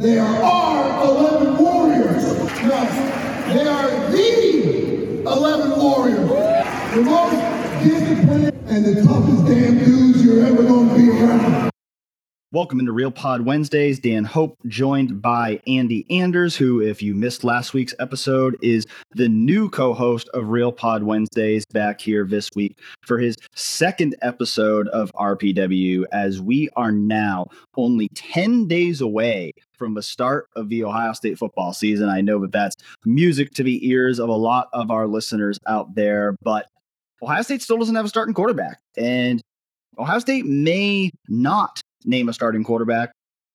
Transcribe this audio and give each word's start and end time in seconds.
They 0.00 0.18
are 0.18 0.42
our 0.42 1.04
11 1.04 1.58
Warriors. 1.58 2.24
Yes, 2.62 3.52
they 3.52 3.68
are 3.68 4.10
the 4.10 5.20
11 5.28 5.78
Warriors. 5.78 6.30
The 6.94 7.02
most 7.02 7.84
disciplined 7.84 8.54
and 8.66 8.84
the 8.86 9.02
toughest 9.02 9.44
damn 9.44 9.78
dudes 9.78 9.99
Welcome 12.52 12.80
into 12.80 12.90
Real 12.90 13.12
Pod 13.12 13.42
Wednesdays. 13.42 14.00
Dan 14.00 14.24
Hope 14.24 14.58
joined 14.66 15.22
by 15.22 15.60
Andy 15.68 16.04
Anders, 16.10 16.56
who, 16.56 16.80
if 16.80 17.00
you 17.00 17.14
missed 17.14 17.44
last 17.44 17.74
week's 17.74 17.94
episode, 18.00 18.58
is 18.60 18.88
the 19.12 19.28
new 19.28 19.70
co 19.70 19.94
host 19.94 20.28
of 20.34 20.48
Real 20.48 20.72
Pod 20.72 21.04
Wednesdays 21.04 21.64
back 21.66 22.00
here 22.00 22.24
this 22.24 22.48
week 22.56 22.76
for 23.02 23.18
his 23.18 23.36
second 23.54 24.16
episode 24.20 24.88
of 24.88 25.12
RPW, 25.12 26.06
as 26.10 26.40
we 26.40 26.68
are 26.74 26.90
now 26.90 27.46
only 27.76 28.08
10 28.16 28.66
days 28.66 29.00
away 29.00 29.52
from 29.78 29.94
the 29.94 30.02
start 30.02 30.48
of 30.56 30.68
the 30.70 30.82
Ohio 30.82 31.12
State 31.12 31.38
football 31.38 31.72
season. 31.72 32.08
I 32.08 32.20
know 32.20 32.40
that 32.40 32.50
that's 32.50 32.74
music 33.04 33.52
to 33.52 33.62
the 33.62 33.88
ears 33.88 34.18
of 34.18 34.28
a 34.28 34.32
lot 34.32 34.66
of 34.72 34.90
our 34.90 35.06
listeners 35.06 35.56
out 35.68 35.94
there, 35.94 36.34
but 36.42 36.66
Ohio 37.22 37.42
State 37.42 37.62
still 37.62 37.78
doesn't 37.78 37.94
have 37.94 38.06
a 38.06 38.08
starting 38.08 38.34
quarterback. 38.34 38.80
And 38.96 39.40
Ohio 40.00 40.18
State 40.18 40.46
may 40.46 41.12
not 41.28 41.80
name 42.04 42.28
a 42.28 42.32
starting 42.32 42.64
quarterback 42.64 43.12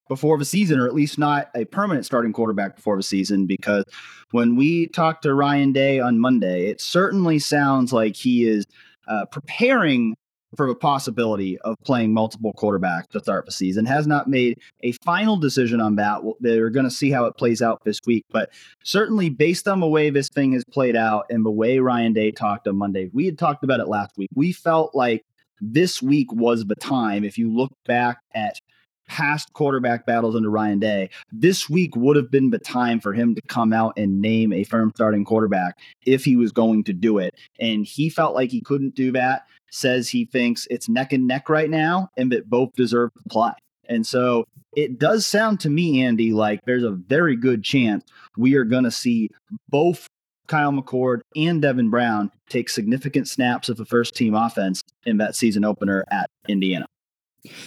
before 0.08 0.38
the 0.38 0.46
season, 0.46 0.80
or 0.80 0.86
at 0.86 0.94
least 0.94 1.18
not 1.18 1.50
a 1.56 1.66
permanent 1.66 2.06
starting 2.06 2.34
quarterback 2.34 2.76
before 2.76 2.98
the 2.98 3.04
season. 3.04 3.46
Because 3.46 3.84
when 4.32 4.56
we 4.56 4.88
talked 4.88 5.24
to 5.24 5.34
Ryan 5.34 5.72
Day 5.72 6.00
on 6.00 6.20
Monday, 6.20 6.68
it 6.68 6.80
certainly 6.80 7.40
sounds 7.40 7.92
like 7.92 8.16
he 8.16 8.48
is 8.48 8.66
uh, 9.08 9.26
preparing 9.26 10.16
for 10.56 10.68
the 10.68 10.76
possibility 10.76 11.58
of 11.60 11.76
playing 11.84 12.14
multiple 12.14 12.54
quarterbacks 12.58 13.08
to 13.10 13.20
start 13.20 13.46
the 13.46 13.52
season. 13.52 13.86
Has 13.86 14.08
not 14.08 14.30
made 14.30 14.60
a 14.84 14.94
final 15.04 15.36
decision 15.38 15.82
on 15.82 15.96
that. 15.98 16.22
They're 16.40 16.70
going 16.70 16.86
to 16.86 16.92
see 16.92 17.12
how 17.12 17.26
it 17.26 17.36
plays 17.36 17.62
out 17.62 17.84
this 17.84 18.00
week, 18.06 18.24
but 18.32 18.52
certainly 18.84 19.30
based 19.30 19.68
on 19.68 19.80
the 19.80 19.88
way 19.88 20.10
this 20.10 20.30
thing 20.30 20.54
has 20.54 20.64
played 20.64 20.96
out 20.96 21.26
and 21.30 21.46
the 21.46 21.52
way 21.52 21.80
Ryan 21.80 22.14
Day 22.14 22.32
talked 22.32 22.68
on 22.68 22.78
Monday, 22.78 23.10
we 23.14 23.26
had 23.26 23.38
talked 23.38 23.64
about 23.64 23.80
it 23.80 23.88
last 23.88 24.18
week. 24.18 24.30
We 24.34 24.54
felt 24.54 24.96
like 24.96 25.24
this 25.62 26.02
week 26.02 26.32
was 26.32 26.66
the 26.66 26.76
time. 26.76 27.24
If 27.24 27.38
you 27.38 27.54
look 27.54 27.72
back 27.86 28.18
at 28.34 28.60
past 29.08 29.54
quarterback 29.54 30.06
battles 30.06 30.36
under 30.36 30.50
Ryan 30.50 30.80
Day, 30.80 31.10
this 31.32 31.70
week 31.70 31.96
would 31.96 32.16
have 32.16 32.32
been 32.32 32.50
the 32.50 32.60
time 32.60 33.00
for 33.00 33.14
him 33.14 33.36
to 33.36 33.42
come 33.48 33.74
out 33.74 33.94
and 33.98 34.22
name 34.22 34.52
a 34.52 34.64
firm 34.64 34.92
starting 34.96 35.26
quarterback 35.26 35.78
if 36.06 36.26
he 36.26 36.36
was 36.36 36.52
going 36.52 36.84
to 36.86 36.94
do 36.94 37.18
it. 37.18 37.36
And 37.60 37.86
he 37.86 38.10
felt 38.10 38.36
like 38.36 38.50
he 38.50 38.62
couldn't 38.62 38.96
do 38.96 39.12
that, 39.12 39.44
says 39.72 40.10
he 40.10 40.26
thinks 40.26 40.68
it's 40.70 40.90
neck 40.90 41.14
and 41.14 41.28
neck 41.28 41.50
right 41.50 41.70
now 41.70 42.10
and 42.18 42.32
that 42.32 42.50
both 42.50 42.74
deserve 42.76 43.12
to 43.14 43.30
play. 43.30 43.52
And 43.88 44.06
so 44.06 44.46
it 44.76 45.00
does 45.00 45.26
sound 45.26 45.60
to 45.62 45.70
me, 45.70 46.04
Andy, 46.04 46.34
like 46.34 46.60
there's 46.66 46.84
a 46.84 46.92
very 46.92 47.36
good 47.36 47.64
chance 47.64 48.04
we 48.38 48.56
are 48.56 48.64
going 48.64 48.84
to 48.84 48.92
see 48.92 49.30
both 49.70 50.08
Kyle 50.48 50.72
McCord 50.72 51.22
and 51.36 51.62
Devin 51.62 51.90
Brown 51.90 52.32
take 52.50 52.70
significant 52.70 53.28
snaps 53.28 53.70
of 53.70 53.78
the 53.78 53.86
first 53.86 54.16
team 54.16 54.36
offense 54.36 54.82
in 55.06 55.18
that 55.18 55.36
season 55.36 55.66
opener 55.66 56.06
at 56.12 56.30
Indiana. 56.48 56.86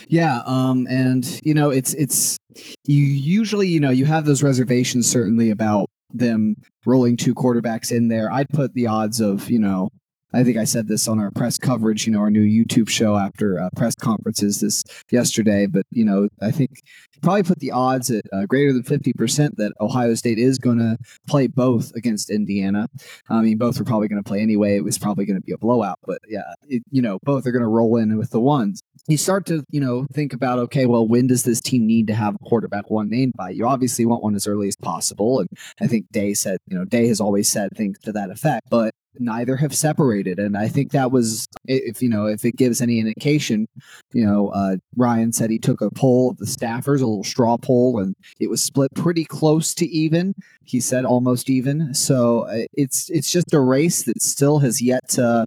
Yeah, 0.09 0.41
um, 0.45 0.87
and 0.91 1.41
you 1.45 1.55
know, 1.55 1.71
it's 1.71 1.95
it's 1.95 2.37
you 2.85 3.03
usually 3.05 3.69
you 3.69 3.81
know 3.81 3.91
you 3.91 4.07
have 4.07 4.25
those 4.25 4.43
reservations 4.43 5.09
certainly 5.09 5.51
about 5.51 5.89
them 6.11 6.57
rolling 6.85 7.17
two 7.17 7.35
quarterbacks 7.35 7.93
in 7.93 8.09
there. 8.09 8.33
I'd 8.33 8.49
put 8.49 8.75
the 8.75 8.87
odds 8.89 9.21
of 9.21 9.51
you 9.51 9.59
know 9.59 9.91
I 10.33 10.45
think 10.45 10.59
I 10.59 10.65
said 10.65 10.89
this 10.89 11.09
on 11.09 11.19
our 11.19 11.31
press 11.31 11.57
coverage, 11.57 12.07
you 12.07 12.13
know, 12.13 12.21
our 12.21 12.31
new 12.31 12.43
YouTube 12.43 12.89
show 12.89 13.17
after 13.17 13.59
uh, 13.59 13.71
press 13.77 13.95
conferences 13.95 14.61
this 14.61 14.85
yesterday. 15.11 15.67
But 15.67 15.87
you 15.91 16.05
know, 16.05 16.29
I 16.43 16.51
think 16.51 16.83
probably 17.23 17.43
put 17.43 17.59
the 17.59 17.71
odds 17.71 18.11
at 18.11 18.25
uh, 18.33 18.47
greater 18.47 18.73
than 18.73 18.83
fifty 18.83 19.13
percent 19.13 19.57
that 19.57 19.73
Ohio 19.81 20.15
State 20.15 20.39
is 20.39 20.59
going 20.59 20.79
to 20.79 20.97
play 21.27 21.47
both 21.47 21.95
against 21.95 22.31
Indiana. 22.31 22.89
I 23.29 23.43
mean, 23.43 23.59
both 23.59 23.79
were 23.79 23.85
probably 23.85 24.09
going 24.09 24.23
to 24.23 24.29
play 24.29 24.41
anyway. 24.41 24.77
It 24.77 24.85
was 24.85 24.99
probably 24.99 25.25
going 25.25 25.41
to 25.41 25.45
be 25.45 25.53
a 25.53 25.59
blowout, 25.59 25.99
but 26.07 26.19
yeah, 26.29 26.53
it, 26.69 26.83
you 26.91 27.03
know, 27.03 27.19
both 27.23 27.47
are 27.47 27.53
going 27.53 27.63
to 27.63 27.69
roll 27.69 27.97
in 27.97 28.17
with 28.19 28.31
the 28.31 28.41
ones. 28.41 28.81
You 29.07 29.17
start 29.17 29.47
to, 29.47 29.65
you 29.71 29.81
know, 29.81 30.07
think 30.13 30.33
about 30.33 30.59
okay, 30.59 30.87
well, 30.87 31.07
when 31.07 31.27
does 31.27 31.45
this 31.45 31.61
team 31.61 31.87
need 31.87 32.07
to 32.09 32.15
have 32.15 32.35
a 32.35 32.39
quarterback 32.39 32.91
one 32.91 33.09
named 33.09 33.35
by? 33.37 33.51
You 33.51 33.67
obviously 33.67 34.05
want 34.05 34.23
one 34.23 34.35
as 34.35 34.47
early 34.47 34.69
as 34.69 34.77
possible, 34.77 35.41
and 35.41 35.49
I 35.81 35.87
think 35.87 36.11
Day 36.11 36.35
said, 36.35 36.59
you 36.67 36.77
know, 36.77 36.85
Day 36.85 37.09
has 37.09 37.21
always 37.21 37.49
said 37.49 37.71
things 37.77 37.99
to 38.01 38.13
that 38.13 38.31
effect, 38.31 38.69
but 38.71 38.93
neither 39.19 39.57
have 39.57 39.75
separated. 39.75 40.39
And 40.39 40.57
i 40.57 40.69
think 40.69 40.93
that 40.93 41.11
was 41.11 41.47
if 41.67 42.03
you 42.03 42.09
know 42.09 42.27
if 42.27 42.45
it 42.45 42.57
gives 42.57 42.81
any 42.81 42.99
indication 42.99 43.67
you 44.13 44.25
know 44.25 44.49
uh, 44.49 44.77
ryan 44.97 45.33
said 45.33 45.51
he 45.51 45.59
took 45.59 45.81
a 45.81 45.91
poll 45.91 46.31
of 46.31 46.39
the 46.39 46.47
staffers 46.47 47.01
a 47.01 47.07
little 47.07 47.25
straw 47.25 47.57
poll 47.57 47.99
and 47.99 48.15
it 48.41 48.49
was 48.49 48.63
split 48.63 48.93
pretty 48.95 49.25
close 49.25 49.75
to 49.75 49.87
even 49.87 50.35
he 50.69 50.81
said 50.81 51.05
almost 51.05 51.49
even. 51.49 51.95
So 51.95 52.41
uh, 52.43 52.67
it's 52.75 53.09
it's 53.11 53.31
just 53.31 53.55
a 53.55 53.61
race 53.61 54.03
that 54.05 54.23
still 54.23 54.59
has 54.59 54.83
yet 54.83 55.09
to 55.11 55.47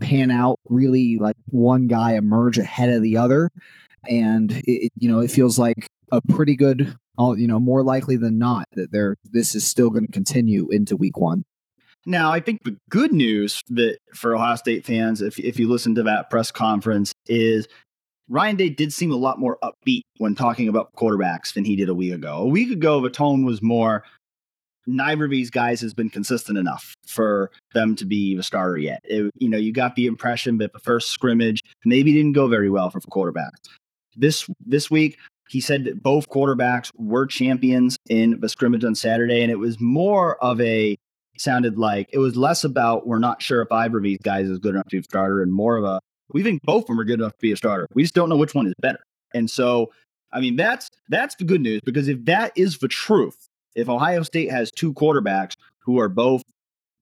pan 0.00 0.30
out 0.30 0.60
really 0.68 1.18
like 1.18 1.36
one 1.46 1.88
guy 1.88 2.14
emerge 2.14 2.58
ahead 2.58 2.88
of 2.88 3.02
the 3.02 3.16
other. 3.16 3.50
And 4.08 4.52
it, 4.66 4.92
you 4.96 5.08
know 5.08 5.20
it 5.20 5.30
feels 5.30 5.58
like 5.58 5.86
a 6.12 6.20
pretty 6.20 6.56
good 6.56 6.96
you 7.36 7.46
know 7.46 7.60
more 7.60 7.82
likely 7.82 8.16
than 8.16 8.38
not 8.38 8.66
that 8.72 8.90
there 8.92 9.16
this 9.24 9.54
is 9.54 9.66
still 9.66 9.90
going 9.90 10.06
to 10.06 10.12
continue 10.12 10.68
into 10.70 10.96
week 10.96 11.18
one 11.18 11.44
now, 12.06 12.32
I 12.32 12.40
think 12.40 12.62
the 12.64 12.76
good 12.90 13.12
news 13.12 13.60
that 13.68 13.98
for 14.14 14.34
Ohio 14.34 14.56
State 14.56 14.84
fans, 14.84 15.22
if 15.22 15.38
if 15.38 15.58
you 15.58 15.68
listen 15.68 15.94
to 15.96 16.02
that 16.04 16.30
press 16.30 16.50
conference, 16.50 17.12
is 17.26 17.68
Ryan 18.28 18.56
Day 18.56 18.70
did 18.70 18.92
seem 18.92 19.12
a 19.12 19.16
lot 19.16 19.38
more 19.38 19.58
upbeat 19.62 20.02
when 20.18 20.34
talking 20.34 20.68
about 20.68 20.92
quarterbacks 20.94 21.54
than 21.54 21.64
he 21.64 21.76
did 21.76 21.88
a 21.88 21.94
week 21.94 22.12
ago. 22.12 22.38
A 22.38 22.46
week 22.46 22.72
ago, 22.72 23.00
the 23.00 23.10
tone 23.10 23.44
was 23.44 23.62
more 23.62 24.04
neither 24.86 25.24
of 25.24 25.30
these 25.30 25.50
guys 25.50 25.80
has 25.80 25.94
been 25.94 26.10
consistent 26.10 26.58
enough 26.58 26.94
for 27.06 27.50
them 27.74 27.94
to 27.96 28.04
be 28.04 28.36
the 28.36 28.42
starter 28.42 28.78
yet. 28.78 29.00
It, 29.04 29.30
you 29.38 29.48
know, 29.48 29.58
you 29.58 29.72
got 29.72 29.94
the 29.94 30.06
impression 30.06 30.58
that 30.58 30.72
the 30.72 30.80
first 30.80 31.10
scrimmage 31.10 31.60
maybe 31.84 32.12
didn't 32.12 32.32
go 32.32 32.48
very 32.48 32.70
well 32.70 32.90
for 32.90 33.00
quarterbacks. 33.00 33.68
This 34.16 34.48
this 34.64 34.90
week, 34.90 35.18
he 35.48 35.60
said 35.60 35.84
that 35.84 36.02
both 36.02 36.28
quarterbacks 36.28 36.90
were 36.96 37.26
champions 37.26 37.96
in 38.08 38.40
the 38.40 38.48
scrimmage 38.48 38.84
on 38.84 38.94
Saturday, 38.94 39.42
and 39.42 39.50
it 39.50 39.58
was 39.58 39.80
more 39.80 40.42
of 40.42 40.60
a 40.60 40.96
sounded 41.38 41.78
like 41.78 42.08
it 42.12 42.18
was 42.18 42.36
less 42.36 42.64
about 42.64 43.06
we're 43.06 43.18
not 43.18 43.40
sure 43.42 43.62
if 43.62 43.72
either 43.72 43.96
of 43.96 44.02
these 44.02 44.18
guys 44.22 44.48
is 44.48 44.58
good 44.58 44.74
enough 44.74 44.84
to 44.84 44.96
be 44.96 45.00
a 45.00 45.02
starter 45.04 45.42
and 45.42 45.52
more 45.52 45.76
of 45.76 45.84
a 45.84 46.00
we 46.32 46.42
think 46.42 46.62
both 46.62 46.84
of 46.84 46.86
them 46.88 47.00
are 47.00 47.04
good 47.04 47.20
enough 47.20 47.32
to 47.32 47.40
be 47.40 47.52
a 47.52 47.56
starter. 47.56 47.86
We 47.94 48.02
just 48.02 48.14
don't 48.14 48.28
know 48.28 48.36
which 48.36 48.54
one 48.54 48.66
is 48.66 48.74
better. 48.80 49.00
And 49.34 49.50
so, 49.50 49.90
I 50.32 50.40
mean, 50.40 50.56
that's 50.56 50.90
that's 51.08 51.34
the 51.36 51.44
good 51.44 51.60
news 51.60 51.80
because 51.84 52.08
if 52.08 52.24
that 52.24 52.52
is 52.56 52.78
the 52.78 52.88
truth, 52.88 53.48
if 53.74 53.88
Ohio 53.88 54.22
State 54.22 54.50
has 54.50 54.70
two 54.70 54.92
quarterbacks 54.94 55.54
who 55.80 55.98
are 56.00 56.08
both 56.08 56.42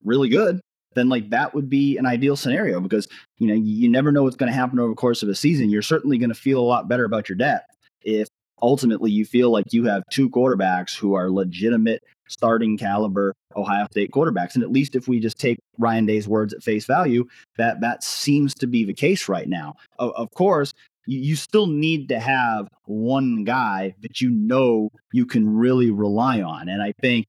really 0.04 0.28
good, 0.28 0.60
then 0.94 1.08
like 1.08 1.30
that 1.30 1.54
would 1.54 1.68
be 1.68 1.96
an 1.96 2.06
ideal 2.06 2.36
scenario 2.36 2.80
because 2.80 3.06
you 3.38 3.46
know 3.46 3.54
you 3.54 3.88
never 3.88 4.10
know 4.10 4.24
what's 4.24 4.36
going 4.36 4.50
to 4.50 4.56
happen 4.56 4.78
over 4.78 4.90
the 4.90 4.96
course 4.96 5.22
of 5.22 5.28
a 5.28 5.34
season. 5.34 5.70
You're 5.70 5.82
certainly 5.82 6.18
going 6.18 6.30
to 6.30 6.34
feel 6.34 6.60
a 6.60 6.62
lot 6.62 6.88
better 6.88 7.04
about 7.04 7.28
your 7.28 7.36
depth 7.36 7.66
if 8.02 8.28
ultimately 8.62 9.10
you 9.10 9.24
feel 9.24 9.50
like 9.50 9.72
you 9.72 9.84
have 9.84 10.02
two 10.10 10.28
quarterbacks 10.28 10.96
who 10.96 11.14
are 11.14 11.30
legitimate 11.30 12.02
starting 12.28 12.76
caliber 12.76 13.34
Ohio 13.56 13.86
State 13.90 14.10
quarterbacks. 14.10 14.54
And 14.54 14.62
at 14.62 14.72
least 14.72 14.94
if 14.94 15.08
we 15.08 15.20
just 15.20 15.38
take 15.38 15.58
Ryan 15.78 16.06
Day's 16.06 16.28
words 16.28 16.52
at 16.52 16.62
face 16.62 16.84
value, 16.86 17.26
that 17.58 17.80
that 17.80 18.04
seems 18.04 18.54
to 18.54 18.66
be 18.66 18.84
the 18.84 18.94
case 18.94 19.28
right 19.28 19.48
now. 19.48 19.74
Of, 19.98 20.12
of 20.16 20.30
course, 20.32 20.72
you, 21.06 21.18
you 21.18 21.36
still 21.36 21.66
need 21.66 22.08
to 22.08 22.18
have 22.18 22.68
one 22.84 23.44
guy 23.44 23.94
that 24.02 24.20
you 24.20 24.30
know 24.30 24.90
you 25.12 25.26
can 25.26 25.48
really 25.56 25.90
rely 25.90 26.40
on. 26.40 26.68
And 26.68 26.82
I 26.82 26.92
think 27.00 27.26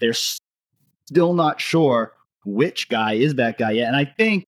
they're 0.00 0.14
still 0.14 1.34
not 1.34 1.60
sure 1.60 2.12
which 2.44 2.88
guy 2.88 3.14
is 3.14 3.34
that 3.36 3.58
guy 3.58 3.72
yet. 3.72 3.88
And 3.88 3.96
I 3.96 4.04
think, 4.04 4.46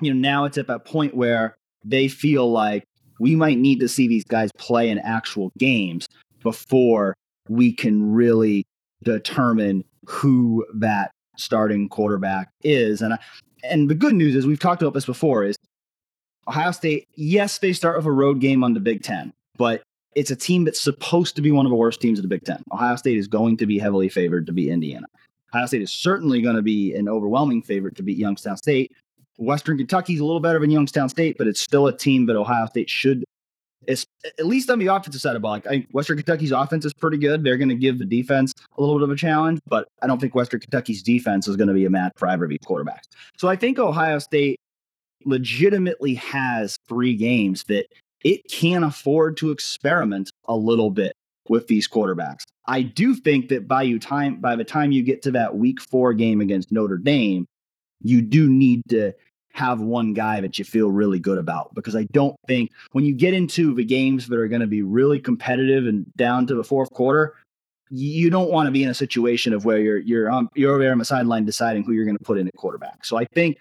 you 0.00 0.12
know, 0.12 0.20
now 0.20 0.44
it's 0.44 0.58
at 0.58 0.66
that 0.68 0.84
point 0.84 1.14
where 1.14 1.56
they 1.84 2.08
feel 2.08 2.50
like 2.50 2.84
we 3.18 3.36
might 3.36 3.58
need 3.58 3.80
to 3.80 3.88
see 3.88 4.08
these 4.08 4.24
guys 4.24 4.50
play 4.56 4.88
in 4.88 4.98
actual 4.98 5.52
games 5.58 6.08
before 6.42 7.14
we 7.48 7.72
can 7.72 8.12
really 8.12 8.64
determine 9.02 9.84
who 10.06 10.64
that 10.74 11.12
starting 11.36 11.88
quarterback 11.88 12.50
is. 12.62 13.02
And 13.02 13.14
I, 13.14 13.18
and 13.64 13.88
the 13.88 13.94
good 13.94 14.14
news 14.14 14.34
is 14.34 14.46
we've 14.46 14.58
talked 14.58 14.82
about 14.82 14.94
this 14.94 15.06
before 15.06 15.44
is 15.44 15.56
Ohio 16.48 16.72
State, 16.72 17.08
yes, 17.14 17.58
they 17.58 17.72
start 17.72 17.96
with 17.96 18.06
a 18.06 18.12
road 18.12 18.40
game 18.40 18.64
on 18.64 18.74
the 18.74 18.80
Big 18.80 19.02
Ten, 19.02 19.32
but 19.56 19.82
it's 20.16 20.30
a 20.30 20.36
team 20.36 20.64
that's 20.64 20.80
supposed 20.80 21.36
to 21.36 21.42
be 21.42 21.52
one 21.52 21.66
of 21.66 21.70
the 21.70 21.76
worst 21.76 22.00
teams 22.00 22.18
of 22.18 22.22
the 22.22 22.28
Big 22.28 22.44
Ten. 22.44 22.62
Ohio 22.72 22.96
State 22.96 23.18
is 23.18 23.28
going 23.28 23.56
to 23.58 23.66
be 23.66 23.78
heavily 23.78 24.08
favored 24.08 24.46
to 24.46 24.52
beat 24.52 24.70
Indiana. 24.70 25.06
Ohio 25.54 25.66
State 25.66 25.82
is 25.82 25.92
certainly 25.92 26.40
going 26.40 26.56
to 26.56 26.62
be 26.62 26.94
an 26.94 27.08
overwhelming 27.08 27.62
favorite 27.62 27.96
to 27.96 28.02
beat 28.02 28.18
Youngstown 28.18 28.56
State. 28.56 28.92
Western 29.38 29.78
Kentucky's 29.78 30.20
a 30.20 30.24
little 30.24 30.40
better 30.40 30.58
than 30.58 30.70
Youngstown 30.70 31.08
State, 31.08 31.38
but 31.38 31.46
it's 31.46 31.60
still 31.60 31.86
a 31.86 31.96
team 31.96 32.26
that 32.26 32.36
Ohio 32.36 32.66
State 32.66 32.90
should 32.90 33.24
it's 33.86 34.06
at 34.38 34.46
least 34.46 34.70
on 34.70 34.78
the 34.78 34.88
offensive 34.88 35.20
side 35.20 35.36
of 35.36 35.42
ball. 35.42 35.52
Like, 35.52 35.66
I, 35.66 35.86
Western 35.92 36.16
Kentucky's 36.16 36.52
offense 36.52 36.84
is 36.84 36.92
pretty 36.92 37.18
good. 37.18 37.42
They're 37.42 37.56
going 37.56 37.70
to 37.70 37.74
give 37.74 37.98
the 37.98 38.04
defense 38.04 38.52
a 38.76 38.80
little 38.80 38.98
bit 38.98 39.04
of 39.04 39.10
a 39.10 39.16
challenge, 39.16 39.60
but 39.66 39.88
I 40.02 40.06
don't 40.06 40.20
think 40.20 40.34
Western 40.34 40.60
Kentucky's 40.60 41.02
defense 41.02 41.48
is 41.48 41.56
going 41.56 41.68
to 41.68 41.74
be 41.74 41.86
a 41.86 41.90
match 41.90 42.12
for 42.16 42.28
either 42.28 42.44
of 42.44 42.50
these 42.50 42.58
quarterbacks. 42.58 43.04
So 43.36 43.48
I 43.48 43.56
think 43.56 43.78
Ohio 43.78 44.18
State 44.18 44.60
legitimately 45.24 46.14
has 46.14 46.76
three 46.88 47.14
games 47.14 47.64
that 47.64 47.86
it 48.24 48.42
can 48.50 48.84
afford 48.84 49.36
to 49.38 49.50
experiment 49.50 50.30
a 50.46 50.56
little 50.56 50.90
bit 50.90 51.14
with 51.48 51.66
these 51.66 51.88
quarterbacks. 51.88 52.44
I 52.66 52.82
do 52.82 53.14
think 53.14 53.48
that 53.48 53.66
by 53.66 53.82
you 53.82 53.98
time 53.98 54.40
by 54.40 54.56
the 54.56 54.64
time 54.64 54.92
you 54.92 55.02
get 55.02 55.22
to 55.22 55.30
that 55.32 55.56
week 55.56 55.80
four 55.80 56.12
game 56.12 56.40
against 56.40 56.70
Notre 56.70 56.98
Dame, 56.98 57.46
you 58.02 58.22
do 58.22 58.48
need 58.48 58.82
to 58.90 59.12
have 59.52 59.80
one 59.80 60.12
guy 60.12 60.40
that 60.40 60.58
you 60.58 60.64
feel 60.64 60.90
really 60.90 61.18
good 61.18 61.38
about 61.38 61.74
because 61.74 61.96
I 61.96 62.04
don't 62.12 62.36
think 62.46 62.70
when 62.92 63.04
you 63.04 63.14
get 63.14 63.34
into 63.34 63.74
the 63.74 63.84
games 63.84 64.28
that 64.28 64.38
are 64.38 64.48
going 64.48 64.60
to 64.60 64.66
be 64.66 64.82
really 64.82 65.18
competitive 65.18 65.86
and 65.86 66.06
down 66.16 66.46
to 66.46 66.54
the 66.54 66.64
fourth 66.64 66.90
quarter, 66.92 67.34
you 67.90 68.30
don't 68.30 68.50
want 68.50 68.66
to 68.66 68.70
be 68.70 68.84
in 68.84 68.90
a 68.90 68.94
situation 68.94 69.52
of 69.52 69.64
where 69.64 69.78
you're 69.78 69.98
you're 69.98 70.30
on 70.30 70.48
you're 70.54 70.70
over 70.70 70.82
there 70.82 70.92
on 70.92 70.98
the 70.98 71.04
sideline 71.04 71.44
deciding 71.44 71.82
who 71.82 71.92
you're 71.92 72.04
going 72.04 72.16
to 72.16 72.24
put 72.24 72.38
in 72.38 72.46
at 72.46 72.54
quarterback. 72.54 73.04
So 73.04 73.16
I 73.16 73.24
think 73.34 73.58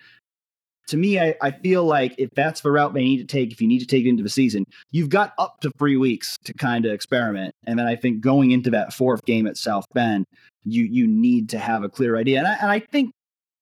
to 0.89 0.97
me, 0.97 1.19
I, 1.19 1.35
I 1.41 1.51
feel 1.51 1.83
like 1.83 2.15
if 2.17 2.31
that's 2.31 2.61
the 2.61 2.71
route 2.71 2.93
they 2.93 3.03
need 3.03 3.17
to 3.17 3.23
take, 3.23 3.51
if 3.51 3.61
you 3.61 3.67
need 3.67 3.79
to 3.79 3.85
take 3.85 4.05
it 4.05 4.09
into 4.09 4.23
the 4.23 4.29
season, 4.29 4.65
you've 4.91 5.09
got 5.09 5.33
up 5.37 5.59
to 5.61 5.71
three 5.77 5.97
weeks 5.97 6.37
to 6.45 6.53
kind 6.53 6.85
of 6.85 6.91
experiment. 6.91 7.53
And 7.65 7.77
then 7.77 7.85
I 7.85 7.95
think 7.95 8.21
going 8.21 8.51
into 8.51 8.71
that 8.71 8.93
fourth 8.93 9.23
game 9.25 9.45
at 9.45 9.55
South 9.55 9.85
Bend, 9.93 10.25
you 10.65 10.83
you 10.83 11.07
need 11.07 11.49
to 11.49 11.59
have 11.59 11.83
a 11.83 11.89
clear 11.89 12.17
idea. 12.17 12.39
And 12.39 12.47
I, 12.47 12.53
and 12.61 12.71
I 12.71 12.79
think 12.79 13.13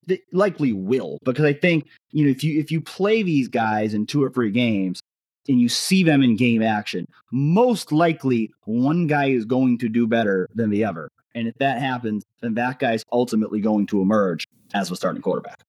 that 0.07 0.21
likely 0.31 0.73
will 0.73 1.19
because 1.23 1.45
I 1.45 1.53
think 1.53 1.87
you 2.11 2.25
know 2.25 2.31
if 2.31 2.43
you 2.43 2.59
if 2.59 2.71
you 2.71 2.81
play 2.81 3.23
these 3.23 3.47
guys 3.47 3.93
in 3.93 4.05
two 4.05 4.23
or 4.23 4.29
three 4.29 4.51
games 4.51 5.01
and 5.47 5.61
you 5.61 5.69
see 5.69 6.03
them 6.03 6.23
in 6.23 6.35
game 6.35 6.61
action, 6.61 7.07
most 7.31 7.91
likely 7.91 8.51
one 8.65 9.07
guy 9.07 9.27
is 9.29 9.45
going 9.45 9.77
to 9.79 9.89
do 9.89 10.07
better 10.07 10.49
than 10.55 10.69
the 10.69 10.83
other. 10.83 11.09
And 11.35 11.47
if 11.47 11.55
that 11.59 11.79
happens, 11.79 12.23
then 12.41 12.55
that 12.55 12.79
guy's 12.79 13.03
ultimately 13.11 13.61
going 13.61 13.85
to 13.87 14.01
emerge 14.01 14.45
as 14.73 14.89
the 14.89 14.95
starting 14.95 15.21
quarterback. 15.21 15.63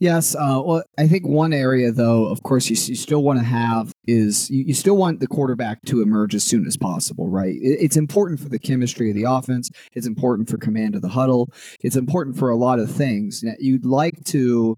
Yes. 0.00 0.34
Uh, 0.34 0.62
well, 0.64 0.82
I 0.98 1.08
think 1.08 1.26
one 1.26 1.52
area, 1.52 1.92
though, 1.92 2.26
of 2.26 2.42
course, 2.42 2.68
you, 2.70 2.76
you 2.76 2.96
still 2.96 3.22
want 3.22 3.38
to 3.38 3.44
have 3.44 3.92
is 4.06 4.50
you, 4.50 4.64
you, 4.64 4.74
still 4.74 4.96
want 4.96 5.20
the 5.20 5.26
quarterback 5.26 5.82
to 5.86 6.02
emerge 6.02 6.34
as 6.34 6.44
soon 6.44 6.66
as 6.66 6.76
possible, 6.76 7.28
right? 7.28 7.54
It, 7.54 7.78
it's 7.80 7.96
important 7.96 8.40
for 8.40 8.48
the 8.48 8.58
chemistry 8.58 9.10
of 9.10 9.16
the 9.16 9.24
offense. 9.24 9.70
It's 9.92 10.06
important 10.06 10.48
for 10.48 10.58
command 10.58 10.94
of 10.94 11.02
the 11.02 11.08
huddle. 11.08 11.50
It's 11.80 11.96
important 11.96 12.36
for 12.36 12.50
a 12.50 12.56
lot 12.56 12.78
of 12.78 12.90
things. 12.90 13.44
You'd 13.58 13.84
like 13.84 14.24
to, 14.26 14.76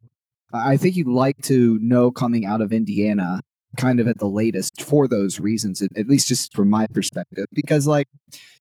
I 0.52 0.76
think 0.76 0.96
you'd 0.96 1.06
like 1.06 1.38
to 1.42 1.78
know 1.80 2.10
coming 2.10 2.46
out 2.46 2.60
of 2.60 2.72
Indiana 2.72 3.40
kind 3.76 4.00
of 4.00 4.08
at 4.08 4.18
the 4.18 4.26
latest 4.26 4.82
for 4.82 5.06
those 5.06 5.38
reasons, 5.38 5.80
at 5.82 6.08
least 6.08 6.28
just 6.28 6.52
from 6.54 6.68
my 6.68 6.86
perspective, 6.88 7.46
because 7.52 7.86
like 7.86 8.08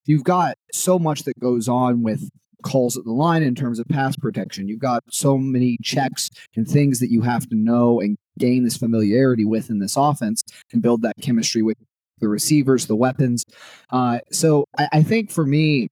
you've 0.06 0.24
got 0.24 0.56
so 0.72 0.98
much 0.98 1.24
that 1.24 1.38
goes 1.40 1.68
on 1.68 2.02
with 2.02 2.30
calls 2.62 2.96
at 2.96 3.04
the 3.04 3.12
line 3.12 3.42
in 3.42 3.54
terms 3.54 3.78
of 3.78 3.88
pass 3.88 4.16
protection. 4.16 4.68
You've 4.68 4.80
got 4.80 5.02
so 5.10 5.38
many 5.38 5.78
checks 5.82 6.30
and 6.56 6.66
things 6.66 6.98
that 7.00 7.10
you 7.10 7.22
have 7.22 7.48
to 7.48 7.56
know 7.56 8.00
and 8.00 8.16
gain 8.38 8.64
this 8.64 8.76
familiarity 8.76 9.44
with 9.44 9.70
in 9.70 9.78
this 9.78 9.96
offense 9.96 10.42
and 10.72 10.82
build 10.82 11.02
that 11.02 11.16
chemistry 11.20 11.62
with 11.62 11.76
the 12.20 12.28
receivers, 12.28 12.86
the 12.86 12.96
weapons. 12.96 13.44
Uh, 13.90 14.18
so 14.30 14.64
I, 14.78 14.88
I 14.92 15.02
think 15.02 15.30
for 15.30 15.46
me, 15.46 15.88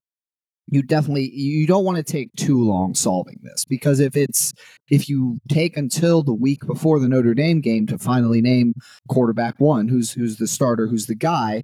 you 0.71 0.83
definitely 0.83 1.31
you 1.31 1.65
don't 1.65 1.83
want 1.83 1.97
to 1.97 2.03
take 2.03 2.33
too 2.35 2.63
long 2.63 2.93
solving 2.93 3.39
this 3.41 3.65
because 3.65 3.99
if 3.99 4.15
it's 4.15 4.53
if 4.89 5.09
you 5.09 5.39
take 5.49 5.75
until 5.75 6.21
the 6.21 6.33
week 6.33 6.65
before 6.67 6.99
the 6.99 7.09
Notre 7.09 7.33
Dame 7.33 7.59
game 7.59 7.87
to 7.87 7.97
finally 7.97 8.41
name 8.41 8.75
quarterback 9.07 9.55
one 9.59 9.87
who's 9.87 10.11
who's 10.11 10.37
the 10.37 10.47
starter 10.47 10.87
who's 10.87 11.07
the 11.07 11.15
guy 11.15 11.63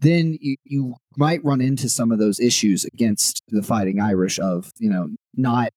then 0.00 0.38
you, 0.40 0.56
you 0.64 0.94
might 1.16 1.44
run 1.44 1.60
into 1.60 1.88
some 1.88 2.12
of 2.12 2.18
those 2.18 2.40
issues 2.40 2.84
against 2.84 3.42
the 3.48 3.62
Fighting 3.62 4.00
Irish 4.00 4.38
of, 4.38 4.70
you 4.78 4.90
know, 4.90 5.08
not 5.34 5.72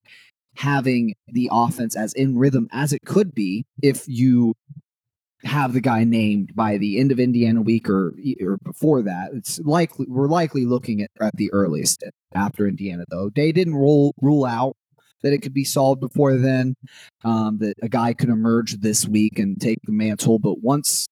having 0.55 1.15
the 1.27 1.49
offense 1.51 1.95
as 1.95 2.13
in 2.13 2.37
rhythm 2.37 2.67
as 2.71 2.91
it 2.91 3.01
could 3.05 3.33
be 3.33 3.65
if 3.81 4.03
you 4.07 4.53
have 5.43 5.73
the 5.73 5.79
guy 5.79 6.03
named 6.03 6.53
by 6.53 6.77
the 6.77 6.99
end 6.99 7.11
of 7.11 7.19
Indiana 7.19 7.61
week 7.61 7.89
or 7.89 8.13
or 8.41 8.57
before 8.57 9.01
that. 9.03 9.29
It's 9.33 9.59
likely 9.59 10.05
we're 10.09 10.27
likely 10.27 10.65
looking 10.65 11.01
at 11.01 11.11
at 11.21 11.35
the 11.37 11.51
earliest 11.53 12.03
after 12.33 12.67
Indiana 12.67 13.05
though. 13.09 13.29
They 13.33 13.51
didn't 13.51 13.75
rule 13.75 14.13
rule 14.21 14.45
out 14.45 14.75
that 15.21 15.33
it 15.33 15.39
could 15.41 15.53
be 15.53 15.63
solved 15.63 16.01
before 16.01 16.37
then. 16.37 16.75
Um, 17.23 17.57
that 17.59 17.75
a 17.81 17.89
guy 17.89 18.13
could 18.13 18.29
emerge 18.29 18.77
this 18.77 19.07
week 19.07 19.39
and 19.39 19.59
take 19.59 19.79
the 19.83 19.91
mantle, 19.91 20.39
but 20.39 20.61
once 20.61 21.07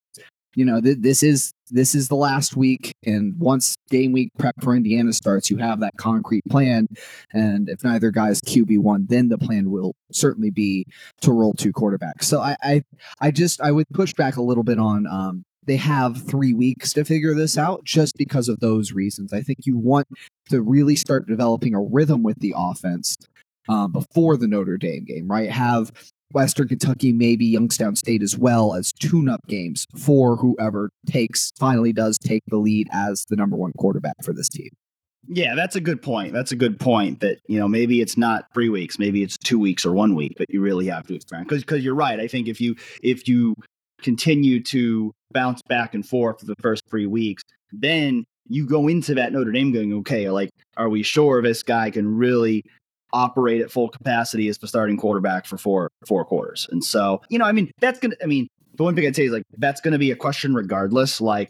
you 0.56 0.66
know 0.66 0.82
th- 0.82 0.98
this 1.00 1.24
is 1.24 1.54
this 1.70 1.94
is 1.94 2.08
the 2.08 2.16
last 2.16 2.56
week 2.56 2.94
and 3.06 3.38
once 3.38 3.76
game 3.90 4.12
week 4.12 4.32
prep 4.38 4.56
for 4.62 4.76
indiana 4.76 5.14
starts 5.14 5.50
you 5.50 5.58
have 5.58 5.80
that 5.80 5.94
concrete 5.98 6.44
plan 6.50 6.88
and 7.34 7.70
if 7.70 7.84
neither 7.84 8.12
guy's 8.12 8.42
qb1 8.42 9.08
then 9.08 9.30
the 9.30 9.38
plan 9.38 9.70
will 9.70 9.94
certainly 10.12 10.50
be 10.50 10.86
to 11.22 11.32
roll 11.32 11.54
two 11.54 11.74
quarterbacks 11.74 12.24
so 12.24 12.40
i 12.40 12.56
i, 12.64 12.82
I 13.20 13.32
just 13.32 13.62
i 13.62 13.72
would 13.72 13.88
push 13.94 14.14
back 14.14 14.38
a 14.38 14.42
little 14.42 14.64
bit 14.64 14.80
on 14.80 15.06
um, 15.08 15.44
they 15.66 15.78
have 15.78 16.26
three 16.26 16.54
weeks 16.54 16.94
to 16.94 17.04
figure 17.04 17.36
this 17.36 17.58
out 17.58 17.84
just 17.84 18.18
because 18.18 18.48
of 18.48 18.60
those 18.60 18.92
reasons 18.94 19.34
i 19.34 19.42
think 19.42 19.60
you 19.66 19.78
want 19.78 20.08
to 20.50 20.62
really 20.62 20.96
start 20.96 21.28
developing 21.28 21.76
a 21.76 21.82
rhythm 21.82 22.24
with 22.24 22.40
the 22.40 22.54
offense 22.56 23.18
uh, 23.70 23.88
before 23.88 24.38
the 24.38 24.48
Notre 24.48 24.78
Dame 24.78 25.04
game, 25.04 25.28
right? 25.28 25.50
Have 25.50 25.92
Western 26.32 26.68
Kentucky, 26.68 27.14
maybe 27.14 27.46
Youngstown 27.46 27.96
State 27.96 28.22
as 28.22 28.38
well 28.38 28.74
as 28.74 28.92
tune 28.92 29.30
up 29.30 29.46
games 29.48 29.86
for 29.98 30.36
whoever 30.36 30.92
takes 31.06 31.52
finally 31.58 31.94
does 31.94 32.18
take 32.18 32.44
the 32.48 32.58
lead 32.58 32.88
as 32.92 33.26
the 33.30 33.36
number 33.36 33.56
one 33.56 33.72
quarterback 33.78 34.16
for 34.24 34.34
this 34.34 34.50
team. 34.50 34.70
Yeah, 35.30 35.56
that's 35.56 35.76
a 35.76 35.82
good 35.82 36.02
point. 36.02 36.34
That's 36.34 36.54
a 36.54 36.56
good 36.56 36.80
point 36.80 37.20
that, 37.20 37.40
you 37.48 37.60
know, 37.60 37.68
maybe 37.68 38.02
it's 38.02 38.18
not 38.18 38.46
three 38.54 38.70
weeks, 38.70 38.98
maybe 38.98 39.24
it's 39.24 39.38
two 39.38 39.60
weeks 39.60 39.86
or 39.86 39.94
one 39.94 40.16
week, 40.16 40.36
but 40.38 40.50
you 40.50 40.62
really 40.62 40.88
have 40.88 41.06
to 41.08 41.16
experiment. 41.16 41.50
Because 41.50 41.64
because 41.64 41.84
you're 41.84 41.96
right. 41.96 42.20
I 42.20 42.28
think 42.28 42.48
if 42.48 42.62
you 42.62 42.76
if 43.04 43.28
you 43.28 43.56
continue 44.02 44.64
to 44.64 45.12
bounce 45.32 45.62
back 45.64 45.94
and 45.94 46.06
forth 46.06 46.40
for 46.40 46.46
the 46.46 46.56
first 46.62 46.84
three 46.90 47.08
weeks, 47.08 47.44
then 47.72 48.24
you 48.48 48.66
go 48.66 48.88
into 48.88 49.14
that 49.16 49.34
Notre 49.34 49.52
Dame 49.52 49.74
going, 49.74 49.94
okay, 49.96 50.30
like, 50.30 50.50
are 50.78 50.88
we 50.88 51.04
sure 51.04 51.42
this 51.42 51.64
guy 51.64 51.90
can 51.90 52.08
really 52.16 52.64
operate 53.18 53.62
at 53.62 53.72
full 53.72 53.90
capacity 53.90 54.48
as 54.48 54.60
the 54.60 54.68
starting 54.68 54.96
quarterback 54.96 55.46
for 55.46 55.58
four 55.58 55.90
four 56.06 56.24
quarters. 56.24 56.68
And 56.72 56.84
so, 56.84 57.22
you 57.30 57.40
know, 57.40 57.46
I 57.46 57.52
mean, 57.52 57.72
that's 57.80 58.00
gonna. 58.00 58.16
I 58.24 58.28
mean, 58.28 58.48
the 58.76 58.84
one 58.84 58.96
thing 58.96 59.08
I'd 59.08 59.16
say 59.16 59.26
is 59.26 59.32
like 59.32 59.44
that's 59.58 59.82
gonna 59.82 59.98
be 59.98 60.12
a 60.12 60.16
question 60.16 60.54
regardless. 60.54 61.20
Like, 61.20 61.50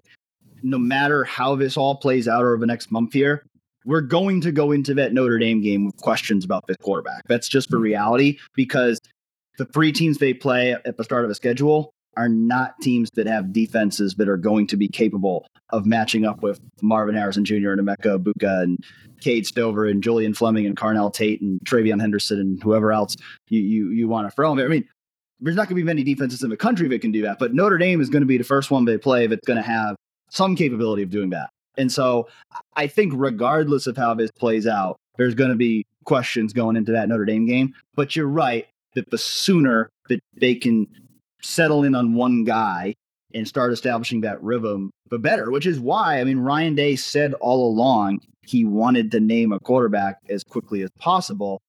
no 0.63 0.77
matter 0.77 1.25
how 1.25 1.55
this 1.55 1.75
all 1.75 1.95
plays 1.95 2.27
out 2.27 2.41
over 2.41 2.57
the 2.57 2.65
next 2.65 2.89
month 2.89 3.13
here, 3.13 3.43
we're 3.85 4.01
going 4.01 4.41
to 4.41 4.51
go 4.51 4.71
into 4.71 4.93
that 4.95 5.13
Notre 5.13 5.37
Dame 5.37 5.61
game 5.61 5.85
with 5.85 5.97
questions 5.97 6.45
about 6.45 6.65
this 6.67 6.77
quarterback. 6.77 7.23
That's 7.27 7.49
just 7.49 7.69
the 7.69 7.77
reality 7.77 8.37
because 8.55 8.99
the 9.57 9.65
three 9.65 9.91
teams 9.91 10.19
they 10.19 10.33
play 10.33 10.71
at 10.73 10.97
the 10.97 11.03
start 11.03 11.23
of 11.23 11.29
the 11.29 11.35
schedule 11.35 11.91
are 12.17 12.27
not 12.27 12.79
teams 12.81 13.09
that 13.11 13.27
have 13.27 13.53
defenses 13.53 14.15
that 14.15 14.27
are 14.27 14.37
going 14.37 14.67
to 14.67 14.77
be 14.77 14.87
capable 14.87 15.45
of 15.69 15.85
matching 15.85 16.25
up 16.25 16.41
with 16.41 16.59
Marvin 16.81 17.15
Harrison 17.15 17.45
Jr. 17.45 17.71
and 17.71 17.81
Emeka 17.81 18.17
Egbuka 18.17 18.63
and 18.63 18.83
Cade 19.21 19.45
Stover 19.45 19.85
and 19.85 20.03
Julian 20.03 20.33
Fleming 20.33 20.65
and 20.65 20.75
Carnell 20.75 21.13
Tate 21.13 21.41
and 21.41 21.59
TreVeyon 21.61 22.01
Henderson 22.01 22.39
and 22.39 22.63
whoever 22.63 22.91
else 22.91 23.15
you 23.49 23.61
you, 23.61 23.89
you 23.91 24.07
want 24.07 24.27
to 24.27 24.35
throw 24.35 24.53
them. 24.55 24.65
I 24.65 24.67
mean, 24.67 24.87
there's 25.39 25.55
not 25.55 25.63
going 25.63 25.75
to 25.77 25.81
be 25.81 25.83
many 25.83 26.03
defenses 26.03 26.43
in 26.43 26.49
the 26.49 26.57
country 26.57 26.87
that 26.89 27.01
can 27.01 27.11
do 27.11 27.21
that, 27.21 27.37
but 27.39 27.53
Notre 27.53 27.77
Dame 27.77 28.01
is 28.01 28.09
going 28.09 28.21
to 28.21 28.27
be 28.27 28.37
the 28.37 28.43
first 28.43 28.71
one 28.71 28.85
they 28.85 28.97
play 28.97 29.27
that's 29.27 29.45
going 29.45 29.57
to 29.57 29.67
have 29.67 29.95
some 30.29 30.55
capability 30.55 31.03
of 31.03 31.09
doing 31.09 31.29
that. 31.29 31.49
And 31.77 31.91
so 31.91 32.27
I 32.75 32.87
think 32.87 33.13
regardless 33.15 33.85
of 33.85 33.95
how 33.95 34.15
this 34.15 34.31
plays 34.31 34.65
out, 34.65 34.97
there's 35.17 35.35
going 35.35 35.51
to 35.51 35.55
be 35.55 35.85
questions 36.05 36.53
going 36.53 36.75
into 36.75 36.91
that 36.91 37.07
Notre 37.07 37.25
Dame 37.25 37.45
game. 37.45 37.73
But 37.95 38.15
you're 38.15 38.27
right 38.27 38.67
that 38.95 39.09
the 39.11 39.17
sooner 39.17 39.89
that 40.09 40.19
they 40.35 40.55
can 40.55 40.87
settle 41.41 41.83
in 41.83 41.95
on 41.95 42.13
one 42.13 42.43
guy 42.43 42.93
and 43.33 43.47
start 43.47 43.73
establishing 43.73 44.21
that 44.21 44.41
rhythm, 44.41 44.91
the 45.09 45.19
better, 45.19 45.51
which 45.51 45.65
is 45.65 45.79
why, 45.79 46.19
I 46.19 46.23
mean, 46.23 46.39
Ryan 46.39 46.75
Day 46.75 46.95
said 46.95 47.33
all 47.35 47.69
along 47.69 48.19
he 48.45 48.63
wanted 48.63 49.11
to 49.11 49.19
name 49.19 49.51
a 49.51 49.59
quarterback 49.59 50.17
as 50.29 50.43
quickly 50.43 50.81
as 50.81 50.89
possible. 50.97 51.59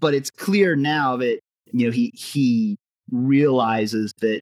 But 0.00 0.14
it's 0.14 0.30
clear 0.30 0.74
now 0.74 1.16
that, 1.16 1.38
you 1.66 1.86
know, 1.86 1.92
he, 1.92 2.12
he 2.14 2.76
realizes 3.12 4.12
that, 4.20 4.40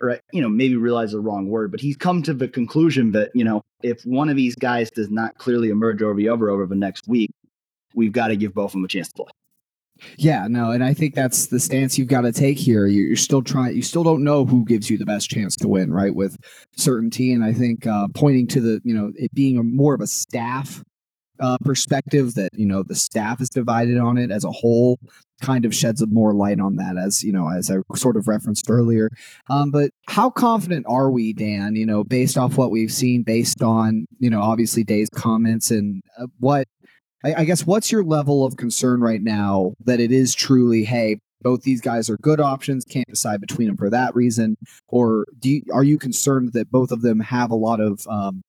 or, 0.00 0.18
you 0.32 0.42
know, 0.42 0.48
maybe 0.48 0.74
realize 0.74 1.12
the 1.12 1.20
wrong 1.20 1.46
word, 1.46 1.70
but 1.70 1.80
he's 1.80 1.96
come 1.96 2.22
to 2.24 2.34
the 2.34 2.48
conclusion 2.48 3.12
that, 3.12 3.30
you 3.34 3.44
know, 3.44 3.62
if 3.82 4.02
one 4.02 4.28
of 4.28 4.36
these 4.36 4.56
guys 4.56 4.90
does 4.90 5.10
not 5.10 5.38
clearly 5.38 5.68
emerge 5.68 6.02
over 6.02 6.14
the 6.14 6.28
other 6.28 6.50
over 6.50 6.66
the 6.66 6.74
next 6.74 7.06
week, 7.06 7.30
we've 7.94 8.12
got 8.12 8.28
to 8.28 8.36
give 8.36 8.54
both 8.54 8.70
of 8.70 8.72
them 8.72 8.84
a 8.84 8.88
chance 8.88 9.08
to 9.08 9.14
play. 9.14 9.30
Yeah, 10.18 10.46
no, 10.48 10.70
and 10.70 10.84
I 10.84 10.94
think 10.94 11.14
that's 11.14 11.46
the 11.46 11.60
stance 11.60 11.98
you've 11.98 12.08
got 12.08 12.22
to 12.22 12.32
take 12.32 12.58
here. 12.58 12.86
You're 12.86 13.16
still 13.16 13.42
trying, 13.42 13.76
you 13.76 13.82
still 13.82 14.04
don't 14.04 14.24
know 14.24 14.44
who 14.44 14.64
gives 14.64 14.90
you 14.90 14.98
the 14.98 15.06
best 15.06 15.30
chance 15.30 15.56
to 15.56 15.68
win, 15.68 15.92
right? 15.92 16.14
With 16.14 16.36
certainty, 16.76 17.32
and 17.32 17.44
I 17.44 17.52
think 17.52 17.86
uh, 17.86 18.08
pointing 18.14 18.46
to 18.48 18.60
the, 18.60 18.80
you 18.84 18.94
know, 18.94 19.12
it 19.16 19.32
being 19.34 19.58
a, 19.58 19.62
more 19.62 19.94
of 19.94 20.00
a 20.00 20.06
staff 20.06 20.82
uh, 21.40 21.58
perspective 21.64 22.34
that 22.34 22.50
you 22.54 22.66
know 22.66 22.82
the 22.82 22.94
staff 22.94 23.40
is 23.40 23.48
divided 23.48 23.98
on 23.98 24.16
it 24.16 24.30
as 24.30 24.44
a 24.44 24.50
whole, 24.50 24.98
kind 25.40 25.64
of 25.64 25.74
sheds 25.74 26.04
more 26.08 26.34
light 26.34 26.60
on 26.60 26.76
that, 26.76 26.96
as 26.96 27.22
you 27.22 27.32
know, 27.32 27.48
as 27.50 27.70
I 27.70 27.76
sort 27.96 28.16
of 28.16 28.28
referenced 28.28 28.70
earlier. 28.70 29.10
Um, 29.50 29.70
but 29.70 29.90
how 30.08 30.30
confident 30.30 30.86
are 30.88 31.10
we, 31.10 31.32
Dan? 31.32 31.74
You 31.74 31.86
know, 31.86 32.04
based 32.04 32.38
off 32.38 32.56
what 32.56 32.70
we've 32.70 32.92
seen, 32.92 33.22
based 33.22 33.62
on 33.62 34.06
you 34.18 34.30
know, 34.30 34.40
obviously 34.40 34.84
Day's 34.84 35.10
comments 35.10 35.70
and 35.70 36.02
uh, 36.18 36.26
what 36.38 36.68
I, 37.24 37.34
I 37.38 37.44
guess 37.44 37.66
what's 37.66 37.92
your 37.92 38.04
level 38.04 38.44
of 38.44 38.56
concern 38.56 39.00
right 39.00 39.22
now 39.22 39.74
that 39.84 40.00
it 40.00 40.12
is 40.12 40.34
truly, 40.34 40.84
hey, 40.84 41.18
both 41.42 41.62
these 41.62 41.80
guys 41.80 42.08
are 42.08 42.16
good 42.18 42.40
options, 42.40 42.84
can't 42.84 43.08
decide 43.08 43.40
between 43.40 43.66
them 43.66 43.76
for 43.76 43.90
that 43.90 44.14
reason, 44.14 44.56
or 44.88 45.26
do 45.38 45.50
you, 45.50 45.62
are 45.72 45.82
you 45.82 45.98
concerned 45.98 46.52
that 46.52 46.70
both 46.70 46.92
of 46.92 47.02
them 47.02 47.18
have 47.18 47.50
a 47.50 47.56
lot 47.56 47.80
of 47.80 48.06
um, 48.08 48.42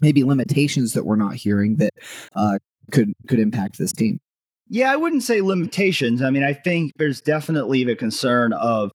maybe 0.00 0.24
limitations 0.24 0.92
that 0.92 1.04
we're 1.04 1.16
not 1.16 1.34
hearing 1.34 1.76
that 1.76 1.92
uh, 2.34 2.58
could 2.92 3.12
could 3.28 3.38
impact 3.38 3.78
this 3.78 3.92
team. 3.92 4.18
Yeah, 4.68 4.92
I 4.92 4.96
wouldn't 4.96 5.22
say 5.22 5.40
limitations. 5.40 6.22
I 6.22 6.30
mean, 6.30 6.42
I 6.42 6.52
think 6.52 6.92
there's 6.96 7.20
definitely 7.20 7.84
the 7.84 7.96
concern 7.96 8.52
of 8.52 8.90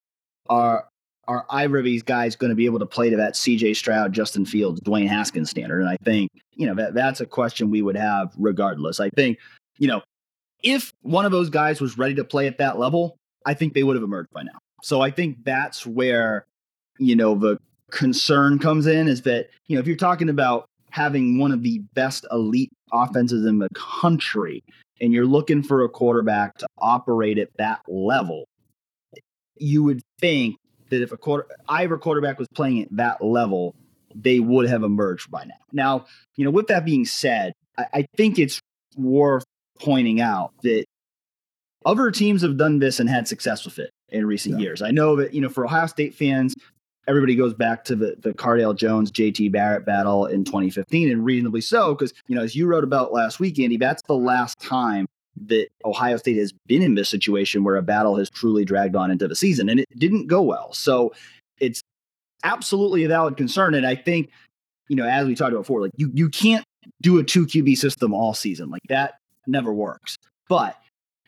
are 0.50 0.88
are 1.28 1.46
either 1.50 1.78
of 1.78 1.86
these 1.86 2.04
guys 2.04 2.36
going 2.36 2.50
to 2.50 2.56
be 2.56 2.66
able 2.66 2.80
to 2.80 2.86
play 2.86 3.10
to 3.10 3.18
that 3.18 3.36
CJ 3.36 3.76
Stroud, 3.76 4.14
Justin 4.14 4.46
Fields, 4.46 4.82
Dwayne 4.82 5.08
Haskins 5.08 5.50
standard? 5.50 5.82
And 5.82 5.90
I 5.90 5.98
think, 6.04 6.32
you 6.54 6.66
know, 6.66 6.76
that 6.76 6.94
that's 6.94 7.22
a 7.22 7.26
question 7.26 7.70
we 7.70 7.82
would 7.82 7.96
have 7.96 8.34
regardless. 8.38 9.00
I 9.00 9.10
think, 9.10 9.38
you 9.78 9.88
know, 9.88 10.02
if 10.64 10.94
one 11.02 11.26
of 11.26 11.32
those 11.32 11.50
guys 11.50 11.82
was 11.82 11.98
ready 11.98 12.16
to 12.16 12.24
play 12.24 12.48
at 12.48 12.58
that 12.58 12.80
level, 12.80 13.18
I 13.46 13.54
think 13.54 13.74
they 13.74 13.84
would 13.84 13.96
have 13.96 14.04
emerged 14.04 14.30
by 14.32 14.44
now. 14.44 14.60
So 14.84 15.02
I 15.02 15.12
think 15.12 15.44
that's 15.44 15.86
where, 15.86 16.46
you 17.00 17.16
know, 17.16 17.36
the 17.36 17.58
concern 17.92 18.60
comes 18.60 18.88
in 18.88 19.08
is 19.08 19.22
that, 19.24 19.50
you 19.68 19.76
know, 19.76 19.80
if 19.80 19.88
you're 19.88 19.96
talking 19.96 20.30
about 20.30 20.66
having 20.90 21.38
one 21.40 21.52
of 21.52 21.64
the 21.64 21.80
best 21.94 22.26
elite 22.32 22.72
offenses 22.92 23.46
in 23.46 23.60
the 23.60 23.70
country 23.74 24.64
and 25.00 25.14
you're 25.14 25.26
looking 25.26 25.64
for 25.64 25.84
a 25.84 25.90
quarterback 25.90 26.58
to 26.58 26.68
operate 26.80 27.38
at 27.38 27.50
that 27.58 27.80
level, 27.88 28.46
you 29.58 29.84
would 29.84 30.02
think 30.20 30.58
that 30.92 31.02
if 31.02 31.12
a 31.12 31.18
quarter 31.18 31.48
either 31.70 31.98
quarterback 31.98 32.38
was 32.38 32.48
playing 32.54 32.84
at 32.84 32.96
that 32.96 33.24
level, 33.24 33.76
they 34.14 34.40
would 34.40 34.70
have 34.70 34.84
emerged 34.84 35.32
by 35.32 35.44
now. 35.46 35.56
Now, 35.72 36.06
you 36.36 36.46
know, 36.46 36.52
with 36.52 36.68
that 36.68 36.86
being 36.86 37.06
said, 37.06 37.54
I, 37.78 37.86
I 37.94 38.06
think 38.16 38.38
it's 38.38 38.60
worth 38.96 39.46
pointing 39.80 40.22
out 40.22 40.52
that 40.64 40.86
other 41.86 42.12
teams 42.12 42.42
have 42.44 42.58
done 42.58 42.80
this 42.80 43.00
and 43.00 43.10
had 43.10 43.28
success 43.28 43.66
with 43.66 43.80
it 43.80 43.90
in 44.10 44.26
recent 44.26 44.60
yeah. 44.60 44.64
years. 44.64 44.82
I 44.82 44.92
know 44.92 45.16
that, 45.16 45.34
you 45.34 45.42
know, 45.42 45.50
for 45.50 45.66
Ohio 45.66 45.88
State 45.88 46.14
fans, 46.14 46.54
everybody 47.08 47.36
goes 47.36 47.54
back 47.54 47.84
to 47.86 47.96
the, 47.96 48.16
the 48.20 48.34
Cardale 48.34 48.76
Jones 48.76 49.12
JT 49.12 49.52
Barrett 49.52 49.86
battle 49.86 50.28
in 50.28 50.44
2015, 50.44 51.10
and 51.10 51.26
reasonably 51.26 51.62
so, 51.62 51.96
because, 51.96 52.14
you 52.28 52.36
know, 52.36 52.44
as 52.44 52.56
you 52.56 52.68
wrote 52.68 52.84
about 52.84 53.14
last 53.14 53.40
week, 53.40 53.60
Andy, 53.60 53.78
that's 53.78 54.04
the 54.04 54.16
last 54.16 54.60
time 54.60 55.08
that 55.48 55.68
Ohio 55.86 56.18
State 56.18 56.38
has 56.38 56.54
been 56.68 56.82
in 56.82 56.96
this 56.96 57.10
situation 57.10 57.64
where 57.64 57.76
a 57.76 57.82
battle 57.82 58.18
has 58.18 58.30
truly 58.30 58.66
dragged 58.66 58.96
on 58.96 59.12
into 59.12 59.28
the 59.28 59.36
season, 59.36 59.70
and 59.70 59.80
it 59.80 59.88
didn't 59.98 60.28
go 60.28 60.42
well. 60.42 60.74
So 60.74 61.14
it's 61.60 61.82
absolutely 62.44 63.04
a 63.04 63.08
valid 63.08 63.38
concern. 63.38 63.74
And 63.74 63.86
I 63.86 63.96
think, 63.96 64.30
you 64.90 64.96
know, 64.96 65.06
as 65.06 65.28
we 65.28 65.36
talked 65.36 65.52
about 65.52 65.62
before, 65.62 65.82
like 65.82 65.92
you 65.96 66.12
you 66.14 66.30
can't 66.30 66.66
do 67.02 67.20
a 67.20 67.24
two 67.24 67.46
QB 67.46 67.78
system 67.78 68.14
all 68.14 68.34
season. 68.34 68.70
Like 68.70 68.82
that 68.90 69.16
never 69.48 69.74
works. 69.74 70.16
But 70.50 70.76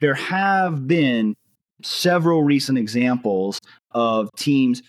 there 0.01 0.15
have 0.15 0.87
been 0.87 1.35
several 1.81 2.43
recent 2.43 2.77
examples 2.77 3.59
of 3.91 4.29
teams 4.37 4.81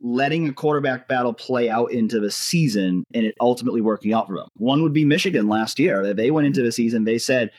letting 0.00 0.48
a 0.48 0.52
quarterback 0.52 1.08
battle 1.08 1.34
play 1.34 1.68
out 1.68 1.92
into 1.92 2.20
the 2.20 2.30
season 2.30 3.04
and 3.12 3.26
it 3.26 3.34
ultimately 3.40 3.80
working 3.80 4.14
out 4.14 4.26
for 4.26 4.36
them. 4.36 4.48
One 4.56 4.82
would 4.82 4.92
be 4.92 5.04
Michigan 5.04 5.48
last 5.48 5.78
year. 5.78 6.14
They 6.14 6.30
went 6.30 6.46
into 6.46 6.62
the 6.62 6.72
season, 6.72 7.04
they 7.04 7.18
said, 7.18 7.50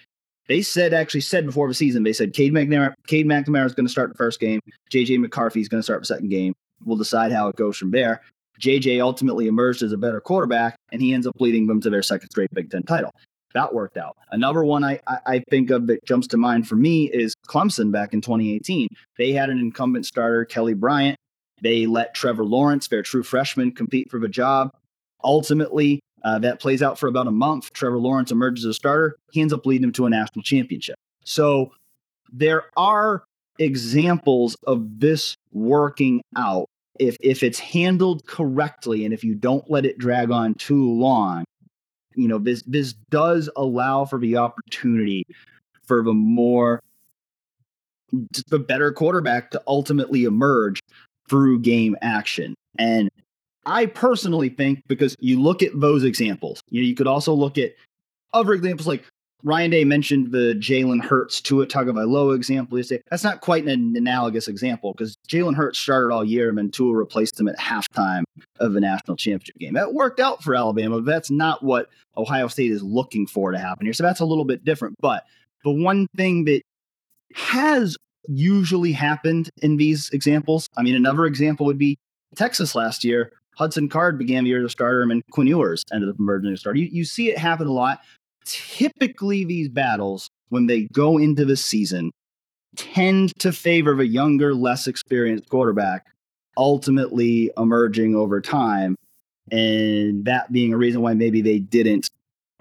they 0.47 0.61
said 0.61 0.93
actually 0.93 1.21
said 1.21 1.45
before 1.45 1.67
the 1.67 1.73
season, 1.73 2.03
they 2.03 2.13
said 2.13 2.33
Cade 2.33 2.53
McNamara, 2.53 2.93
Cade 3.07 3.25
McNamara 3.25 3.65
is 3.65 3.73
going 3.73 3.85
to 3.85 3.91
start 3.91 4.09
the 4.09 4.17
first 4.17 4.39
game. 4.39 4.59
JJ 4.91 5.19
McCarthy 5.19 5.61
is 5.61 5.69
going 5.69 5.79
to 5.79 5.83
start 5.83 6.01
the 6.01 6.07
second 6.07 6.29
game. 6.29 6.53
We'll 6.83 6.97
decide 6.97 7.31
how 7.31 7.47
it 7.47 7.55
goes 7.55 7.77
from 7.77 7.91
there. 7.91 8.21
JJ 8.59 9.01
ultimately 9.01 9.47
emerged 9.47 9.81
as 9.81 9.91
a 9.91 9.97
better 9.97 10.21
quarterback, 10.21 10.75
and 10.91 11.01
he 11.01 11.13
ends 11.13 11.25
up 11.25 11.33
leading 11.39 11.67
them 11.67 11.81
to 11.81 11.89
their 11.89 12.03
second 12.03 12.29
straight 12.29 12.53
Big 12.53 12.69
Ten 12.69 12.83
title. 12.83 13.11
That 13.53 13.73
worked 13.73 13.97
out. 13.97 14.17
Another 14.31 14.63
one 14.63 14.83
I, 14.83 14.99
I, 15.07 15.17
I 15.25 15.43
think 15.49 15.71
of 15.71 15.87
that 15.87 16.05
jumps 16.05 16.27
to 16.27 16.37
mind 16.37 16.67
for 16.67 16.75
me 16.75 17.09
is 17.11 17.35
Clemson 17.47 17.91
back 17.91 18.13
in 18.13 18.21
2018. 18.21 18.87
They 19.17 19.31
had 19.31 19.49
an 19.49 19.59
incumbent 19.59 20.05
starter, 20.05 20.45
Kelly 20.45 20.73
Bryant. 20.73 21.17
They 21.61 21.85
let 21.85 22.13
Trevor 22.13 22.45
Lawrence, 22.45 22.87
their 22.87 23.03
true 23.03 23.23
freshman, 23.23 23.71
compete 23.71 24.09
for 24.09 24.19
the 24.19 24.29
job. 24.29 24.71
Ultimately, 25.23 25.99
uh, 26.23 26.39
that 26.39 26.59
plays 26.59 26.81
out 26.81 26.99
for 26.99 27.07
about 27.07 27.27
a 27.27 27.31
month. 27.31 27.73
Trevor 27.73 27.97
Lawrence 27.97 28.31
emerges 28.31 28.65
as 28.65 28.71
a 28.71 28.73
starter. 28.73 29.15
He 29.31 29.41
ends 29.41 29.53
up 29.53 29.65
leading 29.65 29.81
them 29.81 29.93
to 29.93 30.05
a 30.05 30.09
national 30.09 30.43
championship. 30.43 30.95
So 31.23 31.71
there 32.31 32.65
are 32.77 33.23
examples 33.59 34.55
of 34.65 34.99
this 34.99 35.35
working 35.51 36.21
out 36.35 36.67
if 36.99 37.17
if 37.21 37.43
it's 37.43 37.59
handled 37.59 38.25
correctly 38.25 39.05
and 39.05 39.13
if 39.13 39.23
you 39.23 39.35
don't 39.35 39.69
let 39.69 39.85
it 39.85 39.97
drag 39.97 40.31
on 40.31 40.53
too 40.55 40.91
long. 40.91 41.43
You 42.15 42.27
know, 42.27 42.37
this 42.37 42.63
this 42.63 42.93
does 43.09 43.49
allow 43.55 44.05
for 44.05 44.19
the 44.19 44.37
opportunity 44.37 45.25
for 45.83 46.03
the 46.03 46.13
more 46.13 46.81
the 48.47 48.59
better 48.59 48.91
quarterback 48.91 49.51
to 49.51 49.61
ultimately 49.67 50.25
emerge 50.25 50.81
through 51.29 51.59
game 51.59 51.95
action. 52.01 52.55
And 52.77 53.09
I 53.65 53.85
personally 53.85 54.49
think 54.49 54.83
because 54.87 55.15
you 55.19 55.39
look 55.39 55.61
at 55.61 55.79
those 55.79 56.03
examples, 56.03 56.61
you 56.69 56.81
know, 56.81 56.87
you 56.87 56.95
could 56.95 57.07
also 57.07 57.33
look 57.33 57.57
at 57.57 57.73
other 58.33 58.53
examples 58.53 58.87
like 58.87 59.05
Ryan 59.43 59.71
Day 59.71 59.83
mentioned 59.83 60.31
the 60.31 60.55
Jalen 60.59 61.03
Hurts 61.03 61.41
Tua 61.41 61.65
Tagovailoa 61.65 62.35
example. 62.35 62.81
Say 62.83 63.01
that's 63.09 63.23
not 63.23 63.41
quite 63.41 63.65
an 63.65 63.95
analogous 63.95 64.47
example 64.47 64.93
because 64.93 65.15
Jalen 65.27 65.55
Hurts 65.55 65.79
started 65.79 66.13
all 66.13 66.23
year 66.23 66.49
and 66.49 66.57
then 66.57 66.69
Tua 66.69 66.95
replaced 66.95 67.39
him 67.39 67.47
at 67.47 67.57
halftime 67.57 68.23
of 68.59 68.75
a 68.75 68.79
national 68.79 69.17
championship 69.17 69.57
game. 69.57 69.73
That 69.73 69.93
worked 69.93 70.19
out 70.19 70.43
for 70.43 70.55
Alabama, 70.55 71.01
but 71.01 71.11
that's 71.11 71.31
not 71.31 71.63
what 71.63 71.89
Ohio 72.17 72.47
State 72.47 72.71
is 72.71 72.83
looking 72.83 73.25
for 73.25 73.51
to 73.51 73.57
happen 73.57 73.85
here. 73.85 73.93
So 73.93 74.03
that's 74.03 74.19
a 74.19 74.25
little 74.25 74.45
bit 74.45 74.63
different. 74.63 74.95
But 74.99 75.23
the 75.63 75.71
one 75.71 76.07
thing 76.15 76.45
that 76.45 76.61
has 77.33 77.97
usually 78.27 78.91
happened 78.91 79.49
in 79.61 79.77
these 79.77 80.09
examples, 80.11 80.67
I 80.77 80.83
mean, 80.83 80.95
another 80.95 81.25
example 81.25 81.65
would 81.65 81.79
be 81.79 81.97
Texas 82.35 82.75
last 82.75 83.03
year 83.03 83.31
Hudson 83.55 83.89
Card 83.89 84.17
began 84.17 84.43
the 84.43 84.49
year 84.49 84.59
as 84.59 84.65
a 84.65 84.69
starter, 84.69 85.01
and 85.01 85.21
Quinn 85.31 85.47
Ewers 85.47 85.83
ended 85.91 86.09
up 86.09 86.15
emerging 86.19 86.51
as 86.51 86.59
a 86.59 86.61
starter. 86.61 86.79
You, 86.79 86.89
you 86.91 87.05
see 87.05 87.29
it 87.29 87.37
happen 87.37 87.67
a 87.67 87.71
lot. 87.71 87.99
Typically, 88.45 89.45
these 89.45 89.69
battles, 89.69 90.29
when 90.49 90.67
they 90.67 90.87
go 90.93 91.17
into 91.17 91.45
the 91.45 91.57
season, 91.57 92.11
tend 92.75 93.33
to 93.39 93.51
favor 93.51 93.95
the 93.95 94.07
younger, 94.07 94.53
less 94.53 94.87
experienced 94.87 95.49
quarterback, 95.49 96.05
ultimately 96.57 97.51
emerging 97.57 98.15
over 98.15 98.41
time. 98.41 98.95
And 99.51 100.25
that 100.25 100.51
being 100.51 100.73
a 100.73 100.77
reason 100.77 101.01
why 101.01 101.13
maybe 101.13 101.41
they 101.41 101.59
didn't 101.59 102.09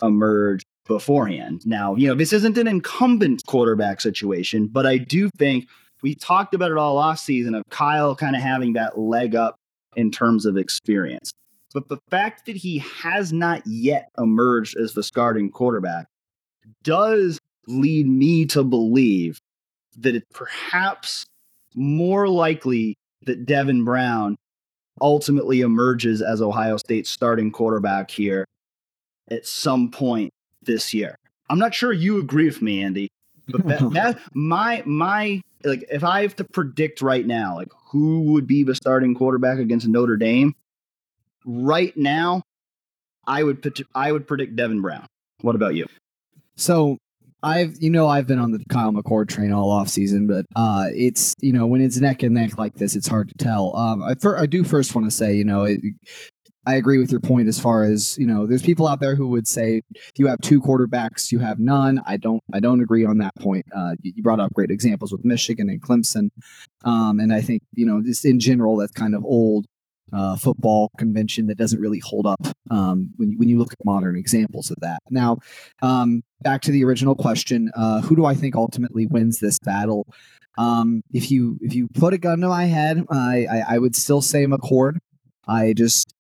emerge 0.03 0.63
beforehand. 0.87 1.65
Now, 1.65 1.95
you 1.95 2.09
know, 2.09 2.15
this 2.15 2.33
isn't 2.33 2.59
an 2.59 2.67
incumbent 2.67 3.45
quarterback 3.47 4.01
situation, 4.01 4.67
but 4.67 4.87
I 4.87 4.99
do 4.99 5.31
think 5.39 5.69
we 6.03 6.15
talked 6.15 6.55
about 6.55 6.73
it 6.73 6.79
all 6.79 6.99
off 6.99 7.19
season 7.19 7.55
of 7.55 7.63
Kyle 7.71 8.17
kind 8.17 8.35
of 8.35 8.43
having 8.43 8.73
that 8.73 8.99
leg 8.99 9.37
up 9.37 9.57
in 9.97 10.11
terms 10.11 10.47
of 10.47 10.57
experience. 10.57 11.33
But 11.73 11.89
the 11.89 11.99
fact 12.11 12.47
that 12.47 12.57
he 12.57 12.79
has 12.79 13.33
not 13.33 13.63
yet 13.67 14.09
emerged 14.19 14.77
as 14.77 14.93
the 14.93 15.03
starting 15.03 15.51
quarterback 15.51 16.07
does 16.83 17.39
lead 17.67 18.09
me 18.09 18.47
to 18.47 18.65
believe 18.65 19.41
that 19.97 20.15
it's 20.15 20.27
perhaps 20.33 21.27
more 21.75 22.29
likely 22.29 22.97
that 23.27 23.47
Devin 23.47 23.85
Brown 23.85 24.37
ultimately 25.01 25.61
emerges 25.61 26.23
as 26.23 26.43
Ohio 26.43 26.77
State's 26.77 27.11
starting 27.11 27.51
quarterback 27.53 28.11
here 28.11 28.45
at 29.31 29.47
some 29.47 29.91
point 29.91 30.33
this 30.63 30.93
year. 30.93 31.17
I'm 31.49 31.59
not 31.59 31.75
sure 31.75 31.93
you 31.93 32.19
agree 32.19 32.47
with 32.47 32.63
me, 32.63 32.83
Andy, 32.83 33.09
but 33.53 33.67
that, 33.67 33.91
that 33.93 34.21
my 34.35 34.83
my 34.87 35.41
like 35.65 35.85
if 35.91 36.05
I 36.05 36.23
have 36.23 36.37
to 36.37 36.45
predict 36.45 37.03
right 37.03 37.27
now, 37.27 37.57
like 37.57 37.69
who 37.91 38.33
would 38.33 38.47
be 38.47 38.63
the 38.63 38.75
starting 38.75 39.15
quarterback 39.15 39.59
against 39.59 39.87
Notre 39.87 40.17
Dame, 40.17 40.55
right 41.45 41.97
now, 41.97 42.43
I 43.27 43.43
would 43.43 43.63
put, 43.63 43.81
I 43.95 44.13
would 44.13 44.27
predict 44.27 44.57
Devin 44.57 44.81
Brown. 44.81 45.07
What 45.43 45.55
about 45.55 45.75
you? 45.75 45.87
So 46.57 46.99
I've 47.43 47.77
you 47.81 47.91
know 47.91 48.07
I've 48.07 48.27
been 48.27 48.39
on 48.39 48.53
the 48.53 48.63
Kyle 48.69 48.93
McCord 48.93 49.29
train 49.29 49.53
all 49.53 49.71
off 49.71 49.89
season, 49.89 50.27
but 50.27 50.45
uh, 50.57 50.87
it's 50.95 51.35
you 51.41 51.53
know 51.53 51.67
when 51.67 51.81
it's 51.81 51.99
neck 51.99 52.23
and 52.23 52.35
neck 52.35 52.59
like 52.59 52.75
this, 52.75 52.97
it's 52.97 53.09
hard 53.09 53.29
to 53.29 53.35
tell. 53.35 53.75
Um, 53.77 54.03
I, 54.03 54.15
I 54.37 54.47
do 54.47 54.65
first 54.65 54.95
want 54.95 55.07
to 55.07 55.11
say 55.11 55.35
you 55.35 55.45
know 55.45 55.65
it, 55.65 55.81
I 56.67 56.75
agree 56.75 56.99
with 56.99 57.11
your 57.11 57.21
point 57.21 57.49
as 57.49 57.59
far 57.59 57.85
as 57.85 58.19
you 58.19 58.27
know. 58.27 58.47
There's 58.47 58.63
people 58.63 58.87
out 58.87 59.01
there 59.01 59.15
who 59.15 59.29
would 59.29 59.49
say 59.49 59.83
you 60.17 60.27
have 60.27 60.41
two 60.41 60.61
quarterbacks, 60.61 61.33
you 61.33 61.39
have 61.39 61.59
none. 61.59 62.03
I 62.07 62.17
don't. 62.19 62.43
I 62.53 62.61
don't 62.61 62.83
agree 62.83 63.05
on 63.05 63.19
that 63.19 63.35
point. 63.37 63.65
Uh, 63.75 63.95
you, 64.03 64.23
brought 64.23 64.41
up 64.41 64.53
great 64.53 64.71
examples 64.71 65.11
with 65.11 65.25
Michigan 65.25 65.71
and 65.71 65.81
Clemson, 65.81 66.31
um, 66.85 67.19
and 67.19 67.33
I 67.33 67.41
think 67.41 67.63
you 67.75 67.87
know 67.87 68.03
just 68.03 68.25
in 68.27 68.39
general 68.41 68.77
that's 68.77 68.93
kind 68.93 69.15
of 69.15 69.25
old 69.25 69.67
uh, 70.13 70.37
football 70.37 70.91
convention 70.99 71.47
that 71.47 71.57
doesn't 71.57 71.81
really 71.81 72.01
hold 72.01 72.27
up 72.27 72.47
um, 72.71 73.11
when 73.17 73.31
you, 73.31 73.39
when 73.39 73.49
you 73.49 73.59
look 73.59 73.73
at 73.73 73.85
modern 73.85 74.17
examples 74.17 74.71
of 74.71 74.77
that. 74.81 74.99
Now, 75.09 75.39
um, 75.83 76.23
back 76.43 76.61
to 76.63 76.71
the 76.71 76.85
original 76.85 77.15
question: 77.15 77.71
uh, 77.75 78.03
Who 78.03 78.17
do 78.17 78.27
I 78.27 78.35
think 78.35 78.55
ultimately 78.55 79.07
wins 79.07 79.39
this 79.39 79.59
battle? 79.61 80.07
Um, 80.59 81.03
if 81.11 81.31
you 81.31 81.59
if 81.63 81.75
you 81.75 81.89
put 81.89 82.13
a 82.13 82.19
gun 82.19 82.41
to 82.41 82.49
my 82.49 82.67
head, 82.67 83.03
I, 83.11 83.47
I, 83.51 83.65
I 83.75 83.79
would 83.79 83.97
still 83.97 84.21
say 84.21 84.47
McCord. 84.47 84.99
I 85.49 85.73
just 85.73 86.13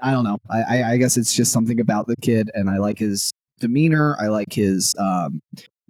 I 0.00 0.10
don't 0.10 0.24
know. 0.24 0.38
I, 0.50 0.82
I 0.82 0.96
guess 0.96 1.16
it's 1.16 1.34
just 1.34 1.52
something 1.52 1.80
about 1.80 2.06
the 2.06 2.16
kid, 2.16 2.50
and 2.54 2.70
I 2.70 2.78
like 2.78 2.98
his 2.98 3.32
demeanor. 3.60 4.16
I 4.20 4.28
like 4.28 4.52
his. 4.52 4.94
Um, 4.98 5.40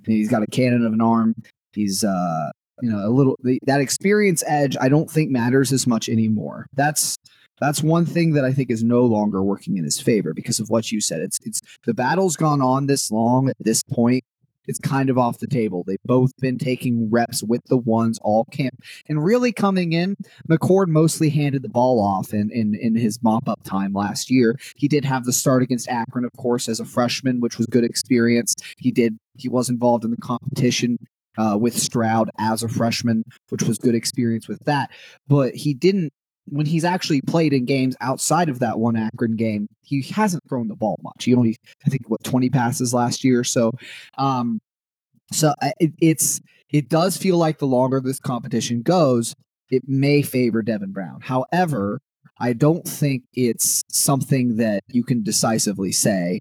he's 0.07 0.31
got 0.31 0.43
a 0.43 0.47
cannon 0.47 0.87
of 0.87 0.93
an 0.93 1.01
arm. 1.01 1.35
He's 1.73 2.05
uh, 2.05 2.51
you 2.81 2.91
know, 2.91 3.07
a 3.07 3.11
little 3.11 3.37
that 3.67 3.81
experience 3.81 4.43
edge. 4.47 4.77
I 4.81 4.89
don't 4.89 5.11
think 5.11 5.31
matters 5.31 5.73
as 5.73 5.87
much 5.87 6.09
anymore. 6.09 6.67
That's 6.75 7.17
That's 7.61 7.83
one 7.83 8.07
thing 8.07 8.33
that 8.33 8.45
I 8.45 8.53
think 8.53 8.71
is 8.71 8.83
no 8.83 9.05
longer 9.05 9.43
working 9.43 9.77
in 9.77 9.85
his 9.85 10.01
favor 10.01 10.35
because 10.35 10.59
of 10.59 10.69
what 10.69 10.91
you 10.91 11.01
said. 11.01 11.21
It's 11.21 11.39
it's 11.45 11.61
the 11.87 11.95
battle's 11.95 12.37
gone 12.37 12.61
on 12.61 12.87
this 12.87 13.11
long 13.11 13.49
at 13.49 13.57
this 13.61 13.83
point. 13.85 14.25
It's 14.67 14.79
kind 14.79 15.11
of 15.11 15.19
off 15.19 15.39
the 15.39 15.47
table. 15.47 15.85
They've 15.87 15.99
both 16.05 16.37
been 16.39 16.59
taking 16.59 17.11
reps 17.11 17.43
with 17.43 17.63
the 17.67 17.77
ones 17.77 18.19
all 18.23 18.45
camp 18.47 18.83
and 19.09 19.25
really 19.25 19.53
coming 19.53 19.93
in. 19.93 20.17
McCord 20.49 20.89
mostly 20.89 21.31
handed 21.31 21.63
the 21.63 21.69
ball 21.69 22.01
off 22.01 22.33
in, 22.33 22.51
in, 22.51 22.75
in 22.75 22.95
his 22.95 23.23
mop 23.23 23.49
up 23.49 23.63
time 23.65 23.93
last 23.93 24.31
year. 24.31 24.59
He 24.77 24.89
did 24.89 25.05
have 25.05 25.25
the 25.25 25.33
start 25.33 25.63
against 25.63 25.89
Akron, 25.89 26.25
of 26.25 26.33
course, 26.37 26.69
as 26.69 26.81
a 26.81 26.85
freshman, 26.85 27.41
which 27.41 27.59
was 27.59 27.67
good 27.67 27.85
experience. 27.85 28.55
He 28.79 28.91
did 28.91 29.19
he 29.39 29.49
was 29.49 29.71
involved 29.71 30.05
in 30.05 30.11
the 30.11 30.19
competition 30.19 30.99
uh, 31.39 31.57
with 31.59 31.77
Stroud 31.77 32.31
as 32.39 32.63
a 32.63 32.69
freshman, 32.69 33.25
which 33.49 33.63
was 33.63 33.79
good 33.79 33.95
experience 33.95 34.49
with 34.49 34.63
that. 34.65 34.91
But 35.27 35.55
he 35.55 35.75
didn't 35.75 36.13
when 36.47 36.67
he's 36.67 36.85
actually 36.85 37.21
played 37.23 37.53
in 37.53 37.65
games 37.65 37.97
outside 38.01 38.49
of 38.49 38.59
that 38.59 38.79
one 38.79 38.97
Akron 38.97 39.37
game, 39.37 39.69
he 39.83 40.03
hasn't 40.03 40.43
thrown 40.49 40.69
the 40.69 40.77
ball 40.77 40.99
much. 41.03 41.25
He 41.25 41.35
only, 41.35 41.57
I 41.87 41.91
think, 41.91 42.09
what 42.09 42.23
twenty 42.25 42.51
passes 42.51 42.93
last 42.93 43.25
year. 43.25 43.45
So, 43.45 43.73
um, 44.19 44.61
so 45.31 45.55
it, 45.79 45.93
it's 46.01 46.41
it 46.71 46.89
does 46.89 47.17
feel 47.17 47.37
like 47.37 47.59
the 47.59 47.67
longer 47.67 48.01
this 48.01 48.19
competition 48.19 48.83
goes, 48.83 49.35
it 49.71 49.83
may 49.87 50.23
favor 50.23 50.63
Devin 50.63 50.93
Brown. 50.93 51.21
However, 51.21 52.01
I 52.39 52.55
don't 52.55 52.87
think 52.87 53.23
it's 53.35 53.83
something 53.89 54.57
that 54.57 54.83
you 54.89 55.05
can 55.05 55.23
decisively 55.23 55.93
say 55.93 56.41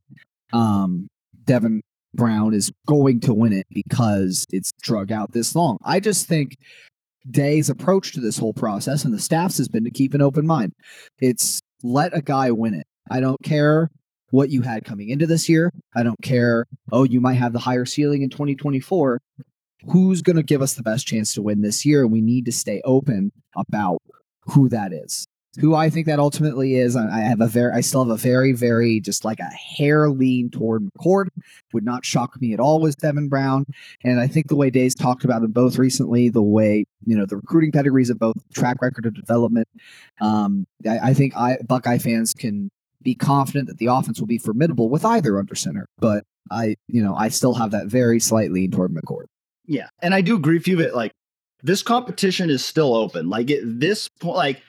um, 0.52 1.08
Devin 1.46 1.82
Brown 2.14 2.54
is 2.54 2.72
going 2.88 3.20
to 3.22 3.34
win 3.34 3.54
it 3.54 3.68
because 3.72 4.46
it's 4.52 4.72
drug 4.82 5.12
out 5.12 5.32
this 5.32 5.56
long. 5.56 5.78
I 5.84 6.00
just 6.00 6.28
think 6.28 6.58
Day's 7.30 7.70
approach 7.70 8.14
to 8.14 8.20
this 8.20 8.38
whole 8.38 8.54
process 8.54 9.06
and 9.06 9.14
the 9.14 9.20
staff's 9.20 9.58
has 9.58 9.68
been 9.68 9.84
to 9.84 9.92
keep 9.92 10.14
an 10.14 10.22
open 10.22 10.48
mind. 10.48 10.74
It's 11.20 11.62
let 11.84 12.16
a 12.16 12.22
guy 12.22 12.52
win 12.52 12.74
it. 12.74 12.88
I 13.10 13.20
don't 13.20 13.42
care 13.44 13.90
what 14.32 14.50
you 14.50 14.62
had 14.62 14.86
coming 14.86 15.10
into 15.10 15.28
this 15.28 15.50
year. 15.50 15.72
I 15.96 16.04
don't 16.04 16.22
care, 16.22 16.66
oh, 16.92 17.04
you 17.04 17.22
might 17.22 17.34
have 17.34 17.54
the 17.54 17.60
higher 17.60 17.86
ceiling 17.86 18.22
in 18.22 18.30
2024. 18.30 19.20
Who's 19.92 20.22
going 20.22 20.36
to 20.36 20.44
give 20.44 20.62
us 20.62 20.74
the 20.74 20.84
best 20.84 21.08
chance 21.08 21.34
to 21.34 21.42
win 21.42 21.62
this 21.62 21.86
year? 21.86 22.08
We 22.08 22.22
need 22.22 22.46
to 22.46 22.52
stay 22.52 22.82
open 22.86 23.32
about 23.56 24.02
who 24.46 24.70
that 24.70 24.94
is 24.94 25.28
who 25.60 25.76
I 25.76 25.90
think 25.90 26.06
that 26.06 26.20
ultimately 26.20 26.76
is. 26.76 26.96
I 26.96 27.20
have 27.20 27.42
a 27.42 27.48
very, 27.48 27.74
I 27.74 27.82
still 27.82 28.06
have 28.06 28.14
a 28.14 28.18
very, 28.18 28.54
very 28.54 29.00
just 29.00 29.26
like 29.26 29.40
a 29.40 29.46
hair 29.46 30.10
lean 30.10 30.50
toward 30.50 30.84
McCord. 30.84 31.28
Would 31.74 31.84
not 31.84 32.06
shock 32.06 32.40
me 32.40 32.54
at 32.54 32.60
all 32.60 32.80
with 32.80 32.98
Devin 32.98 33.28
Brown. 33.28 33.66
And 34.04 34.20
I 34.20 34.28
think 34.28 34.48
the 34.48 34.56
way 34.56 34.70
Days 34.70 34.96
talked 34.96 35.26
about 35.26 35.42
them 35.42 35.52
both 35.52 35.78
recently, 35.78 36.30
the 36.30 36.42
way 36.42 36.86
you 37.06 37.18
know 37.18 37.26
the 37.26 37.38
recruiting 37.38 37.72
pedigrees 37.72 38.10
of 38.10 38.20
both, 38.20 38.38
track 38.54 38.82
record 38.82 39.06
of 39.06 39.14
development. 39.14 39.68
Um, 40.20 40.66
I, 40.88 41.00
I 41.00 41.14
think 41.14 41.36
I 41.36 41.58
Buckeye 41.68 41.98
fans 41.98 42.34
can 42.34 42.70
be 43.02 43.16
confident 43.16 43.68
that 43.68 43.78
the 43.78 43.88
offense 43.88 44.20
will 44.20 44.28
be 44.28 44.38
formidable 44.38 44.90
with 44.90 45.06
either 45.06 45.40
under 45.40 45.56
center. 45.56 45.88
But 45.98 46.24
I, 46.52 46.76
you 46.88 47.04
know, 47.04 47.16
I 47.16 47.30
still 47.30 47.54
have 47.56 47.72
that 47.72 47.88
very 47.88 48.20
slight 48.20 48.52
lean 48.52 48.72
toward 48.72 48.94
McCord. 48.94 49.26
Yeah, 49.66 49.88
and 50.02 50.14
I 50.14 50.22
do 50.22 50.36
agree 50.36 50.58
with 50.58 50.68
you 50.68 50.78
that 50.78 50.96
like 50.96 51.12
this 51.64 51.84
competition 51.84 52.50
is 52.50 52.64
still 52.64 52.96
open. 52.96 53.30
Like 53.30 53.50
at 53.52 53.62
this 53.64 54.10
point, 54.20 54.38
like 54.38 54.62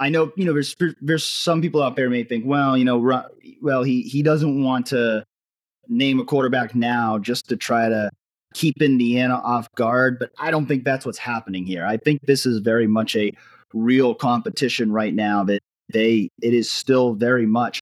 I 0.00 0.08
know, 0.08 0.32
you 0.36 0.44
know, 0.44 0.52
there's 0.52 0.74
there's 1.00 1.24
some 1.24 1.62
people 1.62 1.82
out 1.82 1.96
there 1.96 2.10
may 2.10 2.24
think, 2.24 2.44
well, 2.46 2.76
you 2.76 2.84
know, 2.84 3.22
well, 3.62 3.82
he 3.82 4.02
he 4.02 4.22
doesn't 4.22 4.62
want 4.62 4.86
to 4.86 5.24
name 5.88 6.18
a 6.18 6.24
quarterback 6.24 6.74
now 6.74 7.18
just 7.18 7.48
to 7.48 7.56
try 7.56 7.88
to 7.88 8.10
keep 8.54 8.80
Indiana 8.80 9.34
off 9.34 9.68
guard, 9.76 10.18
but 10.18 10.30
I 10.38 10.50
don't 10.50 10.66
think 10.66 10.84
that's 10.84 11.04
what's 11.04 11.18
happening 11.18 11.66
here. 11.66 11.84
I 11.84 11.98
think 11.98 12.22
this 12.22 12.46
is 12.46 12.60
very 12.60 12.86
much 12.86 13.14
a 13.16 13.32
real 13.74 14.14
competition 14.14 14.92
right 14.92 15.12
now 15.12 15.44
that 15.44 15.60
they 15.92 16.30
it 16.40 16.54
is 16.54 16.70
still 16.70 17.12
very 17.14 17.44
much 17.44 17.80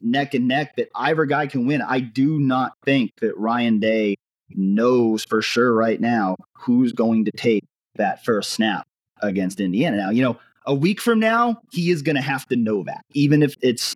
neck 0.00 0.34
and 0.34 0.48
neck 0.48 0.76
that 0.76 0.88
either 0.94 1.26
guy 1.26 1.46
can 1.46 1.66
win. 1.66 1.82
I 1.82 2.00
do 2.00 2.40
not 2.40 2.72
think 2.84 3.12
that 3.20 3.36
Ryan 3.36 3.78
Day 3.78 4.16
knows 4.50 5.24
for 5.24 5.42
sure 5.42 5.74
right 5.74 6.00
now 6.00 6.36
who's 6.54 6.92
going 6.92 7.24
to 7.26 7.30
take 7.32 7.64
that 7.96 8.24
first 8.24 8.50
snap 8.52 8.86
against 9.20 9.60
Indiana. 9.60 9.96
Now, 9.96 10.10
you 10.10 10.22
know, 10.22 10.38
a 10.66 10.74
week 10.74 11.00
from 11.00 11.18
now, 11.18 11.60
he 11.72 11.90
is 11.90 12.02
going 12.02 12.16
to 12.16 12.22
have 12.22 12.46
to 12.46 12.56
know 12.56 12.82
that, 12.84 13.02
even 13.12 13.42
if 13.42 13.54
it's, 13.60 13.94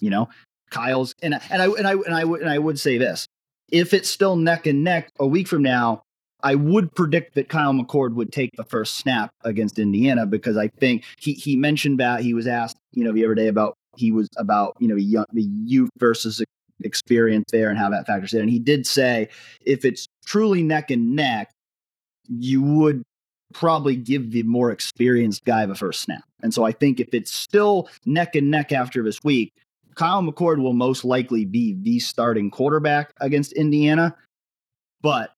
you 0.00 0.10
know, 0.10 0.28
Kyle's. 0.70 1.14
And 1.22 1.34
and 1.50 1.62
I 1.62 1.66
and 1.66 1.86
I 1.86 1.92
and 1.92 2.14
I 2.14 2.22
and 2.22 2.48
I 2.48 2.58
would 2.58 2.78
say 2.78 2.98
this: 2.98 3.26
if 3.70 3.94
it's 3.94 4.08
still 4.08 4.36
neck 4.36 4.66
and 4.66 4.84
neck 4.84 5.10
a 5.18 5.26
week 5.26 5.48
from 5.48 5.62
now, 5.62 6.02
I 6.42 6.54
would 6.54 6.94
predict 6.94 7.34
that 7.36 7.48
Kyle 7.48 7.72
McCord 7.72 8.14
would 8.14 8.30
take 8.30 8.50
the 8.56 8.64
first 8.64 8.96
snap 8.96 9.30
against 9.44 9.78
Indiana 9.78 10.26
because 10.26 10.56
I 10.58 10.68
think 10.68 11.04
he 11.18 11.32
he 11.32 11.56
mentioned 11.56 11.98
that 12.00 12.20
he 12.20 12.34
was 12.34 12.46
asked, 12.46 12.76
you 12.92 13.02
know, 13.02 13.12
the 13.12 13.24
other 13.24 13.34
day 13.34 13.48
about 13.48 13.74
he 13.96 14.12
was 14.12 14.28
about 14.36 14.74
you 14.78 14.88
know 14.88 14.96
young, 14.96 15.24
the 15.32 15.42
youth 15.42 15.90
versus 15.98 16.42
experience 16.82 17.46
there 17.50 17.70
and 17.70 17.78
how 17.78 17.88
that 17.88 18.06
factors 18.06 18.34
in, 18.34 18.42
and 18.42 18.50
he 18.50 18.58
did 18.58 18.86
say 18.86 19.28
if 19.64 19.84
it's 19.86 20.06
truly 20.26 20.62
neck 20.62 20.90
and 20.90 21.16
neck, 21.16 21.50
you 22.28 22.62
would 22.62 23.02
probably 23.54 23.96
give 23.96 24.32
the 24.32 24.42
more 24.42 24.70
experienced 24.70 25.44
guy 25.44 25.64
the 25.64 25.74
first 25.74 26.02
snap. 26.02 26.24
And 26.42 26.52
so 26.52 26.64
I 26.64 26.72
think 26.72 27.00
if 27.00 27.14
it's 27.14 27.32
still 27.32 27.88
neck 28.04 28.34
and 28.34 28.50
neck 28.50 28.72
after 28.72 29.02
this 29.02 29.22
week, 29.24 29.52
Kyle 29.94 30.22
McCord 30.22 30.62
will 30.62 30.72
most 30.72 31.04
likely 31.04 31.44
be 31.44 31.76
the 31.80 31.98
starting 32.00 32.50
quarterback 32.50 33.12
against 33.20 33.52
Indiana. 33.52 34.16
But 35.02 35.32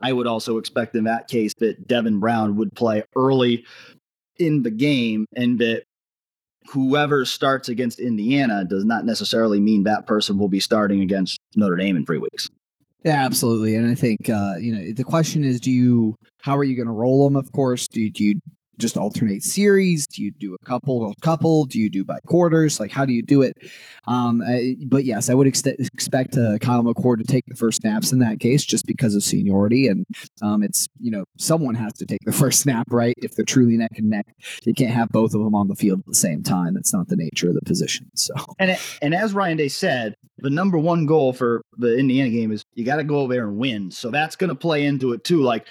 I 0.00 0.12
would 0.12 0.26
also 0.26 0.58
expect 0.58 0.94
in 0.94 1.04
that 1.04 1.28
case 1.28 1.54
that 1.58 1.86
Devin 1.86 2.20
Brown 2.20 2.56
would 2.56 2.74
play 2.74 3.04
early 3.16 3.64
in 4.38 4.62
the 4.62 4.70
game 4.70 5.26
and 5.36 5.58
that 5.60 5.84
whoever 6.68 7.24
starts 7.24 7.68
against 7.68 8.00
Indiana 8.00 8.64
does 8.64 8.84
not 8.84 9.04
necessarily 9.04 9.60
mean 9.60 9.84
that 9.84 10.06
person 10.06 10.38
will 10.38 10.48
be 10.48 10.60
starting 10.60 11.00
against 11.00 11.38
Notre 11.56 11.76
Dame 11.76 11.96
in 11.96 12.06
three 12.06 12.18
weeks. 12.18 12.48
Yeah, 13.04 13.24
absolutely. 13.24 13.74
And 13.74 13.90
I 13.90 13.94
think 13.94 14.28
uh, 14.28 14.54
you 14.60 14.74
know 14.74 14.92
the 14.92 15.04
question 15.04 15.42
is, 15.42 15.60
do 15.60 15.70
you 15.70 16.14
how 16.40 16.56
are 16.56 16.64
you 16.64 16.76
going 16.76 16.86
to 16.86 16.92
roll 16.92 17.24
them? 17.24 17.36
Of 17.36 17.50
course, 17.52 17.88
do, 17.88 18.08
do 18.10 18.24
you 18.24 18.40
just 18.78 18.96
alternate 18.96 19.42
series? 19.42 20.06
Do 20.06 20.22
you 20.22 20.30
do 20.30 20.54
a 20.54 20.64
couple, 20.66 21.10
a 21.10 21.14
couple? 21.22 21.64
Do 21.64 21.78
you 21.78 21.90
do 21.90 22.04
by 22.04 22.18
quarters? 22.26 22.80
Like, 22.80 22.90
how 22.90 23.04
do 23.04 23.12
you 23.12 23.22
do 23.22 23.42
it? 23.42 23.56
Um, 24.06 24.42
I, 24.42 24.76
but 24.86 25.04
yes, 25.04 25.30
I 25.30 25.34
would 25.34 25.46
ex- 25.46 25.64
expect 25.66 26.36
uh, 26.36 26.58
Kyle 26.58 26.82
McCord 26.82 27.18
to 27.18 27.24
take 27.24 27.44
the 27.46 27.54
first 27.54 27.82
snaps 27.82 28.12
in 28.12 28.18
that 28.20 28.40
case, 28.40 28.64
just 28.64 28.86
because 28.86 29.14
of 29.14 29.22
seniority, 29.22 29.86
and 29.86 30.04
um, 30.42 30.62
it's 30.62 30.88
you 30.98 31.10
know 31.10 31.24
someone 31.38 31.74
has 31.74 31.92
to 31.94 32.06
take 32.06 32.20
the 32.24 32.32
first 32.42 32.60
snap, 32.60 32.86
right? 32.90 33.14
If 33.18 33.36
they're 33.36 33.44
truly 33.44 33.76
neck 33.76 33.92
and 33.96 34.10
neck, 34.10 34.26
you 34.64 34.74
can't 34.74 34.94
have 34.94 35.08
both 35.10 35.34
of 35.34 35.42
them 35.42 35.54
on 35.54 35.68
the 35.68 35.76
field 35.76 36.00
at 36.00 36.06
the 36.06 36.14
same 36.14 36.42
time. 36.42 36.74
That's 36.74 36.92
not 36.92 37.08
the 37.08 37.16
nature 37.16 37.48
of 37.48 37.54
the 37.54 37.62
position. 37.62 38.10
So, 38.14 38.34
and 38.58 38.78
and 39.00 39.14
as 39.14 39.34
Ryan 39.34 39.56
Day 39.56 39.68
said, 39.68 40.16
the 40.38 40.50
number 40.50 40.78
one 40.78 41.06
goal 41.06 41.32
for 41.32 41.62
the 41.78 41.96
Indiana 41.96 42.30
game 42.30 42.52
is 42.52 42.64
you 42.74 42.84
got 42.84 42.96
to 42.96 43.04
go 43.04 43.18
over 43.18 43.32
there 43.32 43.46
and 43.46 43.56
win. 43.56 43.90
So 43.90 44.10
that's 44.10 44.36
going 44.36 44.48
to 44.48 44.54
play 44.56 44.84
into 44.84 45.12
it 45.12 45.24
too. 45.24 45.42
Like 45.42 45.66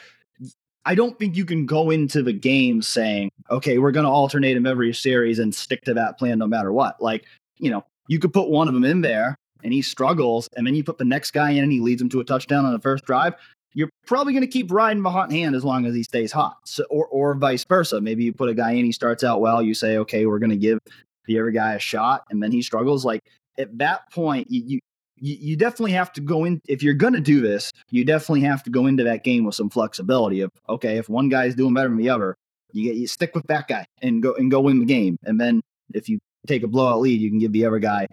I 0.85 0.95
don't 0.95 1.17
think 1.19 1.35
you 1.35 1.45
can 1.45 1.65
go 1.65 1.91
into 1.91 2.23
the 2.23 2.33
game 2.33 2.81
saying, 2.81 3.31
okay, 3.49 3.77
we're 3.77 3.91
going 3.91 4.05
to 4.05 4.11
alternate 4.11 4.57
him 4.57 4.65
every 4.65 4.93
series 4.93 5.39
and 5.39 5.53
stick 5.53 5.81
to 5.83 5.93
that 5.93 6.17
plan 6.17 6.39
no 6.39 6.47
matter 6.47 6.73
what. 6.73 7.01
Like, 7.01 7.25
you 7.57 7.69
know, 7.69 7.85
you 8.07 8.19
could 8.19 8.33
put 8.33 8.49
one 8.49 8.67
of 8.67 8.73
them 8.73 8.83
in 8.83 9.01
there 9.01 9.37
and 9.63 9.71
he 9.71 9.81
struggles, 9.83 10.49
and 10.55 10.65
then 10.65 10.73
you 10.73 10.83
put 10.83 10.97
the 10.97 11.05
next 11.05 11.31
guy 11.31 11.51
in 11.51 11.63
and 11.63 11.71
he 11.71 11.79
leads 11.79 12.01
him 12.01 12.09
to 12.09 12.19
a 12.19 12.23
touchdown 12.23 12.65
on 12.65 12.73
the 12.73 12.79
first 12.79 13.05
drive. 13.05 13.35
You're 13.73 13.89
probably 14.05 14.33
going 14.33 14.41
to 14.41 14.47
keep 14.47 14.71
riding 14.71 15.03
the 15.03 15.11
hot 15.11 15.31
hand 15.31 15.55
as 15.55 15.63
long 15.63 15.85
as 15.85 15.95
he 15.95 16.03
stays 16.03 16.31
hot, 16.31 16.57
so, 16.65 16.83
or 16.89 17.05
or 17.07 17.35
vice 17.35 17.63
versa. 17.63 18.01
Maybe 18.01 18.23
you 18.23 18.33
put 18.33 18.49
a 18.49 18.53
guy 18.53 18.71
in, 18.71 18.83
he 18.83 18.91
starts 18.91 19.23
out 19.23 19.39
well. 19.39 19.61
You 19.61 19.73
say, 19.73 19.97
okay, 19.99 20.25
we're 20.25 20.39
going 20.39 20.49
to 20.49 20.57
give 20.57 20.79
the 21.25 21.39
other 21.39 21.51
guy 21.51 21.75
a 21.75 21.79
shot, 21.79 22.23
and 22.29 22.43
then 22.43 22.51
he 22.51 22.61
struggles. 22.61 23.05
Like 23.05 23.21
at 23.57 23.77
that 23.77 24.11
point, 24.11 24.49
you, 24.49 24.63
you 24.65 24.79
you, 25.21 25.37
you 25.39 25.55
definitely 25.55 25.93
have 25.93 26.11
to 26.11 26.21
go 26.21 26.43
in 26.43 26.59
if 26.67 26.83
you're 26.83 26.93
going 26.93 27.13
to 27.13 27.21
do 27.21 27.39
this 27.39 27.71
you 27.89 28.03
definitely 28.03 28.41
have 28.41 28.63
to 28.63 28.69
go 28.69 28.87
into 28.87 29.03
that 29.03 29.23
game 29.23 29.45
with 29.45 29.55
some 29.55 29.69
flexibility 29.69 30.41
of 30.41 30.51
okay 30.67 30.97
if 30.97 31.07
one 31.07 31.29
guy 31.29 31.45
is 31.45 31.55
doing 31.55 31.73
better 31.73 31.89
than 31.89 31.97
the 31.97 32.09
other 32.09 32.35
you 32.73 32.83
get 32.83 32.95
you 32.95 33.07
stick 33.07 33.35
with 33.35 33.45
that 33.47 33.67
guy 33.67 33.85
and 34.01 34.21
go 34.21 34.33
and 34.35 34.51
go 34.51 34.61
win 34.61 34.79
the 34.79 34.85
game. 34.85 35.17
And 35.23 35.39
then 35.39 35.61
if 35.93 36.09
you 36.09 36.19
take 36.47 36.63
a 36.63 36.67
blowout 36.67 37.01
lead 37.01 37.21
you 37.21 37.29
can 37.29 37.39
give 37.39 37.51
the 37.51 37.65
other 37.65 37.79
guy 37.79 38.07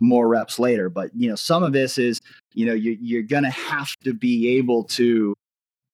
more 0.00 0.28
reps 0.28 0.58
later. 0.58 0.88
But 0.88 1.10
you 1.14 1.28
know 1.28 1.36
some 1.36 1.62
of 1.62 1.72
this 1.72 1.98
is 1.98 2.20
you 2.52 2.66
know 2.66 2.74
you, 2.74 2.96
you're 3.00 3.22
going 3.22 3.44
to 3.44 3.50
have 3.50 3.90
to 4.04 4.14
be 4.14 4.56
able 4.56 4.84
to 4.84 5.34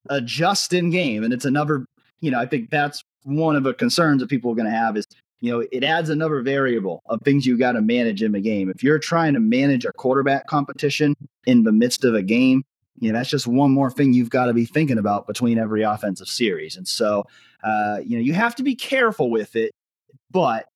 adjust 0.08 0.72
in 0.72 0.90
game. 0.90 1.24
And 1.24 1.32
it's 1.32 1.44
another 1.44 1.86
you 2.20 2.30
know 2.30 2.38
i 2.38 2.46
think 2.46 2.70
that's 2.70 3.02
one 3.24 3.56
of 3.56 3.62
the 3.62 3.74
concerns 3.74 4.20
that 4.20 4.28
people 4.28 4.50
are 4.50 4.54
going 4.54 4.70
to 4.70 4.76
have 4.76 4.96
is 4.96 5.06
you 5.40 5.50
know, 5.50 5.66
it 5.72 5.82
adds 5.82 6.10
another 6.10 6.42
variable 6.42 7.02
of 7.06 7.20
things 7.22 7.46
you 7.46 7.56
got 7.56 7.72
to 7.72 7.80
manage 7.80 8.22
in 8.22 8.32
the 8.32 8.40
game. 8.40 8.68
If 8.68 8.82
you're 8.82 8.98
trying 8.98 9.34
to 9.34 9.40
manage 9.40 9.84
a 9.84 9.92
quarterback 9.92 10.46
competition 10.46 11.16
in 11.46 11.64
the 11.64 11.72
midst 11.72 12.04
of 12.04 12.14
a 12.14 12.22
game, 12.22 12.62
you 12.98 13.10
know, 13.10 13.18
that's 13.18 13.30
just 13.30 13.46
one 13.46 13.70
more 13.70 13.90
thing 13.90 14.12
you've 14.12 14.30
got 14.30 14.46
to 14.46 14.52
be 14.52 14.66
thinking 14.66 14.98
about 14.98 15.26
between 15.26 15.58
every 15.58 15.82
offensive 15.82 16.28
series. 16.28 16.76
And 16.76 16.86
so, 16.86 17.24
uh, 17.64 18.00
you 18.04 18.16
know, 18.16 18.22
you 18.22 18.34
have 18.34 18.54
to 18.56 18.62
be 18.62 18.74
careful 18.74 19.30
with 19.30 19.56
it. 19.56 19.72
But 20.30 20.66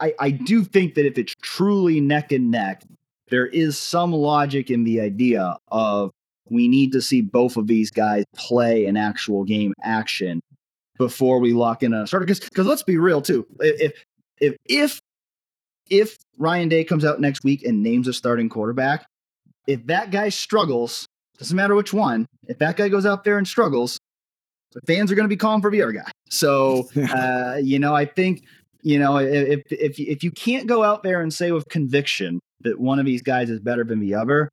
I, 0.00 0.14
I 0.20 0.30
do 0.30 0.64
think 0.64 0.94
that 0.94 1.06
if 1.06 1.18
it's 1.18 1.34
truly 1.42 2.00
neck 2.00 2.30
and 2.30 2.50
neck, 2.50 2.84
there 3.28 3.46
is 3.46 3.76
some 3.76 4.12
logic 4.12 4.70
in 4.70 4.84
the 4.84 5.00
idea 5.00 5.56
of 5.68 6.12
we 6.48 6.68
need 6.68 6.92
to 6.92 7.02
see 7.02 7.20
both 7.20 7.56
of 7.56 7.66
these 7.66 7.90
guys 7.90 8.24
play 8.36 8.86
an 8.86 8.96
actual 8.96 9.44
game 9.44 9.74
action 9.82 10.40
before 11.00 11.40
we 11.40 11.54
lock 11.54 11.82
in 11.82 11.94
a 11.94 12.06
starter. 12.06 12.26
Because 12.26 12.66
let's 12.66 12.82
be 12.82 12.98
real 12.98 13.22
too, 13.22 13.46
if 13.58 13.94
if 14.38 14.56
if 14.66 15.00
if 15.88 16.16
Ryan 16.36 16.68
Day 16.68 16.84
comes 16.84 17.06
out 17.06 17.20
next 17.20 17.42
week 17.42 17.64
and 17.64 17.82
names 17.82 18.06
a 18.06 18.12
starting 18.12 18.50
quarterback, 18.50 19.06
if 19.66 19.86
that 19.86 20.10
guy 20.10 20.28
struggles, 20.28 21.06
doesn't 21.38 21.56
matter 21.56 21.74
which 21.74 21.94
one, 21.94 22.26
if 22.48 22.58
that 22.58 22.76
guy 22.76 22.90
goes 22.90 23.06
out 23.06 23.24
there 23.24 23.38
and 23.38 23.48
struggles, 23.48 23.98
the 24.72 24.82
fans 24.82 25.10
are 25.10 25.14
going 25.14 25.24
to 25.24 25.34
be 25.34 25.38
calling 25.38 25.62
for 25.62 25.70
the 25.70 25.82
other 25.82 25.92
guy. 25.92 26.10
So, 26.28 26.88
uh, 27.14 27.56
you 27.60 27.78
know, 27.78 27.94
I 27.94 28.04
think, 28.04 28.44
you 28.82 28.98
know, 28.98 29.16
if, 29.16 29.60
if, 29.70 29.98
if 29.98 30.22
you 30.22 30.30
can't 30.30 30.66
go 30.66 30.84
out 30.84 31.02
there 31.02 31.22
and 31.22 31.32
say 31.32 31.50
with 31.50 31.66
conviction 31.70 32.40
that 32.60 32.78
one 32.78 32.98
of 32.98 33.06
these 33.06 33.22
guys 33.22 33.48
is 33.48 33.58
better 33.58 33.84
than 33.84 34.00
the 34.00 34.14
other, 34.14 34.50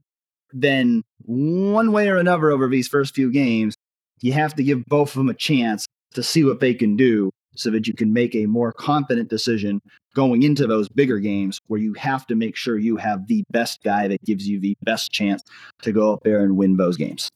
then 0.54 1.04
one 1.24 1.92
way 1.92 2.08
or 2.08 2.16
another 2.16 2.52
over 2.52 2.70
these 2.70 2.88
first 2.88 3.14
few 3.14 3.32
games, 3.32 3.76
you 4.22 4.32
have 4.32 4.56
to 4.56 4.64
give 4.64 4.86
both 4.86 5.10
of 5.10 5.16
them 5.16 5.30
a 5.30 5.34
chance 5.34 5.86
to 6.14 6.24
see 6.24 6.44
what 6.44 6.60
they 6.60 6.74
can 6.74 6.96
do 6.96 7.32
so 7.56 7.72
that 7.72 7.88
you 7.88 7.94
can 7.94 8.14
make 8.14 8.36
a 8.36 8.46
more 8.46 8.72
confident 8.72 9.30
decision 9.30 9.82
going 10.14 10.44
into 10.44 10.68
those 10.68 10.90
bigger 10.90 11.20
games 11.20 11.60
where 11.68 11.80
you 11.80 11.94
have 11.94 12.26
to 12.28 12.36
make 12.36 12.56
sure 12.56 12.78
you 12.78 12.98
have 12.98 13.28
the 13.28 13.44
best 13.50 13.84
guy 13.84 14.08
that 14.08 14.24
gives 14.24 14.48
you 14.48 14.60
the 14.60 14.76
best 14.82 15.12
chance 15.12 15.42
to 15.82 15.92
go 15.92 16.14
up 16.14 16.20
there 16.24 16.42
and 16.42 16.56
win 16.56 16.78
those 16.78 16.98
games. 16.98 17.30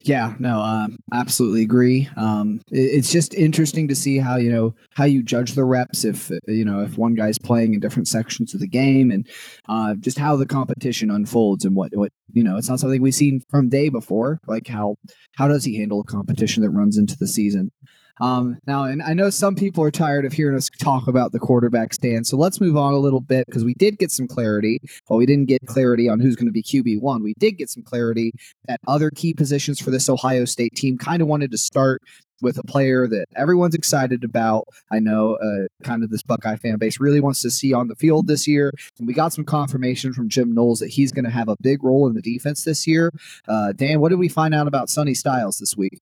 Yeah, 0.00 0.34
no, 0.38 0.88
absolutely 1.12 1.62
agree. 1.62 2.08
Um, 2.16 2.60
it, 2.70 2.78
it's 2.78 3.12
just 3.12 3.34
interesting 3.34 3.88
to 3.88 3.94
see 3.94 4.18
how 4.18 4.36
you 4.36 4.50
know 4.50 4.74
how 4.94 5.04
you 5.04 5.22
judge 5.22 5.52
the 5.52 5.64
reps 5.64 6.04
if 6.04 6.30
you 6.46 6.64
know 6.64 6.80
if 6.80 6.98
one 6.98 7.14
guy's 7.14 7.38
playing 7.38 7.74
in 7.74 7.80
different 7.80 8.08
sections 8.08 8.54
of 8.54 8.60
the 8.60 8.66
game 8.66 9.10
and 9.10 9.28
uh, 9.68 9.94
just 10.00 10.18
how 10.18 10.36
the 10.36 10.46
competition 10.46 11.10
unfolds 11.10 11.64
and 11.64 11.76
what 11.76 11.94
what 11.94 12.12
you 12.32 12.42
know. 12.42 12.56
It's 12.56 12.68
not 12.68 12.80
something 12.80 13.02
we've 13.02 13.14
seen 13.14 13.42
from 13.48 13.68
Day 13.68 13.88
before. 13.88 14.40
Like 14.46 14.66
how 14.66 14.96
how 15.36 15.48
does 15.48 15.64
he 15.64 15.76
handle 15.76 16.00
a 16.00 16.04
competition 16.04 16.62
that 16.62 16.70
runs 16.70 16.98
into 16.98 17.16
the 17.16 17.28
season? 17.28 17.70
Um, 18.20 18.58
now, 18.66 18.84
and 18.84 19.02
I 19.02 19.14
know 19.14 19.30
some 19.30 19.54
people 19.54 19.84
are 19.84 19.90
tired 19.90 20.24
of 20.24 20.32
hearing 20.32 20.56
us 20.56 20.70
talk 20.80 21.06
about 21.06 21.32
the 21.32 21.38
quarterback 21.38 21.92
stand, 21.92 22.26
so 22.26 22.36
let's 22.36 22.60
move 22.60 22.76
on 22.76 22.92
a 22.92 22.98
little 22.98 23.20
bit 23.20 23.46
because 23.46 23.64
we 23.64 23.74
did 23.74 23.98
get 23.98 24.10
some 24.10 24.26
clarity. 24.26 24.80
Well, 25.08 25.18
we 25.18 25.26
didn't 25.26 25.46
get 25.46 25.66
clarity 25.66 26.08
on 26.08 26.20
who's 26.20 26.36
going 26.36 26.46
to 26.46 26.52
be 26.52 26.62
QB 26.62 27.00
one. 27.00 27.22
We 27.22 27.34
did 27.38 27.52
get 27.52 27.70
some 27.70 27.82
clarity 27.82 28.32
that 28.66 28.80
other 28.86 29.10
key 29.10 29.34
positions 29.34 29.80
for 29.80 29.90
this 29.90 30.08
Ohio 30.08 30.44
State 30.44 30.74
team 30.74 30.98
kind 30.98 31.20
of 31.20 31.28
wanted 31.28 31.50
to 31.50 31.58
start 31.58 32.02
with 32.42 32.58
a 32.58 32.62
player 32.64 33.06
that 33.08 33.26
everyone's 33.36 33.74
excited 33.74 34.24
about. 34.24 34.68
I 34.90 34.98
know 34.98 35.36
uh, 35.36 35.66
kind 35.84 36.02
of 36.02 36.10
this 36.10 36.22
Buckeye 36.22 36.56
fan 36.56 36.76
base 36.76 37.00
really 37.00 37.20
wants 37.20 37.40
to 37.42 37.50
see 37.50 37.72
on 37.72 37.88
the 37.88 37.94
field 37.94 38.26
this 38.26 38.46
year. 38.46 38.72
And 38.98 39.06
we 39.06 39.14
got 39.14 39.32
some 39.32 39.44
confirmation 39.44 40.12
from 40.12 40.28
Jim 40.28 40.52
Knowles 40.52 40.80
that 40.80 40.88
he's 40.88 41.12
going 41.12 41.24
to 41.24 41.30
have 41.30 41.48
a 41.48 41.56
big 41.60 41.82
role 41.82 42.06
in 42.06 42.14
the 42.14 42.22
defense 42.22 42.64
this 42.64 42.86
year. 42.86 43.10
Uh, 43.48 43.72
Dan, 43.72 44.00
what 44.00 44.10
did 44.10 44.18
we 44.18 44.28
find 44.28 44.54
out 44.54 44.66
about 44.66 44.90
Sonny 44.90 45.14
Styles 45.14 45.58
this 45.58 45.76
week? 45.76 46.00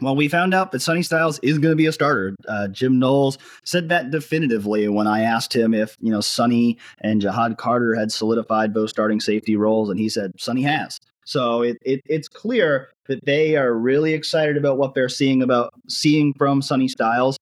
Well, 0.00 0.16
we 0.16 0.28
found 0.28 0.54
out 0.54 0.72
that 0.72 0.80
Sonny 0.80 1.02
Styles 1.02 1.38
is 1.40 1.58
going 1.58 1.70
to 1.70 1.76
be 1.76 1.86
a 1.86 1.92
starter. 1.92 2.34
Uh, 2.48 2.66
Jim 2.68 2.98
Knowles 2.98 3.38
said 3.64 3.88
that 3.90 4.10
definitively 4.10 4.88
when 4.88 5.06
I 5.06 5.20
asked 5.20 5.54
him 5.54 5.72
if 5.72 5.96
you 6.00 6.10
know 6.10 6.20
Sonny 6.20 6.78
and 7.00 7.22
Ja'Had 7.22 7.58
Carter 7.58 7.94
had 7.94 8.10
solidified 8.10 8.74
both 8.74 8.90
starting 8.90 9.20
safety 9.20 9.56
roles, 9.56 9.90
and 9.90 9.98
he 9.98 10.08
said 10.08 10.32
Sonny 10.38 10.62
has. 10.62 10.98
So 11.26 11.62
it, 11.62 11.78
it, 11.82 12.00
it's 12.06 12.28
clear 12.28 12.90
that 13.06 13.24
they 13.24 13.56
are 13.56 13.72
really 13.72 14.14
excited 14.14 14.56
about 14.56 14.78
what 14.78 14.94
they're 14.94 15.08
seeing 15.08 15.42
about 15.42 15.72
seeing 15.88 16.34
from 16.34 16.60
Sonny 16.60 16.88
Styles, 16.88 17.36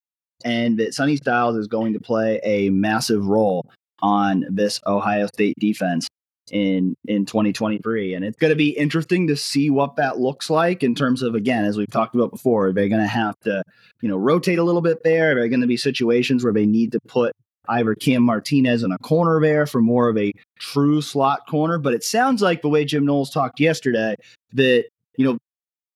and 0.45 0.79
that 0.79 0.93
Sonny 0.93 1.17
Styles 1.17 1.57
is 1.57 1.67
going 1.67 1.95
to 1.95 2.01
play 2.01 2.39
a 2.45 2.69
massive 2.69 3.27
role 3.27 3.71
on 4.03 4.45
this 4.51 4.79
Ohio 4.87 5.27
State 5.27 5.55
defense 5.59 6.07
in 6.51 6.97
in 7.07 7.25
2023 7.25 8.15
and 8.15 8.25
it's 8.25 8.37
going 8.37 8.51
to 8.51 8.57
be 8.57 8.71
interesting 8.71 9.29
to 9.29 9.37
see 9.37 9.71
what 9.71 9.95
that 9.97 10.19
looks 10.19 10.51
like 10.51 10.83
in 10.83 10.95
terms 10.95 11.23
of 11.23 11.37
again 11.37 11.65
as 11.65 11.79
we've 11.79 11.91
talked 11.91 12.17
about 12.17 12.33
before 12.33 12.73
they're 12.73 12.89
going 12.89 13.01
to 13.01 13.07
have 13.07 13.39
to 13.41 13.63
you 14.03 14.09
know 14.09 14.17
rotate 14.17 14.59
a 14.59 14.65
little 14.65 14.83
bit 14.83 15.03
there? 15.03 15.35
There 15.35 15.45
are 15.45 15.49
going 15.49 15.63
to 15.63 15.67
be 15.67 15.79
situations 15.79 16.45
where 16.45 16.53
they 16.53 16.67
need 16.67 16.93
to 16.93 17.01
put 17.07 17.35
either 17.69 17.95
Cam 17.95 18.25
Martinez 18.25 18.83
in 18.83 18.93
a 18.93 18.99
corner 18.99 19.41
there 19.41 19.67
for 19.67 19.81
more 19.81 20.09
of 20.09 20.19
a 20.19 20.33
true 20.59 21.01
slot 21.01 21.47
corner? 21.49 21.79
But 21.79 21.95
it 21.95 22.05
sounds 22.05 22.43
like 22.43 22.61
the 22.61 22.69
way 22.69 22.85
Jim 22.85 23.07
Knowles 23.07 23.31
talked 23.31 23.61
yesterday 23.61 24.17
that 24.53 24.85
you 25.17 25.25
know 25.25 25.39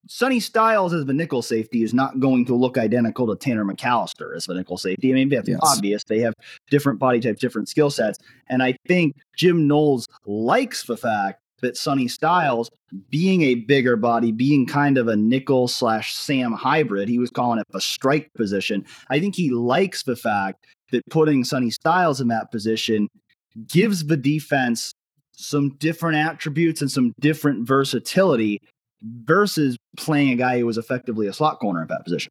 Sonny 0.09 0.41
Styles 0.41 0.93
as 0.93 1.05
the 1.05 1.13
nickel 1.13 1.43
safety 1.43 1.83
is 1.83 1.93
not 1.93 2.21
going 2.21 2.45
to 2.47 2.55
look 2.55 2.79
identical 2.79 3.27
to 3.27 3.37
Tanner 3.37 3.65
McCalister 3.65 4.37
as 4.37 4.47
the 4.47 4.55
nickel 4.55 4.77
safety. 4.77 5.11
I 5.11 5.15
mean, 5.15 5.29
that's 5.29 5.49
yes. 5.49 5.59
obvious. 5.63 6.05
They 6.05 6.21
have 6.21 6.35
different 6.71 6.99
body 6.99 7.21
types, 7.21 7.41
different 7.41 7.69
skill 7.69 7.91
sets. 7.91 8.19
And 8.49 8.63
I 8.63 8.77
think 8.87 9.17
Jim 9.37 9.67
Knowles 9.67 10.07
likes 10.25 10.85
the 10.85 10.97
fact 10.97 11.41
that 11.63 11.77
Sonny 11.77 12.07
Styles, 12.07 12.71
being 13.11 13.43
a 13.43 13.57
bigger 13.57 13.97
body, 13.97 14.31
being 14.31 14.67
kind 14.67 14.99
of 14.99 15.09
a 15.09 15.17
nickel 15.17 15.69
slash 15.69 16.15
Sam 16.15 16.53
hybrid, 16.53 17.09
he 17.09 17.19
was 17.19 17.31
calling 17.31 17.59
it 17.59 17.67
a 17.75 17.81
strike 17.81 18.33
position. 18.35 18.85
I 19.11 19.19
think 19.19 19.35
he 19.35 19.51
likes 19.51 20.03
the 20.03 20.17
fact 20.17 20.67
that 20.93 21.03
putting 21.11 21.45
Sonny 21.45 21.71
Styles 21.71 22.21
in 22.21 22.29
that 22.29 22.51
position 22.51 23.09
gives 23.69 24.07
the 24.07 24.17
defense 24.17 24.93
some 25.33 25.71
different 25.79 26.17
attributes 26.17 26.81
and 26.81 26.91
some 26.91 27.13
different 27.21 27.67
versatility 27.67 28.61
versus 29.25 29.77
playing 29.97 30.31
a 30.31 30.37
guy 30.37 30.59
who 30.59 30.67
was 30.67 30.79
effectively 30.79 31.27
a 31.27 31.33
slot 31.33 31.59
corner 31.59 31.83
at 31.83 31.89
that 31.89 32.05
position. 32.05 32.31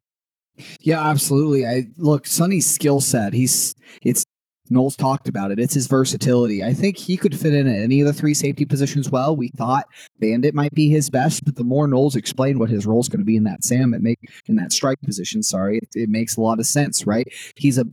Yeah, 0.80 1.06
absolutely. 1.06 1.66
I 1.66 1.86
look 1.98 2.26
Sonny's 2.26 2.66
skill 2.66 3.00
set. 3.00 3.34
He's 3.34 3.74
it's 4.02 4.24
Knowles 4.70 4.96
talked 4.96 5.28
about 5.28 5.50
it. 5.50 5.60
It's 5.60 5.74
his 5.74 5.86
versatility. 5.86 6.64
I 6.64 6.72
think 6.72 6.96
he 6.96 7.16
could 7.16 7.38
fit 7.38 7.54
in 7.54 7.68
at 7.68 7.78
any 7.78 8.00
of 8.00 8.06
the 8.06 8.12
three 8.12 8.34
safety 8.34 8.64
positions 8.64 9.10
well. 9.10 9.36
We 9.36 9.48
thought 9.56 9.86
Bandit 10.18 10.54
might 10.54 10.74
be 10.74 10.88
his 10.88 11.10
best, 11.10 11.44
but 11.44 11.56
the 11.56 11.64
more 11.64 11.86
Knowles 11.86 12.16
explained 12.16 12.58
what 12.58 12.70
his 12.70 12.86
role 12.86 13.00
is 13.00 13.08
going 13.08 13.20
to 13.20 13.24
be 13.24 13.36
in 13.36 13.44
that 13.44 13.64
Sam, 13.64 13.94
it 13.94 14.02
make 14.02 14.18
in 14.46 14.56
that 14.56 14.72
strike 14.72 15.00
position. 15.02 15.42
Sorry, 15.42 15.78
it, 15.78 15.88
it 15.94 16.08
makes 16.08 16.36
a 16.36 16.40
lot 16.40 16.58
of 16.58 16.66
sense, 16.66 17.06
right? 17.06 17.26
He's 17.54 17.78
a 17.78 17.84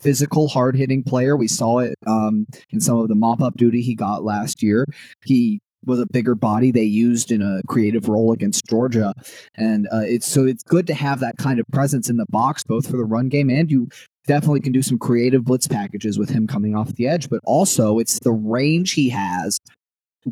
physical, 0.00 0.48
hard 0.48 0.76
hitting 0.76 1.02
player. 1.02 1.36
We 1.36 1.48
saw 1.48 1.78
it 1.78 1.94
um, 2.06 2.46
in 2.70 2.80
some 2.80 2.98
of 2.98 3.08
the 3.08 3.14
mop 3.14 3.40
up 3.40 3.56
duty 3.56 3.80
he 3.80 3.94
got 3.94 4.24
last 4.24 4.62
year. 4.62 4.86
He 5.24 5.60
was 5.84 6.00
a 6.00 6.06
bigger 6.06 6.34
body 6.34 6.70
they 6.70 6.82
used 6.82 7.30
in 7.30 7.42
a 7.42 7.60
creative 7.66 8.08
role 8.08 8.32
against 8.32 8.66
Georgia, 8.66 9.14
and 9.54 9.86
uh, 9.92 10.00
it's 10.00 10.26
so 10.26 10.44
it's 10.44 10.62
good 10.62 10.86
to 10.86 10.94
have 10.94 11.20
that 11.20 11.36
kind 11.38 11.60
of 11.60 11.66
presence 11.72 12.10
in 12.10 12.16
the 12.16 12.26
box, 12.28 12.62
both 12.64 12.86
for 12.90 12.96
the 12.96 13.04
run 13.04 13.28
game 13.28 13.50
and 13.50 13.70
you 13.70 13.88
definitely 14.26 14.60
can 14.60 14.72
do 14.72 14.82
some 14.82 14.98
creative 14.98 15.44
blitz 15.44 15.66
packages 15.66 16.18
with 16.18 16.28
him 16.28 16.46
coming 16.46 16.76
off 16.76 16.94
the 16.94 17.08
edge, 17.08 17.30
but 17.30 17.40
also 17.44 17.98
it's 17.98 18.18
the 18.20 18.32
range 18.32 18.92
he 18.92 19.08
has 19.08 19.58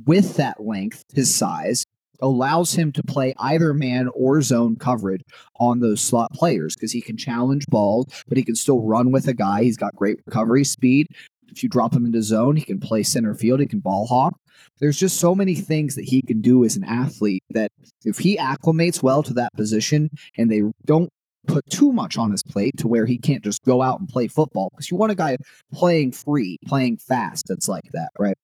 with 0.04 0.36
that 0.36 0.62
length, 0.62 1.04
his 1.14 1.34
size 1.34 1.86
allows 2.22 2.72
him 2.72 2.92
to 2.92 3.02
play 3.02 3.34
either 3.38 3.74
man 3.74 4.08
or 4.14 4.40
zone 4.40 4.76
coverage 4.76 5.22
on 5.60 5.80
those 5.80 6.00
slot 6.00 6.32
players 6.32 6.74
because 6.74 6.92
he 6.92 7.00
can 7.00 7.16
challenge 7.16 7.66
balls, 7.66 8.06
but 8.26 8.38
he 8.38 8.44
can 8.44 8.54
still 8.54 8.80
run 8.80 9.12
with 9.12 9.28
a 9.28 9.34
guy. 9.34 9.62
He's 9.62 9.76
got 9.76 9.94
great 9.94 10.18
recovery 10.24 10.64
speed. 10.64 11.08
If 11.50 11.62
you 11.62 11.68
drop 11.68 11.94
him 11.94 12.06
into 12.06 12.22
zone, 12.22 12.56
he 12.56 12.64
can 12.64 12.80
play 12.80 13.02
center 13.02 13.34
field. 13.34 13.60
He 13.60 13.66
can 13.66 13.80
ball 13.80 14.06
hawk 14.06 14.34
there's 14.80 14.98
just 14.98 15.18
so 15.18 15.34
many 15.34 15.54
things 15.54 15.94
that 15.94 16.04
he 16.04 16.22
can 16.22 16.40
do 16.40 16.64
as 16.64 16.76
an 16.76 16.84
athlete 16.84 17.44
that 17.50 17.72
if 18.04 18.18
he 18.18 18.36
acclimates 18.36 19.02
well 19.02 19.22
to 19.22 19.34
that 19.34 19.52
position 19.54 20.10
and 20.36 20.50
they 20.50 20.62
don't 20.84 21.10
put 21.46 21.68
too 21.70 21.92
much 21.92 22.18
on 22.18 22.30
his 22.30 22.42
plate 22.42 22.76
to 22.76 22.88
where 22.88 23.06
he 23.06 23.18
can't 23.18 23.44
just 23.44 23.62
go 23.64 23.80
out 23.80 24.00
and 24.00 24.08
play 24.08 24.28
football 24.28 24.70
because 24.70 24.90
you 24.90 24.96
want 24.96 25.12
a 25.12 25.16
guy 25.16 25.36
playing 25.72 26.12
free, 26.12 26.58
playing 26.66 26.98
fast 26.98 27.44
that's 27.48 27.68
like 27.68 27.84
that, 27.92 28.10
right? 28.18 28.36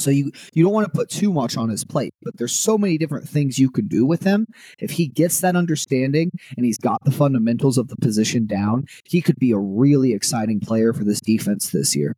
So 0.00 0.10
you 0.10 0.30
you 0.54 0.64
don't 0.64 0.72
want 0.72 0.86
to 0.86 0.96
put 0.96 1.10
too 1.10 1.32
much 1.32 1.56
on 1.56 1.68
his 1.68 1.84
plate, 1.84 2.14
but 2.22 2.36
there's 2.36 2.52
so 2.52 2.78
many 2.78 2.98
different 2.98 3.28
things 3.28 3.58
you 3.58 3.70
can 3.70 3.86
do 3.86 4.04
with 4.04 4.22
him. 4.22 4.46
If 4.78 4.90
he 4.90 5.08
gets 5.08 5.40
that 5.40 5.56
understanding 5.56 6.30
and 6.56 6.64
he's 6.64 6.78
got 6.78 7.02
the 7.04 7.10
fundamentals 7.10 7.78
of 7.78 7.88
the 7.88 7.96
position 7.96 8.46
down, 8.46 8.86
he 9.04 9.20
could 9.20 9.38
be 9.38 9.52
a 9.52 9.58
really 9.58 10.12
exciting 10.12 10.60
player 10.60 10.92
for 10.92 11.04
this 11.04 11.20
defense 11.20 11.70
this 11.70 11.94
year. 11.94 12.14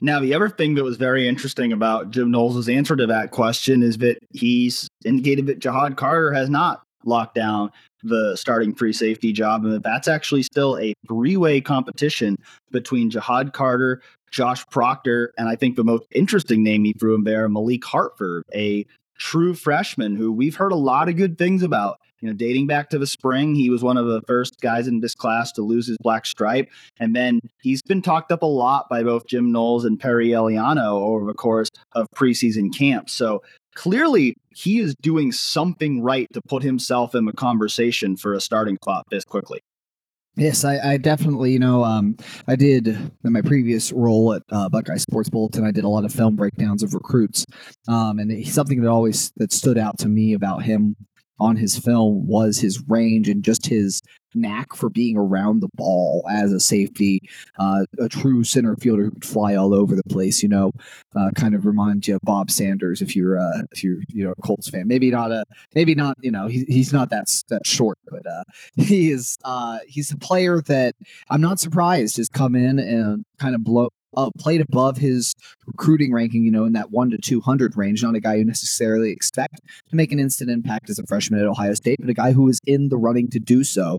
Now, 0.00 0.20
the 0.20 0.34
other 0.34 0.48
thing 0.48 0.76
that 0.76 0.84
was 0.84 0.96
very 0.96 1.26
interesting 1.26 1.72
about 1.72 2.10
Jim 2.10 2.30
Knowles' 2.30 2.68
answer 2.68 2.94
to 2.94 3.06
that 3.06 3.32
question 3.32 3.82
is 3.82 3.98
that 3.98 4.18
he's 4.32 4.88
indicated 5.04 5.46
that 5.46 5.58
Ja'Had 5.58 5.96
Carter 5.96 6.32
has 6.32 6.48
not 6.48 6.82
locked 7.04 7.34
down 7.34 7.72
the 8.02 8.36
starting 8.36 8.74
free 8.74 8.92
safety 8.92 9.32
job, 9.32 9.64
and 9.64 9.72
that 9.72 9.82
that's 9.82 10.08
actually 10.08 10.42
still 10.42 10.78
a 10.78 10.94
three 11.06 11.36
way 11.36 11.60
competition 11.60 12.36
between 12.70 13.10
Ja'Had 13.10 13.52
Carter, 13.52 14.02
Josh 14.30 14.64
Proctor, 14.70 15.32
and 15.38 15.48
I 15.48 15.56
think 15.56 15.76
the 15.76 15.84
most 15.84 16.06
interesting 16.12 16.62
name 16.62 16.84
he 16.84 16.92
threw 16.92 17.14
in 17.14 17.24
there, 17.24 17.48
Malik 17.48 17.84
Hartford, 17.84 18.44
a 18.54 18.86
true 19.18 19.54
freshman 19.54 20.16
who 20.16 20.32
we've 20.32 20.56
heard 20.56 20.72
a 20.72 20.76
lot 20.76 21.08
of 21.08 21.16
good 21.16 21.38
things 21.38 21.62
about 21.62 21.98
you 22.20 22.28
know, 22.28 22.34
dating 22.34 22.66
back 22.66 22.90
to 22.90 22.98
the 22.98 23.06
spring, 23.06 23.54
he 23.54 23.70
was 23.70 23.82
one 23.82 23.96
of 23.96 24.06
the 24.06 24.20
first 24.22 24.60
guys 24.60 24.88
in 24.88 25.00
this 25.00 25.14
class 25.14 25.52
to 25.52 25.62
lose 25.62 25.86
his 25.86 25.96
black 25.98 26.26
stripe. 26.26 26.68
And 26.98 27.14
then 27.14 27.40
he's 27.62 27.82
been 27.82 28.02
talked 28.02 28.32
up 28.32 28.42
a 28.42 28.46
lot 28.46 28.88
by 28.88 29.02
both 29.02 29.26
Jim 29.26 29.52
Knowles 29.52 29.84
and 29.84 30.00
Perry 30.00 30.28
Eliano 30.28 31.00
over 31.00 31.26
the 31.26 31.34
course 31.34 31.68
of 31.92 32.08
preseason 32.14 32.76
camp. 32.76 33.08
So 33.08 33.42
clearly 33.78 34.34
he 34.50 34.80
is 34.80 34.96
doing 35.00 35.30
something 35.30 36.02
right 36.02 36.26
to 36.32 36.40
put 36.42 36.64
himself 36.64 37.14
in 37.14 37.26
the 37.26 37.32
conversation 37.32 38.16
for 38.16 38.34
a 38.34 38.40
starting 38.40 38.76
spot 38.82 39.06
this 39.08 39.24
quickly. 39.24 39.60
Yes, 40.34 40.64
I, 40.64 40.78
I, 40.78 40.96
definitely, 40.96 41.52
you 41.52 41.60
know, 41.60 41.84
um, 41.84 42.16
I 42.48 42.56
did 42.56 42.88
in 42.88 43.12
my 43.32 43.40
previous 43.40 43.92
role 43.92 44.34
at 44.34 44.42
uh, 44.50 44.68
Buckeye 44.68 44.96
Sports 44.96 45.30
Bulletin. 45.30 45.64
I 45.64 45.70
did 45.70 45.84
a 45.84 45.88
lot 45.88 46.04
of 46.04 46.12
film 46.12 46.34
breakdowns 46.34 46.82
of 46.82 46.92
recruits, 46.92 47.44
um, 47.86 48.18
and 48.18 48.46
something 48.46 48.80
that 48.80 48.88
always 48.88 49.32
that 49.36 49.52
stood 49.52 49.78
out 49.78 49.98
to 49.98 50.08
me 50.08 50.32
about 50.32 50.62
him 50.62 50.96
on 51.40 51.56
his 51.56 51.78
film 51.78 52.26
was 52.26 52.58
his 52.58 52.82
range 52.88 53.28
and 53.28 53.44
just 53.44 53.66
his 53.66 54.00
knack 54.34 54.74
for 54.74 54.88
being 54.88 55.16
around 55.16 55.60
the 55.60 55.68
ball 55.74 56.24
as 56.30 56.52
a 56.52 56.60
safety, 56.60 57.20
uh, 57.58 57.84
a 57.98 58.08
true 58.08 58.44
center 58.44 58.76
fielder 58.76 59.04
who 59.04 59.10
could 59.12 59.24
fly 59.24 59.54
all 59.54 59.74
over 59.74 59.94
the 59.94 60.04
place. 60.04 60.42
You 60.42 60.48
know, 60.48 60.72
uh, 61.16 61.30
kind 61.34 61.54
of 61.54 61.66
reminds 61.66 62.08
you 62.08 62.16
of 62.16 62.20
Bob 62.22 62.50
Sanders 62.50 63.02
if 63.02 63.14
you're 63.16 63.38
uh, 63.38 63.62
if 63.72 63.82
you're 63.82 63.98
you 64.08 64.24
know 64.24 64.32
a 64.36 64.42
Colts 64.42 64.68
fan. 64.68 64.86
Maybe 64.86 65.10
not 65.10 65.32
a 65.32 65.44
maybe 65.74 65.94
not 65.94 66.16
you 66.20 66.30
know 66.30 66.46
he, 66.46 66.64
he's 66.68 66.92
not 66.92 67.10
that 67.10 67.26
that 67.48 67.66
short, 67.66 67.98
but 68.10 68.26
uh, 68.26 68.44
he 68.76 69.10
is 69.10 69.36
uh, 69.44 69.78
he's 69.86 70.10
a 70.10 70.18
player 70.18 70.60
that 70.62 70.94
I'm 71.30 71.40
not 71.40 71.60
surprised 71.60 72.16
has 72.16 72.28
come 72.28 72.54
in 72.54 72.78
and 72.78 73.24
kind 73.38 73.54
of 73.54 73.64
blow 73.64 73.90
uh, 74.18 74.30
played 74.36 74.60
above 74.60 74.96
his 74.96 75.32
recruiting 75.66 76.12
ranking, 76.12 76.44
you 76.44 76.50
know, 76.50 76.64
in 76.64 76.72
that 76.72 76.90
one 76.90 77.08
to 77.10 77.18
200 77.18 77.76
range. 77.76 78.02
Not 78.02 78.16
a 78.16 78.20
guy 78.20 78.34
you 78.34 78.44
necessarily 78.44 79.12
expect 79.12 79.60
to 79.90 79.96
make 79.96 80.10
an 80.10 80.18
instant 80.18 80.50
impact 80.50 80.90
as 80.90 80.98
a 80.98 81.06
freshman 81.06 81.40
at 81.40 81.46
Ohio 81.46 81.74
State, 81.74 81.98
but 82.00 82.10
a 82.10 82.14
guy 82.14 82.32
who 82.32 82.48
is 82.48 82.60
in 82.66 82.88
the 82.88 82.98
running 82.98 83.30
to 83.30 83.38
do 83.38 83.62
so. 83.62 83.98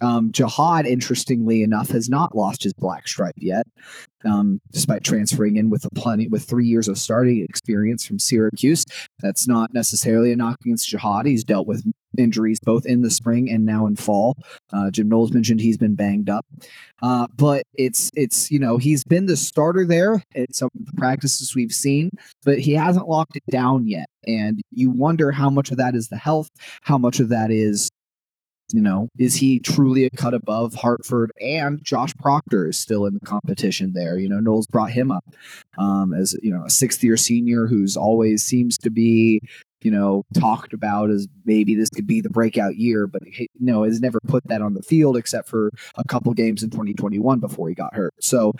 Um, 0.00 0.30
Ja'Had, 0.30 0.86
interestingly 0.86 1.62
enough, 1.62 1.90
has 1.90 2.08
not 2.08 2.34
lost 2.34 2.62
his 2.62 2.72
black 2.72 3.08
stripe 3.08 3.34
yet, 3.36 3.66
um, 4.24 4.60
despite 4.70 5.02
transferring 5.02 5.56
in 5.56 5.70
with 5.70 5.84
a 5.84 5.90
plenty 5.90 6.28
with 6.28 6.44
three 6.44 6.66
years 6.66 6.88
of 6.88 6.98
starting 6.98 7.42
experience 7.42 8.06
from 8.06 8.18
Syracuse. 8.18 8.84
That's 9.20 9.48
not 9.48 9.74
necessarily 9.74 10.32
a 10.32 10.36
knock 10.36 10.58
against 10.64 10.90
Ja'Had. 10.90 11.26
He's 11.26 11.44
dealt 11.44 11.66
with 11.66 11.84
injuries 12.16 12.58
both 12.60 12.86
in 12.86 13.02
the 13.02 13.10
spring 13.10 13.50
and 13.50 13.64
now 13.64 13.86
in 13.86 13.96
fall. 13.96 14.36
Uh, 14.72 14.90
Jim 14.90 15.08
Knowles 15.08 15.32
mentioned 15.32 15.60
he's 15.60 15.78
been 15.78 15.94
banged 15.94 16.30
up, 16.30 16.46
uh, 17.02 17.26
but 17.36 17.64
it's 17.74 18.10
it's 18.14 18.50
you 18.50 18.58
know 18.58 18.78
he's 18.78 19.04
been 19.04 19.26
the 19.26 19.36
starter 19.36 19.84
there 19.84 20.22
at 20.34 20.54
some 20.54 20.70
of 20.78 20.86
the 20.86 20.92
practices 20.92 21.54
we've 21.54 21.72
seen, 21.72 22.10
but 22.44 22.58
he 22.58 22.72
hasn't 22.72 23.08
locked 23.08 23.36
it 23.36 23.44
down 23.50 23.86
yet. 23.86 24.06
And 24.26 24.60
you 24.70 24.90
wonder 24.90 25.32
how 25.32 25.50
much 25.50 25.70
of 25.70 25.78
that 25.78 25.94
is 25.94 26.08
the 26.08 26.16
health, 26.16 26.48
how 26.82 26.98
much 26.98 27.20
of 27.20 27.28
that 27.30 27.50
is 27.50 27.90
you 28.72 28.82
know, 28.82 29.08
is 29.18 29.34
he 29.34 29.58
truly 29.58 30.04
a 30.04 30.10
cut 30.10 30.34
above 30.34 30.74
Hartford? 30.74 31.32
And 31.40 31.82
Josh 31.82 32.14
Proctor 32.16 32.68
is 32.68 32.78
still 32.78 33.06
in 33.06 33.14
the 33.14 33.20
competition 33.20 33.92
there. 33.94 34.18
You 34.18 34.28
know, 34.28 34.40
Knowles 34.40 34.66
brought 34.66 34.90
him 34.90 35.10
up 35.10 35.24
um, 35.78 36.12
as 36.12 36.36
you 36.42 36.52
know 36.52 36.64
a 36.64 36.70
sixth 36.70 37.02
year 37.02 37.16
senior 37.16 37.66
who's 37.66 37.96
always 37.96 38.44
seems 38.44 38.76
to 38.78 38.90
be 38.90 39.40
you 39.82 39.90
know, 39.90 40.24
talked 40.34 40.72
about 40.72 41.10
as 41.10 41.28
maybe 41.44 41.74
this 41.74 41.88
could 41.90 42.06
be 42.06 42.20
the 42.20 42.30
breakout 42.30 42.76
year, 42.76 43.06
but 43.06 43.22
you 43.26 43.46
know, 43.60 43.84
has 43.84 44.00
never 44.00 44.20
put 44.26 44.46
that 44.48 44.62
on 44.62 44.74
the 44.74 44.82
field 44.82 45.16
except 45.16 45.48
for 45.48 45.70
a 45.96 46.04
couple 46.04 46.32
games 46.34 46.62
in 46.62 46.70
2021 46.70 47.38
before 47.40 47.68
he 47.68 47.74
got 47.74 47.94
hurt. 47.94 48.14
So 48.20 48.52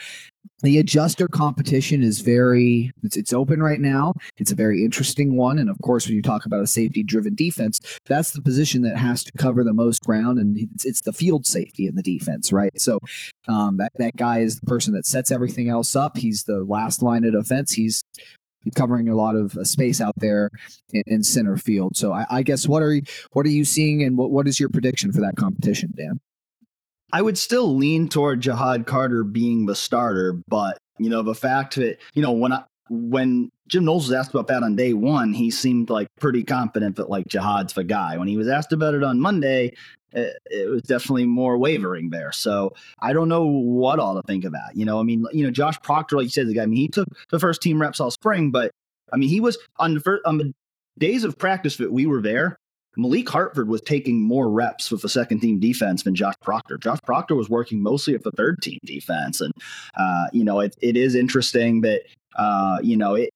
the 0.63 0.79
adjuster 0.79 1.29
competition 1.29 2.03
is 2.03 2.21
very 2.21 2.91
it's, 3.03 3.17
it's 3.17 3.33
open 3.33 3.63
right 3.63 3.81
now. 3.81 4.15
It's 4.39 4.51
a 4.51 4.57
very 4.57 4.85
interesting 4.85 5.37
one. 5.37 5.59
And 5.59 5.71
of 5.71 5.79
course 5.83 6.07
when 6.07 6.17
you 6.17 6.23
talk 6.23 6.47
about 6.47 6.63
a 6.63 6.67
safety 6.67 7.03
driven 7.03 7.35
defense 7.35 7.81
that's 8.07 8.33
the 8.33 8.43
position 8.43 8.83
that 8.83 8.97
has 8.97 9.23
to 9.25 9.33
cover 9.39 9.63
the 9.63 9.73
most 9.73 10.03
ground 10.05 10.39
and 10.39 10.59
it's, 10.59 10.85
it's 10.85 11.01
the 11.03 11.13
field 11.13 11.47
safety 11.47 11.87
in 11.87 11.95
the 11.95 12.03
defense 12.03 12.53
right? 12.53 12.79
So 12.81 12.99
um, 13.47 13.77
that, 13.77 13.93
that 13.99 14.17
guy 14.17 14.41
is 14.41 14.59
the 14.59 14.67
person 14.67 14.95
that 14.95 15.07
sets 15.07 15.31
everything 15.31 15.69
else 15.69 15.95
up. 15.95 16.17
He's 16.17 16.45
the 16.45 16.65
last 16.65 17.03
line 17.03 17.25
of 17.25 17.33
defense. 17.33 17.73
He's 17.73 18.03
covering 18.75 19.09
a 19.09 19.17
lot 19.17 19.35
of 19.37 19.57
uh, 19.57 19.65
space 19.65 20.01
out 20.01 20.15
there 20.17 20.51
in, 20.93 21.03
in 21.07 21.23
center 21.23 21.57
field. 21.57 21.97
So 21.97 22.13
I, 22.13 22.27
I, 22.31 22.43
guess 22.43 22.67
what 22.69 22.83
are 22.83 22.95
you, 22.95 23.03
what 23.33 23.47
are 23.47 23.51
you 23.51 23.65
seeing, 23.65 24.03
and 24.03 24.17
what, 24.17 24.31
what 24.31 24.49
is 24.49 24.59
your 24.59 24.69
prediction 24.69 25.13
for 25.13 25.21
that 25.21 25.37
competition, 25.37 25.93
Dan? 25.97 26.21
I 27.13 27.23
would 27.23 27.39
still 27.39 27.75
lean 27.77 28.09
toward 28.09 28.43
Ja'Had 28.43 28.87
Carter 28.87 29.25
being 29.25 29.67
the 29.67 29.75
starter, 29.75 30.41
but 30.49 30.79
you 30.99 31.09
know 31.09 31.23
the 31.23 31.35
fact 31.35 31.77
that 31.77 31.99
you 32.15 32.23
know 32.23 32.33
when 32.33 32.53
I 32.53 32.65
when 32.91 33.51
Jim 33.69 33.85
Knowles 33.85 34.09
was 34.09 34.13
asked 34.13 34.31
about 34.31 34.47
that 34.49 34.63
on 34.63 34.77
day 34.77 34.95
one, 34.95 35.33
he 35.33 35.51
seemed 35.51 35.91
like 35.91 36.09
pretty 36.19 36.43
confident 36.43 36.97
that 36.97 37.11
like 37.11 37.27
Ja'Had's 37.29 37.73
the 37.73 37.85
guy. 37.85 38.17
When 38.17 38.29
he 38.29 38.37
was 38.37 38.49
asked 38.49 38.73
about 38.73 38.95
it 38.95 39.03
on 39.03 39.21
Monday, 39.21 39.75
it, 40.13 40.39
it, 40.47 40.71
was 40.71 40.83
definitely 40.83 41.27
more 41.27 41.59
wavering 41.59 42.11
there. 42.11 42.33
So 42.33 42.73
I 43.01 43.13
don't 43.13 43.29
know 43.29 43.47
what 43.47 43.99
all 43.99 44.15
to 44.15 44.23
think 44.23 44.45
about. 44.45 44.77
You 44.77 44.85
know, 44.85 45.01
I 45.01 45.03
mean, 45.03 45.27
you 45.33 45.45
know, 45.45 45.51
Josh 45.51 45.81
Proctor, 45.83 46.17
like 46.17 46.25
you 46.25 46.31
said, 46.31 46.47
the 46.47 46.55
guy. 46.55 46.63
I 46.63 46.67
mean, 46.67 46.79
he 46.79 46.89
took 46.89 47.09
the 47.31 47.39
first 47.39 47.63
team 47.63 47.81
reps 47.81 48.01
all 48.01 48.11
spring, 48.11 48.51
but 48.51 48.71
I 49.13 49.17
mean, 49.17 49.29
he 49.29 49.41
was 49.41 49.59
on 49.79 49.95
the 49.95 50.01
first 50.01 50.25
on 50.25 50.39
the 50.39 50.53
days 50.99 51.25
of 51.25 51.39
practice 51.39 51.77
that 51.77 51.93
we 51.93 52.07
were 52.07 52.23
there. 52.23 52.57
Malik 52.97 53.29
Hartford 53.29 53.69
was 53.69 53.81
taking 53.81 54.21
more 54.21 54.51
reps 54.51 54.91
with 54.91 55.03
the 55.03 55.09
second 55.09 55.39
team 55.41 55.61
defense 55.61 56.03
than 56.03 56.17
Josh 56.17 56.35
Proctor. 56.43 56.79
Josh 56.79 56.99
Proctor 57.05 57.37
was 57.37 57.49
working 57.49 57.81
mostly 57.81 58.13
with 58.13 58.25
the 58.25 58.33
third 58.33 58.61
team 58.61 58.79
defense, 58.85 59.41
and 59.41 59.53
uh, 59.97 60.27
you 60.33 60.43
know, 60.43 60.61
it, 60.61 60.75
it 60.81 60.97
is 60.97 61.15
interesting 61.15 61.83
that 61.83 62.03
uh, 62.37 62.79
you 62.83 62.97
know 62.97 63.15
it 63.15 63.31